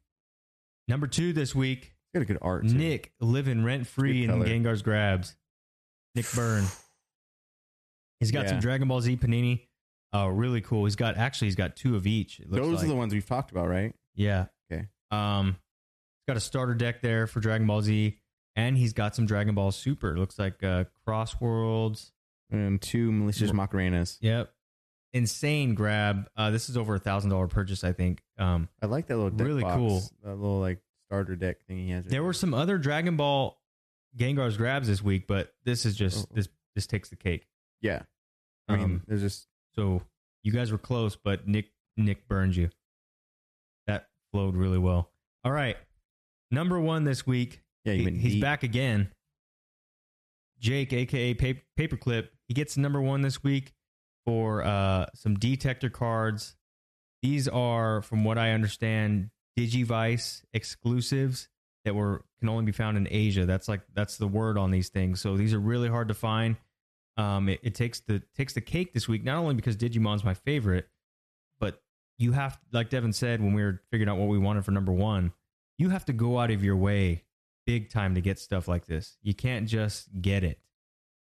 Number 0.87 1.07
two 1.07 1.33
this 1.33 1.55
week, 1.55 1.93
got 2.15 2.23
a 2.23 2.25
good 2.25 2.39
art. 2.41 2.67
Too. 2.67 2.75
Nick 2.75 3.13
living 3.21 3.65
rent 3.65 3.87
free 3.87 4.25
in 4.25 4.31
color. 4.31 4.47
Gengar's 4.47 4.83
grabs. 4.83 5.37
Nick 6.15 6.27
Byrne. 6.35 6.65
He's 8.21 8.31
got 8.31 8.49
some 8.49 8.61
Dragon 8.61 8.89
Ball 8.89 9.01
Z 9.01 9.17
Panini. 9.17 9.67
Uh, 10.15 10.29
really 10.29 10.61
cool. 10.61 10.85
He's 10.85 10.97
got 10.97 11.17
actually 11.17 11.49
he's 11.49 11.55
got 11.55 11.77
two 11.77 11.97
of 11.97 12.07
each. 12.07 12.41
Those 12.47 12.77
like. 12.77 12.85
are 12.85 12.89
the 12.89 12.95
ones 12.95 13.13
we've 13.13 13.27
talked 13.27 13.51
about, 13.51 13.69
right? 13.69 13.95
yeah. 14.15 14.47
Okay. 14.71 14.87
Um, 15.11 15.57
he's 15.57 16.27
got 16.27 16.37
a 16.37 16.41
starter 16.41 16.75
deck 16.75 17.01
there 17.03 17.27
for 17.27 17.41
Dragon 17.41 17.67
Ball 17.67 17.83
Z, 17.83 18.19
and 18.57 18.77
he's 18.77 18.93
got 18.93 19.15
some 19.15 19.27
Dragon 19.27 19.55
Ball 19.55 19.71
Super. 19.71 20.15
It 20.15 20.19
looks 20.19 20.39
like 20.39 20.63
uh, 20.63 20.85
Cross 21.05 21.41
Worlds. 21.41 22.13
And 22.51 22.81
two 22.81 23.13
malicious 23.13 23.51
Macarenas. 23.51 24.17
Yep. 24.23 24.51
Insane 25.13 25.75
grab. 25.75 26.31
Uh, 26.35 26.51
this 26.51 26.71
is 26.71 26.79
over 26.79 26.95
a 26.95 26.99
thousand 26.99 27.29
dollar 27.31 27.47
purchase, 27.47 27.85
I 27.85 27.93
think. 27.93 28.23
Um, 28.39 28.69
I 28.83 28.87
like 28.87 29.07
that 29.09 29.17
little 29.17 29.31
deck 29.31 29.47
Really 29.47 29.63
box, 29.63 29.77
cool. 29.77 30.03
That 30.23 30.35
little 30.37 30.61
like 30.61 30.79
starter 31.09 31.37
deck 31.37 31.59
thing 31.67 31.79
he 31.79 31.91
has. 31.91 32.07
There 32.07 32.23
were 32.23 32.33
some 32.33 32.55
other 32.55 32.79
Dragon 32.79 33.17
Ball 33.17 33.59
Gengar's 34.17 34.57
grabs 34.57 34.89
this 34.89 35.03
week, 35.03 35.27
but 35.27 35.53
this 35.65 35.85
is 35.85 35.95
just 35.95 36.27
Oh. 36.27 36.35
this 36.35 36.49
this 36.75 36.87
takes 36.87 37.09
the 37.11 37.17
cake. 37.17 37.48
Yeah. 37.81 38.03
I 38.69 38.77
mean, 38.77 38.85
Um, 38.85 39.03
there's 39.07 39.21
just 39.23 39.49
So 39.75 40.03
you 40.43 40.53
guys 40.53 40.73
were 40.73 40.79
close, 40.79 41.17
but 41.17 41.47
Nick 41.47 41.71
Nick 41.97 42.27
burned 42.29 42.57
you. 42.57 42.71
That 43.87 44.09
flowed 44.33 44.55
really 44.57 44.79
well. 44.79 45.11
All 45.45 45.53
right, 45.53 45.77
number 46.51 46.79
one 46.81 47.05
this 47.05 47.27
week. 47.27 47.63
yeah. 47.85 47.93
You 47.95 48.09
he- 48.11 48.19
he's 48.19 48.33
deep. 48.35 48.43
back 48.43 48.63
again. 48.63 49.11
Jake, 50.59 50.93
aka 50.93 51.35
Paper, 51.35 51.63
Paperclip, 51.79 52.29
he 52.49 52.55
gets 52.55 52.77
number 52.77 53.01
one 53.01 53.23
this 53.23 53.43
week 53.45 53.73
for 54.27 54.63
uh, 54.65 55.07
some 55.15 55.37
D-Tector 55.37 55.93
cards. 55.93 56.57
These 57.23 57.47
are, 57.49 58.03
from 58.03 58.25
what 58.25 58.39
I 58.39 58.51
understand, 58.51 59.31
Digivice 59.57 60.43
exclusives 60.53 61.49
that 61.85 61.95
were 61.95 62.25
can 62.41 62.49
only 62.49 62.65
be 62.65 62.73
found 62.73 62.97
in 62.97 63.07
Asia. 63.11 63.47
That's 63.47 63.69
like 63.69 63.81
that's 63.95 64.17
the 64.17 64.27
word 64.29 64.59
on 64.59 64.71
these 64.71 64.89
things. 64.89 65.21
So 65.21 65.37
these 65.37 65.53
are 65.55 65.59
really 65.61 65.89
hard 65.89 66.09
to 66.09 66.15
find. 66.15 66.57
Um, 67.19 67.49
it, 67.49 67.61
it 67.63 67.75
takes 67.75 68.01
the 68.01 68.23
takes 68.37 68.55
the 68.55 68.61
cake 68.61 68.95
this 68.95 69.09
week, 69.09 69.25
not 69.25 69.37
only 69.37 69.55
because 69.55 69.77
Digimon's 69.77 70.25
my 70.25 70.35
favorite, 70.35 70.89
but 71.59 71.83
you 72.17 72.33
have, 72.33 72.59
like 72.73 72.91
Devin 72.91 73.13
said 73.13 73.43
when 73.43 73.53
we 73.53 73.63
were 73.63 73.83
figuring 73.91 74.09
out 74.09 74.19
what 74.19 74.29
we 74.29 74.39
wanted 74.39 74.65
for 74.65 74.71
number 74.71 74.93
one, 74.93 75.33
you 75.79 75.91
have 75.91 76.05
to 76.07 76.13
go 76.13 76.39
out 76.39 76.51
of 76.51 76.63
your 76.63 76.77
way 76.77 77.25
big 77.67 77.91
time 77.91 78.15
to 78.15 78.21
get 78.21 78.39
stuff 78.39 78.69
like 78.69 78.87
this. 78.87 79.19
You 79.21 79.35
can't 79.35 79.69
just 79.69 80.09
get 80.23 80.45
it. 80.45 80.61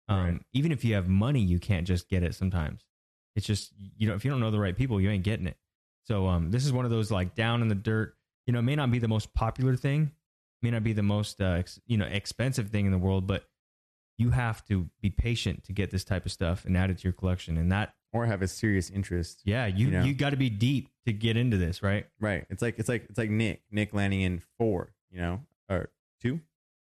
Um, 0.07 0.23
Right. 0.23 0.39
Even 0.53 0.71
if 0.71 0.85
you 0.85 0.93
have 0.95 1.07
money, 1.07 1.41
you 1.41 1.59
can't 1.59 1.87
just 1.87 2.07
get 2.07 2.23
it. 2.23 2.35
Sometimes 2.35 2.85
it's 3.35 3.45
just 3.45 3.73
you 3.97 4.07
know 4.07 4.15
if 4.15 4.23
you 4.23 4.31
don't 4.31 4.39
know 4.39 4.51
the 4.51 4.59
right 4.59 4.75
people, 4.75 5.01
you 5.01 5.09
ain't 5.09 5.23
getting 5.23 5.47
it. 5.47 5.57
So 6.03 6.27
um, 6.27 6.51
this 6.51 6.65
is 6.65 6.71
one 6.71 6.85
of 6.85 6.91
those 6.91 7.11
like 7.11 7.35
down 7.35 7.61
in 7.61 7.67
the 7.67 7.75
dirt. 7.75 8.15
You 8.45 8.53
know, 8.53 8.59
it 8.59 8.63
may 8.63 8.75
not 8.75 8.91
be 8.91 8.99
the 8.99 9.07
most 9.07 9.33
popular 9.33 9.75
thing, 9.75 10.11
may 10.61 10.71
not 10.71 10.83
be 10.83 10.93
the 10.93 11.03
most 11.03 11.41
uh, 11.41 11.55
ex- 11.59 11.79
you 11.87 11.97
know 11.97 12.05
expensive 12.05 12.69
thing 12.69 12.85
in 12.85 12.91
the 12.91 12.97
world, 12.97 13.27
but 13.27 13.45
you 14.21 14.29
have 14.31 14.63
to 14.67 14.89
be 15.01 15.09
patient 15.09 15.63
to 15.65 15.73
get 15.73 15.91
this 15.91 16.03
type 16.03 16.25
of 16.25 16.31
stuff 16.31 16.65
and 16.65 16.77
add 16.77 16.89
it 16.89 16.97
to 16.99 17.03
your 17.03 17.13
collection. 17.13 17.57
And 17.57 17.71
that, 17.71 17.93
or 18.13 18.25
have 18.25 18.41
a 18.41 18.47
serious 18.47 18.89
interest. 18.89 19.41
yeah, 19.45 19.65
you 19.67 19.85
You 19.87 19.91
know? 19.91 20.03
you 20.03 20.13
got 20.13 20.29
to 20.31 20.37
be 20.37 20.49
deep 20.49 20.89
to 21.05 21.13
get 21.13 21.37
into 21.37 21.57
this, 21.57 21.81
right? 21.81 22.05
Right. 22.19 22.45
It's 22.49 22.61
like 22.61 22.77
it's 22.77 22.89
like 22.89 23.05
it's 23.09 23.17
like 23.17 23.29
Nick. 23.29 23.61
Nick 23.71 23.93
in 23.93 24.41
four. 24.57 24.93
You 25.11 25.21
know, 25.21 25.39
or 25.69 25.89
two. 26.21 26.39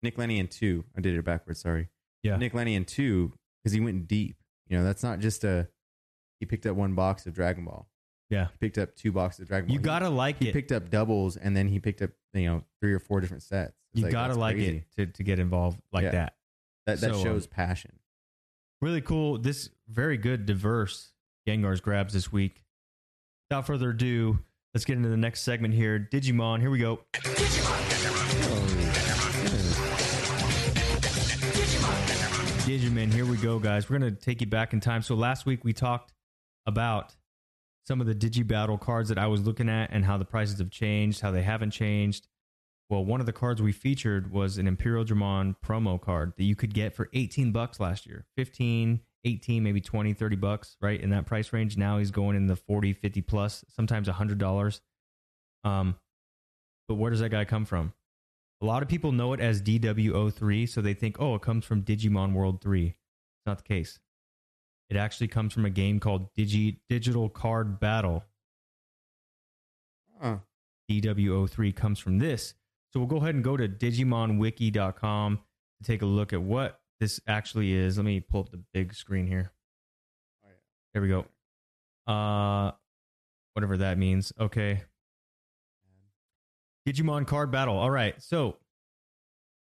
Nick 0.03 0.19
in 0.19 0.49
two. 0.49 0.85
I 0.97 1.01
did 1.01 1.17
it 1.17 1.25
backwards. 1.25 1.61
Sorry. 1.61 1.89
Yeah. 2.23 2.37
Nick 2.37 2.55
in 2.55 2.85
two 2.85 3.33
because 3.63 3.73
he 3.73 3.81
went 3.81 4.07
deep. 4.09 4.37
You 4.69 4.79
know, 4.79 4.85
that's 4.85 5.03
not 5.03 5.19
just 5.21 5.45
a. 5.45 5.69
He 6.41 6.47
picked 6.47 6.67
up 6.67 6.77
one 6.77 6.95
box 6.95 7.27
of 7.27 7.35
Dragon 7.35 7.65
Ball. 7.65 7.87
Yeah. 8.31 8.49
He 8.53 8.59
picked 8.59 8.79
up 8.79 8.97
two 8.97 9.13
boxes 9.13 9.41
of 9.43 9.49
Dragon 9.49 9.69
Ball. 9.69 9.75
You 9.75 9.79
He- 9.81 9.85
gotta 9.85 10.09
like 10.09 10.39
He 10.39 10.47
it. 10.47 10.49
He 10.49 10.53
picked 10.53 10.73
up 10.73 10.91
doubles 10.91 11.37
and 11.37 11.57
then 11.57 11.69
he 11.69 11.79
picked 11.79 12.03
up 12.03 12.11
you 12.35 12.47
know 12.47 12.65
three 12.81 12.93
or 12.93 12.99
four 12.99 13.21
different 13.21 13.43
sets. 13.45 13.75
It's 13.93 13.99
you 14.01 14.05
like, 14.05 14.13
gotta 14.13 14.35
like 14.35 14.57
crazy. 14.57 14.85
it 14.97 14.97
to, 14.97 15.13
to 15.13 15.23
get 15.23 15.39
involved 15.39 15.81
like 15.93 16.05
Yeah. 16.05 16.11
that. 16.13 16.35
That 16.87 17.01
that 17.01 17.11
so, 17.13 17.17
um, 17.17 17.23
shows 17.23 17.47
passion. 17.47 17.99
Really 18.81 19.01
cool. 19.01 19.39
This 19.39 19.71
very 19.89 20.17
good, 20.17 20.47
diverse 20.47 21.13
Gengar's 21.47 21.81
grabs 21.81 22.15
this 22.15 22.33
week. 22.33 22.63
Without 23.49 23.67
further 23.67 23.91
ado, 23.91 24.39
let's 24.75 24.85
get 24.85 24.97
into 24.97 25.09
the 25.09 25.17
next 25.17 25.43
segment 25.43 25.75
here. 25.75 26.09
Digimon. 26.11 26.61
Here 26.61 26.71
we 26.71 26.79
go. 26.79 27.01
Digimon, 32.65 33.13
here 33.13 33.27
we 33.27 33.37
go, 33.37 33.59
guys. 33.59 33.91
We're 33.91 33.99
going 33.99 34.15
to 34.15 34.21
take 34.21 34.41
you 34.41 34.47
back 34.47 34.73
in 34.73 34.81
time. 34.81 35.03
So, 35.03 35.15
last 35.15 35.47
week 35.47 35.65
we 35.65 35.73
talked 35.73 36.13
about 36.67 37.15
some 37.87 38.01
of 38.01 38.07
the 38.07 38.15
Digi 38.15 38.47
Battle 38.47 38.79
cards 38.79 39.09
that 39.09 39.19
I 39.19 39.27
was 39.27 39.43
looking 39.43 39.69
at 39.69 39.91
and 39.93 40.05
how 40.05 40.17
the 40.17 40.25
prices 40.25 40.59
have 40.59 40.71
changed, 40.71 41.21
how 41.21 41.31
they 41.31 41.43
haven't 41.43 41.73
changed, 41.73 42.29
well, 42.93 43.07
one 43.07 43.21
of 43.21 43.27
the 43.27 43.33
cards 43.33 43.63
we 43.63 43.73
featured 43.73 44.31
was 44.31 44.59
an 44.59 44.67
Imperialdramon 44.67 45.57
promo 45.65 45.99
card 45.99 46.35
that 46.37 46.45
you 46.45 46.55
could 46.55 46.75
get 46.75 46.95
for 46.95 47.09
18 47.15 47.51
bucks 47.51 47.81
last 47.81 48.05
year. 48.05 48.27
15, 48.37 49.01
18, 49.25 49.63
maybe 49.63 49.81
20, 49.81 50.13
30 50.13 50.37
bucks, 50.37 50.77
right? 50.79 51.01
In 51.01 51.09
that 51.09 51.25
price 51.25 51.55
range. 51.55 51.79
Now 51.79 51.97
he's 51.97 52.11
going 52.11 52.37
in 52.37 52.49
the 52.49 52.55
40, 52.55 52.93
50 52.93 53.23
plus, 53.23 53.65
sometimes 53.75 54.09
$100. 54.09 54.81
Um, 55.65 55.97
but 56.87 56.97
where 56.97 57.11
does 57.11 57.21
that 57.21 57.31
guy 57.31 57.47
come 57.47 57.65
from? 57.65 57.95
A 58.61 58.67
lot 58.67 58.83
of 58.83 58.91
people 58.91 59.11
know 59.11 59.33
it 59.33 59.41
as 59.41 59.63
DW03, 59.63 60.69
so 60.69 60.83
they 60.83 60.93
think, 60.93 61.17
oh, 61.19 61.37
it 61.37 61.41
comes 61.41 61.65
from 61.65 61.85
Digimon 61.85 62.35
World 62.35 62.61
3. 62.61 62.89
It's 62.89 62.97
not 63.47 63.57
the 63.57 63.65
case. 63.65 64.01
It 64.91 64.99
actually 64.99 65.29
comes 65.29 65.55
from 65.55 65.65
a 65.65 65.71
game 65.71 65.99
called 65.99 66.29
Digi 66.35 66.77
Digital 66.91 67.31
Card 67.31 67.81
Battle. 67.81 68.23
Huh. 70.21 70.41
DW03 70.91 71.75
comes 71.75 71.99
from 71.99 72.19
this. 72.19 72.53
So 72.93 73.01
we'll 73.01 73.09
go 73.09 73.17
ahead 73.17 73.35
and 73.35 73.43
go 73.43 73.57
to 73.57 73.69
DigimonWiki.com 73.69 75.39
to 75.39 75.85
take 75.85 76.03
a 76.03 76.07
look 76.07 76.33
at 76.33 76.43
what 76.43 76.81
this 77.01 77.21
actually 77.27 77.73
is. 77.73 77.97
Let 77.97 78.05
me 78.05 78.21
pull 78.21 78.41
up 78.41 78.51
the 78.51 78.63
big 78.73 78.95
screen 78.95 79.27
here. 79.27 79.53
Oh. 80.45 80.49
There 80.93 81.03
we 81.03 81.09
go. 81.09 81.25
Uh, 82.07 82.73
whatever 83.55 83.79
that 83.79 83.99
means. 83.99 84.33
Okay. 84.39 84.83
Digimon 86.87 87.27
Card 87.27 87.51
Battle. 87.51 87.79
All 87.79 87.91
right. 87.91 88.21
So, 88.21 88.57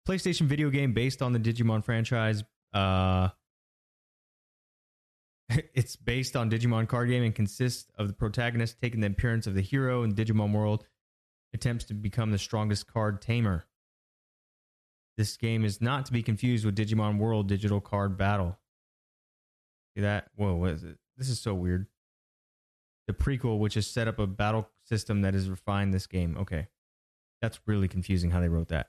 PlayStation 0.07 0.43
video 0.43 0.69
game 0.69 0.93
based 0.93 1.21
on 1.21 1.33
the 1.33 1.39
Digimon 1.39 1.83
franchise. 1.83 2.43
Uh, 2.73 3.29
it's 5.73 5.95
based 5.95 6.35
on 6.35 6.49
Digimon 6.49 6.87
card 6.87 7.09
game 7.09 7.23
and 7.23 7.33
consists 7.33 7.89
of 7.97 8.07
the 8.07 8.13
protagonist 8.13 8.77
taking 8.81 8.99
the 8.99 9.07
appearance 9.07 9.47
of 9.47 9.55
the 9.55 9.61
hero 9.61 10.03
in 10.03 10.13
Digimon 10.13 10.51
world, 10.51 10.85
attempts 11.55 11.85
to 11.85 11.93
become 11.95 12.29
the 12.29 12.37
strongest 12.37 12.85
card 12.85 13.21
tamer. 13.21 13.65
This 15.17 15.37
game 15.37 15.63
is 15.65 15.81
not 15.81 16.05
to 16.05 16.13
be 16.13 16.21
confused 16.21 16.65
with 16.65 16.75
Digimon 16.75 17.17
World 17.17 17.47
Digital 17.47 17.81
Card 17.81 18.17
Battle. 18.17 18.59
See 19.95 20.01
that? 20.01 20.27
Whoa, 20.35 20.55
what 20.55 20.71
is 20.71 20.83
it? 20.83 20.97
This 21.17 21.29
is 21.29 21.39
so 21.39 21.53
weird. 21.53 21.87
The 23.07 23.13
prequel, 23.13 23.59
which 23.59 23.75
has 23.75 23.87
set 23.87 24.07
up 24.07 24.19
a 24.19 24.27
battle 24.27 24.69
system 24.83 25.21
that 25.21 25.33
has 25.33 25.49
refined 25.49 25.93
this 25.93 26.05
game. 26.05 26.35
Okay. 26.37 26.67
That's 27.41 27.59
really 27.65 27.87
confusing 27.87 28.31
how 28.31 28.41
they 28.41 28.49
wrote 28.49 28.67
that. 28.69 28.87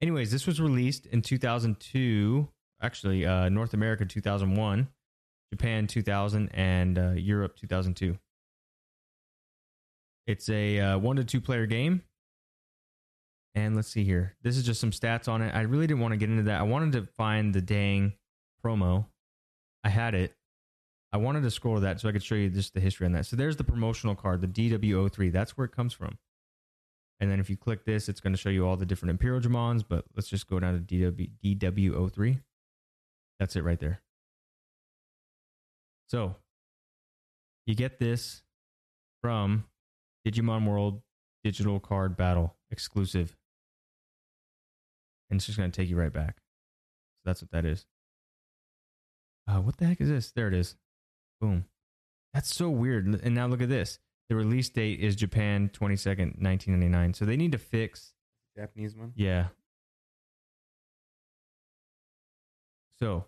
Anyways, 0.00 0.30
this 0.30 0.46
was 0.46 0.60
released 0.60 1.06
in 1.06 1.22
2002, 1.22 2.48
actually, 2.82 3.26
uh, 3.26 3.48
North 3.48 3.74
America 3.74 4.04
2001, 4.04 4.88
Japan 5.52 5.86
2000, 5.86 6.50
and 6.52 6.98
uh, 6.98 7.10
Europe 7.12 7.56
2002. 7.56 8.16
It's 10.26 10.48
a 10.48 10.80
uh, 10.80 10.98
one 10.98 11.16
to 11.16 11.24
two 11.24 11.40
player 11.40 11.66
game. 11.66 12.02
And 13.54 13.74
let's 13.74 13.88
see 13.88 14.04
here. 14.04 14.36
This 14.42 14.56
is 14.56 14.64
just 14.64 14.80
some 14.80 14.90
stats 14.90 15.28
on 15.28 15.40
it. 15.40 15.54
I 15.54 15.62
really 15.62 15.86
didn't 15.86 16.00
want 16.00 16.12
to 16.12 16.18
get 16.18 16.28
into 16.28 16.42
that. 16.44 16.60
I 16.60 16.64
wanted 16.64 16.92
to 16.92 17.10
find 17.16 17.54
the 17.54 17.62
dang 17.62 18.12
promo. 18.62 19.06
I 19.82 19.88
had 19.88 20.14
it. 20.14 20.34
I 21.12 21.16
wanted 21.18 21.42
to 21.44 21.50
scroll 21.50 21.80
that 21.80 22.00
so 22.00 22.08
I 22.08 22.12
could 22.12 22.22
show 22.22 22.34
you 22.34 22.50
just 22.50 22.74
the 22.74 22.80
history 22.80 23.06
on 23.06 23.12
that. 23.12 23.24
So 23.24 23.36
there's 23.36 23.56
the 23.56 23.64
promotional 23.64 24.14
card, 24.14 24.42
the 24.42 24.46
DW03. 24.46 25.32
That's 25.32 25.56
where 25.56 25.64
it 25.64 25.72
comes 25.72 25.94
from. 25.94 26.18
And 27.18 27.30
then 27.30 27.40
if 27.40 27.48
you 27.48 27.56
click 27.56 27.86
this, 27.86 28.10
it's 28.10 28.20
going 28.20 28.34
to 28.34 28.38
show 28.38 28.50
you 28.50 28.66
all 28.66 28.76
the 28.76 28.84
different 28.84 29.18
Imperialdramons, 29.18 29.84
but 29.88 30.04
let's 30.14 30.28
just 30.28 30.48
go 30.48 30.60
down 30.60 30.84
to 30.86 30.94
DW, 30.94 31.30
DW03. 31.42 32.42
That's 33.38 33.56
it 33.56 33.64
right 33.64 33.80
there. 33.80 34.02
So 36.08 36.36
you 37.64 37.74
get 37.74 37.98
this 37.98 38.42
from 39.22 39.64
Digimon 40.26 40.66
World 40.66 41.02
Digital 41.44 41.78
Card 41.78 42.16
Battle 42.16 42.56
exclusive. 42.70 43.36
And 45.30 45.38
it's 45.38 45.46
just 45.46 45.58
going 45.58 45.70
to 45.70 45.76
take 45.80 45.88
you 45.88 45.96
right 45.96 46.12
back. 46.12 46.36
So 46.38 47.22
that's 47.26 47.42
what 47.42 47.50
that 47.52 47.64
is. 47.64 47.86
Uh, 49.48 49.60
what 49.60 49.76
the 49.76 49.86
heck 49.86 50.00
is 50.00 50.08
this? 50.08 50.32
There 50.32 50.48
it 50.48 50.54
is. 50.54 50.74
Boom. 51.40 51.66
That's 52.34 52.54
so 52.54 52.68
weird. 52.68 53.06
And 53.06 53.34
now 53.34 53.46
look 53.46 53.62
at 53.62 53.68
this. 53.68 53.98
The 54.28 54.34
release 54.34 54.68
date 54.68 55.00
is 55.00 55.14
Japan 55.14 55.70
22nd, 55.72 56.42
1999. 56.42 57.14
So 57.14 57.24
they 57.24 57.36
need 57.36 57.52
to 57.52 57.58
fix. 57.58 58.12
Japanese 58.56 58.96
one. 58.96 59.12
Yeah. 59.14 59.48
So 62.98 63.26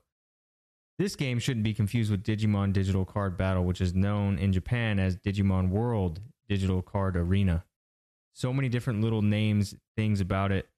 this 0.99 1.15
game 1.15 1.39
shouldn't 1.39 1.65
be 1.65 1.75
confused 1.75 2.11
with 2.11 2.25
Digimon 2.25 2.73
Digital 2.73 3.05
Card 3.05 3.37
Battle, 3.37 3.65
which 3.65 3.81
is 3.81 3.95
known 3.95 4.39
in 4.39 4.53
Japan 4.53 4.99
as 4.99 5.17
Digimon 5.17 5.69
World 5.69 6.21
Digital 6.49 6.83
Card 6.83 7.17
Arena. 7.17 7.65
So 8.35 8.53
many 8.53 8.69
different 8.69 9.01
little 9.01 9.23
names, 9.23 9.75
things 9.97 10.21
about 10.21 10.53
it. 10.53 10.69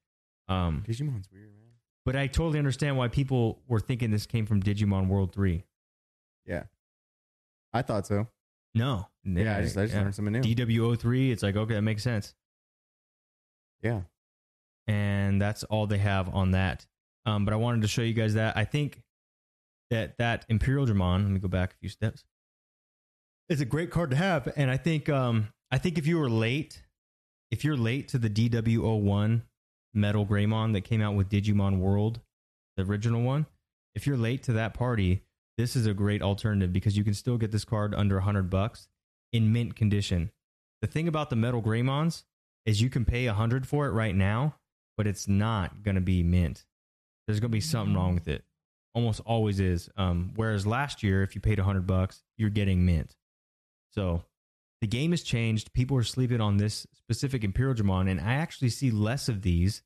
Um, 0.47 0.83
Digimon's 0.87 1.29
weird, 1.31 1.53
man. 1.53 1.69
but 2.05 2.15
I 2.15 2.27
totally 2.27 2.57
understand 2.59 2.97
why 2.97 3.07
people 3.07 3.59
were 3.67 3.79
thinking 3.79 4.11
this 4.11 4.25
came 4.25 4.45
from 4.45 4.61
Digimon 4.61 5.07
World 5.07 5.33
3. 5.33 5.63
Yeah. 6.45 6.63
I 7.73 7.81
thought 7.83 8.07
so. 8.07 8.27
No. 8.73 9.07
Yeah, 9.23 9.57
I 9.57 9.61
just, 9.61 9.77
I 9.77 9.83
just 9.83 9.93
Yeah. 9.93 10.01
learned 10.01 10.15
something 10.15 10.33
new. 10.33 10.41
DWO 10.41 10.97
three, 10.99 11.31
it's 11.31 11.43
like, 11.43 11.55
okay, 11.55 11.75
that 11.75 11.81
makes 11.83 12.03
sense. 12.03 12.33
yeah. 13.81 14.01
and 14.87 15.41
that's 15.41 15.63
all 15.65 15.87
they 15.87 15.97
have 15.99 16.27
on 16.33 16.51
that. 16.51 16.85
Um, 17.25 17.45
but 17.45 17.53
I 17.53 17.57
wanted 17.57 17.83
to 17.83 17.87
show 17.87 18.01
you 18.01 18.13
guys 18.13 18.33
that. 18.33 18.57
I 18.57 18.65
think 18.65 19.03
that 19.91 20.17
that 20.17 20.47
Imperialdramon. 20.49 21.21
Let 21.23 21.31
me 21.31 21.39
go 21.39 21.47
back 21.47 21.73
a 21.73 21.77
few 21.77 21.87
steps. 21.89 22.25
It's 23.47 23.61
a 23.61 23.65
great 23.65 23.91
card 23.91 24.09
to 24.11 24.15
have, 24.17 24.51
and 24.55 24.71
I 24.71 24.77
think 24.77 25.07
um, 25.07 25.49
I 25.71 25.77
think 25.77 25.97
if 25.97 26.05
you 26.05 26.17
were 26.17 26.29
late, 26.29 26.83
if 27.49 27.63
you're 27.63 27.77
late 27.77 28.09
to 28.09 28.17
the 28.17 28.29
DW01 28.29 29.41
Metal 29.93 30.25
Greymon 30.25 30.73
that 30.73 30.81
came 30.81 31.01
out 31.01 31.15
with 31.15 31.29
Digimon 31.29 31.79
World, 31.79 32.19
the 32.75 32.83
original 32.83 33.21
one, 33.21 33.45
if 33.95 34.05
you're 34.05 34.17
late 34.17 34.43
to 34.43 34.53
that 34.53 34.73
party, 34.73 35.23
this 35.57 35.75
is 35.75 35.85
a 35.85 35.93
great 35.93 36.21
alternative 36.21 36.73
because 36.73 36.97
you 36.97 37.03
can 37.03 37.13
still 37.13 37.37
get 37.37 37.51
this 37.51 37.65
card 37.65 37.95
under 37.95 38.15
100 38.15 38.49
bucks 38.49 38.87
in 39.31 39.53
mint 39.53 39.75
condition. 39.75 40.31
The 40.81 40.87
thing 40.87 41.07
about 41.07 41.29
the 41.29 41.35
Metal 41.35 41.61
Greymons 41.61 42.23
is 42.65 42.81
you 42.81 42.89
can 42.89 43.05
pay 43.05 43.27
100 43.27 43.67
for 43.67 43.87
it 43.87 43.91
right 43.91 44.15
now, 44.15 44.55
but 44.97 45.07
it's 45.07 45.27
not 45.27 45.83
going 45.83 45.95
to 45.95 46.01
be 46.01 46.21
mint. 46.23 46.65
There's 47.27 47.39
going 47.39 47.51
to 47.51 47.55
be 47.55 47.61
something 47.61 47.95
wrong 47.95 48.13
with 48.13 48.27
it. 48.27 48.43
Almost 48.93 49.21
always 49.25 49.61
is. 49.61 49.89
Um, 49.95 50.33
whereas 50.35 50.67
last 50.67 51.01
year, 51.01 51.23
if 51.23 51.33
you 51.33 51.39
paid 51.39 51.59
100 51.59 51.87
bucks, 51.87 52.23
you're 52.37 52.49
getting 52.49 52.85
mint. 52.85 53.15
So 53.93 54.23
the 54.81 54.87
game 54.87 55.11
has 55.11 55.21
changed. 55.21 55.73
People 55.73 55.95
are 55.97 56.03
sleeping 56.03 56.41
on 56.41 56.57
this 56.57 56.87
specific 56.93 57.43
Imperialdramon, 57.43 58.09
and 58.09 58.19
I 58.19 58.33
actually 58.33 58.69
see 58.69 58.91
less 58.91 59.29
of 59.29 59.43
these 59.43 59.83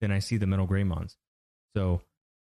than 0.00 0.10
I 0.10 0.18
see 0.18 0.38
the 0.38 0.46
Metal 0.46 0.66
Greymons. 0.66 1.16
So 1.76 2.00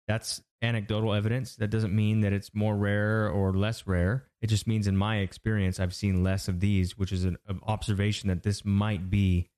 that's 0.09 0.43
anecdotal 0.62 1.12
evidence. 1.12 1.57
That 1.57 1.68
doesn't 1.68 1.95
mean 1.95 2.20
that 2.20 2.32
it's 2.32 2.55
more 2.55 2.74
rare 2.74 3.28
or 3.28 3.53
less 3.53 3.86
rare. 3.86 4.28
It 4.40 4.47
just 4.47 4.66
means, 4.66 4.86
in 4.86 4.97
my 4.97 5.18
experience, 5.18 5.78
I've 5.78 5.95
seen 5.95 6.24
less 6.24 6.49
of 6.49 6.61
these, 6.61 6.97
which 6.97 7.12
is 7.12 7.24
an, 7.24 7.36
observation 7.64 8.28
that 8.28 8.43
this 8.43 8.64
might 8.64 9.11
be 9.11 9.49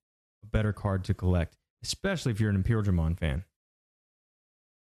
a 0.43 0.47
better 0.47 0.73
card 0.73 1.05
to 1.05 1.15
collect, 1.15 1.57
especially 1.83 2.33
if 2.33 2.41
you're 2.41 2.51
an 2.51 2.63
Imperialdramon 2.63 3.19
fan. 3.19 3.45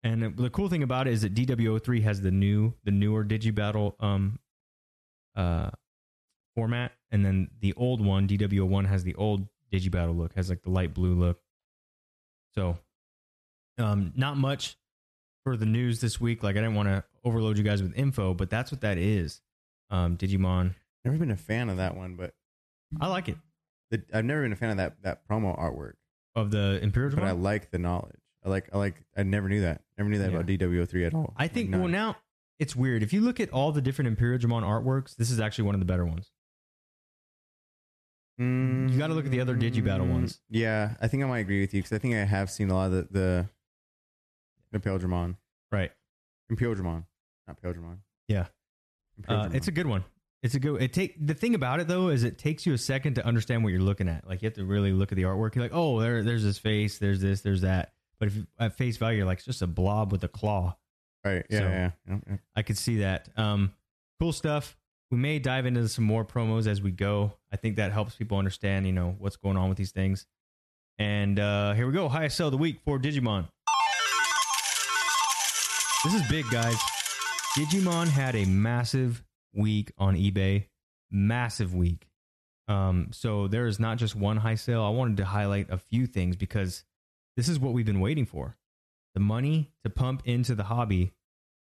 And 0.03 0.37
the 0.37 0.49
cool 0.49 0.69
thing 0.69 0.83
about 0.83 1.07
it 1.07 1.13
is 1.13 1.21
that 1.21 1.33
DW03 1.33 2.03
has 2.03 2.21
the 2.21 2.31
new, 2.31 2.73
the 2.83 2.91
newer 2.91 3.25
Digibattle 3.25 4.01
um, 4.01 4.39
uh, 5.35 5.71
format, 6.57 6.91
and 7.11 7.23
then 7.23 7.49
the 7.61 7.73
old 7.73 8.03
one, 8.03 8.27
DW01, 8.27 8.87
has 8.87 9.03
the 9.03 9.13
old 9.15 9.47
Digibattle 9.71 10.17
look, 10.17 10.33
has 10.35 10.49
like 10.49 10.63
the 10.63 10.71
light 10.71 10.93
blue 10.93 11.13
look. 11.13 11.39
So, 12.55 12.77
um, 13.77 14.11
not 14.15 14.37
much 14.37 14.75
for 15.43 15.55
the 15.55 15.65
news 15.67 16.01
this 16.01 16.19
week. 16.19 16.41
Like 16.41 16.55
I 16.55 16.59
didn't 16.61 16.73
want 16.75 16.89
to 16.89 17.03
overload 17.23 17.57
you 17.57 17.63
guys 17.63 17.83
with 17.83 17.93
info, 17.95 18.33
but 18.33 18.49
that's 18.49 18.71
what 18.71 18.81
that 18.81 18.97
is. 18.97 19.41
Um, 19.91 20.17
Digimon. 20.17 20.73
Never 21.05 21.17
been 21.17 21.31
a 21.31 21.37
fan 21.37 21.69
of 21.69 21.77
that 21.77 21.95
one, 21.95 22.15
but 22.15 22.33
I 22.99 23.07
like 23.07 23.29
it. 23.29 23.37
the, 23.91 24.01
I've 24.13 24.25
never 24.25 24.41
been 24.41 24.51
a 24.51 24.55
fan 24.57 24.71
of 24.71 24.77
that 24.77 24.95
that 25.03 25.27
promo 25.29 25.57
artwork. 25.57 25.93
Of 26.35 26.51
the 26.51 26.79
Imperial 26.81 27.15
But 27.15 27.23
I 27.23 27.31
like 27.31 27.71
the 27.71 27.77
knowledge. 27.79 28.19
I 28.45 28.49
like 28.49 28.69
I 28.73 28.77
like 28.77 28.95
I 29.15 29.23
never 29.23 29.47
knew 29.47 29.61
that. 29.61 29.81
Never 29.97 30.09
knew 30.09 30.17
that 30.19 30.31
Yeah. 30.31 30.37
about 30.39 30.47
DW03 30.47 31.05
at 31.07 31.13
all. 31.13 31.33
I 31.37 31.47
think 31.47 31.71
Like, 31.71 31.79
well 31.81 31.89
now 31.89 32.15
it's 32.59 32.75
weird. 32.75 33.03
If 33.03 33.13
you 33.13 33.21
look 33.21 33.39
at 33.39 33.49
all 33.51 33.71
the 33.71 33.81
different 33.81 34.07
Imperial 34.07 34.39
Digimon 34.39 34.63
artworks, 34.63 35.15
this 35.15 35.29
is 35.29 35.39
actually 35.39 35.65
one 35.65 35.75
of 35.75 35.79
the 35.79 35.85
better 35.85 36.05
ones. 36.05 36.31
Mm, 38.39 38.91
You 38.91 38.97
gotta 38.99 39.13
look 39.13 39.25
at 39.25 39.31
the 39.31 39.41
other 39.41 39.55
Digibattle 39.55 40.09
ones. 40.09 40.41
Yeah, 40.49 40.95
I 41.01 41.07
think 41.07 41.23
I 41.23 41.25
might 41.27 41.39
agree 41.39 41.61
with 41.61 41.73
you 41.73 41.81
because 41.81 41.95
I 41.95 41.99
think 41.99 42.13
I 42.15 42.19
have 42.23 42.49
seen 42.51 42.69
a 42.69 42.75
lot 42.75 42.91
of 42.91 43.11
the 43.11 43.47
the 44.71 44.79
Imperialdramon. 44.79 45.35
Right. 45.71 45.91
Imperialdramon, 46.51 47.05
not 47.47 47.61
Paildramon. 47.61 47.97
Yeah. 48.27 48.47
Uh, 49.27 49.49
it's 49.53 49.67
a 49.67 49.71
good 49.71 49.87
one. 49.87 50.03
It's 50.43 50.53
a 50.53 50.59
good. 50.59 50.81
It 50.81 50.93
take 50.93 51.15
the 51.25 51.33
thing 51.33 51.55
about 51.55 51.79
it 51.79 51.87
though 51.87 52.09
is 52.09 52.23
it 52.23 52.37
takes 52.37 52.65
you 52.65 52.73
a 52.73 52.77
second 52.77 53.15
to 53.15 53.25
understand 53.25 53.63
what 53.63 53.71
you're 53.73 53.81
looking 53.81 54.07
at. 54.07 54.27
Like 54.27 54.41
you 54.41 54.45
have 54.45 54.53
to 54.55 54.65
really 54.65 54.91
look 54.91 55.11
at 55.11 55.15
the 55.15 55.23
artwork. 55.23 55.55
You're 55.55 55.63
like, 55.65 55.73
oh, 55.73 55.99
there, 55.99 56.21
there's 56.21 56.43
this 56.43 56.59
face, 56.59 56.99
there's 56.99 57.19
this, 57.19 57.41
there's 57.41 57.61
that. 57.61 57.93
But 58.19 58.27
if 58.29 58.35
at 58.59 58.77
face 58.77 58.97
value, 58.97 59.17
you're 59.19 59.25
like, 59.25 59.39
it's 59.39 59.45
just 59.45 59.61
a 59.63 59.67
blob 59.67 60.11
with 60.11 60.23
a 60.23 60.27
claw. 60.27 60.75
Right. 61.25 61.45
Yeah. 61.49 61.59
So- 61.59 61.65
yeah. 61.67 61.91
yeah. 62.07 62.17
yeah. 62.29 62.37
I 62.55 62.61
could 62.61 62.77
see 62.77 62.97
that. 62.99 63.29
Um, 63.35 63.73
cool 64.19 64.31
stuff. 64.31 64.77
We 65.09 65.17
may 65.17 65.39
dive 65.39 65.65
into 65.65 65.87
some 65.87 66.05
more 66.05 66.23
promos 66.25 66.67
as 66.67 66.81
we 66.81 66.91
go. 66.91 67.33
I 67.51 67.55
think 67.57 67.77
that 67.77 67.91
helps 67.91 68.15
people 68.15 68.37
understand, 68.37 68.85
you 68.85 68.93
know, 68.93 69.15
what's 69.19 69.37
going 69.37 69.57
on 69.57 69.69
with 69.69 69.77
these 69.77 69.91
things. 69.91 70.25
And 70.99 71.39
uh, 71.39 71.73
here 71.73 71.87
we 71.87 71.93
go. 71.93 72.09
Highest 72.09 72.37
sell 72.37 72.47
of 72.47 72.51
the 72.51 72.57
week 72.57 72.79
for 72.83 72.99
Digimon. 72.99 73.47
This 76.03 76.13
is 76.13 76.27
big, 76.29 76.45
guys. 76.49 76.77
Digimon 77.57 78.07
had 78.07 78.35
a 78.35 78.45
massive 78.45 79.23
week 79.53 79.91
on 79.97 80.15
eBay. 80.15 80.67
Massive 81.09 81.73
week. 81.73 82.07
Um, 82.67 83.09
so 83.11 83.47
there 83.47 83.65
is 83.65 83.79
not 83.79 83.97
just 83.97 84.15
one 84.15 84.37
high 84.37 84.55
sale. 84.55 84.83
I 84.83 84.89
wanted 84.89 85.17
to 85.17 85.25
highlight 85.25 85.69
a 85.69 85.77
few 85.77 86.05
things 86.05 86.35
because 86.35 86.83
this 87.37 87.47
is 87.47 87.59
what 87.59 87.73
we've 87.73 87.85
been 87.85 88.01
waiting 88.01 88.25
for. 88.25 88.57
The 89.13 89.21
money 89.21 89.71
to 89.83 89.89
pump 89.89 90.23
into 90.25 90.53
the 90.53 90.63
hobby 90.63 91.13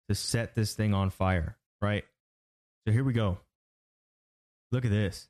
to 0.09 0.15
set 0.15 0.55
this 0.55 0.75
thing 0.75 0.95
on 0.95 1.11
fire, 1.11 1.57
right? 1.81 2.05
So 2.87 2.93
here 2.93 3.05
we 3.05 3.13
go. 3.13 3.39
Look 4.73 4.85
at 4.85 4.91
this. 4.91 5.29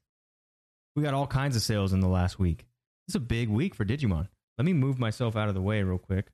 We 0.99 1.05
got 1.05 1.15
all 1.15 1.29
kinds 1.29 1.55
of 1.55 1.63
sales 1.63 1.93
in 1.93 2.01
the 2.01 2.09
last 2.09 2.41
week. 2.41 2.67
It's 3.07 3.15
a 3.15 3.21
big 3.21 3.49
week 3.49 3.77
for 3.77 3.85
Digimon. 3.85 4.27
Let 4.59 4.65
me 4.65 4.73
move 4.73 4.99
myself 4.99 5.37
out 5.37 5.49
of 5.49 5.55
the 5.55 5.63
way 5.63 5.81
real 5.85 5.97
quick. 5.97 6.27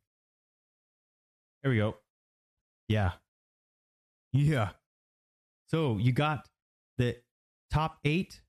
There 1.62 1.70
we 1.70 1.76
go. 1.76 1.96
Yeah. 2.88 3.10
Yeah. 4.32 4.70
So 5.68 5.98
you 5.98 6.12
got 6.12 6.48
the 6.96 7.18
top 7.70 7.98
eight 8.06 8.40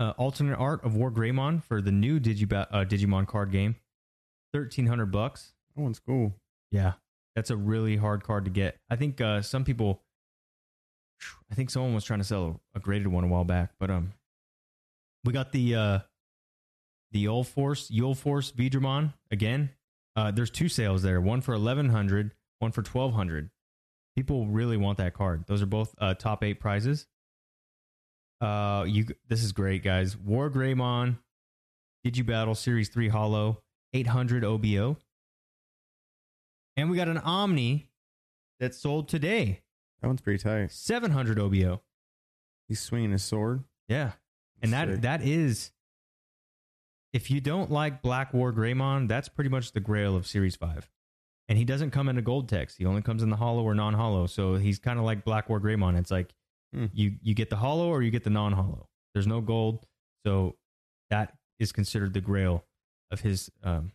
uh, 0.00 0.14
alternate 0.18 0.56
art 0.56 0.84
of 0.84 0.96
War 0.96 1.12
Greymon 1.12 1.62
for 1.62 1.80
the 1.80 1.92
new 1.92 2.18
Digiba- 2.18 2.66
uh, 2.72 2.84
Digimon 2.84 3.24
card 3.24 3.52
game. 3.52 3.76
1300 4.50 5.06
bucks. 5.06 5.52
That 5.76 5.82
one's 5.82 6.00
cool. 6.00 6.34
Yeah, 6.72 6.94
that's 7.36 7.50
a 7.50 7.56
really 7.56 7.96
hard 7.96 8.24
card 8.24 8.44
to 8.46 8.50
get. 8.50 8.76
I 8.90 8.96
think 8.96 9.20
uh, 9.20 9.42
some 9.42 9.64
people, 9.64 10.02
I 11.48 11.54
think 11.54 11.70
someone 11.70 11.94
was 11.94 12.02
trying 12.02 12.18
to 12.18 12.24
sell 12.24 12.60
a, 12.74 12.78
a 12.78 12.80
graded 12.80 13.06
one 13.06 13.22
a 13.22 13.28
while 13.28 13.44
back, 13.44 13.70
but 13.78 13.88
um, 13.88 14.14
we 15.24 15.32
got 15.32 15.52
the 15.52 15.74
uh, 15.74 15.98
the 17.12 17.20
Yule 17.20 17.44
Force 17.44 17.90
Yule 17.90 18.14
Force 18.14 18.52
Veedramon 18.52 19.14
again. 19.30 19.70
Uh, 20.16 20.30
there's 20.30 20.50
two 20.50 20.68
sales 20.68 21.02
there, 21.02 21.20
one 21.20 21.40
for 21.40 21.54
eleven 21.54 21.88
hundred, 21.88 22.32
one 22.58 22.72
for 22.72 22.82
twelve 22.82 23.14
hundred. 23.14 23.50
People 24.16 24.46
really 24.46 24.76
want 24.76 24.98
that 24.98 25.14
card. 25.14 25.44
Those 25.46 25.62
are 25.62 25.66
both 25.66 25.94
uh, 25.98 26.14
top 26.14 26.42
eight 26.42 26.60
prizes. 26.60 27.06
Uh, 28.40 28.84
you 28.86 29.06
this 29.28 29.42
is 29.42 29.52
great, 29.52 29.82
guys. 29.82 30.16
War 30.16 30.50
Greymon, 30.50 31.18
Digibattle 32.06 32.56
Series 32.56 32.88
Three 32.88 33.08
Hollow, 33.08 33.62
eight 33.92 34.06
hundred 34.08 34.44
OBO. 34.44 34.96
And 36.76 36.88
we 36.90 36.96
got 36.96 37.08
an 37.08 37.18
Omni 37.18 37.88
that 38.60 38.72
sold 38.72 39.08
today, 39.08 39.62
That 40.00 40.06
one's 40.06 40.20
pretty 40.20 40.40
tight. 40.40 40.70
700 40.70 41.36
OBO. 41.36 41.82
He's 42.68 42.78
swinging 42.78 43.10
his 43.10 43.24
sword. 43.24 43.64
Yeah. 43.88 44.12
And 44.62 44.72
that 44.72 44.88
Sick. 44.88 45.00
that 45.02 45.22
is 45.22 45.70
if 47.12 47.30
you 47.30 47.40
don't 47.40 47.70
like 47.70 48.02
Black 48.02 48.34
War 48.34 48.52
Greymon, 48.52 49.08
that's 49.08 49.28
pretty 49.28 49.50
much 49.50 49.72
the 49.72 49.80
grail 49.80 50.14
of 50.16 50.26
Series 50.26 50.56
5. 50.56 50.90
And 51.48 51.56
he 51.56 51.64
doesn't 51.64 51.90
come 51.92 52.08
in 52.10 52.18
a 52.18 52.22
gold 52.22 52.48
text. 52.48 52.76
He 52.76 52.84
only 52.84 53.00
comes 53.00 53.22
in 53.22 53.30
the 53.30 53.36
hollow 53.36 53.62
or 53.62 53.74
non-hollow. 53.74 54.26
So 54.26 54.56
he's 54.56 54.78
kind 54.78 54.98
of 54.98 55.04
like 55.06 55.24
Black 55.24 55.48
War 55.48 55.60
Greymon. 55.60 55.98
It's 55.98 56.10
like 56.10 56.34
Hmm. 56.74 56.86
you 56.92 57.14
you 57.22 57.34
get 57.34 57.48
the 57.48 57.56
hollow 57.56 57.88
or 57.88 58.02
you 58.02 58.10
get 58.10 58.24
the 58.24 58.30
non-hollow. 58.30 58.88
There's 59.14 59.26
no 59.26 59.40
gold. 59.40 59.86
So 60.26 60.56
that 61.08 61.32
is 61.58 61.72
considered 61.72 62.12
the 62.12 62.20
grail 62.20 62.66
of 63.10 63.20
his 63.20 63.50
um 63.64 63.92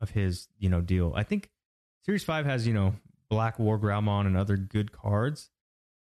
of 0.00 0.10
his, 0.10 0.46
you 0.58 0.68
know, 0.68 0.80
deal. 0.80 1.12
I 1.16 1.24
think 1.24 1.50
Series 2.04 2.22
5 2.22 2.46
has, 2.46 2.66
you 2.68 2.74
know, 2.74 2.94
Black 3.30 3.58
War 3.58 3.78
Greymon 3.80 4.26
and 4.26 4.36
other 4.36 4.56
good 4.56 4.92
cards. 4.92 5.50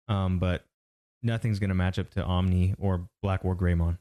Um, 0.07 0.39
but 0.39 0.63
nothing's 1.23 1.59
going 1.59 1.69
to 1.69 1.75
match 1.75 1.99
up 1.99 2.09
to 2.11 2.23
Omni 2.23 2.75
or 2.79 3.07
Black 3.21 3.43
War 3.43 3.55
Greymon. 3.55 3.97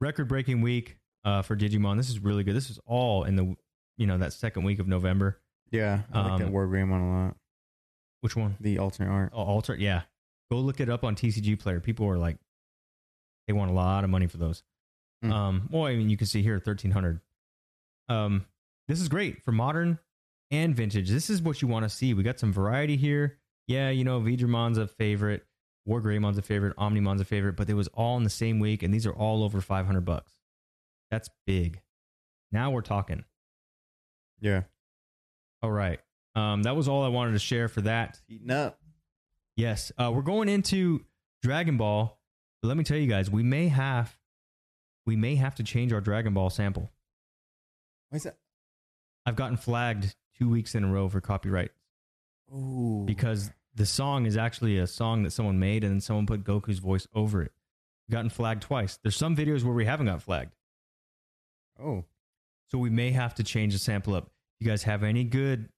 Record 0.00 0.28
breaking 0.28 0.60
week 0.60 0.98
uh, 1.24 1.42
for 1.42 1.56
Digimon. 1.56 1.96
This 1.96 2.10
is 2.10 2.18
really 2.18 2.44
good. 2.44 2.54
This 2.54 2.70
is 2.70 2.78
all 2.86 3.24
in 3.24 3.36
the, 3.36 3.56
you 3.96 4.06
know, 4.06 4.18
that 4.18 4.32
second 4.32 4.64
week 4.64 4.78
of 4.78 4.88
November. 4.88 5.40
Yeah, 5.70 6.00
I 6.12 6.28
like 6.28 6.38
that 6.40 6.46
Um, 6.46 6.52
War 6.52 6.66
Greymon 6.66 7.00
a 7.00 7.24
lot. 7.26 7.36
Which 8.20 8.36
one? 8.36 8.56
The 8.60 8.78
alternate 8.78 9.10
art. 9.10 9.30
Oh, 9.34 9.42
Alter. 9.42 9.76
Yeah. 9.76 10.02
Go 10.50 10.58
look 10.58 10.80
it 10.80 10.88
up 10.88 11.04
on 11.04 11.14
TCG 11.14 11.58
Player. 11.58 11.80
People 11.80 12.06
are 12.08 12.18
like, 12.18 12.36
they 13.46 13.52
want 13.52 13.70
a 13.70 13.74
lot 13.74 14.04
of 14.04 14.10
money 14.10 14.26
for 14.26 14.36
those. 14.36 14.62
Hmm. 15.22 15.32
Um, 15.32 15.68
well, 15.70 15.84
I 15.84 15.96
mean, 15.96 16.10
you 16.10 16.16
can 16.16 16.26
see 16.26 16.42
here, 16.42 16.54
1300 16.54 17.20
Um, 18.08 18.46
this 18.88 19.00
is 19.00 19.08
great 19.08 19.42
for 19.44 19.52
modern 19.52 19.98
and 20.50 20.74
vintage. 20.74 21.08
This 21.10 21.30
is 21.30 21.40
what 21.42 21.62
you 21.62 21.68
want 21.68 21.84
to 21.84 21.88
see. 21.88 22.14
We 22.14 22.22
got 22.22 22.38
some 22.38 22.52
variety 22.52 22.96
here. 22.96 23.38
Yeah, 23.66 23.90
you 23.90 24.04
know, 24.04 24.20
Veedramon's 24.20 24.78
a 24.78 24.86
favorite. 24.86 25.44
War 25.86 26.00
Greymon's 26.00 26.38
a 26.38 26.42
favorite. 26.42 26.76
Omnimon's 26.76 27.20
a 27.20 27.24
favorite, 27.24 27.56
but 27.56 27.68
it 27.68 27.74
was 27.74 27.88
all 27.88 28.16
in 28.16 28.24
the 28.24 28.30
same 28.30 28.58
week, 28.58 28.82
and 28.82 28.92
these 28.92 29.06
are 29.06 29.12
all 29.12 29.42
over 29.42 29.60
500 29.60 30.00
bucks. 30.04 30.32
That's 31.10 31.28
big. 31.46 31.80
Now 32.52 32.70
we're 32.70 32.80
talking. 32.82 33.24
Yeah. 34.40 34.62
All 35.62 35.70
right. 35.70 36.00
Um, 36.34 36.62
that 36.64 36.74
was 36.76 36.88
all 36.88 37.04
I 37.04 37.08
wanted 37.08 37.32
to 37.32 37.38
share 37.38 37.68
for 37.68 37.82
that. 37.82 38.20
Eating 38.28 38.50
up. 38.50 38.78
Yes, 39.56 39.92
uh, 39.98 40.10
we're 40.12 40.22
going 40.22 40.48
into 40.48 41.04
Dragon 41.42 41.76
Ball. 41.76 42.18
But 42.60 42.68
let 42.68 42.76
me 42.76 42.84
tell 42.84 42.96
you 42.96 43.06
guys, 43.06 43.30
we 43.30 43.42
may 43.42 43.68
have, 43.68 44.16
we 45.06 45.16
may 45.16 45.36
have 45.36 45.54
to 45.56 45.62
change 45.62 45.92
our 45.92 46.00
Dragon 46.00 46.34
Ball 46.34 46.50
sample. 46.50 46.90
Why 48.08 48.16
is 48.16 48.22
that? 48.24 48.38
I've 49.26 49.36
gotten 49.36 49.56
flagged 49.56 50.14
two 50.38 50.48
weeks 50.48 50.74
in 50.74 50.82
a 50.82 50.88
row 50.88 51.08
for 51.08 51.20
copyright 51.20 51.70
Oh. 52.54 53.02
because 53.04 53.50
the 53.74 53.84
song 53.86 54.26
is 54.26 54.36
actually 54.36 54.78
a 54.78 54.86
song 54.86 55.24
that 55.24 55.32
someone 55.32 55.58
made 55.58 55.82
and 55.82 55.92
then 55.94 56.00
someone 56.00 56.26
put 56.26 56.44
Goku's 56.44 56.78
voice 56.78 57.08
over 57.14 57.42
it. 57.42 57.50
We've 58.08 58.12
gotten 58.14 58.30
flagged 58.30 58.62
twice. 58.62 58.96
There's 59.02 59.16
some 59.16 59.34
videos 59.34 59.64
where 59.64 59.74
we 59.74 59.84
haven't 59.86 60.06
got 60.06 60.22
flagged, 60.22 60.52
Oh. 61.82 62.04
so 62.68 62.78
we 62.78 62.90
may 62.90 63.10
have 63.10 63.34
to 63.36 63.42
change 63.42 63.72
the 63.72 63.78
sample 63.80 64.14
up. 64.14 64.26
If 64.60 64.66
you 64.66 64.70
guys 64.70 64.84
have 64.84 65.02
any 65.02 65.24
good 65.24 65.68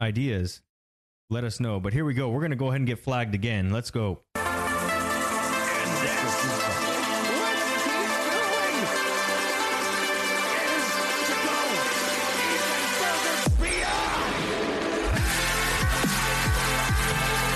ideas, 0.00 0.62
let 1.28 1.44
us 1.44 1.60
know. 1.60 1.78
But 1.78 1.92
here 1.92 2.04
we 2.04 2.14
go. 2.14 2.28
We're 2.30 2.40
gonna 2.42 2.56
go 2.56 2.66
ahead 2.68 2.80
and 2.80 2.86
get 2.88 2.98
flagged 2.98 3.34
again. 3.36 3.70
Let's 3.70 3.92
go. 3.92 4.22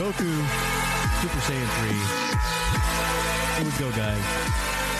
Goku, 0.05 0.28
Super 1.22 1.40
Saiyan 1.48 1.64
3. 1.80 1.88
Here 3.57 3.64
we 3.64 3.70
go, 3.78 3.88
guys. 3.96 4.20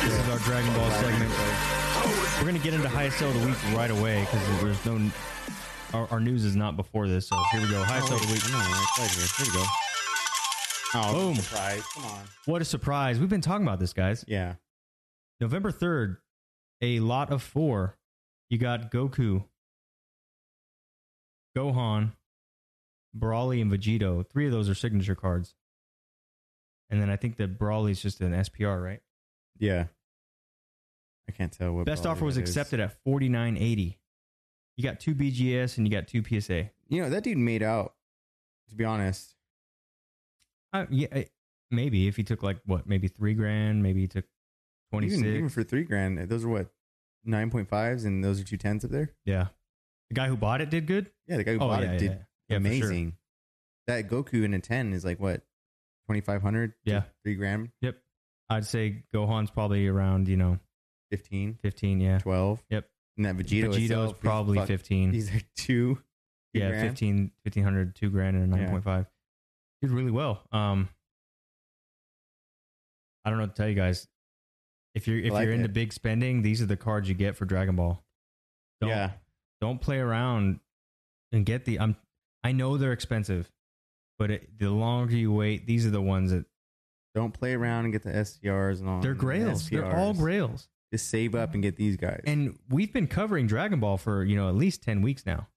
This 0.03 0.15
is 0.19 0.29
our 0.31 0.39
Dragon 0.39 0.73
Ball 0.73 0.91
segment. 0.93 1.31
We're 2.39 2.45
going 2.49 2.57
to 2.57 2.63
get 2.63 2.73
into 2.73 2.89
highest 2.89 3.19
sell 3.19 3.29
of 3.29 3.39
the 3.39 3.47
week 3.47 3.59
right 3.77 3.91
away 3.91 4.21
because 4.21 4.63
there's 4.63 4.87
no. 4.87 5.11
Our, 5.93 6.09
our 6.11 6.21
news 6.21 6.43
is 6.47 6.57
not 6.57 6.79
before 6.79 7.07
this, 7.07 7.29
so 7.29 7.37
here 7.53 7.61
we 7.61 7.69
go. 7.69 7.83
Highest 7.85 8.09
sell 8.09 8.17
of 8.17 8.27
the 8.27 8.33
week. 8.33 8.41
Oh, 8.47 8.53
no, 8.53 9.03
right 9.03 9.11
here. 9.11 9.27
Here 9.37 9.47
we 9.47 9.53
go. 9.53 9.65
Oh, 10.95 11.13
Boom. 11.13 11.35
surprise. 11.35 11.83
Come 11.95 12.05
on. 12.07 12.21
What 12.47 12.63
a 12.63 12.65
surprise. 12.65 13.21
We've 13.21 13.29
been 13.29 13.43
talking 13.43 13.67
about 13.67 13.81
this, 13.81 13.93
guys. 13.93 14.25
Yeah. 14.27 14.55
November 15.39 15.71
3rd, 15.71 16.17
a 16.81 17.01
lot 17.01 17.31
of 17.31 17.43
four. 17.43 17.99
You 18.49 18.57
got 18.57 18.91
Goku, 18.91 19.45
Gohan, 21.55 22.13
Broly, 23.17 23.61
and 23.63 23.71
Vegito. 23.71 24.29
Three 24.29 24.47
of 24.47 24.53
those 24.53 24.69
are 24.69 24.75
signature 24.75 25.15
cards. 25.15 25.55
And 26.91 27.01
then 27.01 27.11
I 27.11 27.17
think 27.17 27.37
that 27.37 27.59
Broly 27.59 27.91
is 27.93 28.03
just 28.03 28.21
an 28.21 28.33
SPR, 28.33 28.83
right? 28.83 29.01
Yeah. 29.59 29.87
I 31.29 31.33
can't 31.33 31.53
tell 31.53 31.73
what 31.73 31.87
Best 31.87 32.05
offer 32.07 32.25
was 32.25 32.35
that 32.37 32.43
is. 32.43 32.51
accepted 32.51 32.81
at 32.81 33.03
forty 33.03 33.29
nine 33.29 33.57
eighty. 33.57 33.99
You 34.77 34.85
got 34.85 35.01
two 35.01 35.15
BGS 35.15 35.79
and 35.79 35.87
you 35.87 35.91
got 35.93 36.07
two 36.09 36.23
PSA. 36.23 36.71
You 36.89 37.03
know, 37.03 37.09
that 37.11 37.23
dude 37.25 37.39
made 37.39 37.63
out, 37.63 37.95
to 38.69 38.75
be 38.75 38.85
honest. 38.85 39.35
Uh, 40.73 40.85
yeah, 40.91 41.23
maybe 41.71 42.09
if 42.09 42.17
he 42.17 42.25
took 42.25 42.43
like 42.43 42.59
what, 42.67 42.87
maybe 42.87 43.09
three 43.09 43.33
grand, 43.35 43.83
maybe 43.83 44.01
he 44.03 44.07
took 44.09 44.25
twenty 44.91 45.07
Even, 45.07 45.19
six. 45.21 45.29
even 45.29 45.49
for 45.49 45.63
three 45.63 45.85
grand, 45.85 46.19
those 46.29 46.45
are 46.45 46.49
what? 46.49 46.69
9.5s 47.27 48.05
and 48.05 48.23
those 48.23 48.39
are 48.39 48.45
two 48.45 48.59
tens 48.59 48.85
up 48.85 48.91
there? 48.91 49.13
yeah, 49.25 49.47
the 50.11 50.15
guy 50.15 50.27
who 50.29 50.37
bought 50.37 50.61
it 50.61 50.69
did 50.69 50.87
good. 50.87 51.11
Yeah, 51.27 51.39
the 51.39 51.45
guy 51.45 51.53
who 51.53 51.61
Oh 51.61 51.69
bought 51.69 51.83
yeah, 51.83 51.93
it 51.93 51.99
did 51.99 52.11
yeah, 52.11 52.19
yeah, 52.49 52.59
for 52.59 52.65
sure. 52.65 52.77
amazing. 52.77 53.17
That 53.87 54.09
Goku 54.09 54.45
in 54.45 54.55
a 54.55 54.61
10 54.61 54.93
is 54.93 55.05
like 55.05 55.21
what? 55.21 55.41
2500 56.09 56.75
Yeah. 56.85 57.03
Three 57.23 57.35
grand? 57.35 57.71
Yep, 57.81 57.97
I'd 58.51 58.67
say 58.67 59.05
Gohan's 59.15 59.51
probably 59.51 59.87
around 59.89 60.29
you 60.29 60.37
know 60.37 60.59
15, 61.11 61.59
fifteen. 61.63 62.01
Yeah, 62.01 62.19
12. 62.19 62.63
Yep. 62.71 62.89
And 63.17 63.27
that 63.27 63.37
Vegito 63.37 63.69
Vegito's 63.73 64.11
is 64.13 64.19
probably 64.19 64.59
fuck- 64.59 64.67
fifteen. 64.69 65.11
These 65.13 65.31
are 65.35 65.41
two. 65.57 65.95
two 65.97 65.99
yeah, 66.53 66.69
grand. 66.71 66.89
15, 66.91 67.31
1500, 67.45 67.95
two 67.95 68.11
grand, 68.11 68.37
and 68.37 68.53
a 68.53 68.57
Yeah. 68.57 68.63
nine 68.65 68.71
point 68.73 68.85
five. 68.85 69.07
Did 69.83 69.91
really 69.91 70.11
well. 70.11 70.43
Um, 70.53 70.89
I 73.25 73.31
don't 73.31 73.39
know 73.39 73.45
what 73.45 73.55
to 73.57 73.63
tell 73.63 73.69
you 73.69 73.75
guys. 73.75 74.07
If 74.95 75.09
you're 75.09 75.19
if 75.19 75.33
like 75.33 75.45
you're 75.45 75.53
into 75.55 75.67
it. 75.67 75.73
big 75.73 75.93
spending, 75.93 76.43
these 76.43 76.61
are 76.63 76.67
the 76.67 76.77
cards 76.77 77.09
you 77.09 77.15
get 77.15 77.37
for 77.37 77.45
Dragon 77.45 77.77
Ball. 77.77 78.05
Don't, 78.81 78.91
Yeah. 78.91 79.13
don't 79.61 79.81
play 79.81 79.99
around 79.99 80.61
and 81.33 81.45
get 81.47 81.65
the. 81.65 81.81
I'm 81.81 81.97
I 82.45 82.53
know 82.53 82.77
they're 82.77 82.93
expensive, 82.93 83.51
but 84.19 84.31
it, 84.31 84.59
the 84.59 84.71
longer 84.71 85.17
you 85.17 85.33
wait, 85.33 85.67
these 85.67 85.87
are 85.87 85.91
the 85.91 86.03
ones 86.03 86.31
that 86.31 86.45
Don't 87.15 87.33
play 87.33 87.55
around 87.55 87.85
and 87.85 87.93
get 87.93 88.03
the 88.03 88.11
STRs 88.11 88.81
and 88.81 88.89
all. 88.89 89.01
they're 89.01 89.15
grails. 89.15 89.69
They're 89.69 89.97
all 89.97 90.13
grails. 90.13 90.69
Just 90.93 91.09
save 91.09 91.35
up 91.35 91.55
and 91.55 91.63
get 91.63 91.77
these 91.77 91.97
guys. 91.97 92.23
And 92.27 92.57
we've 92.69 92.93
been 92.93 93.09
covering 93.09 93.49
Dragon 93.49 93.81
Ball 93.81 93.97
for 93.97 94.23
you 94.23 94.37
know 94.37 94.49
at 94.49 94.55
least 94.55 94.83
ten 94.83 95.03
weeks 95.03 95.27
now. 95.27 95.49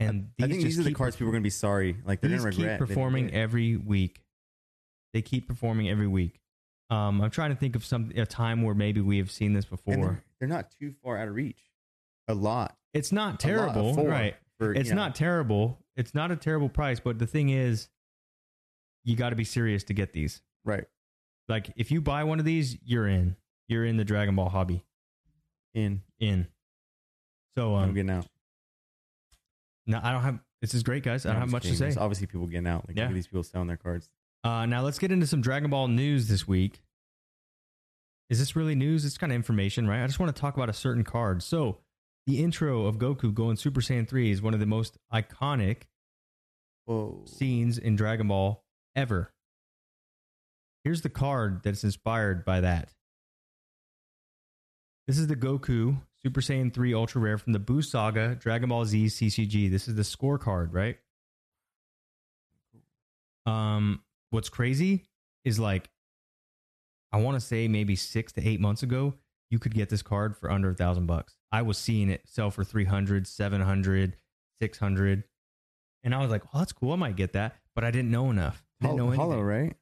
And 0.00 0.30
I 0.40 0.46
these 0.46 0.50
think 0.50 0.62
just 0.62 0.76
these 0.76 0.86
are 0.86 0.88
the 0.88 0.94
cards 0.94 1.16
people 1.16 1.28
are 1.28 1.32
going 1.32 1.42
to 1.42 1.46
be 1.46 1.50
sorry. 1.50 1.96
Like 2.06 2.20
they're 2.20 2.30
going 2.30 2.42
to 2.42 2.50
keep 2.50 2.58
regret. 2.60 2.80
they 2.80 2.86
performing 2.86 3.34
every 3.34 3.76
week. 3.76 4.22
They 5.12 5.22
keep 5.22 5.48
performing 5.48 5.88
every 5.90 6.06
week. 6.06 6.40
Um, 6.90 7.20
I'm 7.20 7.30
trying 7.30 7.50
to 7.50 7.56
think 7.56 7.76
of 7.76 7.84
some 7.84 8.12
a 8.16 8.24
time 8.24 8.62
where 8.62 8.74
maybe 8.74 9.00
we 9.00 9.18
have 9.18 9.30
seen 9.30 9.52
this 9.52 9.64
before. 9.64 9.94
they're, 9.96 10.24
they're 10.40 10.48
not 10.48 10.70
too 10.80 10.94
far 11.02 11.18
out 11.18 11.28
of 11.28 11.34
reach. 11.34 11.60
A 12.28 12.34
lot. 12.34 12.76
It's 12.94 13.12
not 13.12 13.40
terrible, 13.40 13.94
right? 14.06 14.36
For, 14.58 14.72
It's 14.72 14.88
you 14.88 14.94
know, 14.94 15.02
not 15.02 15.14
terrible. 15.14 15.78
It's 15.96 16.14
not 16.14 16.30
a 16.30 16.36
terrible 16.36 16.68
price, 16.68 17.00
but 17.00 17.18
the 17.18 17.26
thing 17.26 17.48
is, 17.50 17.88
you 19.04 19.16
got 19.16 19.30
to 19.30 19.36
be 19.36 19.44
serious 19.44 19.84
to 19.84 19.94
get 19.94 20.12
these. 20.12 20.42
right 20.64 20.84
Like 21.48 21.70
if 21.76 21.90
you 21.90 22.00
buy 22.00 22.24
one 22.24 22.38
of 22.38 22.44
these, 22.44 22.76
you're 22.84 23.06
in. 23.06 23.36
You're 23.68 23.84
in 23.84 23.96
the 23.96 24.04
Dragon 24.04 24.34
Ball 24.36 24.48
hobby. 24.48 24.84
in. 25.74 26.02
In. 26.18 26.46
So 27.56 27.74
I'm 27.74 27.90
um, 27.90 27.94
getting 27.94 28.10
out. 28.10 28.26
no, 29.86 30.00
I 30.02 30.12
don't 30.12 30.22
have. 30.22 30.38
This 30.60 30.74
is 30.74 30.82
great, 30.82 31.02
guys. 31.04 31.24
I 31.24 31.30
don't 31.30 31.36
I'm 31.36 31.42
have 31.42 31.50
much 31.52 31.62
just 31.62 31.74
to 31.74 31.78
say. 31.78 31.84
There's 31.86 31.96
obviously, 31.96 32.26
people 32.26 32.46
getting 32.46 32.66
out. 32.66 32.86
Like 32.88 32.96
Yeah. 32.96 33.12
these 33.12 33.26
people 33.26 33.42
selling 33.44 33.68
their 33.68 33.76
cards. 33.76 34.10
Uh, 34.44 34.66
now 34.66 34.82
let's 34.82 34.98
get 34.98 35.10
into 35.12 35.26
some 35.26 35.40
Dragon 35.40 35.70
Ball 35.70 35.88
news 35.88 36.28
this 36.28 36.46
week. 36.48 36.82
Is 38.30 38.38
this 38.38 38.54
really 38.54 38.74
news? 38.74 39.04
It's 39.04 39.16
kind 39.18 39.32
of 39.32 39.36
information, 39.36 39.86
right? 39.88 40.02
I 40.02 40.06
just 40.06 40.18
want 40.18 40.34
to 40.34 40.40
talk 40.40 40.56
about 40.56 40.68
a 40.68 40.72
certain 40.74 41.02
card. 41.04 41.42
So, 41.42 41.78
the 42.28 42.44
intro 42.44 42.84
of 42.84 42.98
Goku 42.98 43.32
going 43.32 43.56
Super 43.56 43.80
Saiyan 43.80 44.06
3 44.06 44.30
is 44.30 44.42
one 44.42 44.52
of 44.52 44.60
the 44.60 44.66
most 44.66 44.98
iconic 45.10 45.84
Whoa. 46.84 47.22
scenes 47.24 47.78
in 47.78 47.96
Dragon 47.96 48.28
Ball 48.28 48.62
ever. 48.94 49.32
Here's 50.84 51.00
the 51.00 51.08
card 51.08 51.62
that's 51.64 51.84
inspired 51.84 52.44
by 52.44 52.60
that. 52.60 52.92
This 55.06 55.16
is 55.16 55.26
the 55.26 55.36
Goku 55.36 56.02
Super 56.22 56.42
Saiyan 56.42 56.72
3 56.72 56.92
Ultra 56.92 57.22
Rare 57.22 57.38
from 57.38 57.54
the 57.54 57.58
Buu 57.58 57.82
Saga 57.82 58.34
Dragon 58.34 58.68
Ball 58.68 58.84
Z 58.84 59.06
CCG. 59.06 59.70
This 59.70 59.88
is 59.88 59.94
the 59.94 60.02
scorecard, 60.02 60.68
right? 60.72 60.98
Um, 63.46 64.02
what's 64.28 64.50
crazy 64.50 65.06
is 65.46 65.58
like, 65.58 65.88
I 67.10 67.22
want 67.22 67.40
to 67.40 67.40
say 67.40 67.68
maybe 67.68 67.96
six 67.96 68.32
to 68.32 68.46
eight 68.46 68.60
months 68.60 68.82
ago, 68.82 69.14
you 69.50 69.58
could 69.58 69.74
get 69.74 69.88
this 69.88 70.02
card 70.02 70.36
for 70.36 70.50
under 70.50 70.70
a 70.70 70.74
thousand 70.74 71.06
bucks. 71.06 71.36
I 71.50 71.62
was 71.62 71.78
seeing 71.78 72.10
it 72.10 72.22
sell 72.26 72.50
for 72.50 72.64
300, 72.64 73.26
700, 73.26 74.16
600. 74.60 75.24
And 76.04 76.14
I 76.14 76.18
was 76.18 76.30
like, 76.30 76.42
oh, 76.52 76.58
that's 76.58 76.72
cool. 76.72 76.92
I 76.92 76.96
might 76.96 77.16
get 77.16 77.32
that. 77.32 77.56
But 77.74 77.84
I 77.84 77.90
didn't 77.90 78.10
know 78.10 78.30
enough. 78.30 78.64
Didn't 78.80 78.96
know 78.96 79.08
anything. 79.08 79.20
hollow, 79.20 79.42
right? 79.42 79.74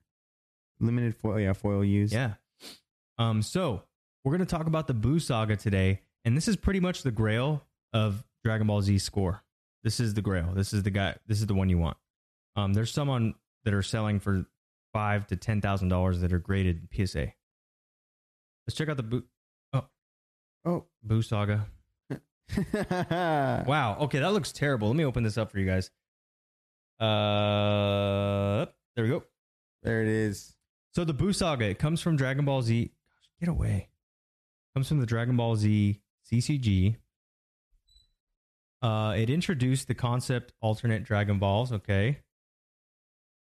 Limited 0.81 1.17
foil. 1.17 1.41
Yeah, 1.41 1.53
foil 1.53 1.85
used. 1.85 2.13
Yeah. 2.13 2.35
Um, 3.19 3.43
so 3.43 3.83
we're 4.25 4.33
gonna 4.33 4.47
talk 4.47 4.67
about 4.67 4.87
the 4.87 4.95
Buu 4.95 5.21
saga 5.21 5.57
today, 5.57 6.01
and 6.25 6.37
this 6.37 6.49
is 6.49 6.57
pretty 6.57 6.81
much 6.81 7.03
the 7.03 7.11
grail 7.11 7.65
of 7.93 8.25
Dragon 8.45 8.67
Ball 8.67 8.83
Z 8.83 8.99
score. 8.99 9.43
This 9.83 10.01
is 10.01 10.15
the 10.15 10.23
grail. 10.23 10.53
This 10.55 10.73
is 10.73 10.83
the 10.83 10.91
guy. 10.91 11.17
This 11.27 11.41
is 11.41 11.47
the 11.47 11.55
one 11.55 11.69
you 11.69 11.79
want. 11.79 11.97
Um, 12.57 12.75
there's 12.75 12.93
some 12.93 13.09
on 13.09 13.35
that 13.65 13.73
are 13.73 13.83
selling 13.83 14.21
for 14.21 14.47
five 14.93 15.27
to 15.29 15.37
ten 15.37 15.61
thousand 15.61 15.89
dollars 15.89 16.21
that 16.21 16.33
are 16.33 16.39
graded 16.39 16.89
PSA. 16.95 17.33
Let's 18.67 18.77
check 18.77 18.89
out 18.89 18.97
the 18.97 19.05
Buu 19.05 19.23
Oh. 20.67 20.85
Buu 21.07 21.25
saga. 21.25 21.67
Wow. 23.67 23.97
Okay, 24.03 24.21
that 24.21 24.33
looks 24.33 24.53
terrible. 24.53 24.89
Let 24.89 24.97
me 24.97 25.05
open 25.05 25.23
this 25.23 25.39
up 25.39 25.51
for 25.51 25.59
you 25.59 25.67
guys. 25.67 25.91
Uh, 27.01 28.67
there 28.95 29.05
we 29.05 29.11
go. 29.11 29.25
There 29.83 30.03
it 30.03 30.09
is. 30.09 30.55
So 30.95 31.05
the 31.05 31.13
Buu 31.15 31.35
Saga, 31.35 31.67
it 31.67 31.79
comes 31.79 32.01
from 32.01 32.17
Dragon 32.17 32.45
Ball 32.45 32.63
Z. 32.63 32.85
Gosh, 32.85 33.31
get 33.41 33.49
away. 33.49 33.89
Comes 34.75 34.89
from 34.89 35.01
the 35.01 35.07
Dragon 35.07 35.37
Ball 35.37 35.57
Z 35.57 36.01
CCG. 36.31 36.97
Uh, 38.81 39.15
it 39.17 39.29
introduced 39.29 39.89
the 39.89 39.95
concept 39.95 40.53
alternate 40.61 41.05
Dragon 41.05 41.39
Balls. 41.39 41.73
Okay. 41.73 42.21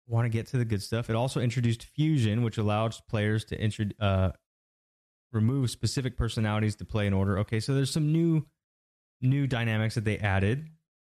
Want 0.07 0.25
to 0.25 0.29
get 0.29 0.47
to 0.47 0.57
the 0.57 0.65
good 0.65 0.83
stuff. 0.83 1.09
It 1.09 1.15
also 1.15 1.39
introduced 1.39 1.83
fusion, 1.83 2.43
which 2.43 2.57
allows 2.57 3.01
players 3.09 3.45
to 3.45 3.59
intro, 3.59 3.85
uh, 3.99 4.31
remove 5.31 5.69
specific 5.69 6.17
personalities 6.17 6.75
to 6.77 6.85
play 6.85 7.07
in 7.07 7.13
order. 7.13 7.39
Okay, 7.39 7.59
so 7.59 7.73
there's 7.73 7.91
some 7.91 8.11
new 8.11 8.45
new 9.21 9.47
dynamics 9.47 9.95
that 9.95 10.03
they 10.03 10.17
added, 10.17 10.67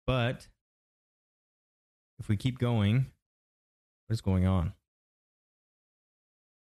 but 0.08 0.48
if 2.20 2.28
we 2.28 2.38
keep 2.38 2.60
going, 2.60 3.08
what 4.08 4.14
is 4.14 4.22
going 4.22 4.46
on? 4.46 4.74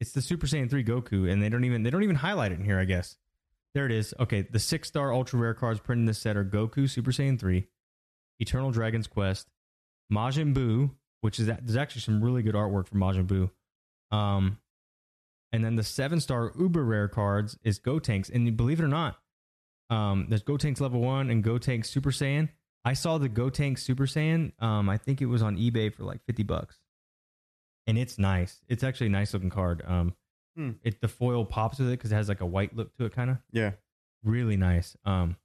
It's 0.01 0.13
the 0.13 0.23
Super 0.23 0.47
Saiyan 0.47 0.71
3 0.71 0.85
Goku, 0.85 1.31
and 1.31 1.43
they 1.43 1.49
don't 1.49 1.65
even 1.65 1.83
they 1.83 1.91
don't 1.91 2.05
even 2.05 2.17
highlight 2.17 2.53
it 2.53 2.59
in 2.59 2.65
here, 2.65 2.79
I 2.79 2.85
guess. 2.85 3.17
There 3.75 3.87
it 3.87 3.93
is. 3.93 4.15
Okay, 4.19 4.43
the 4.43 4.59
six 4.59 4.89
star 4.89 5.13
ultra 5.13 5.39
rare 5.39 5.55
cards 5.55 5.81
printed 5.81 6.03
in 6.03 6.07
this 6.07 6.19
set 6.19 6.37
are 6.37 6.45
Goku 6.45 6.89
Super 6.89 7.11
Saiyan 7.11 7.39
3, 7.39 7.67
Eternal 8.41 8.71
Dragon's 8.71 9.07
Quest, 9.07 9.49
Majin 10.13 10.55
Buu, 10.55 10.91
which 11.21 11.39
is 11.39 11.47
there's 11.47 11.77
actually 11.77 12.03
some 12.03 12.23
really 12.23 12.43
good 12.43 12.55
artwork 12.55 12.87
for 12.87 12.95
Majin 12.97 13.27
Buu. 13.27 14.17
Um, 14.17 14.59
and 15.53 15.65
then 15.65 15.77
the 15.77 15.83
seven 15.83 16.21
star 16.21 16.53
uber 16.59 16.85
rare 16.85 17.09
cards 17.09 17.59
is 17.63 17.79
Gotenks, 17.81 18.31
and 18.33 18.57
believe 18.57 18.81
it 18.81 18.85
or 18.85 18.89
not, 18.89 19.19
um, 19.91 20.27
there's 20.29 20.43
Gotenks 20.43 20.81
level 20.81 21.01
one 21.01 21.31
and 21.31 21.43
Gotenks 21.45 21.87
Super 21.87 22.11
Saiyan. 22.11 22.49
I 22.85 22.93
saw 22.95 23.19
the 23.19 23.29
Gotenks 23.29 23.81
Super 23.81 24.07
Saiyan. 24.07 24.53
Um, 24.63 24.89
I 24.89 24.97
think 24.99 25.21
it 25.21 25.27
was 25.27 25.43
on 25.43 25.57
eBay 25.57 25.93
for 25.93 26.05
like 26.05 26.21
fifty 26.27 26.43
bucks, 26.43 26.77
and 27.87 27.97
it's 27.99 28.19
nice. 28.19 28.61
It's 28.69 28.83
actually 28.85 29.09
a 29.09 29.11
nice 29.11 29.33
looking 29.35 29.51
card. 29.51 29.83
Um, 29.87 30.15
Hmm. 30.57 30.73
it 30.83 31.01
the 31.01 31.07
foil 31.09 31.45
pops 31.45 31.79
with 31.79 31.89
it 31.89 31.93
because 31.93 32.11
it 32.11 32.17
has 32.17 32.29
like 32.29 32.41
a 32.41 32.47
white 32.47 32.75
look 32.75 32.93
to 32.97 33.05
it, 33.05 33.13
kind 33.13 33.31
of 33.31 33.39
Yeah. 33.53 33.73
really 34.25 34.57
nice. 34.57 34.97
Um, 35.05 35.37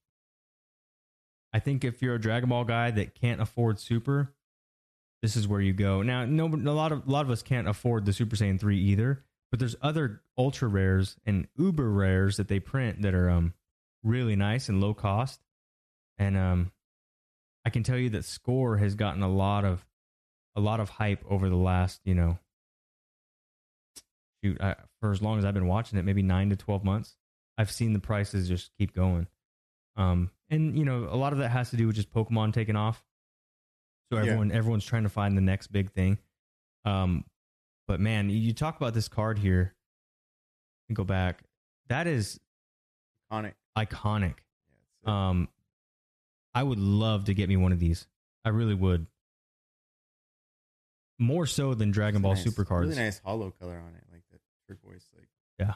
I 1.53 1.59
think 1.59 1.83
if 1.83 2.01
you're 2.01 2.15
a 2.15 2.19
Dragon 2.19 2.49
Ball 2.49 2.63
guy 2.65 2.89
that 2.91 3.13
can't 3.13 3.39
afford 3.39 3.79
Super, 3.79 4.33
this 5.21 5.35
is 5.35 5.47
where 5.47 5.61
you 5.61 5.71
go. 5.73 6.01
Now, 6.01 6.25
no, 6.25 6.47
a 6.47 6.73
lot 6.73 6.91
of 6.91 7.07
a 7.07 7.11
lot 7.11 7.25
of 7.25 7.31
us 7.31 7.43
can't 7.43 7.67
afford 7.67 8.05
the 8.05 8.13
Super 8.13 8.35
Saiyan 8.35 8.59
three 8.59 8.79
either, 8.79 9.23
but 9.53 9.59
there's 9.59 9.75
other 9.83 10.23
ultra 10.35 10.67
rares 10.67 11.15
and 11.27 11.47
uber 11.55 11.87
rares 11.87 12.37
that 12.37 12.47
they 12.47 12.59
print 12.59 13.03
that 13.03 13.13
are 13.13 13.29
um 13.29 13.53
really 14.01 14.35
nice 14.35 14.67
and 14.67 14.81
low 14.81 14.95
cost, 14.95 15.39
and 16.17 16.35
um, 16.35 16.71
I 17.63 17.69
can 17.69 17.83
tell 17.83 17.95
you 17.99 18.09
that 18.09 18.25
Score 18.25 18.77
has 18.77 18.95
gotten 18.95 19.21
a 19.21 19.29
lot 19.29 19.63
of 19.63 19.85
a 20.55 20.59
lot 20.59 20.79
of 20.79 20.89
hype 20.89 21.23
over 21.29 21.49
the 21.49 21.55
last 21.55 22.01
you 22.03 22.15
know 22.15 22.39
shoot 24.43 24.59
I, 24.59 24.73
for 24.99 25.11
as 25.11 25.21
long 25.21 25.37
as 25.37 25.45
I've 25.45 25.53
been 25.53 25.67
watching 25.67 25.99
it, 25.99 26.03
maybe 26.03 26.23
nine 26.23 26.49
to 26.49 26.55
twelve 26.55 26.83
months. 26.83 27.15
I've 27.55 27.69
seen 27.69 27.93
the 27.93 27.99
prices 27.99 28.47
just 28.47 28.71
keep 28.79 28.91
going. 28.95 29.27
Um, 29.97 30.31
and 30.49 30.75
you 30.75 30.83
know, 30.83 31.07
a 31.11 31.15
lot 31.15 31.31
of 31.31 31.37
that 31.37 31.49
has 31.49 31.69
to 31.69 31.77
do 31.77 31.85
with 31.85 31.95
just 31.95 32.11
Pokemon 32.11 32.53
taking 32.53 32.75
off. 32.75 33.05
So 34.11 34.17
Yeah. 34.17 34.23
everyone 34.23 34.51
everyone's 34.51 34.85
trying 34.85 35.03
to 35.03 35.09
find 35.09 35.37
the 35.37 35.41
next 35.41 35.67
big 35.67 35.91
thing. 35.91 36.17
Um, 36.85 37.25
but 37.93 37.99
man, 37.99 38.27
you- 38.27 38.53
talk 38.53 38.75
about 38.75 38.95
this 38.95 39.07
card 39.07 39.37
here. 39.37 39.75
Me 40.89 40.95
Go 40.95 41.03
back. 41.03 41.43
That 41.89 42.07
is 42.07 42.39
Iconic. 43.31 43.53
iconic. 43.77 44.37
Yeah, 45.05 45.29
Um, 45.29 45.47
I 46.55 46.63
would 46.63 46.79
love 46.79 47.25
to 47.25 47.35
get 47.35 47.49
me 47.49 47.55
one 47.55 47.71
of 47.71 47.79
these. 47.79 48.07
I 48.43 48.49
really 48.49 48.73
would. 48.73 49.05
More 51.19 51.45
so 51.45 51.75
than 51.75 51.91
Dragon 51.91 52.17
it's 52.17 52.23
Ball 52.23 52.33
nice- 52.33 52.43
Super 52.43 52.65
cards. 52.65 52.89
Really 52.89 52.99
nice 53.03 53.19
hollow 53.19 53.51
color 53.51 53.77
on 53.77 53.93
it, 53.93 54.03
like 54.11 54.23
the 54.31 54.39
turquoise. 54.67 55.07
Like 55.15 55.29
Yeah. 55.59 55.75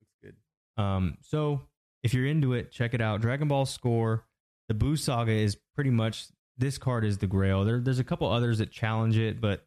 looks 0.00 0.14
good. 0.22 0.36
Um, 0.80 1.18
so 1.20 1.66
if 2.04 2.14
you're 2.14 2.26
into 2.26 2.52
it, 2.52 2.70
check 2.70 2.94
it 2.94 3.00
out. 3.00 3.20
Dragon 3.22 3.48
Ball 3.48 3.66
Score, 3.66 4.24
the 4.68 4.74
Buu 4.74 4.96
Saga 4.96 5.32
is 5.32 5.56
pretty 5.74 5.90
much 5.90 6.28
this 6.56 6.78
card 6.78 7.04
is 7.04 7.18
the 7.18 7.26
grail. 7.26 7.64
There, 7.64 7.80
there's 7.80 7.98
a 7.98 8.04
couple 8.04 8.28
others 8.28 8.58
that 8.58 8.70
challenge 8.70 9.16
it, 9.18 9.40
but 9.40 9.66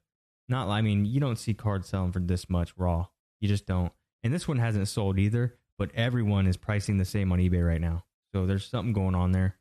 not. 0.49 0.67
I 0.69 0.81
mean, 0.81 1.05
you 1.05 1.19
don't 1.19 1.37
see 1.37 1.53
cards 1.53 1.89
selling 1.89 2.11
for 2.11 2.19
this 2.19 2.49
much 2.49 2.73
raw. 2.77 3.07
You 3.39 3.47
just 3.47 3.65
don't. 3.65 3.91
And 4.23 4.33
this 4.33 4.47
one 4.47 4.57
hasn't 4.57 4.87
sold 4.87 5.19
either. 5.19 5.55
But 5.77 5.91
everyone 5.93 6.47
is 6.47 6.57
pricing 6.57 6.97
the 6.97 7.05
same 7.05 7.31
on 7.31 7.37
eBay 7.37 7.63
right 7.65 7.79
now. 7.79 8.03
So 8.33 8.47
there's 8.47 8.65
something 8.65 8.93
going 8.93 9.13
on 9.13 9.31
there. 9.31 9.57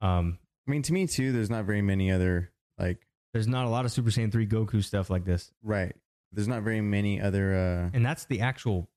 Um, 0.00 0.38
I 0.66 0.70
mean, 0.72 0.82
to 0.82 0.92
me 0.92 1.06
too, 1.06 1.30
there's 1.30 1.48
not 1.48 1.64
very 1.64 1.80
many 1.80 2.10
other 2.10 2.50
like 2.76 3.06
there's 3.32 3.46
not 3.46 3.64
a 3.64 3.68
lot 3.68 3.84
of 3.84 3.92
Super 3.92 4.10
Saiyan 4.10 4.32
3 4.32 4.46
Goku 4.46 4.82
stuff 4.82 5.10
like 5.10 5.24
this. 5.24 5.52
right. 5.62 5.94
There's 6.32 6.48
not 6.48 6.62
very 6.62 6.80
many 6.80 7.20
other 7.20 7.54
uh 7.54 7.96
And 7.96 8.04
that's 8.04 8.24
the 8.24 8.40
actual 8.40 8.88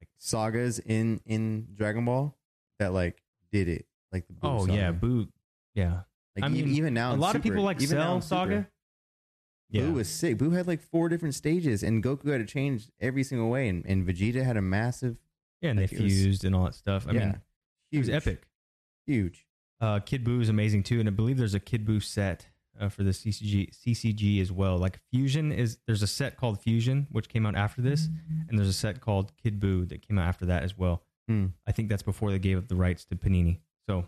like, 0.00 0.08
sagas 0.18 0.80
in 0.80 1.20
in 1.26 1.68
Dragon 1.76 2.04
Ball 2.04 2.36
that 2.80 2.92
like 2.92 3.22
did 3.52 3.68
it. 3.68 3.86
Like 4.10 4.26
the 4.26 4.32
Buu 4.32 4.38
Oh 4.42 4.66
saga. 4.66 4.72
yeah, 4.74 4.92
Buu. 4.92 5.28
Yeah. 5.74 6.00
Like 6.34 6.46
I 6.46 6.48
mean, 6.48 6.66
even 6.70 6.94
now, 6.94 7.14
a 7.14 7.16
lot 7.16 7.36
of 7.36 7.42
people 7.42 7.62
like 7.62 7.80
even 7.80 7.96
Cell 7.96 8.16
in 8.16 8.22
Super, 8.22 8.68
Saga. 9.72 9.86
Buu 9.86 9.94
was 9.94 10.08
sick. 10.08 10.38
Buu 10.38 10.54
had 10.54 10.66
like 10.66 10.80
four 10.82 11.08
different 11.08 11.34
stages, 11.34 11.82
and 11.82 12.02
Goku 12.02 12.30
had 12.30 12.38
to 12.38 12.46
change 12.46 12.88
every 13.00 13.22
single 13.24 13.48
way, 13.50 13.68
and, 13.68 13.84
and 13.86 14.06
Vegeta 14.06 14.44
had 14.44 14.56
a 14.56 14.62
massive. 14.62 15.16
Yeah, 15.60 15.70
and 15.70 15.78
they 15.78 15.82
like, 15.84 15.92
was- 15.92 16.00
fused 16.00 16.44
and 16.44 16.54
all 16.54 16.64
that 16.64 16.74
stuff. 16.74 17.06
I 17.08 17.12
yeah, 17.12 17.18
mean, 17.20 17.28
it 17.30 17.40
huge, 17.92 18.06
was 18.08 18.10
epic. 18.10 18.42
huge. 19.06 19.46
Uh, 19.80 20.00
Kid 20.00 20.24
Buu 20.24 20.40
is 20.40 20.48
amazing 20.48 20.82
too, 20.82 21.00
and 21.00 21.08
I 21.08 21.12
believe 21.12 21.36
there's 21.38 21.54
a 21.54 21.60
Kid 21.60 21.84
Buu 21.86 22.02
set 22.02 22.46
uh, 22.80 22.88
for 22.88 23.02
the 23.02 23.10
CCG 23.10 23.70
CCG 23.74 24.40
as 24.40 24.52
well. 24.52 24.76
Like 24.78 25.00
Fusion 25.12 25.50
is 25.52 25.78
there's 25.86 26.02
a 26.02 26.06
set 26.06 26.36
called 26.36 26.60
Fusion 26.62 27.06
which 27.10 27.28
came 27.28 27.44
out 27.46 27.56
after 27.56 27.82
this, 27.82 28.08
and 28.48 28.58
there's 28.58 28.68
a 28.68 28.72
set 28.72 29.00
called 29.00 29.32
Kid 29.42 29.60
Buu 29.60 29.88
that 29.88 30.06
came 30.06 30.18
out 30.18 30.28
after 30.28 30.46
that 30.46 30.62
as 30.62 30.76
well. 30.78 31.02
Hmm. 31.28 31.46
I 31.66 31.72
think 31.72 31.88
that's 31.88 32.02
before 32.02 32.30
they 32.30 32.38
gave 32.38 32.58
up 32.58 32.68
the 32.68 32.76
rights 32.76 33.04
to 33.06 33.16
Panini. 33.16 33.58
So 33.88 34.00
if 34.00 34.06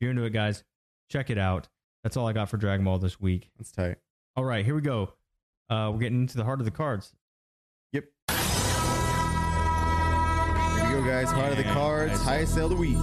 you're 0.00 0.10
into 0.10 0.24
it, 0.24 0.30
guys, 0.30 0.64
check 1.10 1.30
it 1.30 1.38
out. 1.38 1.68
That's 2.02 2.16
all 2.16 2.26
I 2.26 2.32
got 2.32 2.48
for 2.48 2.56
Dragon 2.56 2.84
Ball 2.84 2.98
this 2.98 3.20
week. 3.20 3.50
That's 3.58 3.70
tight. 3.72 3.96
All 4.36 4.44
right, 4.44 4.64
here 4.64 4.74
we 4.74 4.80
go. 4.80 5.12
Uh, 5.70 5.90
we're 5.92 6.00
getting 6.00 6.22
into 6.22 6.36
the 6.36 6.44
heart 6.44 6.60
of 6.60 6.64
the 6.64 6.70
cards. 6.72 7.14
Yep. 7.92 8.04
Here 8.30 8.36
we 10.86 10.92
go, 10.92 11.04
guys. 11.06 11.30
Heart 11.30 11.52
of 11.52 11.56
the 11.58 11.62
Yeah, 11.62 11.72
cards. 11.74 12.12
nice. 12.12 12.22
Highest 12.22 12.54
sale 12.54 12.64
of 12.64 12.70
the 12.70 12.76
week. 12.76 12.98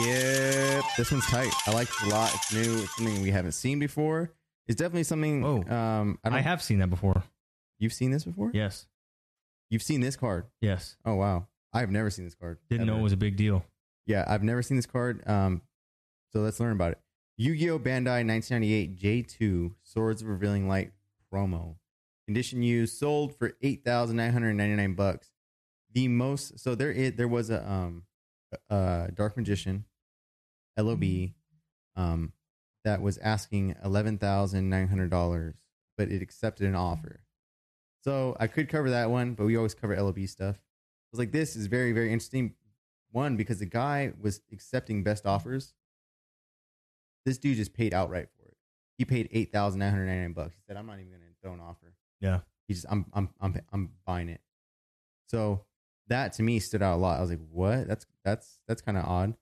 Yep. 0.00 0.84
This 0.98 1.10
one's 1.10 1.26
tight. 1.26 1.52
I 1.66 1.72
like 1.72 1.88
it 1.88 2.02
a 2.06 2.08
lot. 2.10 2.34
It's 2.34 2.52
new. 2.52 2.82
It's 2.82 2.96
something 2.96 3.22
we 3.22 3.30
haven't 3.30 3.52
seen 3.52 3.78
before. 3.78 4.32
It's 4.66 4.76
definitely 4.78 5.04
something. 5.04 5.42
Whoa. 5.42 5.62
Um, 5.62 6.18
I, 6.24 6.28
I, 6.28 6.30
don't, 6.30 6.42
have 6.42 6.62
seen 6.62 6.78
that 6.78 6.90
before. 6.90 7.22
You've 7.78 7.92
seen 7.92 8.10
this 8.10 8.24
before? 8.24 8.50
Yes, 8.54 8.86
You've 9.70 9.82
seen 9.82 10.00
this 10.00 10.14
card. 10.16 10.44
yes. 10.60 10.96
Oh 11.04 11.14
wow. 11.16 11.48
I've 11.72 11.90
never 11.90 12.08
seen 12.10 12.24
this 12.26 12.34
card. 12.34 12.58
Didn't 12.70 12.86
know 12.86 12.92
ever. 12.92 13.00
it 13.00 13.02
was 13.04 13.12
a 13.12 13.16
big 13.16 13.36
deal. 13.36 13.64
Yeah, 14.06 14.24
I've 14.28 14.42
never 14.42 14.62
seen 14.62 14.76
this 14.76 14.86
card. 14.86 15.26
Um, 15.26 15.62
so 16.32 16.40
let's 16.40 16.60
learn 16.60 16.72
about 16.72 16.92
it. 16.92 16.98
Yu-Gi-Oh! 17.36 17.80
Bandai 17.80 18.24
1998 18.26 18.96
J2 18.96 19.74
Swords 19.82 20.22
of 20.22 20.28
Revealing 20.28 20.68
Light 20.68 20.92
promo. 21.32 21.76
Condition 22.26 22.62
used, 22.62 22.96
sold 22.96 23.36
for 23.36 23.52
eight 23.60 23.84
thousand 23.84 24.16
nine 24.16 24.32
hundred 24.32 24.54
ninety 24.54 24.76
nine 24.76 24.94
bucks. 24.94 25.30
The 25.92 26.08
most. 26.08 26.58
So 26.58 26.74
there 26.74 26.90
is 26.90 27.14
there 27.14 27.28
was 27.28 27.50
a 27.50 27.68
um 27.68 28.04
a 28.70 29.10
Dark 29.12 29.36
Magician, 29.36 29.84
LOB, 30.78 31.04
um, 31.96 32.32
that 32.84 33.02
was 33.02 33.18
asking 33.18 33.74
eleven 33.84 34.16
thousand 34.16 34.70
nine 34.70 34.88
hundred 34.88 35.10
dollars, 35.10 35.56
but 35.98 36.10
it 36.10 36.22
accepted 36.22 36.66
an 36.66 36.74
offer. 36.74 37.20
So 38.02 38.36
I 38.40 38.46
could 38.46 38.68
cover 38.68 38.90
that 38.90 39.10
one, 39.10 39.34
but 39.34 39.44
we 39.44 39.56
always 39.56 39.74
cover 39.74 40.00
LOB 40.00 40.20
stuff. 40.26 40.56
I 40.56 41.08
was 41.12 41.18
like, 41.18 41.32
this 41.32 41.56
is 41.56 41.66
very 41.66 41.92
very 41.92 42.12
interesting 42.12 42.54
one 43.10 43.36
because 43.36 43.58
the 43.58 43.66
guy 43.66 44.12
was 44.18 44.40
accepting 44.52 45.02
best 45.02 45.26
offers. 45.26 45.74
This 47.24 47.38
dude 47.38 47.56
just 47.56 47.74
paid 47.74 47.94
outright 47.94 48.28
for 48.36 48.46
it. 48.46 48.56
He 48.98 49.04
paid 49.04 49.28
eight 49.32 49.52
thousand 49.52 49.80
nine 49.80 49.90
hundred 49.90 50.06
ninety 50.06 50.22
nine 50.22 50.32
bucks. 50.32 50.54
He 50.54 50.62
said, 50.66 50.76
"I'm 50.76 50.86
not 50.86 50.98
even 50.98 51.08
going 51.08 51.20
to 51.20 51.26
throw 51.42 51.52
an 51.52 51.60
offer." 51.60 51.94
Yeah. 52.20 52.40
He 52.66 52.74
just, 52.74 52.86
I'm, 52.88 53.06
I'm, 53.12 53.28
I'm, 53.40 53.60
I'm 53.72 53.90
buying 54.06 54.28
it. 54.28 54.40
So 55.26 55.64
that 56.08 56.32
to 56.34 56.42
me 56.42 56.58
stood 56.60 56.82
out 56.82 56.96
a 56.96 57.00
lot. 57.00 57.18
I 57.18 57.20
was 57.20 57.30
like, 57.30 57.40
"What? 57.50 57.88
That's 57.88 58.06
that's 58.24 58.58
that's 58.68 58.82
kind 58.82 58.96
of 58.96 59.04
odd." 59.04 59.34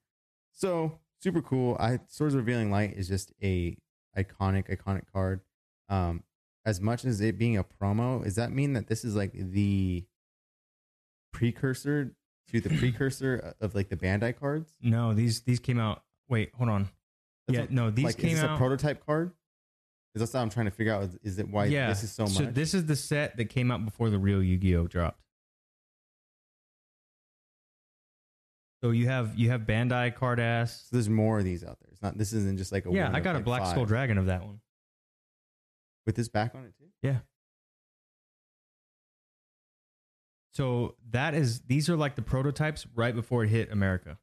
So 0.52 0.98
super 1.20 1.42
cool. 1.42 1.76
I 1.78 2.00
Swords 2.08 2.34
Revealing 2.34 2.70
Light 2.70 2.94
is 2.96 3.08
just 3.08 3.32
a 3.42 3.76
iconic, 4.16 4.74
iconic 4.74 5.04
card. 5.12 5.40
Um, 5.88 6.22
as 6.64 6.80
much 6.80 7.04
as 7.04 7.20
it 7.20 7.38
being 7.38 7.58
a 7.58 7.64
promo, 7.64 8.22
does 8.22 8.36
that 8.36 8.52
mean 8.52 8.74
that 8.74 8.86
this 8.86 9.04
is 9.04 9.16
like 9.16 9.32
the 9.32 10.04
precursor 11.32 12.14
to 12.48 12.60
the 12.60 12.68
precursor 12.78 13.54
of 13.60 13.74
like 13.74 13.88
the 13.88 13.96
Bandai 13.96 14.38
cards? 14.38 14.72
No, 14.80 15.14
these 15.14 15.42
these 15.42 15.58
came 15.58 15.78
out. 15.78 16.02
Wait, 16.28 16.52
hold 16.56 16.68
on. 16.70 16.88
Yeah, 17.52 17.66
no, 17.70 17.90
these 17.90 18.04
like, 18.04 18.18
came 18.18 18.30
is 18.30 18.40
this 18.40 18.44
out. 18.44 18.54
a 18.54 18.58
prototype 18.58 19.04
card? 19.04 19.32
Is 20.14 20.20
that's 20.20 20.34
what 20.34 20.40
I'm 20.40 20.50
trying 20.50 20.66
to 20.66 20.72
figure 20.72 20.92
out? 20.92 21.04
Is, 21.04 21.18
is 21.22 21.38
it 21.38 21.48
why 21.48 21.66
yeah, 21.66 21.88
this 21.88 22.02
is 22.02 22.12
so 22.12 22.24
much? 22.24 22.32
So 22.32 22.44
this 22.44 22.74
is 22.74 22.86
the 22.86 22.96
set 22.96 23.36
that 23.38 23.46
came 23.46 23.70
out 23.70 23.84
before 23.84 24.10
the 24.10 24.18
real 24.18 24.42
Yu-Gi-Oh 24.42 24.86
dropped. 24.86 25.20
So 28.82 28.90
you 28.90 29.06
have 29.06 29.38
you 29.38 29.50
have 29.50 29.62
Bandai 29.62 30.14
Carddass. 30.14 30.88
So 30.88 30.88
there's 30.92 31.08
more 31.08 31.38
of 31.38 31.44
these 31.44 31.62
out 31.62 31.78
there. 31.80 31.88
It's 31.92 32.02
not. 32.02 32.18
This 32.18 32.32
isn't 32.32 32.58
just 32.58 32.72
like 32.72 32.84
a 32.84 32.90
Yeah, 32.90 33.10
I 33.12 33.20
got 33.20 33.36
a 33.36 33.38
like, 33.38 33.44
Black 33.44 33.62
five. 33.62 33.70
Skull 33.70 33.86
Dragon 33.86 34.18
of 34.18 34.26
that 34.26 34.44
one. 34.44 34.60
with 36.06 36.16
this 36.16 36.28
back 36.28 36.54
on 36.54 36.64
it 36.64 36.74
too. 36.78 36.86
Yeah. 37.02 37.18
So 40.52 40.96
that 41.10 41.34
is 41.34 41.62
these 41.62 41.88
are 41.88 41.96
like 41.96 42.16
the 42.16 42.22
prototypes 42.22 42.86
right 42.94 43.14
before 43.14 43.44
it 43.44 43.48
hit 43.48 43.72
America. 43.72 44.18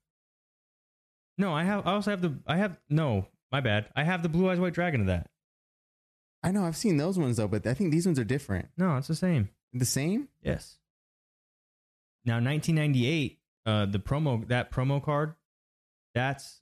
No, 1.40 1.54
I 1.54 1.64
have 1.64 1.88
I 1.88 1.94
also 1.94 2.12
have 2.12 2.22
the 2.22 2.38
I 2.46 2.58
have 2.58 2.78
no, 2.90 3.26
my 3.52 3.62
bad. 3.62 3.88
I 3.96 4.04
have 4.04 4.22
the 4.22 4.30
Blue 4.30 4.50
Eyes 4.50 4.60
White 4.60 4.74
Dragon 4.74 5.02
of 5.02 5.08
that. 5.08 5.30
I 6.44 6.52
know 6.52 6.66
I've 6.66 6.78
seen 6.78 6.98
those 6.98 7.18
ones 7.18 7.38
though, 7.38 7.48
but 7.48 7.66
I 7.66 7.74
think 7.74 7.92
these 7.92 8.06
ones 8.06 8.20
are 8.20 8.26
different. 8.26 8.68
No, 8.78 8.98
it's 8.98 9.08
the 9.08 9.16
same. 9.16 9.50
The 9.74 9.86
same? 9.86 10.28
Yes. 10.44 10.78
Now 12.26 12.36
1998, 12.36 13.40
uh 13.66 13.86
the 13.86 14.00
promo 14.00 14.46
that 14.50 14.70
promo 14.70 15.02
card, 15.02 15.34
that's 16.14 16.62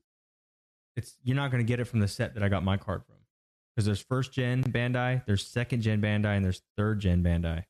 it's 0.95 1.15
you're 1.23 1.35
not 1.35 1.49
going 1.51 1.63
to 1.63 1.67
get 1.67 1.79
it 1.79 1.85
from 1.85 1.99
the 1.99 2.07
set 2.07 2.35
that 2.35 2.43
I 2.43 2.49
got 2.49 2.63
my 2.63 2.77
card 2.77 3.03
from. 3.03 3.15
Cuz 3.75 3.85
there's 3.85 4.01
first 4.01 4.31
gen 4.31 4.63
Bandai, 4.63 5.25
there's 5.25 5.45
second 5.45 5.81
gen 5.81 6.01
Bandai 6.01 6.35
and 6.35 6.45
there's 6.45 6.61
third 6.77 6.99
gen 6.99 7.23
Bandai. 7.23 7.63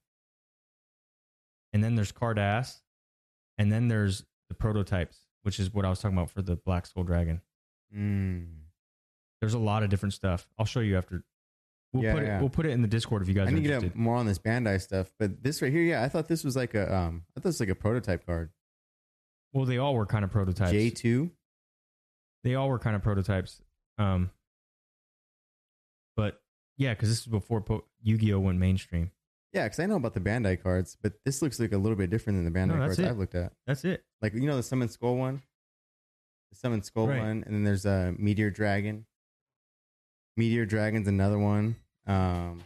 And 1.72 1.82
then 1.82 1.96
there's 1.96 2.12
Carddass 2.12 2.82
and 3.58 3.72
then 3.72 3.88
there's 3.88 4.26
the 4.50 4.56
prototypes, 4.56 5.27
which 5.48 5.62
is 5.62 5.74
what 5.74 5.86
I 5.86 5.90
was 5.90 6.02
talking 6.02 6.18
about 6.18 6.30
for 6.30 6.42
the 6.42 6.58
Black 6.58 6.86
Skull 6.86 7.06
Dragon. 7.06 7.40
Mm. 7.96 8.48
There's 9.40 9.54
a 9.54 9.58
lot 9.60 9.82
of 9.82 9.90
different 9.90 10.14
stuff. 10.14 10.46
I'll 10.60 10.66
show 10.66 10.82
you 10.82 10.98
after. 10.98 11.24
We'll 11.94 12.04
Yeah, 12.04 12.14
put 12.16 12.24
it 12.24 12.40
we'll 12.42 12.50
put 12.50 12.66
it 12.66 12.72
in 12.72 12.82
the 12.82 12.88
Discord 12.90 13.22
if 13.22 13.30
you 13.30 13.34
guys 13.34 13.48
I 13.48 13.52
are 13.52 13.54
need 13.54 13.64
to 13.70 13.80
get 13.80 13.96
more 13.96 14.18
on 14.18 14.26
this 14.26 14.40
Bandai 14.40 14.82
stuff, 14.82 15.10
but 15.18 15.42
this 15.42 15.62
right 15.62 15.72
here, 15.72 15.84
yeah, 15.84 16.04
I 16.04 16.10
thought 16.10 16.28
this 16.28 16.44
was 16.44 16.58
like 16.58 16.74
a 16.74 16.94
um, 16.94 17.24
I 17.32 17.40
thought 17.40 17.44
this 17.48 17.56
was 17.56 17.60
like 17.62 17.70
a 17.70 17.76
prototype 17.76 18.26
card. 18.26 18.50
Well, 19.54 19.64
they 19.64 19.78
all 19.78 19.96
were 19.96 20.06
kind 20.06 20.26
of 20.26 20.32
prototypes. 20.32 20.72
J 20.72 20.90
two. 20.90 21.32
they 22.44 22.56
all 22.56 22.68
were 22.68 22.78
kind 22.78 22.98
of 22.98 23.02
prototypes. 23.04 23.62
Um, 23.98 24.32
but 26.18 26.42
yeah, 26.78 26.94
because 26.94 27.08
this 27.08 27.20
is 27.20 27.26
before 27.28 27.62
po- 27.62 27.86
Yu-Gi-Oh 28.02 28.40
went 28.40 28.60
mainstream. 28.60 29.12
Yeah, 29.54 29.64
because 29.64 29.80
I 29.80 29.86
know 29.86 29.96
about 29.96 30.14
the 30.14 30.20
Bandai 30.20 30.62
cards, 30.62 30.98
but 31.02 31.14
this 31.26 31.42
looks 31.42 31.58
like 31.58 31.72
a 31.72 31.78
little 31.78 31.96
bit 31.96 32.10
different 32.10 32.38
than 32.38 32.52
the 32.54 32.60
Bandai 32.60 32.68
No, 32.80 32.86
cards 32.86 33.00
it. 33.00 33.08
I've 33.08 33.18
looked 33.18 33.34
at. 33.36 33.54
That's 33.66 33.86
it. 33.86 34.04
Like 34.22 34.34
you 34.34 34.42
know 34.48 34.56
the 34.58 34.64
Summon 34.64 34.90
Skull 34.90 35.16
one, 35.18 35.42
the 36.52 36.56
Summon 36.58 36.82
Skull 36.82 37.08
Right. 37.08 37.20
one, 37.20 37.44
and 37.46 37.54
then 37.56 37.64
there's 37.64 37.86
a 37.86 38.14
Meteor 38.18 38.50
Dragon. 38.50 39.06
Meteor 40.38 40.66
Dragon's 40.66 41.08
another 41.08 41.40
one. 41.40 41.76
Um, 42.06 42.62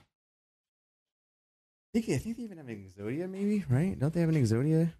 I 1.93 1.99
think 1.99 2.09
I 2.09 2.17
think 2.17 2.37
they 2.37 2.43
even 2.43 2.57
have 2.57 2.67
an 2.67 2.75
Exodia, 2.89 3.29
maybe 3.29 3.65
right? 3.69 3.97
Don't 3.99 4.13
they 4.13 4.21
have 4.21 4.29
an 4.29 4.35
Exodia? 4.35 4.93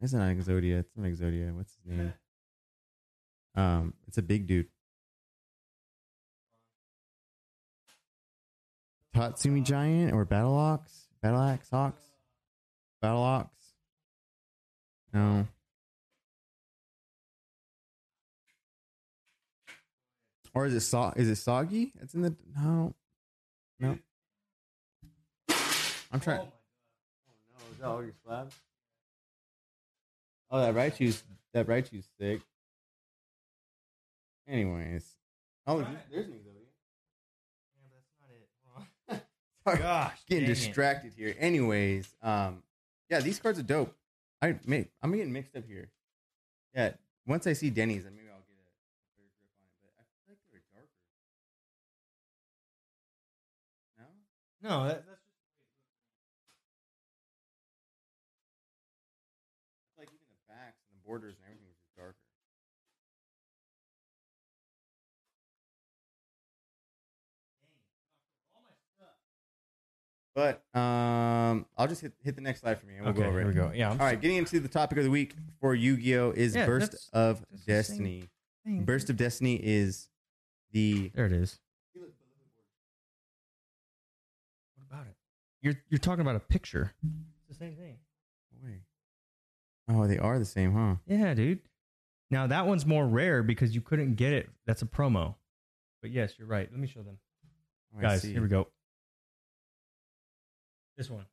It's 0.00 0.12
not 0.12 0.28
an 0.28 0.38
Exodia. 0.38 0.80
It's 0.80 0.94
an 0.96 1.04
Exodia. 1.04 1.54
What's 1.54 1.74
his 1.74 1.84
name? 1.86 2.12
Um, 3.58 3.94
it's 4.06 4.18
a 4.18 4.22
big 4.22 4.46
dude. 4.46 4.66
Tatsumi 9.14 9.62
Giant 9.64 10.12
or 10.12 10.26
Battle 10.26 10.54
Ox? 10.56 11.06
Battle 11.22 11.40
Axe 11.40 11.72
Ox? 11.72 12.02
Battle 13.00 13.22
Ox? 13.22 13.55
No. 15.16 15.48
Or 20.52 20.66
is 20.66 20.74
it 20.74 20.80
so- 20.80 21.14
is 21.16 21.30
it 21.30 21.36
soggy? 21.36 21.94
It's 22.02 22.12
in 22.12 22.20
the 22.20 22.36
no. 22.54 22.94
No. 23.80 23.98
I'm 26.12 26.20
trying. 26.20 26.40
Oh 26.40 26.52
no, 27.48 27.72
is 27.72 27.78
that 27.78 27.86
all 27.86 28.02
your 28.02 28.12
slabs? 28.24 28.54
Oh, 30.50 30.60
that 30.60 30.74
right 30.74 30.92
Raichu's 30.92 31.22
that 31.54 31.66
right 31.66 31.82
Raichu's 31.82 32.06
sick. 32.20 32.42
Anyways, 34.46 35.16
oh, 35.66 35.78
there's 36.10 36.26
an 36.26 36.34
Exodia. 39.08 39.20
Sorry, 39.64 39.78
Gosh, 39.78 39.78
getting 39.78 39.80
dang 39.80 39.80
it. 39.80 40.16
Fuck 40.18 40.28
getting 40.28 40.46
distracted 40.46 41.14
here. 41.16 41.34
Anyways, 41.38 42.14
um, 42.22 42.62
yeah, 43.08 43.20
these 43.20 43.38
cards 43.38 43.58
are 43.58 43.62
dope. 43.62 43.94
I 44.42 44.58
may, 44.66 44.88
I'm 45.02 45.12
getting 45.12 45.32
mixed 45.32 45.56
up 45.56 45.64
here. 45.66 45.90
Yeah, 46.74 46.92
once 47.26 47.46
I 47.46 47.54
see 47.54 47.70
Denny's, 47.70 48.04
then 48.04 48.14
maybe 48.14 48.28
I'll 48.28 48.44
get 48.44 48.56
a 48.60 48.68
better 49.16 49.32
grip 49.32 49.32
on 49.40 49.48
it. 49.64 49.72
But 49.80 49.92
I 49.96 50.04
feel 50.24 50.36
like 50.36 50.44
they're 50.52 50.60
darker. 50.72 50.92
No, 53.96 54.04
No, 54.60 54.88
that, 54.88 55.06
that's 55.08 55.24
just 59.80 59.96
like 59.98 60.12
even 60.12 60.28
the 60.28 60.42
backs 60.52 60.84
and 60.90 61.00
the 61.00 61.04
borders 61.06 61.36
and 61.40 61.45
But 70.36 70.62
um, 70.78 71.64
I'll 71.78 71.88
just 71.88 72.02
hit, 72.02 72.12
hit 72.22 72.34
the 72.36 72.42
next 72.42 72.60
slide 72.60 72.78
for 72.78 72.84
me 72.84 72.96
and 72.96 73.04
we'll 73.04 73.12
okay. 73.12 73.22
go 73.22 73.28
over 73.28 73.38
Here 73.38 73.46
it. 73.48 73.54
we 73.54 73.54
go. 73.54 73.72
Yeah. 73.74 73.90
I'm 73.90 73.98
All 73.98 74.06
right, 74.06 74.20
getting 74.20 74.36
into 74.36 74.60
the 74.60 74.68
topic 74.68 74.98
of 74.98 75.04
the 75.04 75.10
week 75.10 75.34
for 75.62 75.74
Yu-Gi-Oh 75.74 76.32
is 76.36 76.54
Yeah, 76.54 76.66
Burst 76.66 77.08
of 77.14 77.38
that's 77.40 77.50
the 77.50 77.56
same 77.56 77.66
Destiny. 77.76 78.24
thing. 78.66 78.84
Burst 78.84 79.08
of 79.08 79.16
Destiny 79.16 79.54
is 79.56 80.08
the 80.72 81.10
There 81.14 81.24
it 81.24 81.32
is. 81.32 81.58
What 81.94 82.04
about 84.90 85.06
it? 85.06 85.16
You're 85.62 85.74
you're 85.88 85.98
talking 85.98 86.20
about 86.20 86.36
a 86.36 86.40
picture. 86.40 86.92
It's 87.48 87.58
the 87.58 87.64
same 87.64 87.74
thing. 87.76 87.96
Wait. 88.62 88.80
Oh, 89.88 90.06
they 90.06 90.18
are 90.18 90.38
the 90.38 90.44
same, 90.44 90.74
huh? 90.74 90.96
Yeah, 91.06 91.32
dude. 91.32 91.60
Now 92.30 92.46
that 92.46 92.66
one's 92.66 92.84
more 92.84 93.06
rare 93.06 93.42
because 93.42 93.74
you 93.74 93.80
couldn't 93.80 94.16
get 94.16 94.34
it. 94.34 94.50
That's 94.66 94.82
a 94.82 94.86
promo, 94.86 95.36
But 96.02 96.10
yes, 96.10 96.34
you're 96.38 96.46
right. 96.48 96.68
Let 96.70 96.78
me 96.78 96.86
show 96.88 97.02
them. 97.02 97.18
Oh, 97.94 98.00
I 98.00 98.02
Guys, 98.02 98.20
see. 98.22 98.32
here 98.32 98.42
we 98.42 98.48
go. 98.48 98.68
This 100.96 101.10
one. 101.10 101.26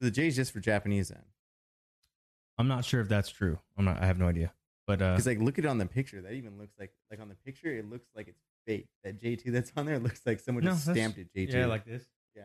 The 0.00 0.10
J 0.10 0.28
is 0.28 0.36
just 0.36 0.52
for 0.52 0.60
Japanese 0.60 1.08
then. 1.08 1.22
I'm 2.58 2.68
not 2.68 2.84
sure 2.84 3.00
if 3.00 3.08
that's 3.08 3.30
true. 3.30 3.58
I'm 3.76 3.84
not 3.84 4.02
I 4.02 4.06
have 4.06 4.18
no 4.18 4.26
idea. 4.28 4.52
But 4.86 5.02
uh 5.02 5.12
Because 5.12 5.26
like 5.26 5.38
look 5.40 5.58
at 5.58 5.64
it 5.64 5.68
on 5.68 5.78
the 5.78 5.86
picture. 5.86 6.20
That 6.22 6.32
even 6.32 6.58
looks 6.58 6.74
like 6.78 6.92
like 7.10 7.20
on 7.20 7.28
the 7.28 7.34
picture 7.34 7.68
it 7.74 7.88
looks 7.90 8.06
like 8.14 8.28
it's 8.28 8.40
fake. 8.66 8.88
That 9.04 9.20
J 9.20 9.36
two 9.36 9.50
that's 9.50 9.72
on 9.76 9.86
there 9.86 9.98
looks 10.00 10.22
like 10.24 10.40
someone 10.40 10.64
No, 10.64 10.70
just 10.72 10.86
that's- 10.86 11.02
stamped 11.02 11.18
it 11.18 11.28
J 11.34 11.46
two. 11.46 11.58
yeah, 11.58 11.66
like 11.66 11.84
this. 11.84 12.04
yeah. 12.34 12.44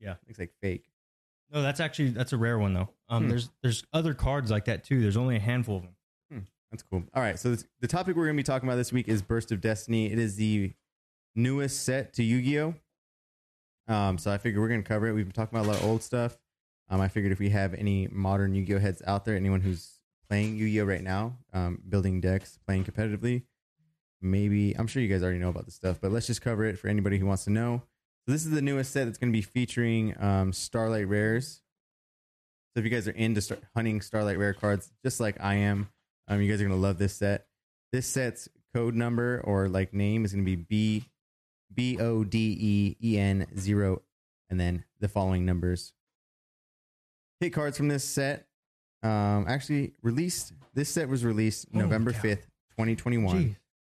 Yeah. 0.00 0.14
Looks 0.26 0.38
like 0.38 0.52
fake. 0.60 0.84
No, 1.52 1.62
that's 1.62 1.80
actually 1.80 2.10
that's 2.10 2.32
a 2.32 2.36
rare 2.36 2.58
one 2.58 2.74
though. 2.74 2.88
Um 3.08 3.24
Hmm. 3.24 3.28
there's 3.30 3.50
there's 3.62 3.84
other 3.92 4.14
cards 4.14 4.50
like 4.50 4.64
that 4.64 4.84
too. 4.84 5.00
There's 5.00 5.16
only 5.16 5.36
a 5.36 5.40
handful 5.40 5.76
of 5.76 5.82
them. 5.82 5.94
That's 6.70 6.82
cool. 6.82 7.02
All 7.14 7.22
right. 7.22 7.38
So 7.38 7.52
this, 7.52 7.64
the 7.80 7.88
topic 7.88 8.14
we're 8.14 8.26
going 8.26 8.36
to 8.36 8.40
be 8.42 8.44
talking 8.44 8.68
about 8.68 8.76
this 8.76 8.92
week 8.92 9.08
is 9.08 9.22
Burst 9.22 9.52
of 9.52 9.62
Destiny. 9.62 10.12
It 10.12 10.18
is 10.18 10.36
the 10.36 10.74
newest 11.34 11.84
set 11.84 12.14
to 12.14 12.22
Yu 12.22 12.42
Gi 12.42 12.60
Oh. 12.60 12.74
Um, 13.88 14.18
so 14.18 14.30
I 14.30 14.38
figured 14.38 14.60
we're 14.60 14.68
to 14.76 14.82
cover 14.82 15.08
it. 15.08 15.14
We've 15.14 15.24
been 15.24 15.32
talking 15.32 15.58
about 15.58 15.66
a 15.66 15.72
lot 15.72 15.80
of 15.80 15.88
old 15.88 16.02
stuff. 16.02 16.36
Um, 16.90 17.00
I 17.00 17.08
figured 17.08 17.32
if 17.32 17.38
we 17.38 17.50
have 17.50 17.74
any 17.74 18.08
modern 18.10 18.54
Yu 18.54 18.64
Gi 18.64 18.74
Oh 18.74 18.78
heads 18.78 19.02
out 19.06 19.24
there, 19.24 19.36
anyone 19.36 19.60
who's 19.60 19.98
playing 20.28 20.56
Yu 20.56 20.68
Gi 20.68 20.80
Oh 20.80 20.84
right 20.84 21.02
now, 21.02 21.38
um, 21.52 21.80
building 21.88 22.20
decks, 22.20 22.58
playing 22.66 22.84
competitively, 22.84 23.44
maybe 24.20 24.74
I'm 24.76 24.86
sure 24.86 25.02
you 25.02 25.08
guys 25.08 25.22
already 25.22 25.38
know 25.38 25.48
about 25.48 25.64
this 25.64 25.74
stuff, 25.74 26.00
but 26.00 26.12
let's 26.12 26.26
just 26.26 26.42
cover 26.42 26.64
it 26.64 26.78
for 26.78 26.88
anybody 26.88 27.18
who 27.18 27.26
wants 27.26 27.44
to 27.44 27.50
know. 27.50 27.82
So 28.26 28.32
this 28.32 28.44
is 28.44 28.50
the 28.50 28.62
newest 28.62 28.92
set 28.92 29.04
that's 29.04 29.18
to 29.32 29.36
be 29.36 29.42
featuring 29.42 30.14
um, 30.22 30.52
Starlight 30.52 31.08
Rares. 31.08 31.62
So 32.74 32.80
if 32.80 32.84
you 32.84 32.90
guys 32.90 33.08
are 33.08 33.12
into 33.12 33.40
start 33.40 33.62
hunting 33.74 34.00
Starlight 34.00 34.38
Rare 34.38 34.52
cards, 34.54 34.92
just 35.02 35.20
like 35.20 35.36
I 35.40 35.54
am, 35.54 35.88
um, 36.28 36.40
you 36.40 36.50
guys 36.50 36.60
are 36.60 36.64
gonna 36.64 36.76
love 36.76 36.98
this 36.98 37.14
set. 37.14 37.46
This 37.92 38.06
set's 38.06 38.48
code 38.74 38.94
number 38.94 39.40
or 39.44 39.68
like 39.68 39.94
name 39.94 40.24
is 40.24 40.32
gonna 40.32 40.44
be 40.44 40.56
B 41.72 41.98
O 41.98 42.24
D 42.24 42.56
E 42.60 42.96
E 43.14 43.18
N 43.18 43.46
zero, 43.58 44.02
and 44.50 44.58
then 44.58 44.84
the 45.00 45.08
following 45.08 45.44
numbers. 45.44 45.92
Hit 47.40 47.50
cards 47.50 47.76
from 47.76 47.88
this 47.88 48.04
set. 48.04 48.46
Um, 49.02 49.44
actually 49.48 49.92
released. 50.02 50.52
This 50.74 50.88
set 50.88 51.08
was 51.08 51.24
released 51.24 51.66
Holy 51.72 51.84
November 51.84 52.12
cow. 52.12 52.20
fifth, 52.20 52.46
twenty 52.74 52.96
twenty 52.96 53.18
one. 53.18 53.36
Jeez. 53.36 53.56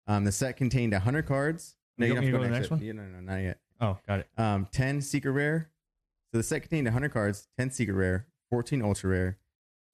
Um, 0.08 0.24
the 0.26 0.32
set 0.32 0.58
contained 0.58 0.94
hundred 0.94 1.26
cards. 1.26 1.76
No, 1.98 2.06
You 2.06 2.14
you 2.14 2.16
don't 2.16 2.24
have 2.24 2.32
to 2.34 2.38
go 2.38 2.44
to 2.44 2.50
the 2.50 2.60
next. 2.60 2.72
yet. 2.72 2.82
Yeah, 2.82 2.92
No, 2.94 3.04
no, 3.04 3.20
not 3.20 3.38
yet. 3.38 3.60
Oh, 3.82 3.98
got 4.08 4.20
it. 4.20 4.28
Um, 4.38 4.68
10 4.72 5.02
secret 5.02 5.32
rare. 5.32 5.70
So 6.32 6.38
the 6.38 6.44
set 6.44 6.62
contained 6.62 6.86
100 6.86 7.12
cards, 7.14 7.48
10 7.58 7.72
secret 7.72 7.94
rare, 7.94 8.28
14 8.50 8.82
ultra 8.82 9.10
rare, 9.10 9.38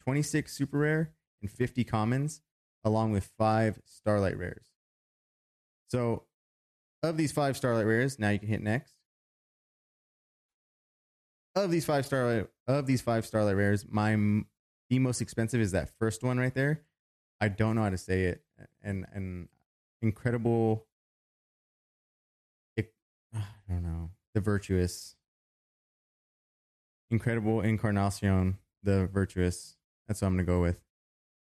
26 0.03 0.51
super 0.51 0.77
rare, 0.79 1.11
and 1.41 1.51
50 1.51 1.83
commons, 1.83 2.41
along 2.83 3.11
with 3.11 3.29
five 3.37 3.79
starlight 3.85 4.37
rares. 4.37 4.65
So, 5.89 6.23
of 7.05 7.17
these 7.17 7.31
five 7.31 7.57
starlight 7.57 7.85
rares, 7.85 8.19
now 8.19 8.29
you 8.29 8.39
can 8.39 8.47
hit 8.47 8.61
next. 8.61 8.93
Of 11.55 11.71
these 11.71 11.85
five 11.85 12.05
starlight 12.05 12.47
of 12.67 12.85
these 12.85 13.01
five 13.01 13.25
starlight 13.25 13.55
rares, 13.55 13.85
my 13.89 14.15
the 14.89 14.99
most 14.99 15.21
expensive 15.21 15.61
is 15.61 15.71
that 15.71 15.89
first 15.99 16.23
one 16.23 16.37
right 16.37 16.53
there. 16.53 16.81
I 17.39 17.47
don't 17.47 17.75
know 17.75 17.83
how 17.83 17.89
to 17.89 17.97
say 17.97 18.25
it, 18.25 18.43
and 18.83 19.05
and 19.13 19.47
incredible. 20.01 20.85
I 22.77 22.83
don't 23.69 23.83
know 23.83 24.11
the 24.35 24.41
virtuous 24.41 25.15
incredible 27.09 27.61
incarnacion 27.61 28.57
the 28.83 29.07
virtuous 29.07 29.77
that's 30.07 30.21
what 30.21 30.27
i'm 30.27 30.33
gonna 30.33 30.43
go 30.43 30.61
with 30.61 30.79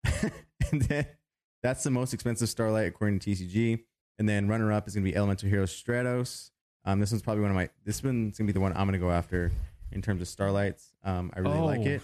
and 0.71 0.81
then 0.83 1.05
that's 1.61 1.83
the 1.83 1.91
most 1.91 2.13
expensive 2.13 2.47
starlight 2.49 2.87
according 2.87 3.19
to 3.19 3.31
tcg 3.31 3.83
and 4.19 4.27
then 4.27 4.47
runner 4.47 4.71
up 4.71 4.87
is 4.87 4.93
gonna 4.95 5.03
be 5.03 5.15
elemental 5.15 5.49
hero 5.49 5.65
stratos 5.65 6.51
um 6.85 6.99
this 6.99 7.11
one's 7.11 7.21
probably 7.21 7.41
one 7.41 7.51
of 7.51 7.55
my 7.55 7.69
this 7.85 8.03
one's 8.03 8.37
gonna 8.37 8.47
be 8.47 8.53
the 8.53 8.59
one 8.59 8.71
i'm 8.75 8.87
gonna 8.87 8.97
go 8.97 9.11
after 9.11 9.51
in 9.91 10.01
terms 10.01 10.21
of 10.21 10.27
starlights 10.27 10.93
um 11.03 11.31
i 11.35 11.39
really 11.39 11.59
like 11.59 11.79
Oh, 11.79 11.83
it 11.83 12.01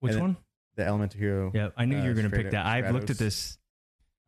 Which 0.00 0.12
And 0.12 0.16
then- 0.16 0.20
one? 0.22 0.36
the 0.76 0.84
elemental 0.86 1.18
hero 1.18 1.50
Yeah, 1.54 1.70
I 1.76 1.84
knew 1.86 1.98
uh, 1.98 2.02
you 2.02 2.08
were 2.08 2.14
going 2.14 2.30
to 2.30 2.36
pick 2.36 2.46
up 2.46 2.52
that. 2.52 2.64
I've 2.64 2.92
looked 2.94 3.10
at 3.10 3.16
Stratos. 3.16 3.18
this. 3.18 3.58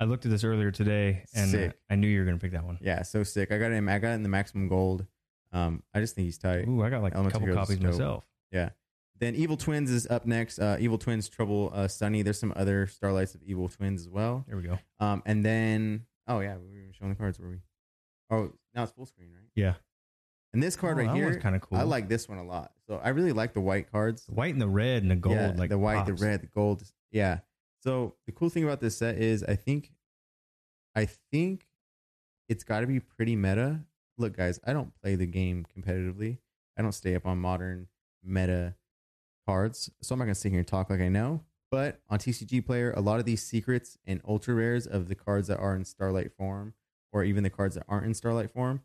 I 0.01 0.05
looked 0.05 0.25
at 0.25 0.33
this 0.33 0.43
earlier 0.43 0.73
today, 0.73 1.23
and 1.33 1.49
uh, 1.49 1.53
Sick. 1.53 1.79
I 1.89 1.95
knew 1.95 2.09
you 2.09 2.19
were 2.19 2.25
going 2.25 2.37
to 2.39 2.43
pick 2.43 2.51
that 2.53 2.65
one. 2.65 2.77
yeah 2.81 3.03
so 3.03 3.23
sick 3.23 3.53
i 3.53 3.59
got 3.59 3.71
him 3.71 3.89
i 3.89 3.99
got 4.01 4.11
it 4.11 4.15
in 4.15 4.23
the 4.25 4.29
maximum 4.29 4.67
gold 4.67 5.07
um 5.53 5.83
i 5.95 6.01
just 6.01 6.17
think 6.17 6.25
he's 6.25 6.39
tight 6.39 6.67
Ooh, 6.67 6.83
I 6.83 6.91
got 6.91 7.03
like 7.03 7.13
a 7.13 7.17
Elemental 7.19 7.39
couple 7.41 7.47
Heroes 7.55 7.67
copies 7.69 7.79
dope. 7.79 7.91
myself. 7.93 8.25
Then 9.19 9.35
Evil 9.35 9.59
Twins 9.59 9.91
is 9.91 10.07
up 10.07 10.25
next. 10.25 10.59
Uh, 10.59 10.79
Evil 10.81 10.97
Twins 10.97 11.29
Trouble 11.29 11.71
uh, 11.75 11.87
Sunny. 11.89 12.23
There's 12.23 12.39
some 12.39 12.55
other 12.57 12.87
starlights 12.87 13.35
of 13.35 13.43
Evil 13.43 13.69
Twins 13.69 14.01
as 14.01 14.09
well. 14.09 14.47
There 14.49 14.57
we 14.57 14.63
go. 14.63 14.79
Um, 14.99 15.23
and 15.27 15.45
then 15.45 16.07
oh 16.31 16.41
yeah, 16.41 16.57
we 16.57 16.87
were 16.87 16.93
showing 16.99 17.11
the 17.11 17.17
cards. 17.17 17.39
Were 17.39 17.51
we? 17.51 17.57
Oh, 18.31 18.53
now 18.75 18.85
it's 18.85 18.93
full 18.93 19.07
screen, 19.07 19.31
right? 19.35 19.49
Yeah, 19.57 19.75
And 20.55 20.63
this 20.63 20.77
card 20.77 20.95
Oh, 20.97 21.01
right 21.01 21.07
that 21.09 21.13
one's 21.15 21.35
here, 21.35 21.41
kind 21.41 21.57
of 21.57 21.63
cool. 21.63 21.79
I 21.79 21.83
like 21.83 22.09
this 22.09 22.29
one 22.29 22.39
a 22.39 22.45
lot. 22.45 22.73
So 22.87 23.01
I 23.03 23.09
really 23.11 23.33
like 23.33 23.53
the 23.55 23.61
white 23.61 23.91
cards. 23.91 24.25
the 24.27 24.35
white 24.35 24.53
and 24.53 24.63
the 24.63 24.69
red 24.69 25.03
and 25.03 25.11
the 25.11 25.17
gold, 25.17 25.37
Yeah, 25.37 25.53
like 25.57 25.71
the 25.71 25.79
white, 25.79 26.07
pops. 26.07 26.21
the 26.21 26.27
red, 26.27 26.41
the 26.43 26.47
gold. 26.47 26.83
Yeah. 27.11 27.41
So 27.83 28.15
the 28.27 28.33
cool 28.33 28.49
thing 28.51 28.63
about 28.65 28.81
this 28.81 28.97
set 28.99 29.17
is, 29.19 29.43
I 29.43 29.57
think, 29.57 29.91
I 30.95 31.07
think 31.33 31.67
it's 32.49 32.63
got 32.65 32.81
to 32.81 32.87
be 32.87 33.01
pretty 33.01 33.35
meta. 33.37 33.81
Look, 34.19 34.37
guys, 34.37 34.61
I 34.67 34.73
don't 34.73 34.93
play 35.03 35.17
the 35.17 35.27
game 35.27 35.65
competitively. 35.77 36.39
I 36.79 36.83
don't 36.83 36.93
stay 36.93 37.15
up 37.15 37.27
on 37.27 37.39
modern 37.39 37.89
meta 38.23 38.75
cards, 39.47 39.91
so 40.03 40.13
I'm 40.13 40.19
not 40.19 40.27
gonna 40.27 40.35
sit 40.35 40.51
here 40.51 40.59
and 40.59 40.69
talk 40.69 40.91
like 40.91 41.01
I 41.01 41.09
know. 41.09 41.43
But 41.71 42.01
on 42.09 42.19
TCG 42.19 42.65
Player, 42.67 42.93
a 42.97 43.01
lot 43.01 43.21
of 43.21 43.25
these 43.27 43.43
secrets 43.43 43.97
and 44.05 44.21
ultra 44.27 44.55
rares 44.55 44.87
of 44.87 45.09
the 45.09 45.15
cards 45.15 45.47
that 45.49 45.59
are 45.59 45.77
in 45.77 45.85
Starlight 45.85 46.33
form, 46.33 46.75
or 47.13 47.23
even 47.25 47.45
the 47.45 47.51
cards 47.51 47.77
that 47.77 47.85
aren't 47.89 48.07
in 48.07 48.15
Starlight 48.15 48.51
form, 48.53 48.83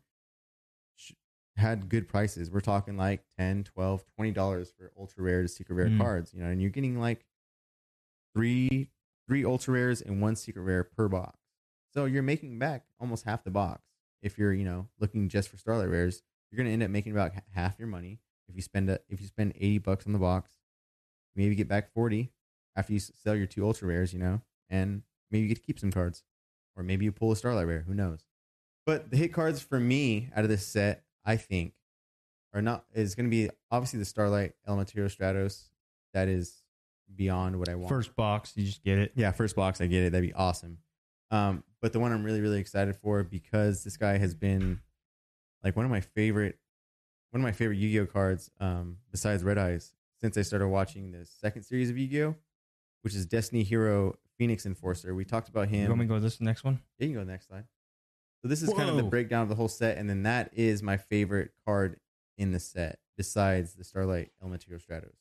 sh- 0.94 1.12
had 1.56 1.88
good 1.88 2.06
prices. 2.06 2.50
We're 2.50 2.60
talking 2.60 2.96
like 2.96 3.24
10 3.38 3.64
12 3.64 4.04
20 4.14 4.30
dollars 4.30 4.72
for 4.76 4.92
ultra 4.98 5.22
rare 5.24 5.42
to 5.42 5.48
secret 5.48 5.74
rare 5.74 5.88
Mm. 5.88 5.98
cards, 5.98 6.32
you 6.32 6.40
know, 6.40 6.46
and 6.48 6.60
you're 6.60 6.70
getting 6.70 7.00
like 7.00 7.26
three 8.34 8.90
three 9.26 9.44
ultra 9.44 9.74
rares 9.74 10.00
and 10.00 10.22
one 10.22 10.36
secret 10.36 10.62
rare 10.62 10.84
per 10.84 11.08
box. 11.08 11.38
So 11.92 12.04
you're 12.04 12.22
making 12.22 12.58
back 12.60 12.84
almost 13.00 13.24
half 13.24 13.42
the 13.42 13.50
box. 13.50 13.82
If 14.22 14.38
you're, 14.38 14.52
you 14.52 14.64
know, 14.64 14.88
looking 15.00 15.28
just 15.28 15.48
for 15.48 15.56
Starlight 15.56 15.88
rares, 15.88 16.22
you're 16.50 16.56
going 16.56 16.66
to 16.68 16.72
end 16.72 16.82
up 16.84 16.90
making 16.90 17.12
about 17.12 17.32
half 17.54 17.78
your 17.78 17.88
money 17.88 18.20
if 18.48 18.54
you 18.54 18.62
spend 18.62 18.88
a, 18.90 19.00
if 19.08 19.20
you 19.20 19.26
spend 19.26 19.54
80 19.56 19.78
bucks 19.78 20.06
on 20.06 20.12
the 20.12 20.18
box. 20.20 20.52
Maybe 21.34 21.54
get 21.56 21.68
back 21.68 21.92
40 21.92 22.30
after 22.76 22.92
you 22.92 23.00
sell 23.00 23.34
your 23.34 23.46
two 23.46 23.66
ultra 23.66 23.88
rares, 23.88 24.12
you 24.12 24.18
know, 24.18 24.42
and 24.68 25.02
maybe 25.30 25.42
you 25.42 25.48
get 25.48 25.56
to 25.56 25.66
keep 25.66 25.78
some 25.78 25.90
cards. 25.90 26.22
Or 26.76 26.82
maybe 26.82 27.06
you 27.06 27.12
pull 27.12 27.32
a 27.32 27.36
Starlight 27.36 27.66
rare, 27.66 27.84
who 27.86 27.94
knows. 27.94 28.26
But 28.84 29.10
the 29.10 29.16
hit 29.16 29.32
cards 29.32 29.62
for 29.62 29.80
me 29.80 30.28
out 30.36 30.44
of 30.44 30.50
this 30.50 30.66
set, 30.66 31.04
I 31.24 31.36
think, 31.36 31.72
are 32.52 32.60
not 32.62 32.84
is 32.94 33.14
going 33.14 33.26
to 33.26 33.30
be 33.30 33.50
obviously 33.70 33.98
the 33.98 34.04
Starlight 34.04 34.52
Elemental 34.68 35.04
Stratos. 35.04 35.70
That 36.12 36.28
is 36.28 36.62
beyond 37.14 37.58
what 37.58 37.68
I 37.68 37.74
want. 37.74 37.88
First 37.88 38.14
box, 38.14 38.52
you 38.56 38.64
just 38.64 38.84
get 38.84 38.98
it. 38.98 39.12
Yeah, 39.14 39.32
first 39.32 39.56
box, 39.56 39.80
I 39.80 39.86
get 39.86 40.04
it. 40.04 40.12
That'd 40.12 40.28
be 40.28 40.34
awesome. 40.34 40.78
Um, 41.30 41.64
but 41.80 41.92
the 41.92 41.98
one 41.98 42.12
I'm 42.12 42.24
really, 42.24 42.40
really 42.40 42.60
excited 42.60 42.96
for 42.96 43.22
because 43.24 43.82
this 43.84 43.96
guy 43.96 44.18
has 44.18 44.34
been 44.34 44.80
like 45.64 45.76
one 45.76 45.84
of 45.84 45.90
my 45.90 46.00
favorite, 46.00 46.58
one 47.30 47.40
of 47.40 47.44
my 47.44 47.52
favorite 47.52 47.76
Yu-Gi-Oh 47.76 48.06
cards. 48.06 48.50
Um, 48.60 48.98
besides 49.10 49.42
Red 49.42 49.58
Eyes, 49.58 49.94
since 50.20 50.36
I 50.38 50.42
started 50.42 50.68
watching 50.68 51.10
the 51.12 51.26
second 51.26 51.64
series 51.64 51.90
of 51.90 51.98
Yu-Gi-Oh, 51.98 52.36
which 53.06 53.14
is 53.14 53.24
Destiny 53.24 53.62
Hero 53.62 54.16
Phoenix 54.36 54.66
Enforcer. 54.66 55.14
We 55.14 55.24
talked 55.24 55.48
about 55.48 55.68
him. 55.68 55.82
You 55.82 55.88
want 55.90 56.00
me 56.00 56.06
to 56.06 56.08
go 56.08 56.14
to 56.16 56.20
this 56.20 56.40
next 56.40 56.64
one? 56.64 56.80
Yeah, 56.98 57.06
you 57.06 57.10
can 57.10 57.14
go 57.14 57.20
to 57.20 57.26
the 57.26 57.30
next 57.30 57.46
slide. 57.46 57.62
So 58.42 58.48
this 58.48 58.62
is 58.62 58.74
kind 58.74 58.90
of 58.90 58.96
the 58.96 59.04
breakdown 59.04 59.42
of 59.44 59.48
the 59.48 59.54
whole 59.54 59.68
set, 59.68 59.96
and 59.96 60.10
then 60.10 60.24
that 60.24 60.50
is 60.54 60.82
my 60.82 60.96
favorite 60.96 61.52
card 61.64 62.00
in 62.36 62.50
the 62.50 62.58
set, 62.58 62.98
besides 63.16 63.74
the 63.74 63.84
Starlight 63.84 64.32
Elemental 64.42 64.72
Stratos, 64.72 65.14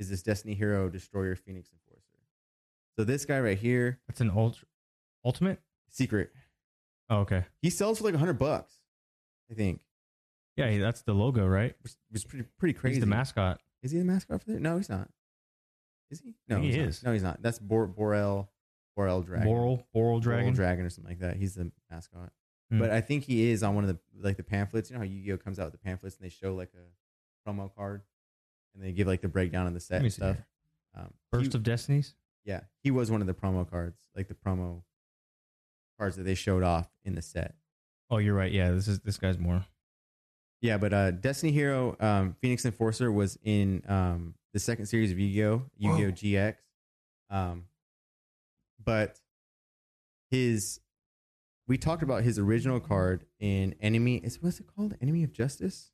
is 0.00 0.10
this 0.10 0.24
Destiny 0.24 0.54
Hero 0.54 0.88
Destroyer 0.88 1.36
Phoenix 1.36 1.70
Enforcer. 1.72 2.02
So 2.98 3.04
this 3.04 3.24
guy 3.24 3.38
right 3.38 3.56
here, 3.56 4.00
That's 4.08 4.20
an 4.20 4.32
ultra 4.34 4.66
ultimate. 5.24 5.60
secret, 5.88 6.32
Oh, 7.08 7.18
okay. 7.18 7.44
he 7.62 7.70
sells 7.70 7.98
for 7.98 8.04
like 8.04 8.16
hundred 8.16 8.40
bucks, 8.40 8.74
I 9.48 9.54
think. 9.54 9.80
Yeah, 10.56 10.76
that's 10.78 11.02
the 11.02 11.12
logo, 11.14 11.46
right? 11.46 11.76
Was 12.12 12.24
pretty 12.24 12.48
pretty 12.58 12.72
crazy. 12.72 12.96
He's 12.96 13.00
the 13.00 13.06
mascot. 13.06 13.60
Is 13.84 13.92
he 13.92 13.98
the 13.98 14.04
mascot 14.04 14.42
for 14.42 14.50
that? 14.50 14.60
No, 14.60 14.76
he's 14.76 14.88
not. 14.88 15.08
Is 16.10 16.20
he? 16.20 16.34
No, 16.48 16.60
he 16.60 16.66
he's 16.68 16.76
not. 16.76 16.86
is. 16.88 17.02
No, 17.04 17.12
he's 17.12 17.22
not. 17.22 17.42
That's 17.42 17.58
Bor- 17.58 17.86
Borel, 17.86 18.48
Borel 18.96 19.22
Dragon, 19.22 19.48
Boral, 19.48 19.84
Boral 19.94 20.20
Dragon. 20.22 20.52
Boral 20.52 20.54
Dragon, 20.54 20.84
or 20.86 20.90
something 20.90 21.10
like 21.10 21.20
that. 21.20 21.36
He's 21.36 21.54
the 21.54 21.70
mascot. 21.90 22.32
Hmm. 22.70 22.78
But 22.78 22.90
I 22.90 23.00
think 23.00 23.24
he 23.24 23.50
is 23.50 23.62
on 23.62 23.74
one 23.74 23.84
of 23.84 23.88
the 23.88 23.98
like 24.20 24.36
the 24.36 24.42
pamphlets. 24.42 24.90
You 24.90 24.94
know 24.94 25.00
how 25.00 25.06
Yu-Gi-Oh 25.06 25.38
comes 25.38 25.58
out 25.58 25.64
with 25.66 25.72
the 25.80 25.84
pamphlets 25.84 26.16
and 26.16 26.24
they 26.24 26.30
show 26.30 26.54
like 26.54 26.70
a 26.74 27.48
promo 27.48 27.74
card, 27.74 28.02
and 28.74 28.82
they 28.84 28.92
give 28.92 29.06
like 29.06 29.20
the 29.20 29.28
breakdown 29.28 29.66
of 29.66 29.74
the 29.74 29.80
set 29.80 30.02
and 30.02 30.12
stuff. 30.12 30.36
Um, 30.96 31.12
First 31.32 31.52
he- 31.52 31.56
of 31.58 31.62
Destinies. 31.62 32.14
yeah, 32.44 32.60
he 32.82 32.90
was 32.90 33.10
one 33.10 33.20
of 33.20 33.26
the 33.26 33.34
promo 33.34 33.68
cards, 33.68 33.98
like 34.16 34.28
the 34.28 34.34
promo 34.34 34.82
cards 35.98 36.16
that 36.16 36.22
they 36.24 36.34
showed 36.34 36.62
off 36.62 36.88
in 37.04 37.14
the 37.14 37.22
set. 37.22 37.54
Oh, 38.10 38.18
you're 38.18 38.34
right. 38.34 38.52
Yeah, 38.52 38.70
this 38.70 38.86
is 38.88 39.00
this 39.00 39.18
guy's 39.18 39.38
more. 39.38 39.64
Yeah, 40.62 40.78
but 40.78 40.92
uh, 40.92 41.10
Destiny 41.10 41.52
Hero 41.52 41.96
um, 42.00 42.34
Phoenix 42.40 42.64
Enforcer 42.64 43.12
was 43.12 43.38
in 43.44 43.82
um, 43.88 44.34
the 44.56 44.60
second 44.60 44.86
series 44.86 45.12
of 45.12 45.18
Yu-Gi-Oh, 45.18 45.64
Yu-Gi-Oh 45.76 46.06
Whoa. 46.06 46.12
GX. 46.12 46.54
Um, 47.28 47.64
but 48.82 49.20
his 50.30 50.80
we 51.68 51.76
talked 51.76 52.02
about 52.02 52.22
his 52.22 52.38
original 52.38 52.80
card 52.80 53.26
in 53.38 53.74
Enemy. 53.82 54.16
Is 54.24 54.42
what's 54.42 54.58
it 54.58 54.66
called? 54.74 54.94
Enemy 55.02 55.24
of 55.24 55.32
Justice. 55.34 55.90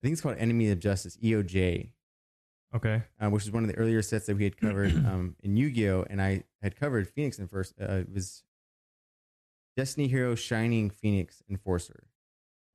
I 0.00 0.06
think 0.06 0.12
it's 0.12 0.20
called 0.20 0.36
Enemy 0.38 0.70
of 0.70 0.78
Justice 0.78 1.16
EOJ, 1.16 1.90
Okay. 2.76 3.02
uh, 3.20 3.28
which 3.30 3.42
is 3.42 3.50
one 3.50 3.64
of 3.64 3.68
the 3.68 3.76
earlier 3.76 4.00
sets 4.00 4.26
that 4.26 4.36
we 4.36 4.44
had 4.44 4.56
covered 4.56 4.92
um, 5.06 5.34
in 5.42 5.56
Yu-Gi-Oh, 5.56 6.06
and 6.08 6.22
I 6.22 6.44
had 6.62 6.76
covered 6.76 7.08
Phoenix 7.08 7.40
in 7.40 7.48
first. 7.48 7.74
Uh, 7.80 7.94
it 7.94 8.12
was 8.14 8.44
Destiny 9.76 10.06
Hero 10.06 10.36
Shining 10.36 10.90
Phoenix 10.90 11.42
Enforcer, 11.50 12.04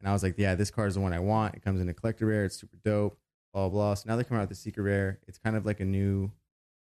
and 0.01 0.09
I 0.09 0.11
was 0.11 0.23
like, 0.23 0.35
yeah, 0.37 0.55
this 0.55 0.71
card 0.71 0.89
is 0.89 0.95
the 0.95 1.01
one 1.01 1.13
I 1.13 1.19
want. 1.19 1.55
It 1.55 1.61
comes 1.61 1.79
in 1.79 1.87
a 1.87 1.93
collector 1.93 2.25
rare. 2.25 2.43
It's 2.43 2.59
super 2.59 2.75
dope. 2.83 3.17
Blah 3.57 3.69
blah. 3.69 3.93
So 3.95 4.03
now 4.07 4.15
they're 4.15 4.23
coming 4.23 4.39
out 4.39 4.49
with 4.49 4.57
the 4.57 4.61
secret 4.63 4.83
rare. 4.83 5.19
It's 5.27 5.39
kind 5.39 5.55
of 5.55 5.65
like 5.65 5.79
a 5.79 5.85
new, 5.85 6.31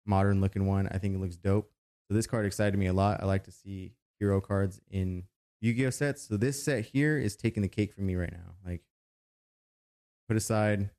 modern 0.06 0.40
looking 0.40 0.68
one. 0.68 0.88
I 0.92 1.00
think 1.00 1.16
it 1.16 1.20
looks 1.20 1.36
dope. 1.36 1.72
So 2.08 2.14
this 2.14 2.28
card 2.28 2.46
excited 2.46 2.78
me 2.78 2.86
a 2.86 2.94
lot. 2.94 3.22
I 3.24 3.26
like 3.26 3.46
to 3.46 3.52
see 3.52 3.94
hero 4.20 4.40
cards 4.40 4.80
in 4.92 5.24
Yu-Gi-Oh 5.62 5.90
sets. 5.90 6.28
So 6.28 6.38
this 6.38 6.64
set 6.64 6.86
here 6.86 7.18
is 7.18 7.36
taking 7.36 7.64
the 7.64 7.70
cake 7.70 7.94
for 7.94 8.02
me 8.02 8.14
right 8.16 8.32
now. 8.32 8.54
Like 8.64 8.82
put 10.28 10.38
aside 10.38 10.92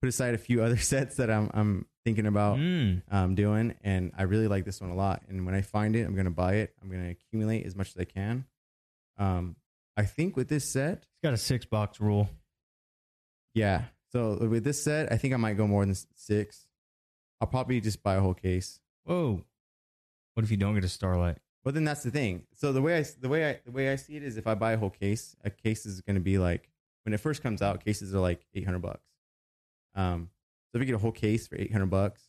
put 0.00 0.08
aside 0.08 0.32
a 0.34 0.38
few 0.38 0.62
other 0.64 0.78
sets 0.78 1.16
that 1.16 1.30
I'm 1.30 1.50
I'm 1.52 1.86
thinking 2.06 2.24
about 2.26 2.56
Mm. 2.56 3.02
um, 3.10 3.34
doing, 3.34 3.74
and 3.82 4.12
I 4.16 4.22
really 4.22 4.48
like 4.48 4.64
this 4.64 4.80
one 4.80 4.88
a 4.88 4.94
lot. 4.94 5.22
And 5.28 5.44
when 5.44 5.54
I 5.54 5.60
find 5.60 5.94
it, 5.96 6.06
I'm 6.06 6.16
gonna 6.16 6.30
buy 6.30 6.54
it. 6.54 6.74
I'm 6.80 6.90
gonna 6.90 7.10
accumulate 7.10 7.66
as 7.66 7.76
much 7.76 7.88
as 7.90 7.96
I 7.98 8.04
can. 8.04 8.46
Um, 9.18 9.56
I 9.98 10.04
think 10.06 10.34
with 10.34 10.48
this 10.48 10.64
set, 10.72 10.94
It's 11.02 11.22
got 11.22 11.34
a 11.34 11.36
six 11.36 11.66
box 11.66 12.00
rule. 12.00 12.30
yeah. 13.52 13.82
So 14.12 14.36
with 14.46 14.64
this 14.64 14.82
set, 14.82 15.12
I 15.12 15.16
think 15.16 15.34
I 15.34 15.36
might 15.36 15.56
go 15.56 15.66
more 15.66 15.84
than 15.84 15.94
six. 16.14 16.66
I'll 17.40 17.48
probably 17.48 17.80
just 17.80 18.02
buy 18.02 18.16
a 18.16 18.20
whole 18.20 18.34
case. 18.34 18.80
Whoa. 19.04 19.44
What 20.34 20.44
if 20.44 20.50
you 20.50 20.56
don't 20.56 20.74
get 20.74 20.84
a 20.84 20.88
starlight? 20.88 21.38
But 21.64 21.74
then 21.74 21.84
that's 21.84 22.02
the 22.02 22.10
thing. 22.10 22.44
So 22.54 22.72
the 22.72 22.82
way 22.82 22.98
I 22.98 23.04
the 23.20 23.28
way 23.28 23.50
I 23.50 23.60
the 23.64 23.70
way 23.70 23.92
I 23.92 23.96
see 23.96 24.16
it 24.16 24.22
is, 24.22 24.36
if 24.36 24.46
I 24.46 24.54
buy 24.54 24.72
a 24.72 24.78
whole 24.78 24.90
case, 24.90 25.36
a 25.44 25.50
case 25.50 25.86
is 25.86 26.00
going 26.00 26.14
to 26.14 26.20
be 26.20 26.38
like 26.38 26.70
when 27.04 27.12
it 27.12 27.20
first 27.20 27.42
comes 27.42 27.62
out, 27.62 27.84
cases 27.84 28.14
are 28.14 28.20
like 28.20 28.46
eight 28.54 28.64
hundred 28.64 28.82
bucks. 28.82 29.06
Um, 29.94 30.30
so 30.70 30.78
if 30.78 30.80
you 30.80 30.86
get 30.86 30.94
a 30.94 30.98
whole 30.98 31.12
case 31.12 31.46
for 31.46 31.56
eight 31.56 31.72
hundred 31.72 31.90
bucks, 31.90 32.22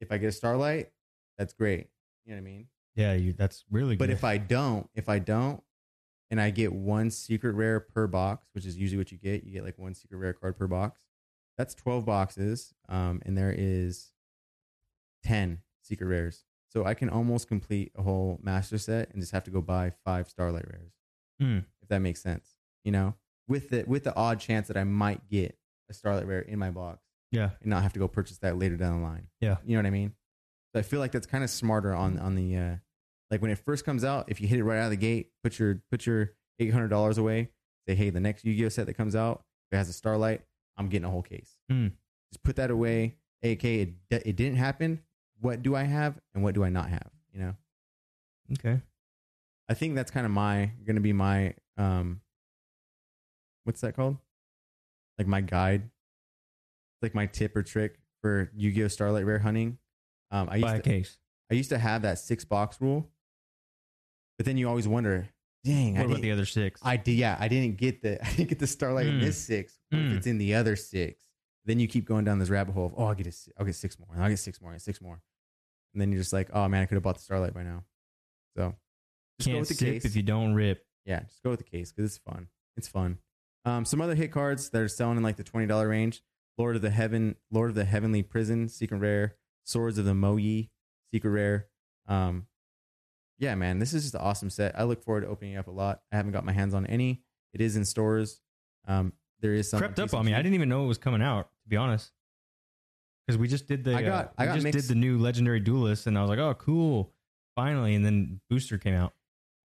if 0.00 0.12
I 0.12 0.18
get 0.18 0.28
a 0.28 0.32
starlight, 0.32 0.90
that's 1.38 1.54
great. 1.54 1.88
You 2.24 2.32
know 2.32 2.42
what 2.42 2.48
I 2.48 2.52
mean? 2.52 2.66
Yeah, 2.94 3.14
you, 3.14 3.32
that's 3.32 3.64
really 3.70 3.96
good. 3.96 4.00
But 4.00 4.08
good. 4.08 4.14
if 4.14 4.24
I 4.24 4.36
don't, 4.38 4.88
if 4.94 5.08
I 5.08 5.18
don't, 5.18 5.62
and 6.30 6.40
I 6.40 6.50
get 6.50 6.72
one 6.72 7.10
secret 7.10 7.54
rare 7.54 7.80
per 7.80 8.06
box, 8.06 8.46
which 8.52 8.66
is 8.66 8.76
usually 8.76 8.98
what 8.98 9.12
you 9.12 9.18
get, 9.18 9.44
you 9.44 9.52
get 9.52 9.64
like 9.64 9.78
one 9.78 9.94
secret 9.94 10.16
rare 10.18 10.32
card 10.32 10.56
per 10.58 10.66
box. 10.66 11.00
That's 11.56 11.74
twelve 11.74 12.04
boxes, 12.04 12.74
um, 12.88 13.22
and 13.24 13.36
there 13.38 13.54
is 13.56 14.12
ten 15.22 15.60
secret 15.82 16.06
rares. 16.06 16.44
So 16.68 16.84
I 16.84 16.94
can 16.94 17.08
almost 17.08 17.46
complete 17.46 17.92
a 17.96 18.02
whole 18.02 18.40
master 18.42 18.78
set 18.78 19.10
and 19.12 19.22
just 19.22 19.32
have 19.32 19.44
to 19.44 19.50
go 19.50 19.60
buy 19.60 19.92
five 20.04 20.28
starlight 20.28 20.66
rares, 20.68 20.92
Hmm. 21.40 21.58
if 21.80 21.88
that 21.88 22.00
makes 22.00 22.20
sense. 22.20 22.56
You 22.84 22.92
know, 22.92 23.14
with 23.46 23.70
the 23.70 23.84
with 23.86 24.04
the 24.04 24.14
odd 24.16 24.40
chance 24.40 24.68
that 24.68 24.76
I 24.76 24.84
might 24.84 25.28
get 25.28 25.56
a 25.88 25.94
starlight 25.94 26.26
rare 26.26 26.40
in 26.40 26.58
my 26.58 26.70
box 26.70 27.00
yeah. 27.30 27.50
and 27.60 27.70
not 27.70 27.82
have 27.82 27.92
to 27.92 27.98
go 27.98 28.08
purchase 28.08 28.38
that 28.38 28.58
later 28.58 28.76
down 28.76 29.00
the 29.00 29.06
line. 29.06 29.28
Yeah. 29.40 29.58
You 29.64 29.76
know 29.76 29.82
what 29.82 29.86
I 29.86 29.90
mean? 29.90 30.14
So 30.72 30.80
I 30.80 30.82
feel 30.82 30.98
like 30.98 31.12
that's 31.12 31.26
kind 31.26 31.44
of 31.44 31.50
smarter 31.50 31.94
on 31.94 32.18
on 32.18 32.34
the 32.34 32.56
uh 32.56 32.76
like 33.34 33.42
when 33.42 33.50
it 33.50 33.58
first 33.58 33.84
comes 33.84 34.04
out, 34.04 34.26
if 34.28 34.40
you 34.40 34.46
hit 34.46 34.60
it 34.60 34.62
right 34.62 34.78
out 34.78 34.84
of 34.84 34.90
the 34.90 34.96
gate, 34.96 35.30
put 35.42 35.58
your 35.58 35.82
put 35.90 36.06
your 36.06 36.34
eight 36.60 36.72
hundred 36.72 36.86
dollars 36.86 37.18
away, 37.18 37.48
say, 37.88 37.96
hey, 37.96 38.10
the 38.10 38.20
next 38.20 38.44
Yu-Gi-Oh 38.44 38.68
set 38.68 38.86
that 38.86 38.94
comes 38.94 39.16
out, 39.16 39.42
if 39.66 39.74
it 39.74 39.76
has 39.76 39.88
a 39.88 39.92
starlight, 39.92 40.42
I'm 40.76 40.88
getting 40.88 41.04
a 41.04 41.10
whole 41.10 41.20
case. 41.20 41.50
Hmm. 41.68 41.88
Just 42.32 42.44
put 42.44 42.54
that 42.54 42.70
away. 42.70 43.16
AK, 43.42 43.64
it, 43.64 43.94
it 44.08 44.36
didn't 44.36 44.54
happen. 44.54 45.00
What 45.40 45.64
do 45.64 45.74
I 45.74 45.82
have 45.82 46.20
and 46.32 46.44
what 46.44 46.54
do 46.54 46.62
I 46.62 46.68
not 46.68 46.90
have? 46.90 47.10
You 47.32 47.40
know? 47.40 47.54
Okay. 48.52 48.80
I 49.68 49.74
think 49.74 49.96
that's 49.96 50.12
kind 50.12 50.26
of 50.26 50.30
my 50.30 50.70
gonna 50.86 51.00
be 51.00 51.12
my 51.12 51.54
um 51.76 52.20
what's 53.64 53.80
that 53.80 53.96
called? 53.96 54.16
Like 55.18 55.26
my 55.26 55.40
guide. 55.40 55.90
Like 57.02 57.16
my 57.16 57.26
tip 57.26 57.56
or 57.56 57.64
trick 57.64 57.98
for 58.22 58.52
Yu-Gi-Oh! 58.54 58.86
Starlight 58.86 59.26
Rare 59.26 59.40
hunting. 59.40 59.78
Um 60.30 60.48
I 60.48 60.54
used 60.54 60.66
Buy 60.66 60.74
a 60.76 60.82
to, 60.82 60.88
case. 60.88 61.18
I 61.50 61.54
used 61.54 61.70
to 61.70 61.78
have 61.78 62.02
that 62.02 62.20
six 62.20 62.44
box 62.44 62.80
rule. 62.80 63.10
But 64.36 64.46
then 64.46 64.56
you 64.56 64.68
always 64.68 64.88
wonder, 64.88 65.28
dang, 65.64 65.94
What 65.94 66.02
I 66.02 66.04
about 66.06 66.20
the 66.22 66.32
other 66.32 66.46
six? 66.46 66.80
I 66.84 66.96
did 66.96 67.12
yeah, 67.12 67.36
I 67.38 67.48
didn't 67.48 67.76
get 67.76 68.02
the 68.02 68.22
I 68.26 68.30
didn't 68.32 68.48
get 68.48 68.58
the 68.58 68.66
Starlight 68.66 69.06
in 69.06 69.18
Mm. 69.18 69.22
this 69.22 69.44
six. 69.44 69.78
What 69.90 70.00
if 70.02 70.10
Mm. 70.10 70.16
it's 70.16 70.26
in 70.26 70.38
the 70.38 70.54
other 70.54 70.76
six? 70.76 71.22
Then 71.64 71.78
you 71.80 71.86
keep 71.88 72.04
going 72.04 72.24
down 72.24 72.38
this 72.38 72.50
rabbit 72.50 72.72
hole 72.72 72.86
of, 72.86 72.94
oh, 72.96 73.04
I'll 73.06 73.14
get 73.14 73.26
a, 73.26 73.32
I'll 73.58 73.64
get 73.64 73.74
six 73.74 73.98
more, 73.98 74.08
and 74.12 74.22
I'll 74.22 74.28
get 74.28 74.38
six 74.38 74.60
more, 74.60 74.72
and 74.72 74.82
six 74.82 75.00
more. 75.00 75.22
And 75.94 76.00
then 76.00 76.10
you're 76.12 76.20
just 76.20 76.32
like, 76.32 76.50
oh 76.52 76.68
man, 76.68 76.82
I 76.82 76.86
could 76.86 76.96
have 76.96 77.02
bought 77.02 77.16
the 77.16 77.22
Starlight 77.22 77.54
by 77.54 77.62
now. 77.62 77.84
So 78.56 78.74
just 79.38 79.48
go 79.48 79.52
Can't 79.56 79.60
with 79.68 79.78
the 79.78 79.84
case. 79.84 80.04
if 80.04 80.14
you 80.16 80.22
don't 80.22 80.54
rip. 80.54 80.84
Yeah, 81.06 81.20
just 81.20 81.42
go 81.42 81.50
with 81.50 81.60
the 81.60 81.64
case 81.64 81.92
because 81.92 82.10
it's 82.16 82.18
fun. 82.24 82.48
It's 82.76 82.88
fun. 82.88 83.18
Um, 83.64 83.84
some 83.84 84.00
other 84.00 84.14
hit 84.14 84.30
cards 84.32 84.68
that 84.70 84.80
are 84.82 84.88
selling 84.88 85.16
in 85.16 85.22
like 85.22 85.36
the 85.36 85.44
twenty 85.44 85.66
dollar 85.66 85.88
range: 85.88 86.22
Lord 86.58 86.76
of 86.76 86.82
the 86.82 86.90
Heaven, 86.90 87.36
Lord 87.50 87.70
of 87.70 87.76
the 87.76 87.84
Heavenly 87.84 88.22
Prison, 88.22 88.68
Secret 88.68 88.98
Rare, 88.98 89.36
Swords 89.64 89.96
of 89.96 90.04
the 90.04 90.14
Mo 90.14 90.36
Ye, 90.36 90.70
Secret 91.12 91.30
Rare. 91.30 91.68
Um, 92.06 92.46
yeah, 93.38 93.54
man, 93.54 93.78
this 93.78 93.92
is 93.92 94.02
just 94.02 94.14
an 94.14 94.20
awesome 94.20 94.50
set. 94.50 94.78
I 94.78 94.84
look 94.84 95.02
forward 95.02 95.22
to 95.22 95.26
opening 95.28 95.54
it 95.54 95.56
up 95.58 95.66
a 95.68 95.70
lot. 95.72 96.02
I 96.12 96.16
haven't 96.16 96.32
got 96.32 96.44
my 96.44 96.52
hands 96.52 96.74
on 96.74 96.86
any. 96.86 97.22
It 97.52 97.60
is 97.60 97.76
in 97.76 97.84
stores. 97.84 98.40
Um, 98.86 99.12
there 99.40 99.54
is 99.54 99.68
some 99.70 99.78
Crept 99.78 99.98
up 99.98 100.14
on 100.14 100.24
me. 100.24 100.34
I 100.34 100.38
didn't 100.38 100.54
even 100.54 100.68
know 100.68 100.84
it 100.84 100.88
was 100.88 100.98
coming 100.98 101.22
out, 101.22 101.48
to 101.62 101.68
be 101.68 101.76
honest. 101.76 102.10
Because 103.26 103.38
we 103.38 103.48
just 103.48 103.66
did 103.66 103.84
the 103.84 103.96
I 103.96 104.02
got- 104.02 104.24
uh, 104.26 104.28
I 104.38 104.46
got 104.46 104.54
just 104.54 104.64
mixed- 104.64 104.88
did 104.88 104.88
the 104.88 104.98
new 104.98 105.18
legendary 105.18 105.60
duelist, 105.60 106.06
and 106.06 106.16
I 106.18 106.20
was 106.20 106.28
like, 106.30 106.38
oh, 106.38 106.54
cool, 106.54 107.12
finally. 107.54 107.94
And 107.94 108.04
then 108.04 108.40
Booster 108.50 108.78
came 108.78 108.94
out. 108.94 109.14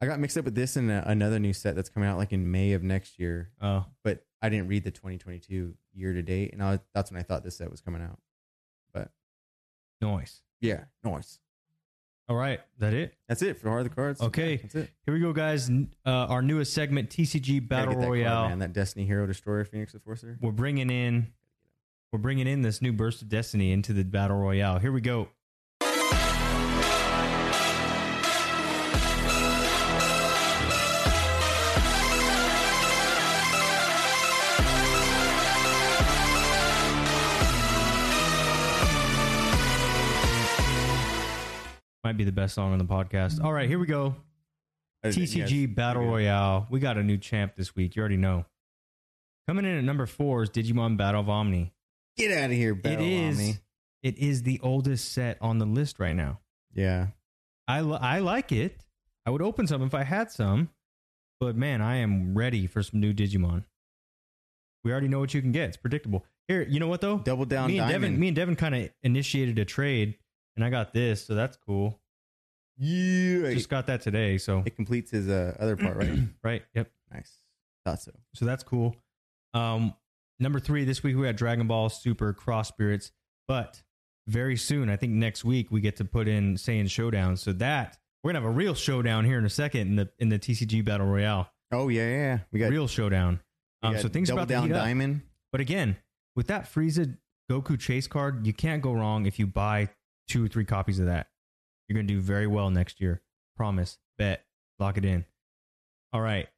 I 0.00 0.06
got 0.06 0.20
mixed 0.20 0.38
up 0.38 0.44
with 0.44 0.54
this 0.54 0.76
and 0.76 0.90
a, 0.90 1.08
another 1.10 1.40
new 1.40 1.52
set 1.52 1.74
that's 1.74 1.88
coming 1.88 2.08
out 2.08 2.18
like 2.18 2.32
in 2.32 2.50
May 2.52 2.72
of 2.72 2.84
next 2.84 3.18
year. 3.18 3.50
Oh, 3.60 3.84
But 4.04 4.24
I 4.40 4.48
didn't 4.48 4.68
read 4.68 4.84
the 4.84 4.92
2022 4.92 5.74
year 5.92 6.12
to 6.12 6.22
date, 6.22 6.52
and 6.52 6.62
I 6.62 6.70
was, 6.72 6.80
that's 6.94 7.10
when 7.10 7.18
I 7.18 7.24
thought 7.24 7.42
this 7.42 7.56
set 7.56 7.68
was 7.70 7.80
coming 7.80 8.00
out. 8.00 8.20
But 8.94 9.10
nice. 10.00 10.42
yeah, 10.60 10.84
nice. 11.02 11.40
All 12.28 12.36
right, 12.36 12.60
that 12.78 12.92
it. 12.92 13.14
That's 13.26 13.40
it 13.42 13.58
for 13.58 13.70
Hard 13.70 13.86
the 13.86 13.90
Cards. 13.90 14.20
Okay. 14.20 14.56
That's 14.58 14.74
it. 14.74 14.90
Here 15.06 15.14
we 15.14 15.20
go, 15.20 15.32
guys. 15.32 15.68
N- 15.70 15.90
Uh, 16.04 16.10
our 16.10 16.42
newest 16.42 16.74
segment, 16.74 17.08
TCG 17.10 17.60
Gotta 17.60 17.68
Battle 17.68 17.94
get 17.94 18.00
that 18.00 18.06
card, 18.06 18.18
Royale. 18.18 18.48
man. 18.50 18.58
That 18.58 18.72
Destiny 18.74 19.06
Hero 19.06 19.26
Destroyer 19.26 19.64
Phoenix 19.64 19.94
Enforcer. 19.94 20.36
we're 20.42 20.52
bringing 20.52 20.90
in, 20.90 21.28
we're 22.12 22.18
bringing 22.18 22.46
in 22.46 22.60
this 22.62 22.82
new 22.82 22.92
burst 22.92 23.22
of 23.22 23.28
destiny 23.30 23.72
into 23.72 23.92
the 23.94 24.04
Battle 24.04 24.36
Royale. 24.36 24.78
Here 24.78 24.92
we 24.92 25.00
go. 25.00 25.28
Be 42.18 42.24
the 42.24 42.32
best 42.32 42.54
song 42.54 42.72
on 42.72 42.78
the 42.78 42.84
podcast. 42.84 43.42
All 43.42 43.52
right, 43.52 43.68
here 43.68 43.78
we 43.78 43.86
go. 43.86 44.16
TCG 45.04 45.62
Yes, 45.68 45.70
Battle. 45.74 46.04
Royale. 46.04 46.66
We 46.68 46.80
got 46.80 46.98
a 46.98 47.02
new 47.02 47.16
champ 47.16 47.54
this 47.56 47.74
week. 47.76 47.94
You 47.96 48.00
already 48.00 48.16
know. 48.16 48.44
Coming 49.46 49.64
in 49.64 49.78
at 49.78 49.84
number 49.84 50.04
four 50.06 50.42
is 50.42 50.50
Digimon 50.50 50.96
Battle 50.96 51.20
of 51.20 51.28
Omni. 51.30 51.72
Get 52.16 52.36
out 52.36 52.50
of 52.50 52.56
here, 52.56 52.74
Battle 52.74 53.04
it 53.04 53.08
is. 53.08 53.38
Omni. 53.38 53.54
It 54.02 54.18
is 54.18 54.42
the 54.42 54.60
oldest 54.62 55.12
set 55.12 55.38
on 55.40 55.58
the 55.58 55.64
list 55.66 55.98
right 55.98 56.14
now. 56.16 56.40
Yeah. 56.74 57.08
I 57.66 57.80
li- 57.80 57.98
I 58.00 58.18
like 58.18 58.50
it. 58.52 58.84
I 59.24 59.30
would 59.30 59.42
open 59.42 59.66
some 59.66 59.82
if 59.82 59.94
I 59.94 60.02
had 60.02 60.30
some, 60.30 60.70
but 61.38 61.54
man, 61.56 61.80
I 61.80 61.96
am 61.96 62.36
ready 62.36 62.66
for 62.66 62.82
some 62.82 63.00
new 63.00 63.12
Digimon. 63.14 63.64
We 64.84 64.90
already 64.90 65.08
know 65.08 65.20
what 65.20 65.32
you 65.34 65.40
can 65.40 65.52
get. 65.52 65.68
It's 65.68 65.76
predictable. 65.76 66.24
Here, 66.48 66.62
you 66.62 66.80
know 66.80 66.88
what 66.88 67.00
though? 67.00 67.18
Double 67.18 67.44
down 67.44 67.68
me 67.68 67.78
and 67.78 67.88
diamond. 67.88 68.02
Devin, 68.14 68.20
me 68.20 68.28
and 68.28 68.36
Devin 68.36 68.56
kind 68.56 68.74
of 68.74 68.90
initiated 69.02 69.58
a 69.58 69.64
trade, 69.64 70.16
and 70.56 70.64
I 70.64 70.70
got 70.70 70.92
this, 70.94 71.24
so 71.24 71.34
that's 71.34 71.56
cool. 71.56 72.00
Yeah. 72.78 73.52
Just 73.52 73.68
got 73.68 73.86
that 73.88 74.00
today, 74.00 74.38
so 74.38 74.62
it 74.64 74.76
completes 74.76 75.10
his 75.10 75.28
uh, 75.28 75.56
other 75.58 75.76
part, 75.76 75.96
right? 75.96 76.18
right. 76.42 76.62
Yep. 76.74 76.90
nice. 77.12 77.32
Thought 77.84 78.00
so. 78.00 78.12
So 78.34 78.44
that's 78.44 78.62
cool. 78.62 78.94
Um, 79.54 79.94
number 80.38 80.60
three 80.60 80.84
this 80.84 81.02
week 81.02 81.16
we 81.16 81.26
had 81.26 81.36
Dragon 81.36 81.66
Ball 81.66 81.88
Super 81.88 82.32
Cross 82.32 82.68
Spirits, 82.68 83.12
but 83.46 83.82
very 84.26 84.56
soon, 84.56 84.90
I 84.90 84.96
think 84.96 85.12
next 85.14 85.44
week 85.44 85.70
we 85.70 85.80
get 85.80 85.96
to 85.96 86.04
put 86.04 86.28
in 86.28 86.54
Saiyan 86.54 86.90
Showdown. 86.90 87.36
So 87.36 87.52
that 87.54 87.98
we're 88.22 88.32
gonna 88.32 88.44
have 88.44 88.50
a 88.50 88.54
real 88.54 88.74
showdown 88.74 89.24
here 89.24 89.38
in 89.38 89.44
a 89.44 89.50
second 89.50 89.88
in 89.88 89.96
the 89.96 90.10
in 90.18 90.28
the 90.28 90.38
TCG 90.38 90.84
Battle 90.84 91.06
Royale. 91.06 91.50
Oh 91.72 91.88
yeah, 91.88 92.08
yeah. 92.08 92.16
yeah. 92.16 92.38
We 92.52 92.60
got, 92.60 92.70
real 92.70 92.86
showdown. 92.86 93.40
Um, 93.82 93.94
got 93.94 94.02
so 94.02 94.08
things 94.08 94.30
about 94.30 94.48
down 94.48 94.72
up. 94.72 94.78
diamond. 94.78 95.22
But 95.50 95.60
again, 95.60 95.96
with 96.36 96.48
that 96.48 96.72
Frieza 96.72 97.16
Goku 97.50 97.78
Chase 97.78 98.06
card, 98.06 98.46
you 98.46 98.52
can't 98.52 98.82
go 98.82 98.92
wrong 98.92 99.26
if 99.26 99.38
you 99.38 99.46
buy 99.46 99.88
two 100.28 100.44
or 100.44 100.48
three 100.48 100.64
copies 100.64 100.98
of 100.98 101.06
that. 101.06 101.28
You're 101.88 101.94
going 101.94 102.06
to 102.06 102.14
do 102.14 102.20
very 102.20 102.46
well 102.46 102.70
next 102.70 103.00
year. 103.00 103.22
Promise. 103.56 103.98
Bet. 104.18 104.44
Lock 104.78 104.96
it 104.98 105.04
in. 105.04 105.24
All 106.12 106.20
right. 106.20 106.48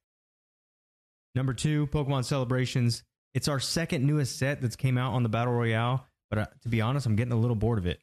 Number 1.35 1.55
two, 1.55 1.87
Pokemon 1.89 2.25
Celebrations. 2.25 3.05
It's 3.35 3.49
our 3.49 3.61
second 3.61 4.05
newest 4.07 4.39
set 4.39 4.61
that's 4.61 4.77
came 4.77 4.99
out 4.99 5.13
on 5.13 5.23
the 5.23 5.29
Battle 5.29 5.53
Royale. 5.55 6.07
But 6.29 6.39
uh, 6.39 6.47
to 6.63 6.69
be 6.69 6.81
honest, 6.81 7.07
I'm 7.07 7.17
getting 7.17 7.33
a 7.33 7.37
little 7.39 7.57
bored 7.57 7.79
of 7.79 7.87
it. 7.87 8.01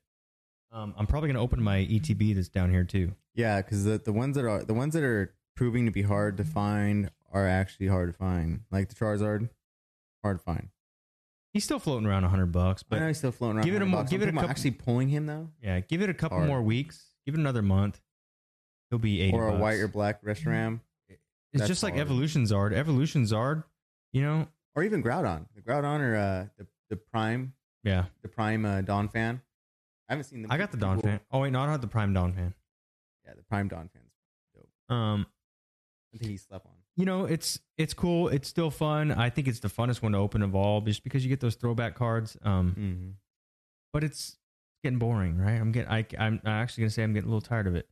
Um, 0.71 0.93
I'm 0.97 1.07
probably 1.07 1.27
gonna 1.29 1.41
open 1.41 1.61
my 1.63 1.77
ETB 1.79 2.35
that's 2.35 2.49
down 2.49 2.69
here 2.71 2.83
too. 2.83 3.13
Yeah, 3.35 3.61
because 3.61 3.85
the, 3.85 3.99
the 3.99 4.11
ones 4.11 4.35
that 4.35 4.43
are 4.45 4.63
the 4.63 4.73
ones 4.73 4.93
that 4.95 5.03
are 5.03 5.33
proving 5.55 5.85
to 5.85 5.91
be 5.91 6.01
hard 6.01 6.35
to 6.37 6.43
find 6.43 7.09
are 7.31 7.47
actually 7.47 7.87
hard 7.87 8.11
to 8.11 8.17
find. 8.17 8.61
Like 8.69 8.89
the 8.89 8.95
Charizard, 8.95 9.49
hard 10.23 10.39
to 10.39 10.43
find. 10.43 10.67
He's 11.53 11.63
still 11.63 11.79
floating 11.79 12.05
around 12.05 12.23
hundred 12.23 12.51
bucks, 12.51 12.83
But 12.83 12.97
I 12.97 12.99
know 12.99 13.07
he's 13.07 13.17
still 13.17 13.31
floating 13.31 13.57
around. 13.57 13.65
give 13.65 13.75
it 13.75 13.81
a 13.81 13.85
100 13.85 14.09
give 14.09 14.21
I'm 14.21 14.27
it 14.27 14.31
a 14.31 14.33
couple- 14.35 14.49
actually 14.49 14.71
pulling 14.71 15.07
him 15.07 15.25
though, 15.25 15.49
yeah, 15.63 15.79
give 15.79 16.01
it 16.01 16.09
a 16.09 16.13
couple 16.13 16.37
Hard. 16.37 16.49
more 16.49 16.61
weeks. 16.61 17.05
Give 17.27 17.35
it 17.35 17.39
another 17.39 17.61
month. 17.61 18.01
He'll 18.89 18.97
be 18.99 19.21
eighty. 19.21 19.35
or 19.37 19.47
a 19.49 19.51
bucks. 19.51 19.61
white 19.61 19.79
or 19.81 19.87
black 19.89 20.23
Reshiram, 20.23 20.79
It's 21.09 21.19
That's 21.53 21.67
just 21.67 21.83
like 21.83 21.93
hard. 21.95 22.01
Evolution 22.07 22.43
Zard. 22.45 22.73
Evolution 22.73 23.23
Zard, 23.25 23.63
you 24.13 24.21
know, 24.23 24.47
or 24.75 24.83
even 24.83 25.03
Groudon. 25.03 25.45
The 25.55 25.61
Groudon 25.61 25.99
or 25.99 26.15
uh, 26.15 26.45
the 26.57 26.65
the 26.89 26.95
Prime, 26.95 27.53
yeah. 27.83 28.05
the 28.23 28.29
Prime 28.29 28.65
uh, 28.65 28.81
Donphan. 28.81 29.41
I 30.09 30.13
haven't 30.13 30.23
seen 30.23 30.41
them. 30.41 30.51
I 30.51 30.57
got 30.57 30.71
the 30.71 30.77
Dawn 30.77 30.95
Cool. 31.01 31.03
fan. 31.11 31.19
Oh 31.31 31.41
wait, 31.41 31.51
no, 31.51 31.59
I 31.59 31.63
don't 31.63 31.73
have 31.73 31.81
the 31.81 31.87
Prime 31.87 32.13
Donphan. 32.13 32.53
Yeah, 33.25 33.33
the 33.35 33.43
Prime 33.43 33.69
Donphans. 33.69 34.93
Um, 34.93 35.27
I 36.15 36.17
think 36.17 36.31
he 36.31 36.37
slept 36.37 36.65
on. 36.65 36.71
you 36.95 37.03
know, 37.05 37.25
it's 37.25 37.59
it's 37.77 37.93
cool. 37.93 38.29
It's 38.29 38.47
still 38.47 38.71
fun. 38.71 39.11
I 39.11 39.29
think 39.29 39.49
it's 39.49 39.59
the 39.59 39.67
funnest 39.67 40.01
one 40.01 40.13
to 40.13 40.17
open 40.17 40.41
of 40.43 40.55
all, 40.55 40.79
just 40.79 41.03
because 41.03 41.25
you 41.25 41.29
get 41.29 41.41
those 41.41 41.55
throwback 41.55 41.95
cards. 41.95 42.37
Um, 42.41 42.69
Mm-hmm. 42.79 43.09
but 43.91 44.05
it's 44.05 44.37
getting 44.87 44.99
boring, 44.99 45.37
right? 45.37 45.59
I'm 45.59 45.71
getting. 45.71 45.91
I, 45.91 46.05
I'm 46.17 46.39
actually 46.45 46.83
gonna 46.83 46.91
say 46.91 47.03
I'm 47.03 47.13
getting 47.13 47.29
a 47.29 47.33
little 47.33 47.47
tired 47.47 47.67
of 47.67 47.75
it. 47.75 47.87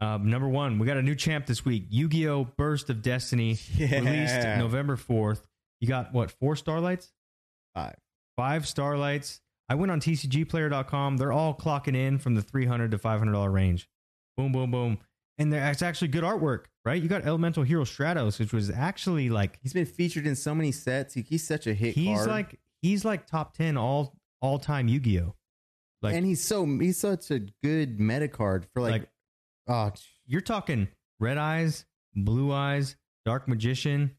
Um, 0.00 0.28
number 0.28 0.48
one, 0.48 0.78
we 0.78 0.86
got 0.86 0.98
a 0.98 1.02
new 1.02 1.14
champ 1.14 1.46
this 1.46 1.64
week. 1.64 1.86
Yu-Gi-Oh! 1.88 2.44
Burst 2.58 2.90
of 2.90 3.00
Destiny 3.00 3.58
Yeah. 3.76 4.00
released 4.00 4.58
November 4.58 4.96
fourth. 4.96 5.46
You 5.80 5.88
got 5.88 6.12
what? 6.12 6.30
Four 6.30 6.54
starlights? 6.56 7.12
Five. 7.74 7.96
Five 8.36 8.66
starlights. 8.66 9.40
I 9.68 9.74
went 9.74 9.90
on 9.90 10.00
TCGPlayer.com. 10.00 11.16
They're 11.16 11.32
all 11.32 11.54
clocking 11.54 11.96
in 11.96 12.18
from 12.18 12.34
the 12.34 12.42
three 12.42 12.66
hundred 12.66 12.90
to 12.92 12.98
five 12.98 13.18
hundred 13.18 13.32
dollar 13.32 13.50
range. 13.50 13.88
Boom, 14.36 14.52
boom, 14.52 14.70
boom. 14.70 14.98
And 15.38 15.52
there- 15.52 15.66
it's 15.70 15.82
actually 15.82 16.08
good 16.08 16.24
artwork, 16.24 16.66
right? 16.84 17.02
You 17.02 17.08
got 17.08 17.24
Elemental 17.26 17.62
Hero 17.62 17.84
Stratos, 17.84 18.38
which 18.38 18.52
was 18.52 18.70
actually 18.70 19.28
like 19.30 19.58
He's 19.62 19.72
been 19.72 19.86
featured 19.86 20.26
in 20.26 20.36
so 20.36 20.54
many 20.54 20.72
sets. 20.72 21.14
He, 21.14 21.22
he's 21.22 21.46
such 21.46 21.66
a 21.66 21.74
hit 21.74 21.94
he's 21.94 22.16
card. 22.18 22.28
like 22.28 22.60
he's 22.82 23.04
like 23.04 23.26
top 23.26 23.56
ten 23.56 23.76
all 23.76 24.14
all 24.42 24.58
time 24.58 24.88
Yu 24.88 25.00
Gi 25.00 25.20
Oh. 25.20 25.34
Like- 26.06 26.14
and 26.16 26.24
he's 26.26 26.42
so 26.42 26.64
he's 26.66 26.98
such 26.98 27.30
a 27.30 27.40
good 27.62 28.00
meta 28.00 28.28
card 28.28 28.66
for 28.72 28.80
like, 28.82 28.92
Like- 28.92 29.10
oh 29.68 29.92
You're 30.26 30.40
talking 30.40 30.88
Red 31.20 31.38
Eyes, 31.38 31.84
Blue 32.14 32.52
Eyes, 32.52 32.96
Dark 33.24 33.46
Magician, 33.48 34.16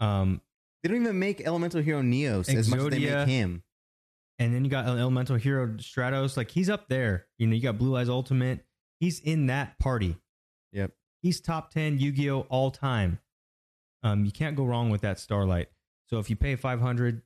um, 0.00 0.40
they 0.82 0.88
don't 0.88 1.02
even 1.02 1.18
make 1.18 1.40
Elemental 1.40 1.82
Hero 1.82 2.02
Neos 2.02 2.52
as 2.54 2.68
much 2.68 2.78
as 2.78 2.88
they 2.90 2.98
make 3.00 3.28
him. 3.28 3.62
and 4.38 4.54
then 4.54 4.64
you 4.64 4.70
got 4.70 4.86
Elemental 4.86 5.36
Hero 5.36 5.66
Stratos. 5.78 6.36
Like 6.36 6.50
he's 6.50 6.70
up 6.70 6.88
there. 6.88 7.26
You 7.38 7.46
know, 7.48 7.54
you 7.56 7.62
got 7.62 7.78
Blue 7.78 7.96
Eyes 7.96 8.08
Ultimate. 8.08 8.64
He's 9.00 9.18
in 9.20 9.46
that 9.46 9.78
party. 9.78 10.16
Yep. 10.72 10.92
He's 11.22 11.40
top 11.40 11.70
ten 11.72 11.98
Yu 11.98 12.12
Gi 12.12 12.30
Oh 12.30 12.40
all 12.48 12.70
time. 12.70 13.18
Um, 14.04 14.24
you 14.24 14.30
can't 14.30 14.54
go 14.56 14.64
wrong 14.64 14.90
with 14.90 15.00
that 15.00 15.18
Starlight. 15.18 15.68
So 16.06 16.18
if 16.20 16.30
you 16.30 16.36
pay 16.36 16.54
five 16.54 16.80
hundred, 16.80 17.22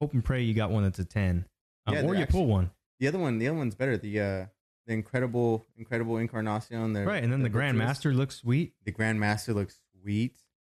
hope 0.00 0.12
and 0.14 0.24
pray 0.24 0.42
you 0.42 0.54
got 0.54 0.70
one 0.70 0.82
that's 0.82 0.98
a 0.98 1.04
ten, 1.04 1.46
um, 1.86 1.94
Yeah, 1.94 2.02
or 2.02 2.14
you 2.14 2.22
actually- 2.22 2.32
pull 2.40 2.46
one. 2.46 2.70
The 3.00 3.08
other 3.08 3.18
one, 3.18 3.38
the 3.38 3.48
other 3.48 3.56
one's 3.58 3.74
better. 3.74 3.96
The 3.96 4.20
uh 4.20 4.46
the 4.86 4.92
incredible 4.94 5.66
incredible 5.76 6.16
incarnation. 6.18 6.92
The, 6.92 7.04
Right, 7.04 7.22
and 7.22 7.32
then 7.32 7.42
the, 7.42 7.48
Grand 7.48 7.76
Virtuous- 7.76 7.88
Master 7.88 8.14
looks 8.14 8.36
sweet. 8.36 8.74
The 8.84 8.92
Grand 8.92 9.18
Master 9.20 9.52
looks 9.52 9.78
sweet. 10.00 10.36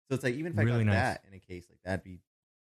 So 0.08 0.14
it's 0.14 0.24
like 0.24 0.34
even 0.34 0.52
if 0.52 0.58
I 0.58 0.62
Really 0.62 0.84
got 0.84 0.92
nice. 0.92 0.94
that 0.96 1.24
in 1.28 1.34
a 1.34 1.38
case 1.38 1.66
like 1.70 1.78
that'd 1.84 2.04
be 2.04 2.20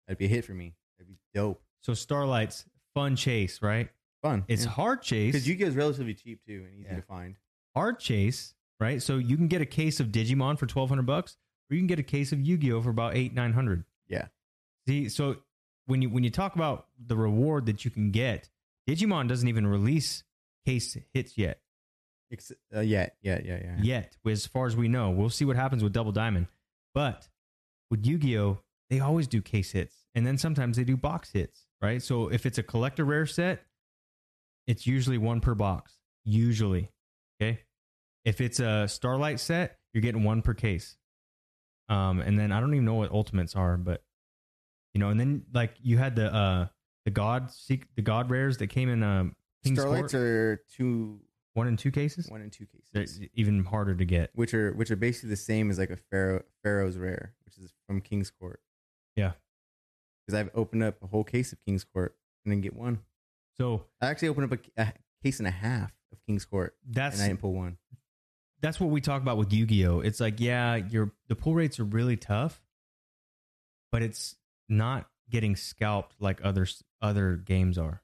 that'd 0.07 0.19
be 0.19 0.25
a 0.27 0.29
hit 0.29 0.45
for 0.45 0.53
me. 0.55 0.75
That'd 0.99 1.09
be 1.09 1.19
dope. 1.35 1.63
So 1.83 1.95
Starlight's 1.95 2.65
fun 2.95 3.15
chase, 3.17 3.63
right? 3.63 3.89
Fun. 4.23 4.45
It's 4.49 4.65
hard 4.65 5.03
chase. 5.03 5.33
because 5.33 5.47
Yu-Gi-Oh 5.47 5.69
is 5.69 5.77
relatively 5.77 6.15
cheap 6.15 6.45
too 6.45 6.65
and 6.67 6.75
easy 6.75 6.89
Yeah. 6.91 6.97
to 6.97 7.03
find. 7.03 7.37
hard 7.77 8.01
chase, 8.01 8.55
right? 8.81 9.01
So 9.01 9.19
you 9.19 9.37
can 9.37 9.47
get 9.47 9.61
a 9.63 9.67
case 9.67 10.01
of 10.01 10.09
Digimon 10.09 10.59
for 10.59 10.67
twelve 10.67 10.89
hundred 10.89 11.07
bucks, 11.07 11.37
or 11.71 11.75
you 11.77 11.81
can 11.81 11.87
get 11.87 12.01
a 12.01 12.05
case 12.05 12.33
of 12.33 12.41
Yu-Gi-Oh 12.41 12.83
for 12.83 12.91
about 12.91 13.15
eight 13.17 13.33
nine 13.35 13.53
hundred. 13.53 13.85
Yeah. 14.09 14.27
See, 14.89 15.09
so 15.09 15.37
when 15.89 16.03
you 16.03 16.11
when 16.11 16.23
you 16.23 16.31
talk 16.31 16.55
about 16.55 16.87
the 17.05 17.17
reward 17.17 17.67
that 17.67 17.85
you 17.85 17.91
can 17.91 18.11
get, 18.11 18.51
Digimon 18.89 19.27
doesn't 19.27 19.49
even 19.49 19.67
release 19.67 20.23
case 20.67 20.97
hits 21.15 21.37
yet. 21.39 21.61
Ex- 22.31 22.53
uh, 22.77 22.81
yeah, 22.81 23.09
yeah, 23.23 23.41
yeah, 23.43 23.59
yeah. 23.63 23.77
Yet, 23.81 24.17
as 24.27 24.47
far 24.47 24.67
as 24.67 24.77
we 24.77 24.87
know, 24.89 25.11
we'll 25.11 25.31
see 25.31 25.47
what 25.47 25.57
happens 25.57 25.83
with 25.83 25.95
Double 25.95 26.13
Diamond. 26.13 26.47
But 26.95 27.29
with 27.91 28.05
Yu-Gi-Oh, 28.05 28.59
they 28.91 29.01
always 29.01 29.27
do 29.27 29.41
case 29.41 29.73
hits, 29.73 29.95
and 30.15 30.27
then 30.27 30.37
sometimes 30.37 30.77
they 30.77 30.85
do 30.85 30.97
box 30.97 31.33
hits, 31.33 31.67
right? 31.81 32.03
So 32.03 32.29
if 32.29 32.45
it's 32.45 32.59
a 32.59 32.63
collector 32.63 33.05
rare 33.05 33.25
set, 33.25 33.63
it's 34.67 34.87
usually 34.87 35.17
one 35.17 35.41
per 35.41 35.55
box. 35.55 35.95
Usually, 36.25 36.91
okay. 37.41 37.61
If 38.27 38.43
it's 38.43 38.61
a 38.61 38.87
Starlight 38.89 39.41
set, 39.41 39.79
you're 39.95 40.03
getting 40.03 40.23
one 40.23 40.43
per 40.43 40.53
case. 40.53 40.99
Um, 41.89 42.21
and 42.21 42.39
then 42.39 42.53
I 42.53 42.61
don't 42.61 42.75
even 42.75 42.85
know 42.85 42.95
what 42.95 43.11
ultimates 43.11 43.57
are, 43.57 43.79
but 43.79 44.03
you 44.99 45.05
know, 45.05 45.11
and 45.11 45.21
then 45.21 45.45
like 45.55 45.75
you 45.81 45.97
had 45.97 46.17
the 46.17 46.35
uh 46.35 46.67
the 47.05 47.13
God 47.13 47.53
seek 47.53 47.85
the 47.95 48.03
God 48.03 48.31
rares 48.31 48.57
that 48.59 48.67
came 48.67 48.89
in 48.89 49.05
um 49.05 49.37
King's 49.63 49.79
Starlights 49.79 50.11
Court, 50.13 50.23
are 50.23 50.63
two, 50.77 51.21
one 51.55 51.69
and 51.69 51.79
two 51.79 51.93
cases. 51.93 52.29
one 52.29 52.41
and 52.41 52.53
two 52.53 52.67
They're 52.93 53.05
cases, 53.05 53.21
even 53.35 53.65
harder 53.65 53.95
to 53.95 54.05
get. 54.05 54.31
which 54.35 54.53
are 54.55 54.73
which 54.73 54.91
are 54.91 54.97
basically 54.97 55.31
the 55.31 55.37
same 55.37 55.71
as 55.71 55.79
like 55.79 55.91
a 55.91 55.97
Pharaoh 56.11 56.43
Pharaoh's 56.65 56.97
rare, 56.99 57.35
which 57.45 57.57
is 57.59 57.73
from 57.87 58.01
King's 58.01 58.31
Court. 58.31 58.61
Yeah. 59.15 59.33
because 60.27 60.39
I've 60.41 60.51
opened 60.55 60.83
up 60.83 60.97
a 61.01 61.07
whole 61.07 61.23
case 61.25 61.53
of 61.53 61.61
King's 61.65 61.85
Court 61.85 62.17
and 62.45 62.51
didn't 62.53 62.65
get 62.65 62.75
one. 62.75 62.99
So 63.57 63.85
I 64.01 64.07
actually 64.07 64.29
opened 64.29 64.53
up 64.53 64.59
a, 64.77 64.83
a 64.83 64.93
case 65.23 65.39
and 65.39 65.47
a 65.47 65.53
half 65.53 65.93
of 66.13 66.19
King's 66.27 66.45
Court 66.45 66.75
that's 66.89 67.17
and 67.19 67.25
I 67.25 67.29
didn't 67.29 67.41
pull 67.41 67.55
one. 67.55 67.79
that's 68.61 68.81
what 68.81 68.91
we 68.91 69.01
talk 69.01 69.23
about 69.23 69.37
with 69.39 69.53
Yu-Gi-Oh. 69.53 70.01
It's 70.01 70.19
like, 70.21 70.41
yeah, 70.41 70.75
your 70.77 71.13
the 71.29 71.37
pull 71.37 71.55
rates 71.55 71.79
are 71.79 71.85
really 71.85 72.17
tough, 72.17 72.61
but 73.93 74.03
it's 74.03 74.35
not 74.69 75.09
getting 75.31 75.57
scalped 75.57 76.15
like 76.21 76.41
other 76.43 76.67
other 77.03 77.37
games 77.37 77.79
are. 77.79 78.03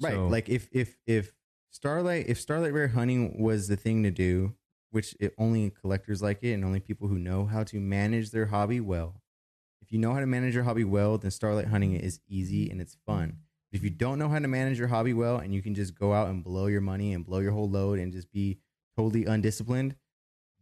Right. 0.00 0.14
So- 0.14 0.26
like 0.28 0.48
if 0.48 0.68
if 0.72 0.96
if 1.06 1.32
Starlight 1.70 2.26
if 2.28 2.40
Starlight 2.40 2.72
Rare 2.72 2.88
hunting 2.88 3.40
was 3.42 3.66
the 3.68 3.76
thing 3.76 4.02
to 4.04 4.10
do, 4.10 4.54
which 4.90 5.16
it 5.18 5.34
only 5.38 5.70
collectors 5.70 6.22
like 6.22 6.42
it 6.42 6.52
and 6.52 6.64
only 6.64 6.78
people 6.80 7.08
who 7.08 7.18
know 7.18 7.46
how 7.46 7.64
to 7.64 7.80
manage 7.80 8.30
their 8.30 8.46
hobby 8.46 8.80
well. 8.80 9.20
If 9.82 9.92
you 9.92 9.98
know 9.98 10.14
how 10.14 10.20
to 10.20 10.26
manage 10.26 10.54
your 10.54 10.64
hobby 10.64 10.84
well, 10.84 11.18
then 11.18 11.30
Starlight 11.30 11.66
hunting 11.66 11.94
is 11.94 12.20
easy 12.28 12.70
and 12.70 12.80
it's 12.80 12.96
fun. 13.06 13.38
But 13.70 13.78
if 13.78 13.82
you 13.84 13.90
don't 13.90 14.18
know 14.18 14.28
how 14.28 14.38
to 14.38 14.48
manage 14.48 14.78
your 14.78 14.88
hobby 14.88 15.12
well 15.14 15.36
and 15.38 15.52
you 15.52 15.60
can 15.62 15.74
just 15.74 15.98
go 15.98 16.12
out 16.14 16.28
and 16.28 16.42
blow 16.44 16.66
your 16.66 16.80
money 16.80 17.12
and 17.12 17.26
blow 17.26 17.40
your 17.40 17.52
whole 17.52 17.68
load 17.68 17.98
and 17.98 18.12
just 18.12 18.30
be 18.32 18.60
totally 18.96 19.24
undisciplined, 19.26 19.96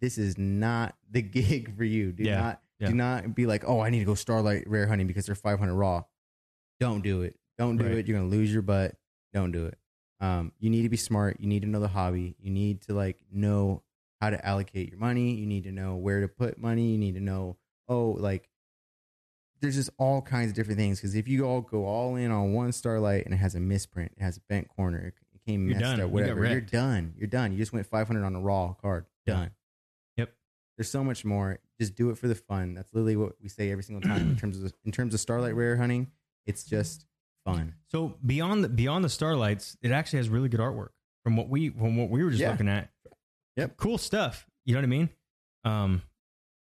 this 0.01 0.17
is 0.19 0.39
not 0.39 0.97
the 1.11 1.23
gig 1.37 1.77
for 1.77 1.85
you. 1.85 2.11
Do 2.11 2.25
Yeah, 2.25 2.41
not 2.41 2.63
yeah. 2.83 2.89
do 2.89 2.95
not 2.95 3.35
be 3.35 3.47
like, 3.47 3.65
"Oh, 3.67 3.81
I 3.81 3.91
need 3.91 4.01
to 4.01 4.05
go 4.05 4.15
Starlight 4.15 4.69
Rare 4.69 4.87
hunting 4.87 5.07
because 5.07 5.27
they're 5.27 5.35
500 5.35 5.75
raw." 5.75 6.03
Don't 6.81 7.03
do 7.03 7.23
it. 7.23 7.37
Don't 7.59 7.77
do 7.77 7.85
Right. 7.85 7.99
it. 7.99 8.07
You're 8.09 8.19
going 8.19 8.31
to 8.31 8.37
lose 8.37 8.53
your 8.53 8.63
butt 8.63 8.97
don't 9.33 9.53
do 9.53 9.67
it. 9.67 9.79
Um, 10.21 10.53
you 10.59 10.69
need 10.71 10.83
to 10.83 10.89
be 10.89 10.97
smart. 10.97 11.39
You 11.41 11.47
need 11.49 11.63
to 11.63 11.69
know 11.69 11.81
the 11.81 11.89
hobby. 11.89 12.37
You 12.39 12.51
need 12.51 12.83
to 12.83 12.93
like 12.95 13.19
know 13.33 13.83
how 14.21 14.31
to 14.31 14.47
allocate 14.47 14.91
your 14.91 14.99
money. 14.99 15.35
You 15.35 15.47
need 15.47 15.65
to 15.65 15.73
know 15.73 15.97
where 15.97 16.21
to 16.21 16.29
put 16.29 16.59
money. 16.59 16.93
You 16.93 16.99
need 16.99 17.15
to 17.15 17.21
know, 17.21 17.57
oh, 17.89 18.11
like 18.19 18.49
there's 19.61 19.75
just 19.75 19.91
all 19.99 20.21
kinds 20.23 20.51
of 20.51 20.55
different 20.55 20.79
things. 20.79 21.01
Because 21.01 21.15
if 21.15 21.29
you 21.29 21.45
all 21.47 21.61
go 21.63 21.87
all 21.87 22.17
in 22.17 22.31
on 22.31 22.53
one 22.53 22.73
Starlight 22.73 23.25
and 23.25 23.35
it 23.35 23.39
has 23.39 23.55
a 23.55 23.61
misprint, 23.61 24.13
it 24.17 24.23
has 24.23 24.37
a 24.37 24.41
bent 24.49 24.69
corner, 24.69 24.99
it 25.07 25.15
came 25.47 25.67
You're 25.67 25.79
messed 25.81 25.97
done. 25.97 26.01
Up, 26.03 26.11
whatever, 26.11 26.47
you're 26.47 26.61
done. 26.61 27.15
You're 27.17 27.27
done. 27.27 27.53
You 27.53 27.59
just 27.59 27.73
went 27.73 27.87
500 27.87 28.25
on 28.25 28.35
a 28.37 28.41
raw 28.41 28.75
card. 28.75 29.07
Done. 29.27 29.51
Yep. 30.17 30.33
There's 30.77 30.91
so 30.91 31.03
much 31.03 31.25
more. 31.25 31.59
Just 31.83 31.97
do 31.97 32.11
it 32.11 32.19
for 32.19 32.29
the 32.29 32.35
fun. 32.35 32.75
That's 32.75 32.93
literally 32.93 33.17
what 33.17 33.33
we 33.43 33.49
say 33.49 33.71
every 33.71 33.83
single 33.85 34.01
time 34.09 34.23
in 34.31 34.37
terms 34.41 34.63
of 34.63 34.73
in 34.85 34.93
terms 34.93 35.15
of 35.15 35.21
Starlight 35.21 35.55
rare 35.55 35.77
hunting. 35.77 36.11
It's 36.47 36.65
just 36.65 37.07
fun. 37.45 37.75
So 37.89 38.17
beyond 38.25 38.65
the 38.65 38.69
beyond 38.69 39.05
the 39.05 39.09
starlights, 39.09 39.77
it 39.83 39.91
actually 39.91 40.19
has 40.19 40.29
really 40.29 40.49
good 40.49 40.61
artwork 40.61 40.91
from 41.25 41.37
what 41.37 41.49
we 41.49 41.71
from 41.71 41.97
what 41.97 42.09
we 42.11 42.23
were 42.23 42.31
just 42.31 42.41
Yeah. 42.41 42.51
looking 42.53 42.69
at. 42.69 42.91
Yep. 43.57 43.77
Cool 43.77 43.99
stuff. 43.99 44.47
You 44.65 44.75
know 44.75 44.81
what 44.81 44.85
I 44.85 44.89
mean? 44.89 45.09
Um 45.65 46.03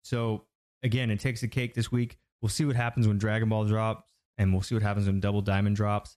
so 0.04 0.44
again, 0.82 1.10
it 1.10 1.20
takes 1.20 1.40
the 1.40 1.48
cake 1.48 1.74
this 1.74 1.90
week. 1.92 2.18
We'll 2.42 2.48
see 2.50 2.64
what 2.64 2.76
happens 2.76 3.06
when 3.08 3.18
Dragon 3.18 3.48
Ball 3.48 3.64
drops 3.64 4.04
and 4.38 4.52
we'll 4.52 4.62
see 4.62 4.74
what 4.74 4.82
happens 4.82 5.06
when 5.06 5.20
Double 5.20 5.40
Diamond 5.42 5.76
drops. 5.76 6.16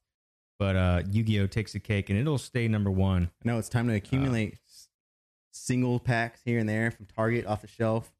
But 0.60 0.76
uh 0.76 1.04
Yu-Gi-Oh 1.10 1.48
takes 1.48 1.74
the 1.74 1.80
cake 1.80 2.10
and 2.10 2.18
it'll 2.20 2.38
stay 2.38 2.68
number 2.68 2.92
1. 2.92 3.30
No, 3.44 3.58
it's 3.60 3.70
time 3.70 3.88
to 3.88 3.94
accumulate 3.96 4.58
s- 4.68 4.88
single 5.52 6.00
packs 6.00 6.42
here 6.44 6.60
and 6.60 6.68
there 6.68 6.92
from 6.92 7.06
Target 7.06 7.46
off 7.46 7.62
the 7.62 7.68
shelf. 7.68 8.12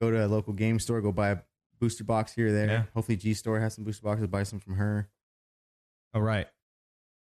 Go 0.00 0.10
to 0.10 0.24
a 0.24 0.28
local 0.28 0.52
game 0.52 0.78
store, 0.78 1.00
go 1.00 1.12
buy 1.12 1.30
a 1.30 1.38
booster 1.80 2.04
box 2.04 2.32
here 2.32 2.48
or 2.48 2.52
there. 2.52 2.66
Yeah. 2.66 2.82
Hopefully, 2.94 3.16
G 3.16 3.34
Store 3.34 3.60
has 3.60 3.74
some 3.74 3.84
booster 3.84 4.04
boxes. 4.04 4.26
Buy 4.28 4.44
some 4.44 4.60
from 4.60 4.76
her. 4.76 5.08
All 6.14 6.22
right. 6.22 6.46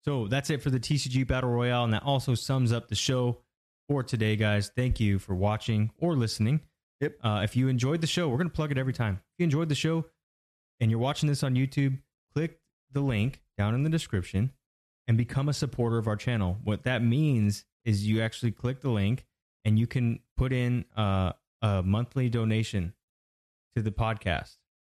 So 0.05 0.27
that's 0.27 0.49
it 0.49 0.61
for 0.61 0.69
the 0.69 0.79
TCG 0.79 1.27
Battle 1.27 1.49
Royale. 1.49 1.83
And 1.83 1.93
that 1.93 2.03
also 2.03 2.35
sums 2.35 2.71
up 2.71 2.87
the 2.87 2.95
show 2.95 3.39
for 3.87 4.03
today, 4.03 4.35
guys. 4.35 4.71
Thank 4.75 4.99
you 4.99 5.19
for 5.19 5.35
watching 5.35 5.91
or 5.97 6.15
listening. 6.15 6.61
Yep. 7.01 7.17
Uh, 7.23 7.41
if 7.43 7.55
you 7.55 7.67
enjoyed 7.67 8.01
the 8.01 8.07
show, 8.07 8.29
we're 8.29 8.37
going 8.37 8.49
to 8.49 8.55
plug 8.55 8.71
it 8.71 8.77
every 8.77 8.93
time. 8.93 9.21
If 9.33 9.39
you 9.39 9.43
enjoyed 9.45 9.69
the 9.69 9.75
show 9.75 10.05
and 10.79 10.89
you're 10.89 10.99
watching 10.99 11.27
this 11.27 11.43
on 11.43 11.55
YouTube, 11.55 11.99
click 12.33 12.59
the 12.91 13.01
link 13.01 13.41
down 13.57 13.75
in 13.75 13.83
the 13.83 13.89
description 13.89 14.51
and 15.07 15.17
become 15.17 15.49
a 15.49 15.53
supporter 15.53 15.97
of 15.97 16.07
our 16.07 16.15
channel. 16.15 16.57
What 16.63 16.83
that 16.83 17.03
means 17.03 17.65
is 17.85 18.07
you 18.07 18.21
actually 18.21 18.51
click 18.51 18.81
the 18.81 18.89
link 18.89 19.25
and 19.65 19.77
you 19.77 19.87
can 19.87 20.19
put 20.37 20.53
in 20.53 20.85
uh, 20.95 21.33
a 21.61 21.83
monthly 21.83 22.29
donation 22.29 22.93
to 23.75 23.81
the 23.81 23.91
podcast 23.91 24.57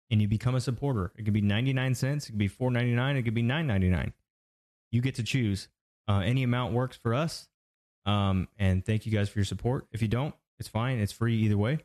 and 0.09 0.21
you 0.21 0.27
become 0.27 0.55
a 0.55 0.61
supporter. 0.61 1.11
It 1.15 1.23
could 1.23 1.33
be 1.33 1.41
99 1.41 1.95
cents, 1.95 2.27
it 2.27 2.33
could 2.33 2.37
be 2.37 2.49
4.99, 2.49 3.17
it 3.17 3.23
could 3.23 3.33
be 3.33 3.43
9.99. 3.43 4.11
You 4.91 5.01
get 5.01 5.15
to 5.15 5.23
choose. 5.23 5.69
Uh, 6.07 6.19
any 6.19 6.43
amount 6.43 6.73
works 6.73 6.97
for 6.97 7.13
us. 7.13 7.47
Um, 8.05 8.47
and 8.57 8.85
thank 8.85 9.05
you 9.05 9.11
guys 9.11 9.29
for 9.29 9.39
your 9.39 9.45
support. 9.45 9.87
If 9.91 10.01
you 10.01 10.07
don't, 10.07 10.35
it's 10.59 10.67
fine. 10.67 10.99
It's 10.99 11.13
free 11.13 11.37
either 11.37 11.57
way. 11.57 11.79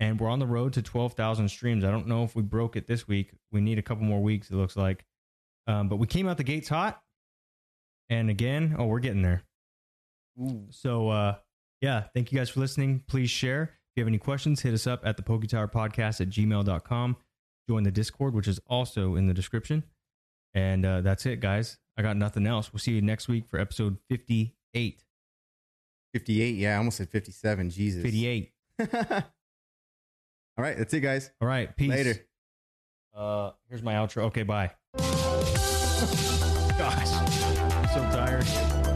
And 0.00 0.18
we're 0.18 0.30
on 0.30 0.38
the 0.38 0.46
road 0.46 0.72
to 0.74 0.82
12,000 0.82 1.48
streams. 1.48 1.84
I 1.84 1.90
don't 1.90 2.06
know 2.06 2.22
if 2.22 2.34
we 2.34 2.42
broke 2.42 2.76
it 2.76 2.86
this 2.86 3.06
week. 3.06 3.32
We 3.52 3.60
need 3.60 3.78
a 3.78 3.82
couple 3.82 4.04
more 4.04 4.22
weeks, 4.22 4.48
it 4.48 4.54
looks 4.54 4.76
like. 4.76 5.04
Um, 5.66 5.88
but 5.88 5.96
we 5.96 6.06
came 6.06 6.28
out 6.28 6.36
the 6.36 6.44
gates 6.44 6.68
hot. 6.68 7.02
And 8.08 8.30
again, 8.30 8.76
oh, 8.78 8.86
we're 8.86 9.00
getting 9.00 9.22
there. 9.22 9.42
So, 10.70 11.10
uh, 11.10 11.34
yeah, 11.80 12.04
thank 12.14 12.32
you 12.32 12.38
guys 12.38 12.48
for 12.48 12.60
listening. 12.60 13.02
Please 13.06 13.28
share. 13.28 13.77
If 13.98 14.00
you 14.00 14.04
have 14.04 14.10
any 14.10 14.18
questions, 14.18 14.62
hit 14.62 14.74
us 14.74 14.86
up 14.86 15.04
at 15.04 15.16
the 15.16 15.24
Poketower 15.24 15.68
Podcast 15.72 16.20
at 16.20 16.28
gmail.com. 16.28 17.16
Join 17.68 17.82
the 17.82 17.90
Discord, 17.90 18.32
which 18.32 18.46
is 18.46 18.60
also 18.68 19.16
in 19.16 19.26
the 19.26 19.34
description. 19.34 19.82
And 20.54 20.86
uh, 20.86 21.00
that's 21.00 21.26
it, 21.26 21.40
guys. 21.40 21.78
I 21.96 22.02
got 22.02 22.16
nothing 22.16 22.46
else. 22.46 22.72
We'll 22.72 22.78
see 22.78 22.92
you 22.92 23.02
next 23.02 23.26
week 23.26 23.48
for 23.48 23.58
episode 23.58 23.96
58. 24.08 25.02
58. 26.12 26.54
Yeah, 26.54 26.74
I 26.74 26.76
almost 26.76 26.98
said 26.98 27.08
57. 27.10 27.70
Jesus. 27.70 28.00
58. 28.04 28.52
All 28.94 29.24
right, 30.58 30.78
that's 30.78 30.94
it, 30.94 31.00
guys. 31.00 31.32
All 31.40 31.48
right. 31.48 31.76
Peace. 31.76 31.90
Later. 31.90 32.24
Uh, 33.12 33.50
here's 33.68 33.82
my 33.82 33.94
outro. 33.94 34.26
Okay, 34.26 34.44
bye. 34.44 34.70
Gosh, 36.78 37.08
I'm 37.72 37.88
so 37.88 38.00
tired. 38.16 38.87